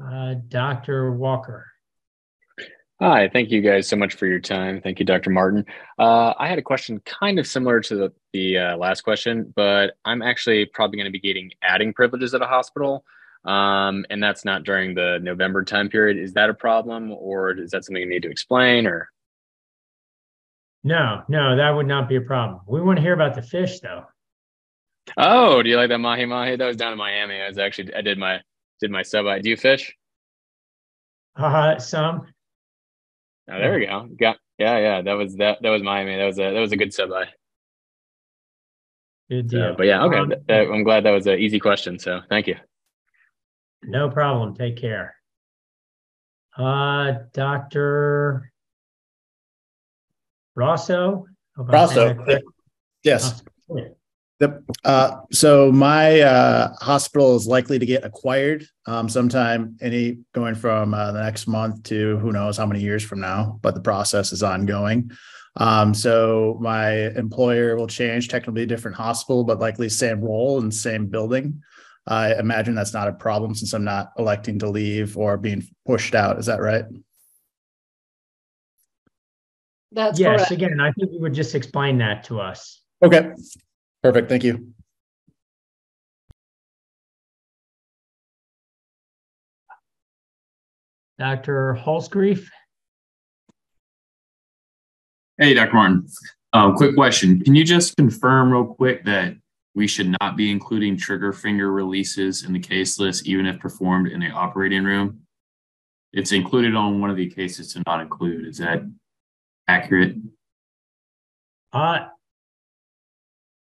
Uh, 0.05 0.35
Dr. 0.48 1.12
Walker. 1.12 1.66
Hi, 3.06 3.28
thank 3.28 3.51
you 3.51 3.60
guys 3.60 3.86
so 3.86 3.97
much 3.97 4.14
for 4.14 4.26
your 4.26 4.40
time. 4.40 4.81
Thank 4.81 4.98
you, 4.98 5.05
Dr. 5.05 5.28
Martin. 5.28 5.66
Uh, 5.98 6.32
I 6.39 6.48
had 6.48 6.59
a 6.59 6.62
question 6.62 7.01
kind 7.01 7.39
of 7.39 7.47
similar 7.47 7.81
to 7.81 7.94
the, 7.94 8.12
the 8.32 8.56
uh, 8.56 8.76
last 8.78 9.02
question, 9.02 9.52
but 9.55 9.98
I'm 10.06 10.22
actually 10.22 10.64
probably 10.64 10.97
going 10.97 11.05
to 11.05 11.12
be 11.12 11.20
getting 11.20 11.51
adding 11.62 11.93
privileges 11.93 12.32
at 12.32 12.40
a 12.40 12.47
hospital. 12.47 13.05
Um, 13.44 14.06
and 14.09 14.22
that's 14.22 14.47
not 14.47 14.64
during 14.64 14.94
the 14.94 15.18
November 15.20 15.64
time 15.64 15.90
period. 15.90 16.16
Is 16.16 16.32
that 16.32 16.48
a 16.48 16.55
problem 16.55 17.12
or 17.12 17.51
is 17.51 17.72
that 17.72 17.85
something 17.85 18.02
you 18.02 18.09
need 18.09 18.22
to 18.22 18.31
explain 18.31 18.86
or? 18.86 19.10
No, 20.82 21.24
no, 21.28 21.56
that 21.56 21.72
would 21.72 21.86
not 21.86 22.09
be 22.09 22.16
a 22.16 22.22
problem. 22.22 22.62
We 22.66 22.81
want 22.81 22.97
to 22.97 23.02
hear 23.02 23.12
about 23.12 23.35
the 23.35 23.43
fish 23.43 23.81
though. 23.81 24.05
Oh, 25.18 25.62
do 25.62 25.68
you 25.68 25.76
like 25.76 25.90
that 25.90 25.98
mahi 25.98 26.24
mahi? 26.24 26.56
That 26.56 26.66
was 26.66 26.78
down 26.78 26.93
in 26.93 26.98
Miami. 26.98 27.39
I 27.39 27.48
was 27.48 27.59
actually 27.59 27.94
I 27.94 28.01
did 28.01 28.16
my 28.16 28.40
did 28.81 28.90
my 28.90 29.02
sub. 29.02 29.26
I 29.26 29.40
Do 29.40 29.51
you 29.51 29.59
fish? 29.59 29.94
Uh, 31.36 31.78
some. 31.78 32.28
Oh, 33.51 33.59
there 33.59 33.75
we 33.79 33.87
go. 33.87 34.09
Got 34.19 34.37
yeah, 34.59 34.79
yeah. 34.79 35.03
That 35.03 35.15
was 35.15 35.37
that. 35.37 35.59
That 35.62 35.71
was 35.71 35.83
my 35.83 36.05
man. 36.05 36.19
That 36.19 36.27
was 36.27 36.39
a 36.39 36.53
that 36.53 36.61
was 36.61 36.73
a 36.73 36.77
good 36.77 36.95
sub 36.95 37.11
by. 37.11 37.27
Good 39.29 39.51
So, 39.51 39.75
but 39.77 39.87
yeah, 39.87 40.03
okay. 40.05 40.19
Um, 40.19 40.29
Th- 40.31 40.41
that- 40.49 40.71
I'm 40.71 40.85
glad 40.85 41.05
that 41.05 41.11
was 41.11 41.27
an 41.27 41.39
easy 41.39 41.59
question. 41.59 41.99
So 41.99 42.21
thank 42.29 42.47
you. 42.47 42.57
No 43.83 44.09
problem. 44.09 44.55
Take 44.55 44.77
care. 44.77 45.16
Uh, 46.57 47.12
Dr. 47.33 48.51
Rosso? 50.55 51.27
Hope 51.57 51.69
I'm 51.71 51.89
saying 51.89 52.16
that 52.16 52.27
Rosso. 52.27 52.41
Yes. 53.03 53.43
Yeah. 53.69 53.85
Yep. 54.45 54.62
Uh, 54.85 55.21
so 55.33 55.73
my 55.73 56.21
uh, 56.21 56.75
hospital 56.81 57.35
is 57.35 57.47
likely 57.47 57.79
to 57.79 57.87
get 57.87 58.05
acquired 58.05 58.66
um, 58.87 59.09
sometime 59.09 59.77
any 59.81 60.19
going 60.35 60.55
from 60.55 60.93
uh, 60.93 61.12
the 61.12 61.23
next 61.23 61.47
month 61.47 61.85
to 61.85 62.19
who 62.19 62.31
knows 62.31 62.59
how 62.59 62.66
many 62.66 62.81
years 62.81 63.03
from 63.03 63.21
now, 63.21 63.59
but 63.62 63.75
the 63.75 63.81
process 63.81 64.33
is 64.33 64.43
ongoing. 64.43 65.11
Um, 65.57 65.95
so 65.95 66.59
my 66.61 67.09
employer 67.16 67.77
will 67.77 67.87
change, 67.87 68.29
technically 68.29 68.65
a 68.65 68.66
different 68.66 68.97
hospital, 68.99 69.45
but 69.45 69.61
likely 69.61 69.89
same 69.89 70.21
role 70.21 70.61
and 70.61 70.75
same 70.75 71.07
building. 71.07 71.62
I 72.07 72.35
imagine 72.35 72.75
that's 72.75 72.93
not 72.93 73.09
a 73.09 73.12
problem 73.12 73.55
since 73.55 73.73
I'm 73.73 73.85
not 73.85 74.12
electing 74.19 74.59
to 74.59 74.69
leave 74.69 75.16
or 75.16 75.39
being 75.39 75.66
pushed 75.87 76.15
out. 76.15 76.39
Is 76.39 76.47
that 76.47 76.61
right? 76.61 76.85
That's 79.93 80.19
Yes, 80.19 80.49
correct. 80.49 80.51
again, 80.51 80.81
I 80.81 80.93
think 80.93 81.12
you 81.12 81.21
would 81.21 81.33
just 81.33 81.55
explain 81.55 81.99
that 81.99 82.25
to 82.25 82.41
us. 82.41 82.83
Okay. 83.03 83.31
Perfect. 84.05 84.28
Thank 84.28 84.44
you. 84.44 84.74
Dr. 91.18 91.78
Holzgrief? 91.82 92.47
Hey, 95.39 95.55
Dr. 95.55 95.72
Martin. 95.72 96.06
Um, 96.52 96.74
quick 96.74 96.94
question. 96.94 97.40
Can 97.40 97.55
you 97.55 97.64
just 97.64 97.97
confirm 97.97 98.52
real 98.52 98.66
quick 98.66 99.06
that 99.06 99.36
we 99.74 99.86
should 99.86 100.14
not 100.20 100.36
be 100.36 100.51
including 100.51 100.98
trigger 100.98 101.32
finger 101.32 101.72
releases 101.72 102.44
in 102.44 102.52
the 102.52 102.60
case 102.60 102.98
list, 102.98 103.26
even 103.26 103.47
if 103.47 103.59
performed 103.59 104.09
in 104.09 104.20
the 104.20 104.28
operating 104.28 104.85
room? 104.85 105.20
It's 106.12 106.32
included 106.32 106.74
on 106.74 107.01
one 107.01 107.09
of 107.09 107.16
the 107.16 107.31
cases 107.31 107.72
to 107.72 107.82
not 107.86 108.02
include. 108.02 108.48
Is 108.48 108.59
that 108.59 108.82
accurate? 109.66 110.16
Uh, 111.72 112.09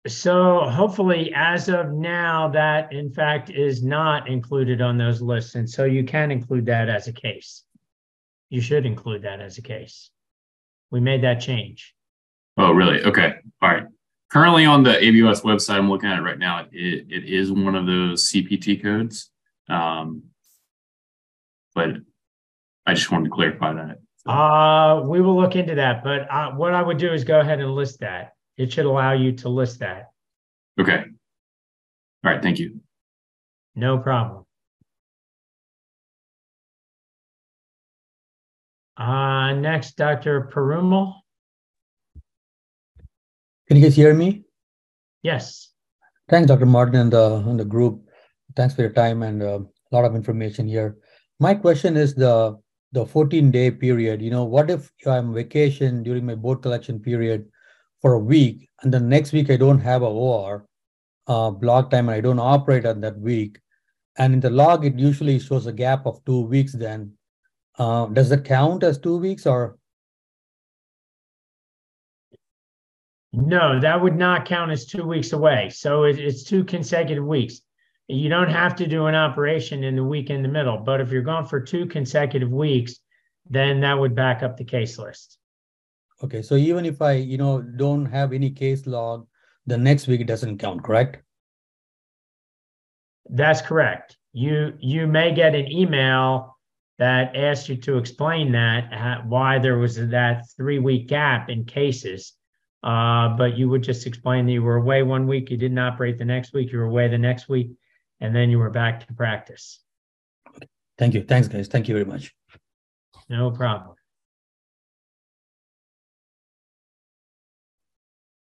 so 0.07 0.61
hopefully 0.61 1.31
as 1.35 1.69
of 1.69 1.91
now, 1.91 2.47
that 2.49 2.91
in 2.91 3.11
fact 3.11 3.49
is 3.49 3.83
not 3.83 4.27
included 4.27 4.81
on 4.81 4.97
those 4.97 5.21
lists. 5.21 5.55
And 5.55 5.69
so 5.69 5.85
you 5.85 6.03
can 6.03 6.31
include 6.31 6.65
that 6.65 6.89
as 6.89 7.07
a 7.07 7.13
case. 7.13 7.63
You 8.49 8.61
should 8.61 8.85
include 8.85 9.21
that 9.23 9.39
as 9.39 9.57
a 9.57 9.61
case. 9.61 10.09
We 10.89 10.99
made 10.99 11.23
that 11.23 11.39
change. 11.39 11.93
Oh, 12.57 12.71
really? 12.71 13.03
Okay. 13.03 13.35
All 13.61 13.69
right. 13.69 13.85
Currently 14.29 14.65
on 14.65 14.83
the 14.83 14.93
ABOS 14.93 15.41
website, 15.41 15.75
I'm 15.75 15.89
looking 15.89 16.09
at 16.09 16.19
it 16.19 16.23
right 16.23 16.39
now. 16.39 16.65
It, 16.71 17.05
it 17.09 17.25
is 17.25 17.51
one 17.51 17.75
of 17.75 17.85
those 17.85 18.29
CPT 18.29 18.81
codes. 18.81 19.29
Um, 19.69 20.23
but 21.75 21.89
I 22.85 22.93
just 22.93 23.11
wanted 23.11 23.25
to 23.25 23.29
clarify 23.31 23.73
that. 23.73 24.29
Uh, 24.29 25.01
we 25.05 25.21
will 25.21 25.35
look 25.35 25.55
into 25.55 25.75
that, 25.75 26.03
but 26.03 26.29
uh, 26.29 26.51
what 26.51 26.73
I 26.73 26.81
would 26.81 26.97
do 26.97 27.11
is 27.11 27.23
go 27.23 27.39
ahead 27.39 27.59
and 27.59 27.73
list 27.73 27.99
that. 28.01 28.33
It 28.61 28.71
should 28.71 28.85
allow 28.85 29.13
you 29.13 29.31
to 29.41 29.49
list 29.49 29.79
that. 29.79 30.11
Okay. 30.79 30.97
All 32.23 32.31
right. 32.31 32.43
Thank 32.43 32.59
you. 32.59 32.79
No 33.73 33.97
problem. 33.97 34.45
Uh, 38.95 39.53
next, 39.53 39.97
Dr. 39.97 40.47
Perumal. 40.53 41.15
Can 43.67 43.77
you 43.77 43.81
guys 43.81 43.95
hear 43.95 44.13
me? 44.13 44.43
Yes. 45.23 45.71
Thanks, 46.29 46.47
Dr. 46.47 46.67
Martin 46.67 46.95
and 47.01 47.11
the, 47.11 47.43
and 47.47 47.59
the 47.59 47.65
group. 47.65 48.03
Thanks 48.55 48.75
for 48.75 48.83
your 48.83 48.93
time 48.93 49.23
and 49.23 49.41
uh, 49.41 49.61
a 49.91 49.95
lot 49.95 50.05
of 50.05 50.13
information 50.13 50.67
here. 50.67 50.97
My 51.39 51.55
question 51.55 51.97
is 51.97 52.13
the 52.13 52.59
the 52.91 53.07
14 53.07 53.49
day 53.49 53.71
period. 53.71 54.21
You 54.21 54.29
know, 54.29 54.43
what 54.43 54.69
if 54.69 54.91
I'm 55.07 55.33
vacation 55.33 56.03
during 56.03 56.27
my 56.27 56.35
board 56.35 56.61
collection 56.61 56.99
period 56.99 57.47
for 58.01 58.13
a 58.13 58.19
week 58.19 58.69
and 58.81 58.93
the 58.93 58.99
next 58.99 59.31
week 59.31 59.49
I 59.49 59.57
don't 59.57 59.79
have 59.79 60.01
a 60.01 60.07
OR 60.07 60.65
uh, 61.27 61.51
block 61.51 61.91
time 61.91 62.09
and 62.09 62.15
I 62.15 62.21
don't 62.21 62.39
operate 62.39 62.85
on 62.85 63.01
that 63.01 63.19
week? 63.19 63.59
And 64.17 64.33
in 64.33 64.39
the 64.39 64.49
log, 64.49 64.85
it 64.85 64.99
usually 64.99 65.39
shows 65.39 65.67
a 65.67 65.73
gap 65.73 66.05
of 66.05 66.23
two 66.25 66.41
weeks. 66.41 66.73
Then, 66.73 67.13
uh, 67.77 68.07
does 68.07 68.29
that 68.29 68.43
count 68.43 68.83
as 68.83 68.99
two 68.99 69.17
weeks 69.17 69.45
or? 69.45 69.77
No, 73.33 73.79
that 73.79 74.01
would 74.01 74.17
not 74.17 74.45
count 74.45 74.71
as 74.71 74.85
two 74.85 75.05
weeks 75.05 75.31
away. 75.31 75.69
So 75.69 76.03
it, 76.03 76.19
it's 76.19 76.43
two 76.43 76.65
consecutive 76.65 77.23
weeks. 77.23 77.61
You 78.09 78.27
don't 78.27 78.49
have 78.49 78.75
to 78.75 78.87
do 78.87 79.05
an 79.05 79.15
operation 79.15 79.85
in 79.85 79.95
the 79.95 80.03
week 80.03 80.29
in 80.29 80.41
the 80.41 80.49
middle, 80.49 80.77
but 80.77 80.99
if 80.99 81.11
you're 81.11 81.21
gone 81.21 81.45
for 81.45 81.61
two 81.61 81.85
consecutive 81.85 82.51
weeks, 82.51 82.99
then 83.49 83.79
that 83.81 83.97
would 83.97 84.15
back 84.15 84.43
up 84.43 84.57
the 84.57 84.65
case 84.65 84.97
list. 84.97 85.37
Okay, 86.23 86.41
so 86.41 86.55
even 86.55 86.85
if 86.85 87.01
I, 87.01 87.13
you 87.13 87.37
know, 87.37 87.61
don't 87.61 88.05
have 88.05 88.31
any 88.33 88.51
case 88.51 88.85
log, 88.85 89.27
the 89.65 89.77
next 89.77 90.07
week 90.07 90.21
it 90.21 90.27
doesn't 90.27 90.59
count, 90.59 90.83
correct? 90.83 91.23
That's 93.29 93.61
correct. 93.61 94.17
You 94.33 94.73
you 94.79 95.07
may 95.07 95.33
get 95.33 95.55
an 95.55 95.71
email 95.71 96.57
that 96.99 97.35
asks 97.35 97.69
you 97.69 97.77
to 97.77 97.97
explain 97.97 98.51
that 98.51 98.93
uh, 98.93 99.21
why 99.25 99.59
there 99.59 99.77
was 99.77 99.95
that 99.95 100.45
three 100.55 100.79
week 100.79 101.07
gap 101.07 101.49
in 101.49 101.65
cases. 101.65 102.33
Uh, 102.83 103.29
but 103.29 103.57
you 103.57 103.69
would 103.69 103.83
just 103.83 104.07
explain 104.07 104.45
that 104.45 104.51
you 104.51 104.63
were 104.63 104.77
away 104.77 105.03
one 105.03 105.27
week, 105.27 105.51
you 105.51 105.57
didn't 105.57 105.77
operate 105.77 106.17
the 106.17 106.25
next 106.25 106.51
week, 106.53 106.71
you 106.71 106.79
were 106.79 106.85
away 106.85 107.07
the 107.07 107.17
next 107.17 107.47
week, 107.47 107.71
and 108.19 108.35
then 108.35 108.49
you 108.49 108.57
were 108.57 108.71
back 108.71 109.05
to 109.05 109.13
practice. 109.13 109.79
Thank 110.97 111.13
you. 111.13 111.23
Thanks, 111.23 111.47
guys. 111.47 111.67
Thank 111.67 111.87
you 111.87 111.93
very 111.93 112.05
much. 112.05 112.33
No 113.29 113.51
problem. 113.51 113.95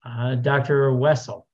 Uh, 0.05 0.35
Dr. 0.35 0.93
Wessel. 0.93 1.47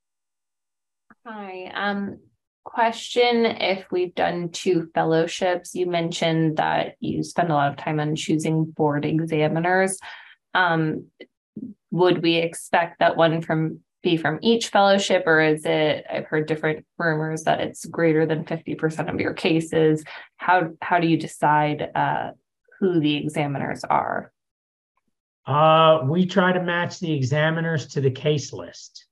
Hi. 1.24 1.70
Um, 1.74 2.18
question 2.64 3.46
if 3.46 3.86
we've 3.90 4.14
done 4.14 4.50
two 4.50 4.90
fellowships, 4.94 5.74
you 5.74 5.86
mentioned 5.86 6.56
that 6.56 6.96
you 7.00 7.22
spend 7.22 7.50
a 7.50 7.54
lot 7.54 7.70
of 7.70 7.76
time 7.76 8.00
on 8.00 8.16
choosing 8.16 8.64
board 8.64 9.04
examiners. 9.04 9.98
Um, 10.54 11.06
would 11.90 12.22
we 12.22 12.36
expect 12.36 13.00
that 13.00 13.16
one 13.16 13.42
from 13.42 13.80
be 14.02 14.16
from 14.16 14.38
each 14.40 14.68
fellowship 14.68 15.24
or 15.26 15.40
is 15.40 15.64
it 15.64 16.06
I've 16.10 16.24
heard 16.24 16.46
different 16.46 16.86
rumors 16.96 17.44
that 17.44 17.60
it's 17.60 17.84
greater 17.84 18.24
than 18.24 18.44
50% 18.44 19.12
of 19.12 19.20
your 19.20 19.34
cases. 19.34 20.04
How 20.36 20.70
how 20.80 21.00
do 21.00 21.06
you 21.06 21.18
decide 21.18 21.90
uh, 21.94 22.30
who 22.78 23.00
the 23.00 23.16
examiners 23.16 23.84
are? 23.84 24.32
Uh, 25.50 26.04
we 26.04 26.26
try 26.26 26.52
to 26.52 26.62
match 26.62 27.00
the 27.00 27.12
examiners 27.12 27.88
to 27.88 28.00
the 28.00 28.10
case 28.10 28.52
list. 28.52 29.06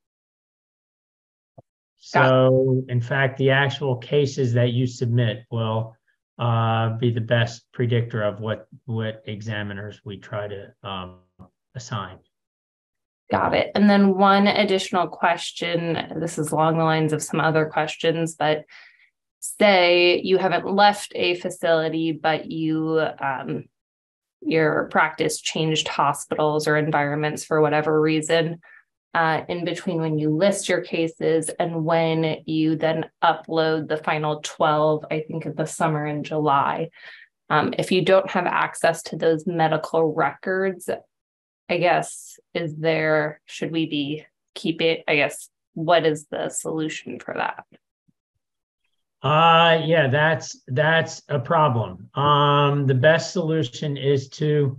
So, 1.98 2.85
in 2.89 3.01
fact, 3.01 3.39
the 3.39 3.51
actual 3.51 3.97
cases 3.97 4.52
that 4.52 4.70
you 4.73 4.86
submit 4.86 5.47
will 5.51 5.97
uh, 6.39 6.90
be 6.90 7.10
the 7.10 7.20
best 7.20 7.66
predictor 7.73 8.23
of 8.23 8.39
what 8.39 8.69
what 8.85 9.24
examiners 9.27 10.01
we 10.05 10.19
try 10.19 10.47
to 10.47 10.73
um, 10.85 11.16
assign. 11.74 12.19
Got 13.32 13.55
it. 13.55 13.73
And 13.74 13.90
then 13.90 14.16
one 14.16 14.47
additional 14.47 15.09
question. 15.09 16.15
This 16.20 16.39
is 16.39 16.52
along 16.52 16.78
the 16.78 16.85
lines 16.85 17.12
of 17.12 17.20
some 17.20 17.40
other 17.40 17.66
questions, 17.66 18.36
but 18.36 18.65
say 19.40 20.20
you 20.23 20.39
haven't 20.39 20.73
left 20.73 21.10
a 21.16 21.35
facility, 21.35 22.12
but 22.12 22.48
you 22.48 23.01
um, 23.19 23.65
your 24.48 24.88
practice 24.90 25.40
changed 25.40 25.88
hospitals 25.88 26.66
or 26.66 26.76
environments 26.76 27.44
for 27.44 27.60
whatever 27.60 28.00
reason. 28.00 28.60
Uh, 29.14 29.42
in 29.48 29.64
between 29.64 30.00
when 30.00 30.18
you 30.18 30.30
list 30.30 30.68
your 30.68 30.82
cases 30.82 31.48
and 31.58 31.84
when 31.84 32.42
you 32.44 32.76
then 32.76 33.06
upload 33.24 33.88
the 33.88 33.96
final 33.96 34.40
12, 34.42 35.06
I 35.10 35.24
think 35.26 35.46
in 35.46 35.54
the 35.54 35.66
summer 35.66 36.06
in 36.06 36.22
July. 36.22 36.90
Um, 37.50 37.72
if 37.78 37.90
you 37.90 38.04
don't 38.04 38.30
have 38.30 38.46
access 38.46 39.02
to 39.04 39.16
those 39.16 39.46
medical 39.46 40.12
records, 40.12 40.90
I 41.68 41.78
guess, 41.78 42.38
is 42.54 42.76
there, 42.76 43.40
should 43.46 43.72
we 43.72 43.86
be 43.86 44.26
keeping, 44.54 45.02
I 45.08 45.16
guess, 45.16 45.48
what 45.74 46.06
is 46.06 46.26
the 46.30 46.48
solution 46.50 47.18
for 47.18 47.34
that? 47.34 47.64
Uh 49.23 49.81
yeah, 49.85 50.09
that's 50.09 50.62
that's 50.69 51.23
a 51.28 51.40
problem. 51.40 52.09
Um 52.15 52.86
the 52.86 52.95
best 52.95 53.32
solution 53.32 53.97
is 53.97 54.28
to 54.31 54.78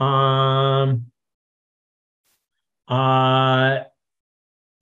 um 0.00 1.06
uh 2.88 3.80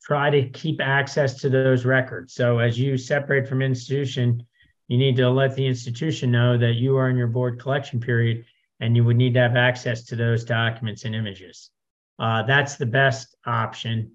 try 0.03 0.31
to 0.31 0.49
keep 0.51 0.81
access 0.81 1.41
to 1.41 1.49
those 1.49 1.85
records. 1.85 2.35
So 2.35 2.59
as 2.59 2.79
you 2.79 2.97
separate 2.97 3.49
from 3.49 3.63
institution, 3.63 4.47
you 4.89 4.99
need 4.99 5.17
to 5.17 5.31
let 5.31 5.57
the 5.57 5.67
institution 5.67 6.31
know 6.31 6.59
that 6.59 6.75
you 6.75 6.97
are 6.97 7.09
in 7.09 7.17
your 7.17 7.27
board 7.27 7.59
collection 7.59 8.01
period 8.01 8.45
and 8.81 8.97
you 8.97 9.05
would 9.05 9.17
need 9.17 9.35
to 9.35 9.41
have 9.41 9.57
access 9.57 10.05
to 10.05 10.17
those 10.17 10.45
documents 10.45 11.05
and 11.05 11.15
images. 11.15 11.71
Uh, 12.19 12.43
that's 12.43 12.77
the 12.77 12.87
best 12.87 13.35
option. 13.47 14.13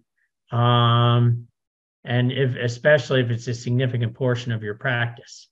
Um, 0.51 1.48
and 2.09 2.31
if, 2.31 2.55
especially 2.55 3.21
if 3.21 3.29
it's 3.29 3.47
a 3.47 3.53
significant 3.53 4.15
portion 4.15 4.51
of 4.51 4.63
your 4.63 4.73
practice. 4.73 5.47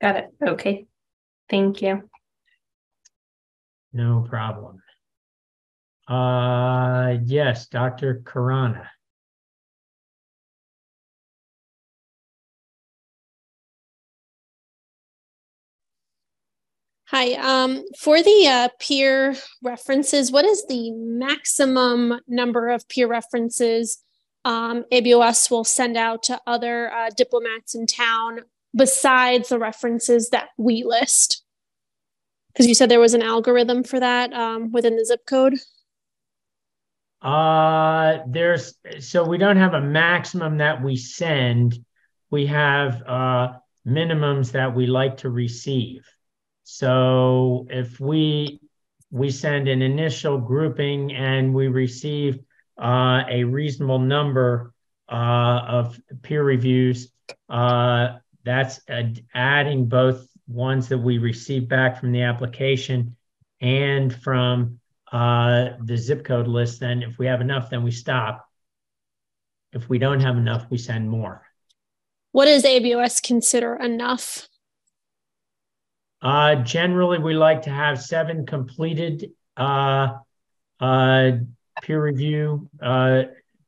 Got 0.00 0.16
it. 0.16 0.28
Okay. 0.42 0.86
Thank 1.50 1.82
you. 1.82 2.08
No 3.92 4.26
problem. 4.28 4.82
Uh, 6.08 7.18
yes, 7.24 7.66
Dr. 7.66 8.22
Karana. 8.24 8.86
Hi. 17.08 17.34
Um, 17.34 17.84
for 17.98 18.22
the 18.22 18.46
uh, 18.48 18.68
peer 18.80 19.36
references, 19.62 20.32
what 20.32 20.46
is 20.46 20.66
the 20.66 20.92
maximum 20.92 22.20
number 22.26 22.68
of 22.68 22.88
peer 22.88 23.06
references 23.06 24.02
um, 24.46 24.84
ABOS 24.92 25.50
will 25.50 25.64
send 25.64 25.96
out 25.96 26.22
to 26.24 26.40
other 26.46 26.92
uh, 26.92 27.10
diplomats 27.16 27.74
in 27.74 27.84
town 27.84 28.42
besides 28.74 29.48
the 29.48 29.58
references 29.58 30.30
that 30.30 30.50
we 30.56 30.84
list? 30.84 31.42
Because 32.52 32.68
you 32.68 32.74
said 32.74 32.88
there 32.88 33.00
was 33.00 33.14
an 33.14 33.22
algorithm 33.22 33.82
for 33.82 33.98
that 33.98 34.32
um, 34.32 34.70
within 34.70 34.96
the 34.96 35.04
zip 35.04 35.26
code. 35.26 35.54
Uh, 37.20 38.18
there's 38.28 38.74
so 39.00 39.24
we 39.24 39.36
don't 39.36 39.56
have 39.56 39.74
a 39.74 39.80
maximum 39.80 40.58
that 40.58 40.80
we 40.80 40.96
send. 40.96 41.84
We 42.30 42.46
have 42.46 43.02
uh, 43.02 43.54
minimums 43.84 44.52
that 44.52 44.76
we 44.76 44.86
like 44.86 45.18
to 45.18 45.30
receive. 45.30 46.06
So 46.62 47.66
if 47.68 47.98
we 47.98 48.60
we 49.10 49.30
send 49.30 49.66
an 49.66 49.82
initial 49.82 50.38
grouping 50.38 51.12
and 51.12 51.52
we 51.52 51.66
receive 51.66 52.38
uh, 52.80 53.24
a 53.28 53.44
reasonable 53.44 53.98
number 53.98 54.72
uh, 55.10 55.60
of 55.66 56.00
peer 56.22 56.42
reviews, 56.42 57.12
uh, 57.48 58.16
that's 58.44 58.80
adding 59.34 59.86
both 59.86 60.26
ones 60.48 60.88
that 60.88 60.98
we 60.98 61.18
receive 61.18 61.68
back 61.68 61.98
from 61.98 62.12
the 62.12 62.22
application 62.22 63.16
and 63.60 64.14
from 64.14 64.78
uh, 65.10 65.70
the 65.84 65.96
zip 65.96 66.24
code 66.24 66.46
list. 66.46 66.80
Then 66.80 67.02
if 67.02 67.18
we 67.18 67.26
have 67.26 67.40
enough, 67.40 67.70
then 67.70 67.82
we 67.82 67.90
stop. 67.90 68.48
If 69.72 69.88
we 69.88 69.98
don't 69.98 70.20
have 70.20 70.36
enough, 70.36 70.66
we 70.70 70.78
send 70.78 71.08
more. 71.08 71.42
What 72.32 72.46
does 72.46 72.64
ABOS 72.64 73.22
consider 73.22 73.76
enough? 73.76 74.48
Uh, 76.22 76.56
generally, 76.56 77.18
we 77.18 77.34
like 77.34 77.62
to 77.62 77.70
have 77.70 78.00
seven 78.00 78.46
completed 78.46 79.30
uh, 79.56 80.08
uh, 80.80 81.30
peer 81.82 82.02
review 82.02 82.68
uh, 82.82 83.22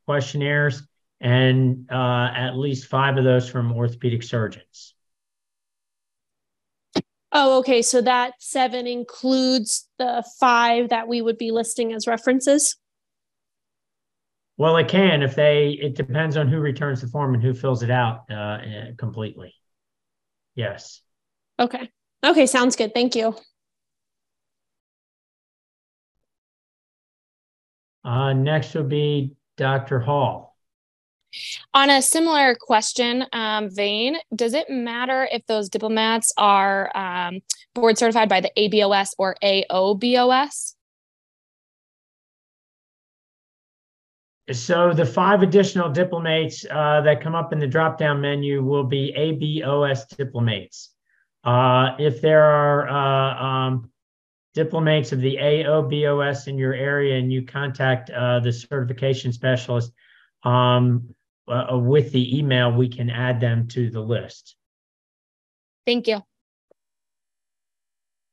questionnaires 0.06 0.82
and 1.20 1.86
uh, 1.90 2.30
at 2.34 2.56
least 2.56 2.86
five 2.86 3.16
of 3.16 3.24
those 3.24 3.48
from 3.48 3.72
orthopedic 3.72 4.22
surgeons. 4.22 4.94
Oh, 7.32 7.58
okay. 7.58 7.82
So 7.82 8.00
that 8.02 8.34
seven 8.38 8.86
includes 8.86 9.88
the 9.98 10.24
five 10.40 10.88
that 10.88 11.08
we 11.08 11.20
would 11.20 11.38
be 11.38 11.50
listing 11.50 11.92
as 11.92 12.06
references? 12.06 12.76
Well, 14.56 14.76
it 14.76 14.88
can 14.88 15.22
if 15.22 15.34
they, 15.34 15.78
it 15.80 15.94
depends 15.94 16.36
on 16.36 16.48
who 16.48 16.58
returns 16.58 17.00
the 17.00 17.06
form 17.06 17.34
and 17.34 17.42
who 17.42 17.54
fills 17.54 17.82
it 17.82 17.90
out 17.90 18.30
uh, 18.30 18.58
completely. 18.96 19.54
Yes. 20.54 21.00
Okay. 21.60 21.90
Okay, 22.24 22.46
sounds 22.46 22.74
good. 22.74 22.94
Thank 22.94 23.14
you. 23.14 23.36
Uh, 28.08 28.32
next 28.32 28.74
would 28.74 28.88
be 28.88 29.32
Dr. 29.58 30.00
Hall. 30.00 30.56
On 31.74 31.90
a 31.90 32.00
similar 32.00 32.54
question 32.58 33.26
um, 33.34 33.68
vein, 33.68 34.16
does 34.34 34.54
it 34.54 34.70
matter 34.70 35.28
if 35.30 35.44
those 35.44 35.68
diplomats 35.68 36.32
are 36.38 36.90
um, 36.96 37.40
board 37.74 37.98
certified 37.98 38.30
by 38.30 38.40
the 38.40 38.50
ABOS 38.56 39.10
or 39.18 39.36
AOBOS? 39.44 40.74
So 44.52 44.94
the 44.94 45.04
five 45.04 45.42
additional 45.42 45.90
diplomats 45.90 46.64
uh, 46.64 47.02
that 47.02 47.20
come 47.20 47.34
up 47.34 47.52
in 47.52 47.58
the 47.58 47.66
drop-down 47.66 48.22
menu 48.22 48.64
will 48.64 48.84
be 48.84 49.12
ABOS 49.14 50.16
diplomats. 50.16 50.94
Uh, 51.44 51.90
if 51.98 52.22
there 52.22 52.42
are 52.42 52.88
uh, 52.88 53.44
um, 53.44 53.90
diplomats 54.58 55.12
of 55.12 55.20
the 55.20 55.36
AOBOS 55.36 56.48
in 56.48 56.58
your 56.58 56.74
area 56.74 57.16
and 57.16 57.32
you 57.32 57.46
contact 57.46 58.10
uh, 58.10 58.40
the 58.40 58.52
certification 58.52 59.32
specialist 59.32 59.92
um, 60.42 61.14
uh, 61.46 61.78
with 61.78 62.10
the 62.10 62.36
email, 62.36 62.72
we 62.72 62.88
can 62.88 63.08
add 63.08 63.40
them 63.40 63.68
to 63.68 63.88
the 63.88 64.00
list. 64.00 64.56
Thank 65.86 66.08
you. 66.08 66.22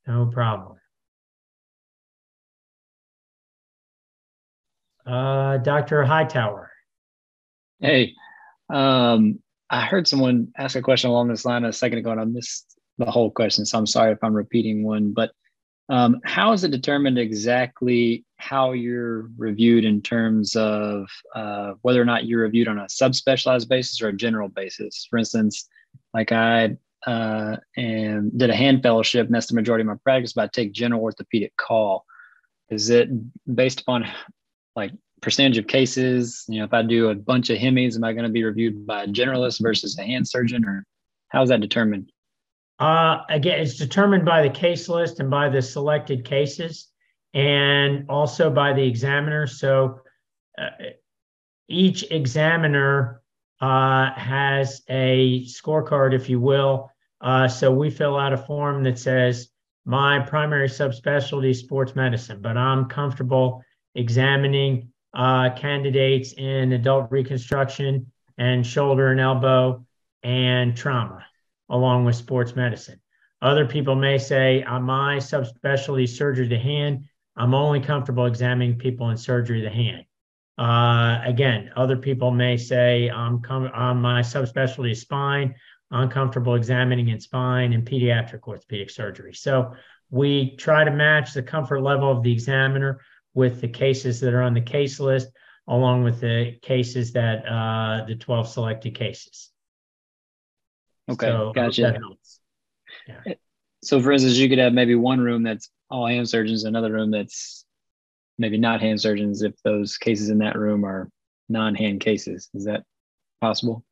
No 0.08 0.26
problem. 0.26 0.78
Uh, 5.06 5.58
Dr. 5.58 6.02
Hightower. 6.02 6.72
Hey, 7.78 8.14
um, 8.68 9.38
I 9.70 9.82
heard 9.82 10.08
someone 10.08 10.48
ask 10.58 10.74
a 10.74 10.82
question 10.82 11.10
along 11.10 11.28
this 11.28 11.44
line 11.44 11.64
a 11.64 11.72
second 11.72 11.98
ago, 11.98 12.10
and 12.10 12.20
I 12.20 12.24
missed 12.24 12.76
the 12.98 13.12
whole 13.12 13.30
question. 13.30 13.64
So 13.64 13.78
I'm 13.78 13.86
sorry 13.86 14.10
if 14.12 14.18
I'm 14.24 14.34
repeating 14.34 14.82
one, 14.82 15.12
but 15.12 15.30
um, 15.88 16.20
how 16.24 16.52
is 16.52 16.64
it 16.64 16.70
determined 16.70 17.18
exactly 17.18 18.24
how 18.38 18.72
you're 18.72 19.30
reviewed 19.36 19.84
in 19.84 20.02
terms 20.02 20.56
of 20.56 21.08
uh, 21.34 21.74
whether 21.82 22.02
or 22.02 22.04
not 22.04 22.26
you're 22.26 22.42
reviewed 22.42 22.68
on 22.68 22.78
a 22.78 22.86
subspecialized 22.86 23.68
basis 23.68 24.02
or 24.02 24.08
a 24.08 24.16
general 24.16 24.48
basis? 24.48 25.06
For 25.08 25.18
instance, 25.18 25.68
like 26.12 26.32
I 26.32 26.76
uh, 27.06 27.56
did 27.76 28.50
a 28.50 28.54
hand 28.54 28.82
fellowship, 28.82 29.26
and 29.26 29.34
that's 29.34 29.46
the 29.46 29.54
majority 29.54 29.82
of 29.82 29.86
my 29.86 29.96
practice, 30.02 30.32
but 30.32 30.44
I 30.44 30.48
take 30.52 30.72
general 30.72 31.02
orthopedic 31.02 31.56
call. 31.56 32.04
Is 32.68 32.90
it 32.90 33.08
based 33.54 33.82
upon 33.82 34.06
like 34.74 34.90
percentage 35.22 35.56
of 35.58 35.68
cases? 35.68 36.44
You 36.48 36.58
know, 36.58 36.64
if 36.64 36.74
I 36.74 36.82
do 36.82 37.10
a 37.10 37.14
bunch 37.14 37.48
of 37.48 37.58
hemis, 37.58 37.94
am 37.94 38.02
I 38.02 38.12
going 38.12 38.24
to 38.24 38.30
be 38.30 38.42
reviewed 38.42 38.86
by 38.86 39.04
a 39.04 39.08
generalist 39.08 39.62
versus 39.62 39.96
a 39.98 40.02
hand 40.02 40.26
surgeon, 40.26 40.64
or 40.64 40.84
how 41.28 41.42
is 41.42 41.48
that 41.50 41.60
determined? 41.60 42.10
Uh, 42.78 43.22
again, 43.30 43.60
it's 43.60 43.76
determined 43.76 44.24
by 44.24 44.42
the 44.42 44.50
case 44.50 44.88
list 44.88 45.20
and 45.20 45.30
by 45.30 45.48
the 45.48 45.62
selected 45.62 46.24
cases, 46.24 46.88
and 47.32 48.04
also 48.08 48.50
by 48.50 48.72
the 48.72 48.82
examiner. 48.82 49.46
So 49.46 50.00
uh, 50.58 50.70
each 51.68 52.10
examiner 52.10 53.22
uh, 53.60 54.12
has 54.12 54.82
a 54.88 55.44
scorecard, 55.44 56.14
if 56.14 56.28
you 56.28 56.40
will. 56.40 56.90
Uh, 57.20 57.48
so 57.48 57.72
we 57.72 57.88
fill 57.90 58.18
out 58.18 58.34
a 58.34 58.36
form 58.36 58.82
that 58.84 58.98
says, 58.98 59.48
my 59.86 60.18
primary 60.18 60.68
subspecialty 60.68 61.50
is 61.50 61.60
sports 61.60 61.94
medicine, 61.94 62.40
but 62.42 62.56
I'm 62.56 62.86
comfortable 62.86 63.62
examining 63.94 64.90
uh, 65.14 65.50
candidates 65.56 66.34
in 66.34 66.72
adult 66.72 67.10
reconstruction 67.10 68.12
and 68.36 68.66
shoulder 68.66 69.08
and 69.12 69.20
elbow 69.20 69.86
and 70.22 70.76
trauma 70.76 71.24
along 71.68 72.04
with 72.04 72.16
sports 72.16 72.54
medicine. 72.56 73.00
Other 73.42 73.66
people 73.66 73.94
may 73.94 74.18
say, 74.18 74.62
uh, 74.62 74.80
my 74.80 75.16
subspecialty 75.16 76.08
surgery 76.08 76.48
the 76.48 76.58
hand. 76.58 77.04
I'm 77.36 77.54
only 77.54 77.80
comfortable 77.80 78.26
examining 78.26 78.78
people 78.78 79.10
in 79.10 79.16
surgery 79.16 79.60
the 79.60 79.70
hand. 79.70 80.04
Uh, 80.58 81.20
again, 81.22 81.70
other 81.76 81.96
people 81.96 82.30
may 82.30 82.56
say, 82.56 83.10
I'm 83.10 83.42
com- 83.42 83.70
on 83.74 84.00
my 84.00 84.22
subspecialty 84.22 84.96
spine. 84.96 85.54
I'm 85.90 86.08
comfortable 86.08 86.54
examining 86.54 87.08
in 87.08 87.20
spine 87.20 87.72
and 87.74 87.86
pediatric 87.86 88.40
orthopedic 88.48 88.90
surgery. 88.90 89.34
So 89.34 89.74
we 90.10 90.56
try 90.56 90.84
to 90.84 90.90
match 90.90 91.34
the 91.34 91.42
comfort 91.42 91.82
level 91.82 92.10
of 92.10 92.22
the 92.22 92.32
examiner 92.32 93.00
with 93.34 93.60
the 93.60 93.68
cases 93.68 94.20
that 94.20 94.32
are 94.32 94.42
on 94.42 94.54
the 94.54 94.60
case 94.62 94.98
list, 94.98 95.28
along 95.68 96.04
with 96.04 96.20
the 96.20 96.58
cases 96.62 97.12
that 97.12 97.44
uh, 97.46 98.06
the 98.06 98.16
12 98.16 98.48
selected 98.48 98.94
cases. 98.94 99.50
Okay, 101.08 101.26
So, 101.28 101.52
gotcha. 101.54 102.00
Yeah. 103.06 103.34
So, 103.82 104.00
for 104.00 104.12
instance, 104.12 104.36
you 104.36 104.48
could 104.48 104.58
have 104.58 104.72
maybe 104.72 104.94
one 104.94 105.20
room 105.20 105.42
that's 105.42 105.70
all 105.90 106.06
hand 106.06 106.28
surgeons, 106.28 106.64
another 106.64 106.92
room 106.92 107.10
that's 107.10 107.64
maybe 108.38 108.58
not 108.58 108.80
hand 108.80 109.00
surgeons. 109.00 109.42
If 109.42 109.54
those 109.62 109.96
cases 109.96 110.28
in 110.28 110.38
that 110.38 110.56
room 110.56 110.84
are 110.84 111.08
non-hand 111.48 112.00
cases, 112.00 112.48
is 112.54 112.64
that 112.64 112.84
possible? 113.40 113.84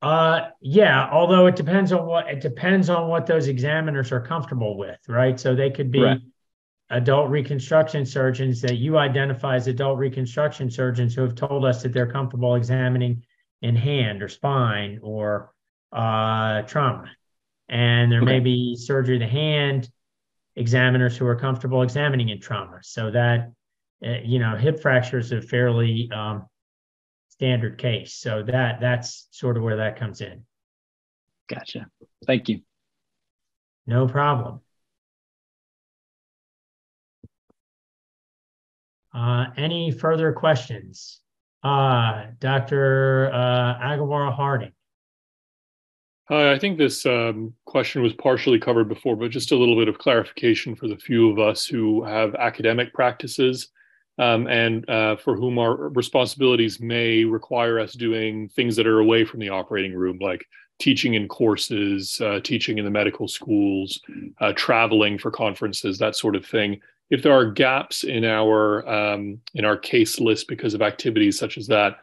Uh, 0.00 0.50
yeah, 0.60 1.08
although 1.10 1.46
it 1.46 1.56
depends 1.56 1.92
on 1.92 2.06
what 2.06 2.28
it 2.28 2.40
depends 2.40 2.88
on 2.88 3.08
what 3.08 3.26
those 3.26 3.48
examiners 3.48 4.12
are 4.12 4.20
comfortable 4.20 4.76
with, 4.78 4.98
right? 5.08 5.38
So 5.40 5.54
they 5.54 5.70
could 5.70 5.90
be 5.90 6.00
Right. 6.02 6.20
adult 6.90 7.30
reconstruction 7.30 8.06
surgeons 8.06 8.60
that 8.62 8.76
you 8.76 8.96
identify 8.98 9.56
as 9.56 9.66
adult 9.66 9.98
reconstruction 9.98 10.70
surgeons 10.70 11.14
who 11.14 11.22
have 11.22 11.34
told 11.34 11.64
us 11.64 11.82
that 11.82 11.92
they're 11.92 12.10
comfortable 12.10 12.54
examining 12.54 13.24
in 13.62 13.74
hand 13.74 14.22
or 14.22 14.28
spine 14.28 15.00
or 15.02 15.52
uh, 15.92 16.62
trauma. 16.62 17.10
And 17.68 18.10
there 18.10 18.22
may 18.22 18.40
be 18.40 18.76
surgery 18.76 19.16
of 19.16 19.20
the 19.20 19.26
hand, 19.26 19.90
examiners 20.56 21.16
who 21.16 21.26
are 21.26 21.36
comfortable 21.36 21.82
examining 21.82 22.30
in 22.30 22.40
trauma. 22.40 22.78
So 22.82 23.10
that, 23.10 23.52
uh, 24.04 24.20
you 24.24 24.38
know, 24.38 24.56
hip 24.56 24.80
fracture 24.80 25.18
is 25.18 25.32
a 25.32 25.42
fairly 25.42 26.10
um, 26.14 26.46
standard 27.28 27.78
case. 27.78 28.14
So 28.14 28.42
that 28.44 28.80
that's 28.80 29.28
sort 29.30 29.56
of 29.56 29.62
where 29.62 29.76
that 29.76 29.98
comes 29.98 30.20
in. 30.20 30.44
Gotcha. 31.48 31.86
Thank 32.26 32.48
you. 32.48 32.60
No 33.86 34.06
problem. 34.06 34.60
Uh, 39.14 39.46
any 39.56 39.90
further 39.90 40.32
questions? 40.32 41.20
Uh, 41.62 42.26
Dr. 42.38 43.30
Uh, 43.32 43.78
Agawara 43.78 44.34
Harding. 44.34 44.72
Hi, 46.30 46.52
I 46.52 46.58
think 46.58 46.76
this 46.76 47.06
um, 47.06 47.54
question 47.64 48.02
was 48.02 48.12
partially 48.12 48.58
covered 48.58 48.86
before, 48.86 49.16
but 49.16 49.30
just 49.30 49.50
a 49.50 49.56
little 49.56 49.76
bit 49.76 49.88
of 49.88 49.96
clarification 49.96 50.76
for 50.76 50.86
the 50.86 50.96
few 50.98 51.30
of 51.30 51.38
us 51.38 51.64
who 51.64 52.04
have 52.04 52.34
academic 52.34 52.92
practices 52.92 53.68
um, 54.18 54.46
and 54.46 54.88
uh, 54.90 55.16
for 55.16 55.36
whom 55.36 55.58
our 55.58 55.88
responsibilities 55.88 56.80
may 56.80 57.24
require 57.24 57.80
us 57.80 57.94
doing 57.94 58.46
things 58.50 58.76
that 58.76 58.86
are 58.86 58.98
away 58.98 59.24
from 59.24 59.40
the 59.40 59.48
operating 59.48 59.94
room, 59.94 60.18
like 60.20 60.44
teaching 60.78 61.14
in 61.14 61.28
courses, 61.28 62.20
uh, 62.20 62.40
teaching 62.40 62.76
in 62.76 62.84
the 62.84 62.90
medical 62.90 63.26
schools, 63.26 63.98
uh, 64.42 64.52
traveling 64.54 65.16
for 65.16 65.30
conferences, 65.30 65.96
that 65.96 66.14
sort 66.14 66.36
of 66.36 66.44
thing. 66.44 66.78
If 67.08 67.22
there 67.22 67.32
are 67.32 67.50
gaps 67.50 68.04
in 68.04 68.26
our 68.26 68.86
um, 68.86 69.40
in 69.54 69.64
our 69.64 69.78
case 69.78 70.20
list 70.20 70.46
because 70.46 70.74
of 70.74 70.82
activities 70.82 71.38
such 71.38 71.56
as 71.56 71.68
that, 71.68 72.00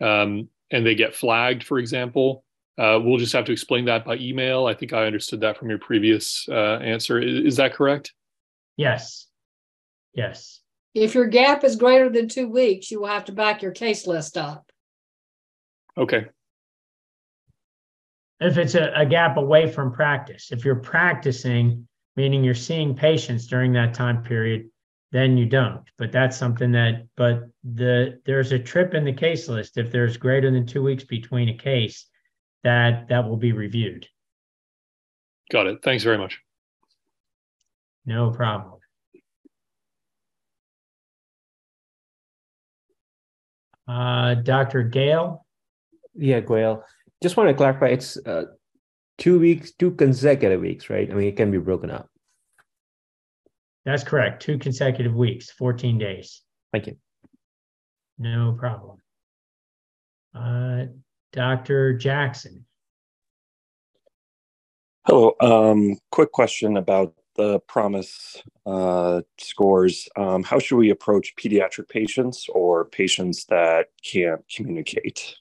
um, 0.00 0.48
and 0.72 0.84
they 0.84 0.96
get 0.96 1.14
flagged, 1.14 1.62
for 1.62 1.78
example, 1.78 2.42
uh, 2.78 3.00
we'll 3.02 3.18
just 3.18 3.32
have 3.32 3.44
to 3.46 3.52
explain 3.52 3.84
that 3.86 4.04
by 4.04 4.16
email. 4.16 4.66
I 4.66 4.74
think 4.74 4.92
I 4.92 5.06
understood 5.06 5.40
that 5.40 5.58
from 5.58 5.68
your 5.68 5.78
previous 5.78 6.48
uh, 6.48 6.76
answer. 6.76 7.20
Is, 7.20 7.40
is 7.44 7.56
that 7.56 7.74
correct? 7.74 8.12
Yes. 8.76 9.26
Yes. 10.14 10.60
If 10.94 11.14
your 11.14 11.26
gap 11.26 11.64
is 11.64 11.76
greater 11.76 12.08
than 12.08 12.28
two 12.28 12.48
weeks, 12.48 12.90
you 12.90 13.00
will 13.00 13.08
have 13.08 13.24
to 13.26 13.32
back 13.32 13.62
your 13.62 13.72
case 13.72 14.06
list 14.06 14.38
up. 14.38 14.70
Okay. 15.96 16.26
If 18.40 18.56
it's 18.56 18.76
a, 18.76 18.92
a 18.94 19.04
gap 19.04 19.36
away 19.36 19.70
from 19.70 19.92
practice, 19.92 20.52
if 20.52 20.64
you're 20.64 20.76
practicing, 20.76 21.88
meaning 22.16 22.44
you're 22.44 22.54
seeing 22.54 22.94
patients 22.94 23.48
during 23.48 23.72
that 23.72 23.94
time 23.94 24.22
period, 24.22 24.70
then 25.10 25.36
you 25.36 25.46
don't. 25.46 25.82
But 25.96 26.12
that's 26.12 26.36
something 26.36 26.70
that, 26.72 27.08
but 27.16 27.48
the 27.64 28.20
there's 28.24 28.52
a 28.52 28.58
trip 28.58 28.94
in 28.94 29.04
the 29.04 29.12
case 29.12 29.48
list. 29.48 29.78
If 29.78 29.90
there's 29.90 30.16
greater 30.16 30.50
than 30.50 30.66
two 30.66 30.82
weeks 30.84 31.02
between 31.02 31.48
a 31.48 31.54
case, 31.54 32.06
that 32.64 33.08
that 33.08 33.28
will 33.28 33.36
be 33.36 33.52
reviewed. 33.52 34.06
Got 35.50 35.66
it. 35.66 35.78
Thanks 35.82 36.04
very 36.04 36.18
much. 36.18 36.40
No 38.04 38.30
problem. 38.30 38.74
Uh, 43.86 44.34
Dr. 44.34 44.82
Gale. 44.82 45.46
Yeah, 46.14 46.40
Gail. 46.40 46.84
Just 47.22 47.36
want 47.36 47.48
to 47.48 47.54
clarify, 47.54 47.86
it's 47.88 48.16
uh, 48.18 48.44
two 49.16 49.38
weeks, 49.38 49.72
two 49.72 49.92
consecutive 49.92 50.60
weeks, 50.60 50.90
right? 50.90 51.10
I 51.10 51.14
mean, 51.14 51.28
it 51.28 51.36
can 51.36 51.50
be 51.50 51.58
broken 51.58 51.90
up. 51.90 52.08
That's 53.84 54.04
correct. 54.04 54.42
Two 54.42 54.58
consecutive 54.58 55.14
weeks, 55.14 55.50
14 55.50 55.98
days. 55.98 56.42
Thank 56.72 56.86
you. 56.88 56.96
No 58.18 58.54
problem. 58.58 58.98
Uh, 60.34 60.92
Dr. 61.32 61.94
Jackson. 61.94 62.64
Hello. 65.06 65.34
Um, 65.40 65.96
quick 66.10 66.32
question 66.32 66.76
about 66.76 67.14
the 67.36 67.60
PROMIS 67.60 68.42
uh, 68.66 69.22
scores. 69.38 70.08
Um, 70.16 70.42
how 70.42 70.58
should 70.58 70.76
we 70.76 70.90
approach 70.90 71.34
pediatric 71.36 71.88
patients 71.88 72.46
or 72.52 72.84
patients 72.84 73.46
that 73.46 73.86
can't 74.02 74.42
communicate? 74.54 75.36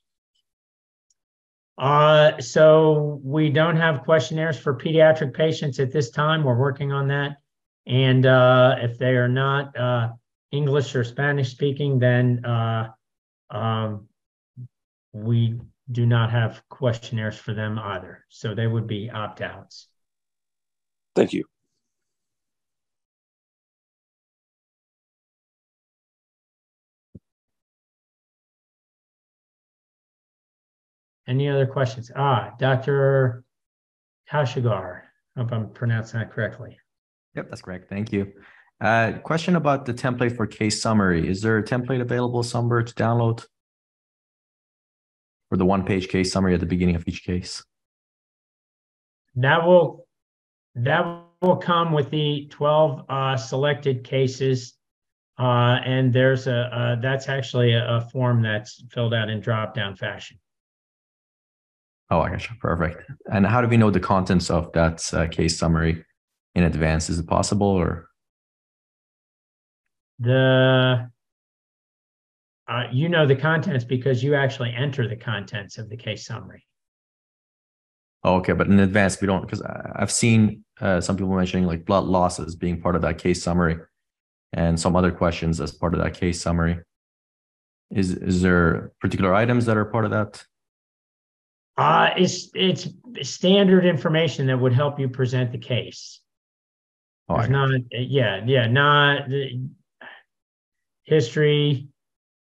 Uh, 1.78 2.40
so 2.40 3.20
we 3.24 3.50
don't 3.50 3.76
have 3.76 4.04
questionnaires 4.04 4.58
for 4.58 4.76
pediatric 4.76 5.34
patients 5.34 5.80
at 5.80 5.92
this 5.92 6.10
time. 6.10 6.44
We're 6.44 6.58
working 6.58 6.92
on 6.92 7.08
that. 7.10 7.38
And 7.86 8.26
uh, 8.26 8.76
if 8.80 8.98
they 8.98 9.16
are 9.16 9.28
not 9.28 9.78
uh, 9.78 10.10
English 10.52 10.96
or 10.96 11.04
Spanish 11.04 11.52
speaking, 11.52 12.00
then 12.00 12.44
uh, 12.46 12.90
um, 13.50 14.08
we 15.14 15.60
do 15.92 16.06
not 16.06 16.32
have 16.32 16.62
questionnaires 16.70 17.38
for 17.38 17.54
them 17.54 17.80
either. 17.80 18.26
So 18.30 18.54
they 18.54 18.68
would 18.68 18.88
be 18.88 19.10
opt 19.10 19.42
outs. 19.42 19.88
Thank 21.16 21.34
you. 21.34 21.46
Any 31.28 31.50
other 31.50 31.66
questions? 31.66 32.10
Ah, 32.16 32.54
Dr. 32.58 33.44
Kashigar. 34.32 35.02
Hope 35.36 35.52
I'm 35.52 35.70
pronouncing 35.72 36.20
that 36.20 36.32
correctly. 36.32 36.78
Yep, 37.36 37.50
that's 37.50 37.62
correct. 37.62 37.90
Thank 37.90 38.14
you. 38.14 38.32
Uh, 38.80 39.14
question 39.24 39.56
about 39.56 39.86
the 39.86 39.94
template 39.94 40.36
for 40.36 40.48
case 40.48 40.82
summary. 40.82 41.28
Is 41.28 41.42
there 41.42 41.58
a 41.58 41.64
template 41.64 42.02
available 42.02 42.44
somewhere 42.44 42.82
to 42.82 42.94
download? 42.94 43.46
For 45.50 45.58
the 45.58 45.66
one 45.66 45.86
page 45.86 46.10
case 46.10 46.32
summary 46.32 46.54
at 46.54 46.60
the 46.60 46.66
beginning 46.66 46.96
of 46.96 47.04
each 47.08 47.24
case? 47.24 47.64
That 49.36 49.66
will 49.66 50.08
that 50.76 51.24
will 51.42 51.58
come 51.58 51.92
with 51.92 52.10
the 52.10 52.48
12 52.50 53.06
uh, 53.10 53.38
selected 53.38 54.04
cases. 54.04 54.74
Uh, 55.40 55.80
and 55.86 56.12
there's 56.12 56.48
a, 56.48 56.56
uh, 56.56 56.96
that's 57.00 57.30
actually 57.30 57.74
a, 57.74 57.98
a 57.98 58.02
form 58.02 58.42
that's 58.42 58.84
filled 58.92 59.14
out 59.14 59.30
in 59.30 59.40
drop 59.40 59.74
down 59.76 59.96
fashion. 59.96 60.38
Oh, 62.10 62.22
I 62.22 62.30
gotcha. 62.30 62.54
Perfect. 62.60 63.04
And 63.32 63.46
how 63.46 63.62
do 63.62 63.68
we 63.68 63.78
know 63.78 63.92
the 63.92 64.00
contents 64.00 64.50
of 64.50 64.72
that 64.74 65.14
uh, 65.14 65.28
case 65.28 65.58
summary 65.58 66.04
in 66.56 66.64
advance? 66.64 67.10
Is 67.10 67.20
it 67.20 67.28
possible 67.28 67.68
or? 67.68 68.08
The 70.20 71.12
uh, 72.68 72.84
you 72.92 73.10
know 73.10 73.26
the 73.26 73.36
contents 73.36 73.86
because 73.86 74.24
you 74.24 74.36
actually 74.36 74.74
enter 74.76 75.08
the 75.08 75.16
contents 75.16 75.78
of 75.78 75.90
the 75.90 75.98
case 75.98 76.26
summary. 76.26 76.66
Oh, 78.24 78.36
okay, 78.38 78.54
but 78.54 78.68
in 78.68 78.80
advance 78.80 79.22
we 79.22 79.28
don't 79.28 79.42
because 79.42 79.62
I've 79.62 80.12
seen 80.12 80.64
uh, 80.82 81.00
some 81.00 81.16
people 81.16 81.36
mentioning 81.36 81.66
like 81.66 81.86
blood 81.86 82.06
losses 82.06 82.56
being 82.56 82.82
part 82.82 82.96
of 82.96 83.02
that 83.04 83.18
case 83.18 83.42
summary, 83.42 83.78
and 84.54 84.80
some 84.80 84.96
other 84.96 85.12
questions 85.12 85.62
as 85.62 85.72
part 85.72 85.94
of 85.94 86.02
that 86.02 86.14
case 86.14 86.42
summary. 86.42 86.80
Is 87.90 88.12
is 88.12 88.42
there 88.42 88.92
particular 89.00 89.34
items 89.34 89.66
that 89.66 89.78
are 89.78 89.86
part 89.86 90.06
of 90.06 90.12
that? 90.12 90.44
Uh, 91.78 92.10
it's 92.18 92.50
it's 92.54 92.90
standard 93.22 93.86
information 93.86 94.48
that 94.48 94.60
would 94.60 94.74
help 94.74 95.00
you 95.00 95.08
present 95.08 95.52
the 95.52 95.58
case. 95.58 96.22
Oh, 97.30 97.46
not, 97.46 97.70
yeah, 97.92 98.42
yeah, 98.46 98.68
not 98.68 99.30
the 99.30 99.68
history, 101.04 101.90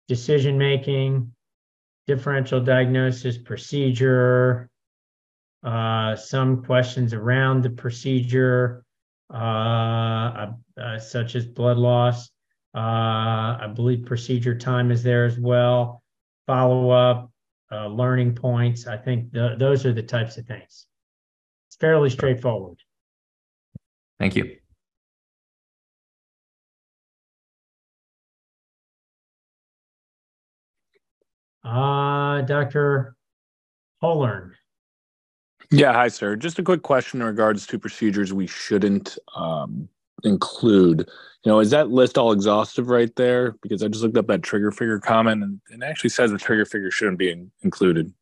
decision 0.08 0.58
making, 0.58 1.32
differential 2.06 2.60
diagnosis, 2.60 3.36
procedure, 3.38 4.70
uh, 5.62 6.16
some 6.16 6.64
questions 6.64 7.12
around 7.12 7.62
the 7.62 7.70
procedure, 7.70 8.84
uh, 9.32 10.52
uh, 10.80 10.98
such 10.98 11.34
as 11.34 11.46
blood 11.46 11.76
loss. 11.76 12.30
Uh, 12.74 13.58
I 13.60 13.72
believe 13.74 14.06
procedure 14.06 14.56
time 14.56 14.90
is 14.90 15.02
there 15.02 15.24
as 15.24 15.38
well. 15.38 16.02
Follow 16.46 16.90
up, 16.90 17.30
uh, 17.70 17.88
learning 17.88 18.34
points. 18.34 18.86
I 18.86 18.96
think 18.96 19.32
th- 19.32 19.58
those 19.58 19.84
are 19.84 19.92
the 19.92 20.02
types 20.02 20.38
of 20.38 20.46
things. 20.46 20.86
It's 21.68 21.76
fairly 21.78 22.08
straightforward. 22.08 22.78
Thank 24.18 24.36
you. 24.36 24.57
Uh, 31.68 32.40
Dr. 32.42 33.14
Holern. 34.02 34.52
Yeah, 35.70 35.92
hi, 35.92 36.08
sir. 36.08 36.34
Just 36.34 36.58
a 36.58 36.62
quick 36.62 36.82
question 36.82 37.20
in 37.20 37.26
regards 37.26 37.66
to 37.66 37.78
procedures 37.78 38.32
we 38.32 38.46
shouldn't 38.46 39.18
um, 39.36 39.86
include. 40.24 41.00
You 41.44 41.52
know, 41.52 41.60
is 41.60 41.70
that 41.70 41.90
list 41.90 42.16
all 42.16 42.32
exhaustive 42.32 42.88
right 42.88 43.14
there? 43.16 43.52
Because 43.62 43.82
I 43.82 43.88
just 43.88 44.02
looked 44.02 44.16
up 44.16 44.28
that 44.28 44.42
trigger 44.42 44.72
finger 44.72 44.98
comment 44.98 45.42
and 45.42 45.60
it 45.70 45.84
actually 45.84 46.10
says 46.10 46.30
the 46.30 46.38
trigger 46.38 46.64
finger 46.64 46.90
shouldn't 46.90 47.18
be 47.18 47.30
in- 47.30 47.50
included. 47.62 48.12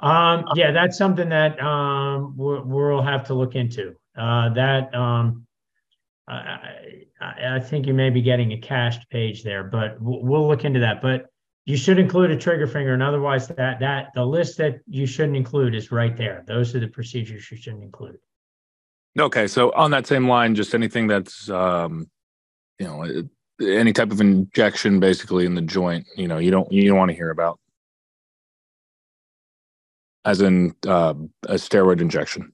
Um, 0.00 0.44
yeah, 0.56 0.72
that's 0.72 0.98
something 0.98 1.28
that 1.28 1.62
um, 1.62 2.34
we'll, 2.36 3.02
have 3.02 3.24
to 3.28 3.34
look 3.34 3.54
into. 3.54 3.94
Uh, 4.18 4.48
that 4.50 4.92
um, 4.94 5.46
I, 6.26 6.58
I, 7.20 7.56
I 7.56 7.60
think 7.60 7.86
you 7.86 7.94
may 7.94 8.10
be 8.10 8.20
getting 8.20 8.52
a 8.52 8.58
cached 8.58 9.08
page 9.10 9.44
there, 9.44 9.62
but 9.62 10.00
we'll, 10.02 10.22
we'll 10.22 10.48
look 10.48 10.64
into 10.64 10.80
that. 10.80 11.00
But 11.00 11.30
you 11.66 11.76
should 11.76 11.98
include 11.98 12.30
a 12.30 12.36
trigger 12.36 12.66
finger, 12.66 12.92
and 12.92 13.02
otherwise 13.02 13.48
that 13.48 13.80
that 13.80 14.08
the 14.14 14.24
list 14.24 14.58
that 14.58 14.80
you 14.86 15.06
shouldn't 15.06 15.36
include 15.36 15.74
is 15.74 15.90
right 15.90 16.16
there. 16.16 16.44
Those 16.46 16.74
are 16.74 16.80
the 16.80 16.88
procedures 16.88 17.50
you 17.50 17.56
shouldn't 17.56 17.82
include. 17.82 18.18
Okay, 19.18 19.46
so 19.46 19.70
on 19.72 19.90
that 19.92 20.06
same 20.06 20.28
line, 20.28 20.54
just 20.54 20.74
anything 20.74 21.06
that's 21.06 21.48
um, 21.48 22.10
you 22.78 22.86
know 22.86 23.28
any 23.62 23.92
type 23.92 24.10
of 24.10 24.20
injection 24.20 25.00
basically 25.00 25.46
in 25.46 25.54
the 25.54 25.62
joint, 25.62 26.06
you 26.16 26.28
know, 26.28 26.38
you 26.38 26.50
don't 26.50 26.70
you 26.72 26.88
don't 26.88 26.98
want 26.98 27.10
to 27.10 27.16
hear 27.16 27.30
about, 27.30 27.58
as 30.24 30.40
in 30.40 30.74
uh, 30.86 31.14
a 31.44 31.54
steroid 31.54 32.00
injection. 32.00 32.52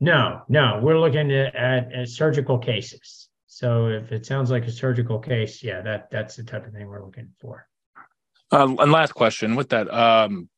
No, 0.00 0.42
no, 0.48 0.80
we're 0.82 0.98
looking 0.98 1.30
at, 1.32 1.54
at, 1.54 1.92
at 1.92 2.08
surgical 2.08 2.58
cases. 2.58 3.29
So 3.60 3.88
if 3.88 4.10
it 4.10 4.24
sounds 4.24 4.50
like 4.50 4.64
a 4.64 4.70
surgical 4.70 5.18
case, 5.18 5.62
yeah, 5.62 5.82
that 5.82 6.10
that's 6.10 6.34
the 6.34 6.42
type 6.42 6.66
of 6.66 6.72
thing 6.72 6.86
we're 6.86 7.04
looking 7.04 7.28
for. 7.38 7.68
Uh, 8.50 8.74
and 8.78 8.90
last 8.90 9.12
question 9.12 9.54
with 9.54 9.68
that, 9.68 9.92
um, 9.92 10.48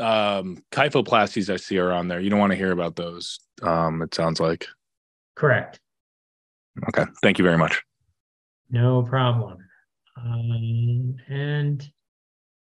um, 0.00 0.60
kyphoplasties 0.72 1.48
I 1.48 1.58
see 1.58 1.78
are 1.78 1.92
on 1.92 2.08
there. 2.08 2.18
You 2.18 2.28
don't 2.28 2.40
want 2.40 2.50
to 2.50 2.56
hear 2.56 2.72
about 2.72 2.96
those. 2.96 3.38
Um, 3.62 4.02
it 4.02 4.12
sounds 4.14 4.40
like. 4.40 4.66
Correct. 5.36 5.78
Okay. 6.88 7.04
Thank 7.22 7.38
you 7.38 7.44
very 7.44 7.56
much. 7.56 7.84
No 8.68 9.04
problem. 9.04 9.58
Um, 10.16 11.14
and 11.28 11.88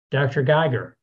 Dr. 0.10 0.42
Geiger. 0.42 0.98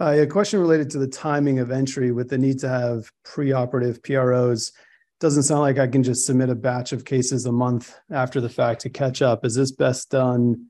Uh, 0.00 0.16
a 0.20 0.26
question 0.26 0.60
related 0.60 0.88
to 0.92 0.98
the 0.98 1.08
timing 1.08 1.58
of 1.58 1.70
entry 1.70 2.10
with 2.10 2.30
the 2.30 2.38
need 2.38 2.58
to 2.60 2.70
have 2.70 3.10
preoperative 3.22 4.02
PROs. 4.02 4.72
Doesn't 5.18 5.44
sound 5.44 5.62
like 5.62 5.78
I 5.78 5.86
can 5.86 6.02
just 6.02 6.26
submit 6.26 6.50
a 6.50 6.54
batch 6.54 6.92
of 6.92 7.06
cases 7.06 7.46
a 7.46 7.52
month 7.52 7.94
after 8.10 8.40
the 8.40 8.50
fact 8.50 8.82
to 8.82 8.90
catch 8.90 9.22
up. 9.22 9.46
Is 9.46 9.54
this 9.54 9.72
best 9.72 10.10
done 10.10 10.66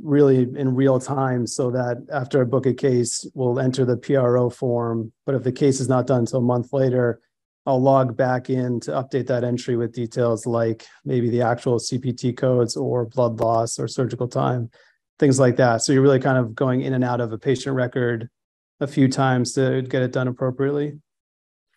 really 0.00 0.42
in 0.42 0.74
real 0.74 1.00
time 1.00 1.46
so 1.48 1.70
that 1.72 2.06
after 2.12 2.40
I 2.40 2.44
book 2.44 2.66
a 2.66 2.74
case, 2.74 3.26
we'll 3.34 3.58
enter 3.58 3.84
the 3.84 3.96
PRO 3.96 4.50
form? 4.50 5.12
But 5.26 5.34
if 5.34 5.42
the 5.42 5.50
case 5.50 5.80
is 5.80 5.88
not 5.88 6.06
done 6.06 6.20
until 6.20 6.38
a 6.38 6.42
month 6.42 6.72
later, 6.72 7.20
I'll 7.66 7.80
log 7.80 8.16
back 8.16 8.50
in 8.50 8.78
to 8.80 8.92
update 8.92 9.26
that 9.28 9.44
entry 9.44 9.76
with 9.76 9.92
details 9.92 10.46
like 10.46 10.86
maybe 11.04 11.28
the 11.28 11.42
actual 11.42 11.78
CPT 11.78 12.36
codes 12.36 12.76
or 12.76 13.06
blood 13.06 13.40
loss 13.40 13.80
or 13.80 13.88
surgical 13.88 14.28
time, 14.28 14.70
things 15.18 15.40
like 15.40 15.56
that. 15.56 15.82
So 15.82 15.92
you're 15.92 16.02
really 16.02 16.20
kind 16.20 16.38
of 16.38 16.54
going 16.54 16.82
in 16.82 16.94
and 16.94 17.04
out 17.04 17.20
of 17.20 17.32
a 17.32 17.38
patient 17.38 17.74
record 17.74 18.28
a 18.80 18.86
few 18.86 19.08
times 19.08 19.52
to 19.54 19.82
get 19.82 20.02
it 20.02 20.12
done 20.12 20.28
appropriately? 20.28 20.98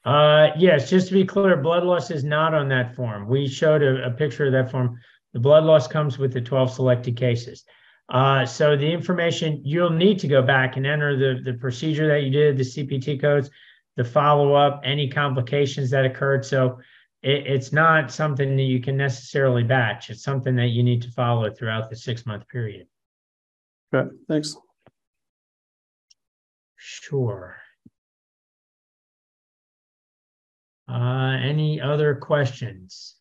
Uh, 0.05 0.51
yes, 0.55 0.89
just 0.89 1.07
to 1.07 1.13
be 1.13 1.25
clear, 1.25 1.57
blood 1.57 1.83
loss 1.83 2.11
is 2.11 2.23
not 2.23 2.53
on 2.53 2.69
that 2.69 2.95
form. 2.95 3.27
We 3.27 3.47
showed 3.47 3.81
a, 3.81 4.05
a 4.05 4.11
picture 4.11 4.45
of 4.45 4.51
that 4.51 4.69
form. 4.69 4.99
The 5.33 5.39
blood 5.39 5.63
loss 5.63 5.87
comes 5.87 6.19
with 6.19 6.31
the 6.31 6.41
12 6.41 6.71
selected 6.71 7.17
cases. 7.17 7.65
Uh, 8.07 8.45
so 8.45 8.77
the 8.77 8.91
information 8.91 9.61
you'll 9.63 9.89
need 9.89 10.19
to 10.19 10.27
go 10.27 10.43
back 10.43 10.77
and 10.77 10.85
enter 10.85 11.17
the, 11.17 11.41
the 11.41 11.57
procedure 11.57 12.07
that 12.07 12.21
you 12.21 12.29
did, 12.29 12.55
the 12.55 12.63
CPT 12.63 13.19
codes, 13.19 13.49
the 13.95 14.03
follow 14.03 14.53
up, 14.53 14.81
any 14.83 15.09
complications 15.09 15.89
that 15.89 16.05
occurred. 16.05 16.45
So 16.45 16.79
it, 17.23 17.47
it's 17.47 17.73
not 17.73 18.11
something 18.11 18.55
that 18.55 18.63
you 18.63 18.79
can 18.79 18.95
necessarily 18.95 19.63
batch. 19.63 20.11
It's 20.11 20.21
something 20.21 20.55
that 20.57 20.67
you 20.67 20.83
need 20.83 21.01
to 21.01 21.11
follow 21.11 21.49
throughout 21.49 21.89
the 21.89 21.95
six 21.95 22.27
month 22.27 22.47
period. 22.47 22.85
Okay, 23.93 24.09
thanks. 24.27 24.55
Sure. 26.77 27.57
Uh, 30.87 31.37
any 31.41 31.81
other 31.81 32.15
questions? 32.15 33.15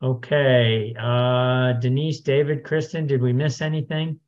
Okay, 0.00 0.94
uh, 0.98 1.72
Denise, 1.80 2.20
David, 2.20 2.62
Kristen, 2.62 3.08
did 3.08 3.20
we 3.20 3.32
miss 3.32 3.60
anything? 3.60 4.20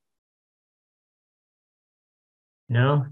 No? 2.69 3.07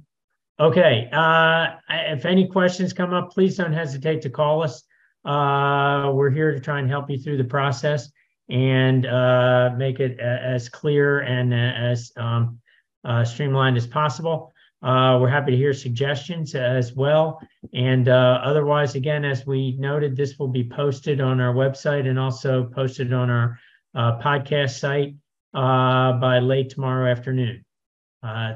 Okay, 0.59 1.09
uh, 1.13 1.67
if 1.89 2.27
any 2.27 2.49
questions 2.49 2.93
come 2.93 3.15
up, 3.15 3.31
please 3.31 3.57
don't 3.57 3.73
hesitate 3.73 4.23
to 4.23 4.31
call 4.31 4.65
us. 4.65 4.83
Uh, 5.25 6.11
we're 6.13 6.31
here 6.31 6.53
to 6.53 6.59
try 6.59 6.81
and 6.81 6.89
help 6.89 7.09
you 7.09 7.19
through 7.19 7.37
the 7.37 7.45
process 7.45 8.11
and 8.49 9.07
uh, 9.07 9.71
make 9.77 10.01
it 10.01 10.19
as 10.19 10.69
clear 10.69 11.21
and 11.21 11.55
as 11.55 12.11
um, 12.17 12.59
uh, 13.05 13.25
streamlined 13.25 13.77
as 13.77 13.87
possible. 13.87 14.53
Uh, 14.83 15.19
we're 15.21 15.29
happy 15.29 15.51
to 15.51 15.57
hear 15.57 15.73
suggestions 15.73 16.55
as 16.55 16.95
well. 16.95 17.41
And 17.75 18.09
uh, 18.09 18.41
otherwise, 18.45 18.95
again, 18.95 19.25
as 19.25 19.45
we 19.45 19.73
noted, 19.73 20.17
this 20.17 20.39
will 20.39 20.49
be 20.49 20.69
posted 20.69 21.21
on 21.21 21.41
our 21.41 21.53
website 21.53 22.09
and 22.09 22.19
also 22.19 22.65
posted 22.65 23.13
on 23.13 23.29
our 23.29 23.59
uh, 23.95 24.19
podcast 24.21 24.79
site 24.79 25.17
uh, 25.55 26.13
by 26.21 26.39
late 26.39 26.71
tomorrow 26.71 27.11
afternoon. 27.11 27.65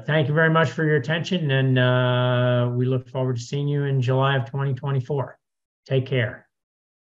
thank 0.05 0.27
you 0.27 0.33
very 0.33 0.49
much 0.49 0.69
for 0.69 0.85
your 0.85 0.95
attention, 0.95 1.51
and 1.51 2.77
we 2.77 2.85
look 2.85 3.09
forward 3.09 3.35
to 3.35 3.41
seeing 3.41 3.67
you 3.67 3.83
in 3.83 4.01
July 4.01 4.37
of 4.37 4.45
2024. 4.45 5.37
Take 5.85 6.05
care. 6.05 6.47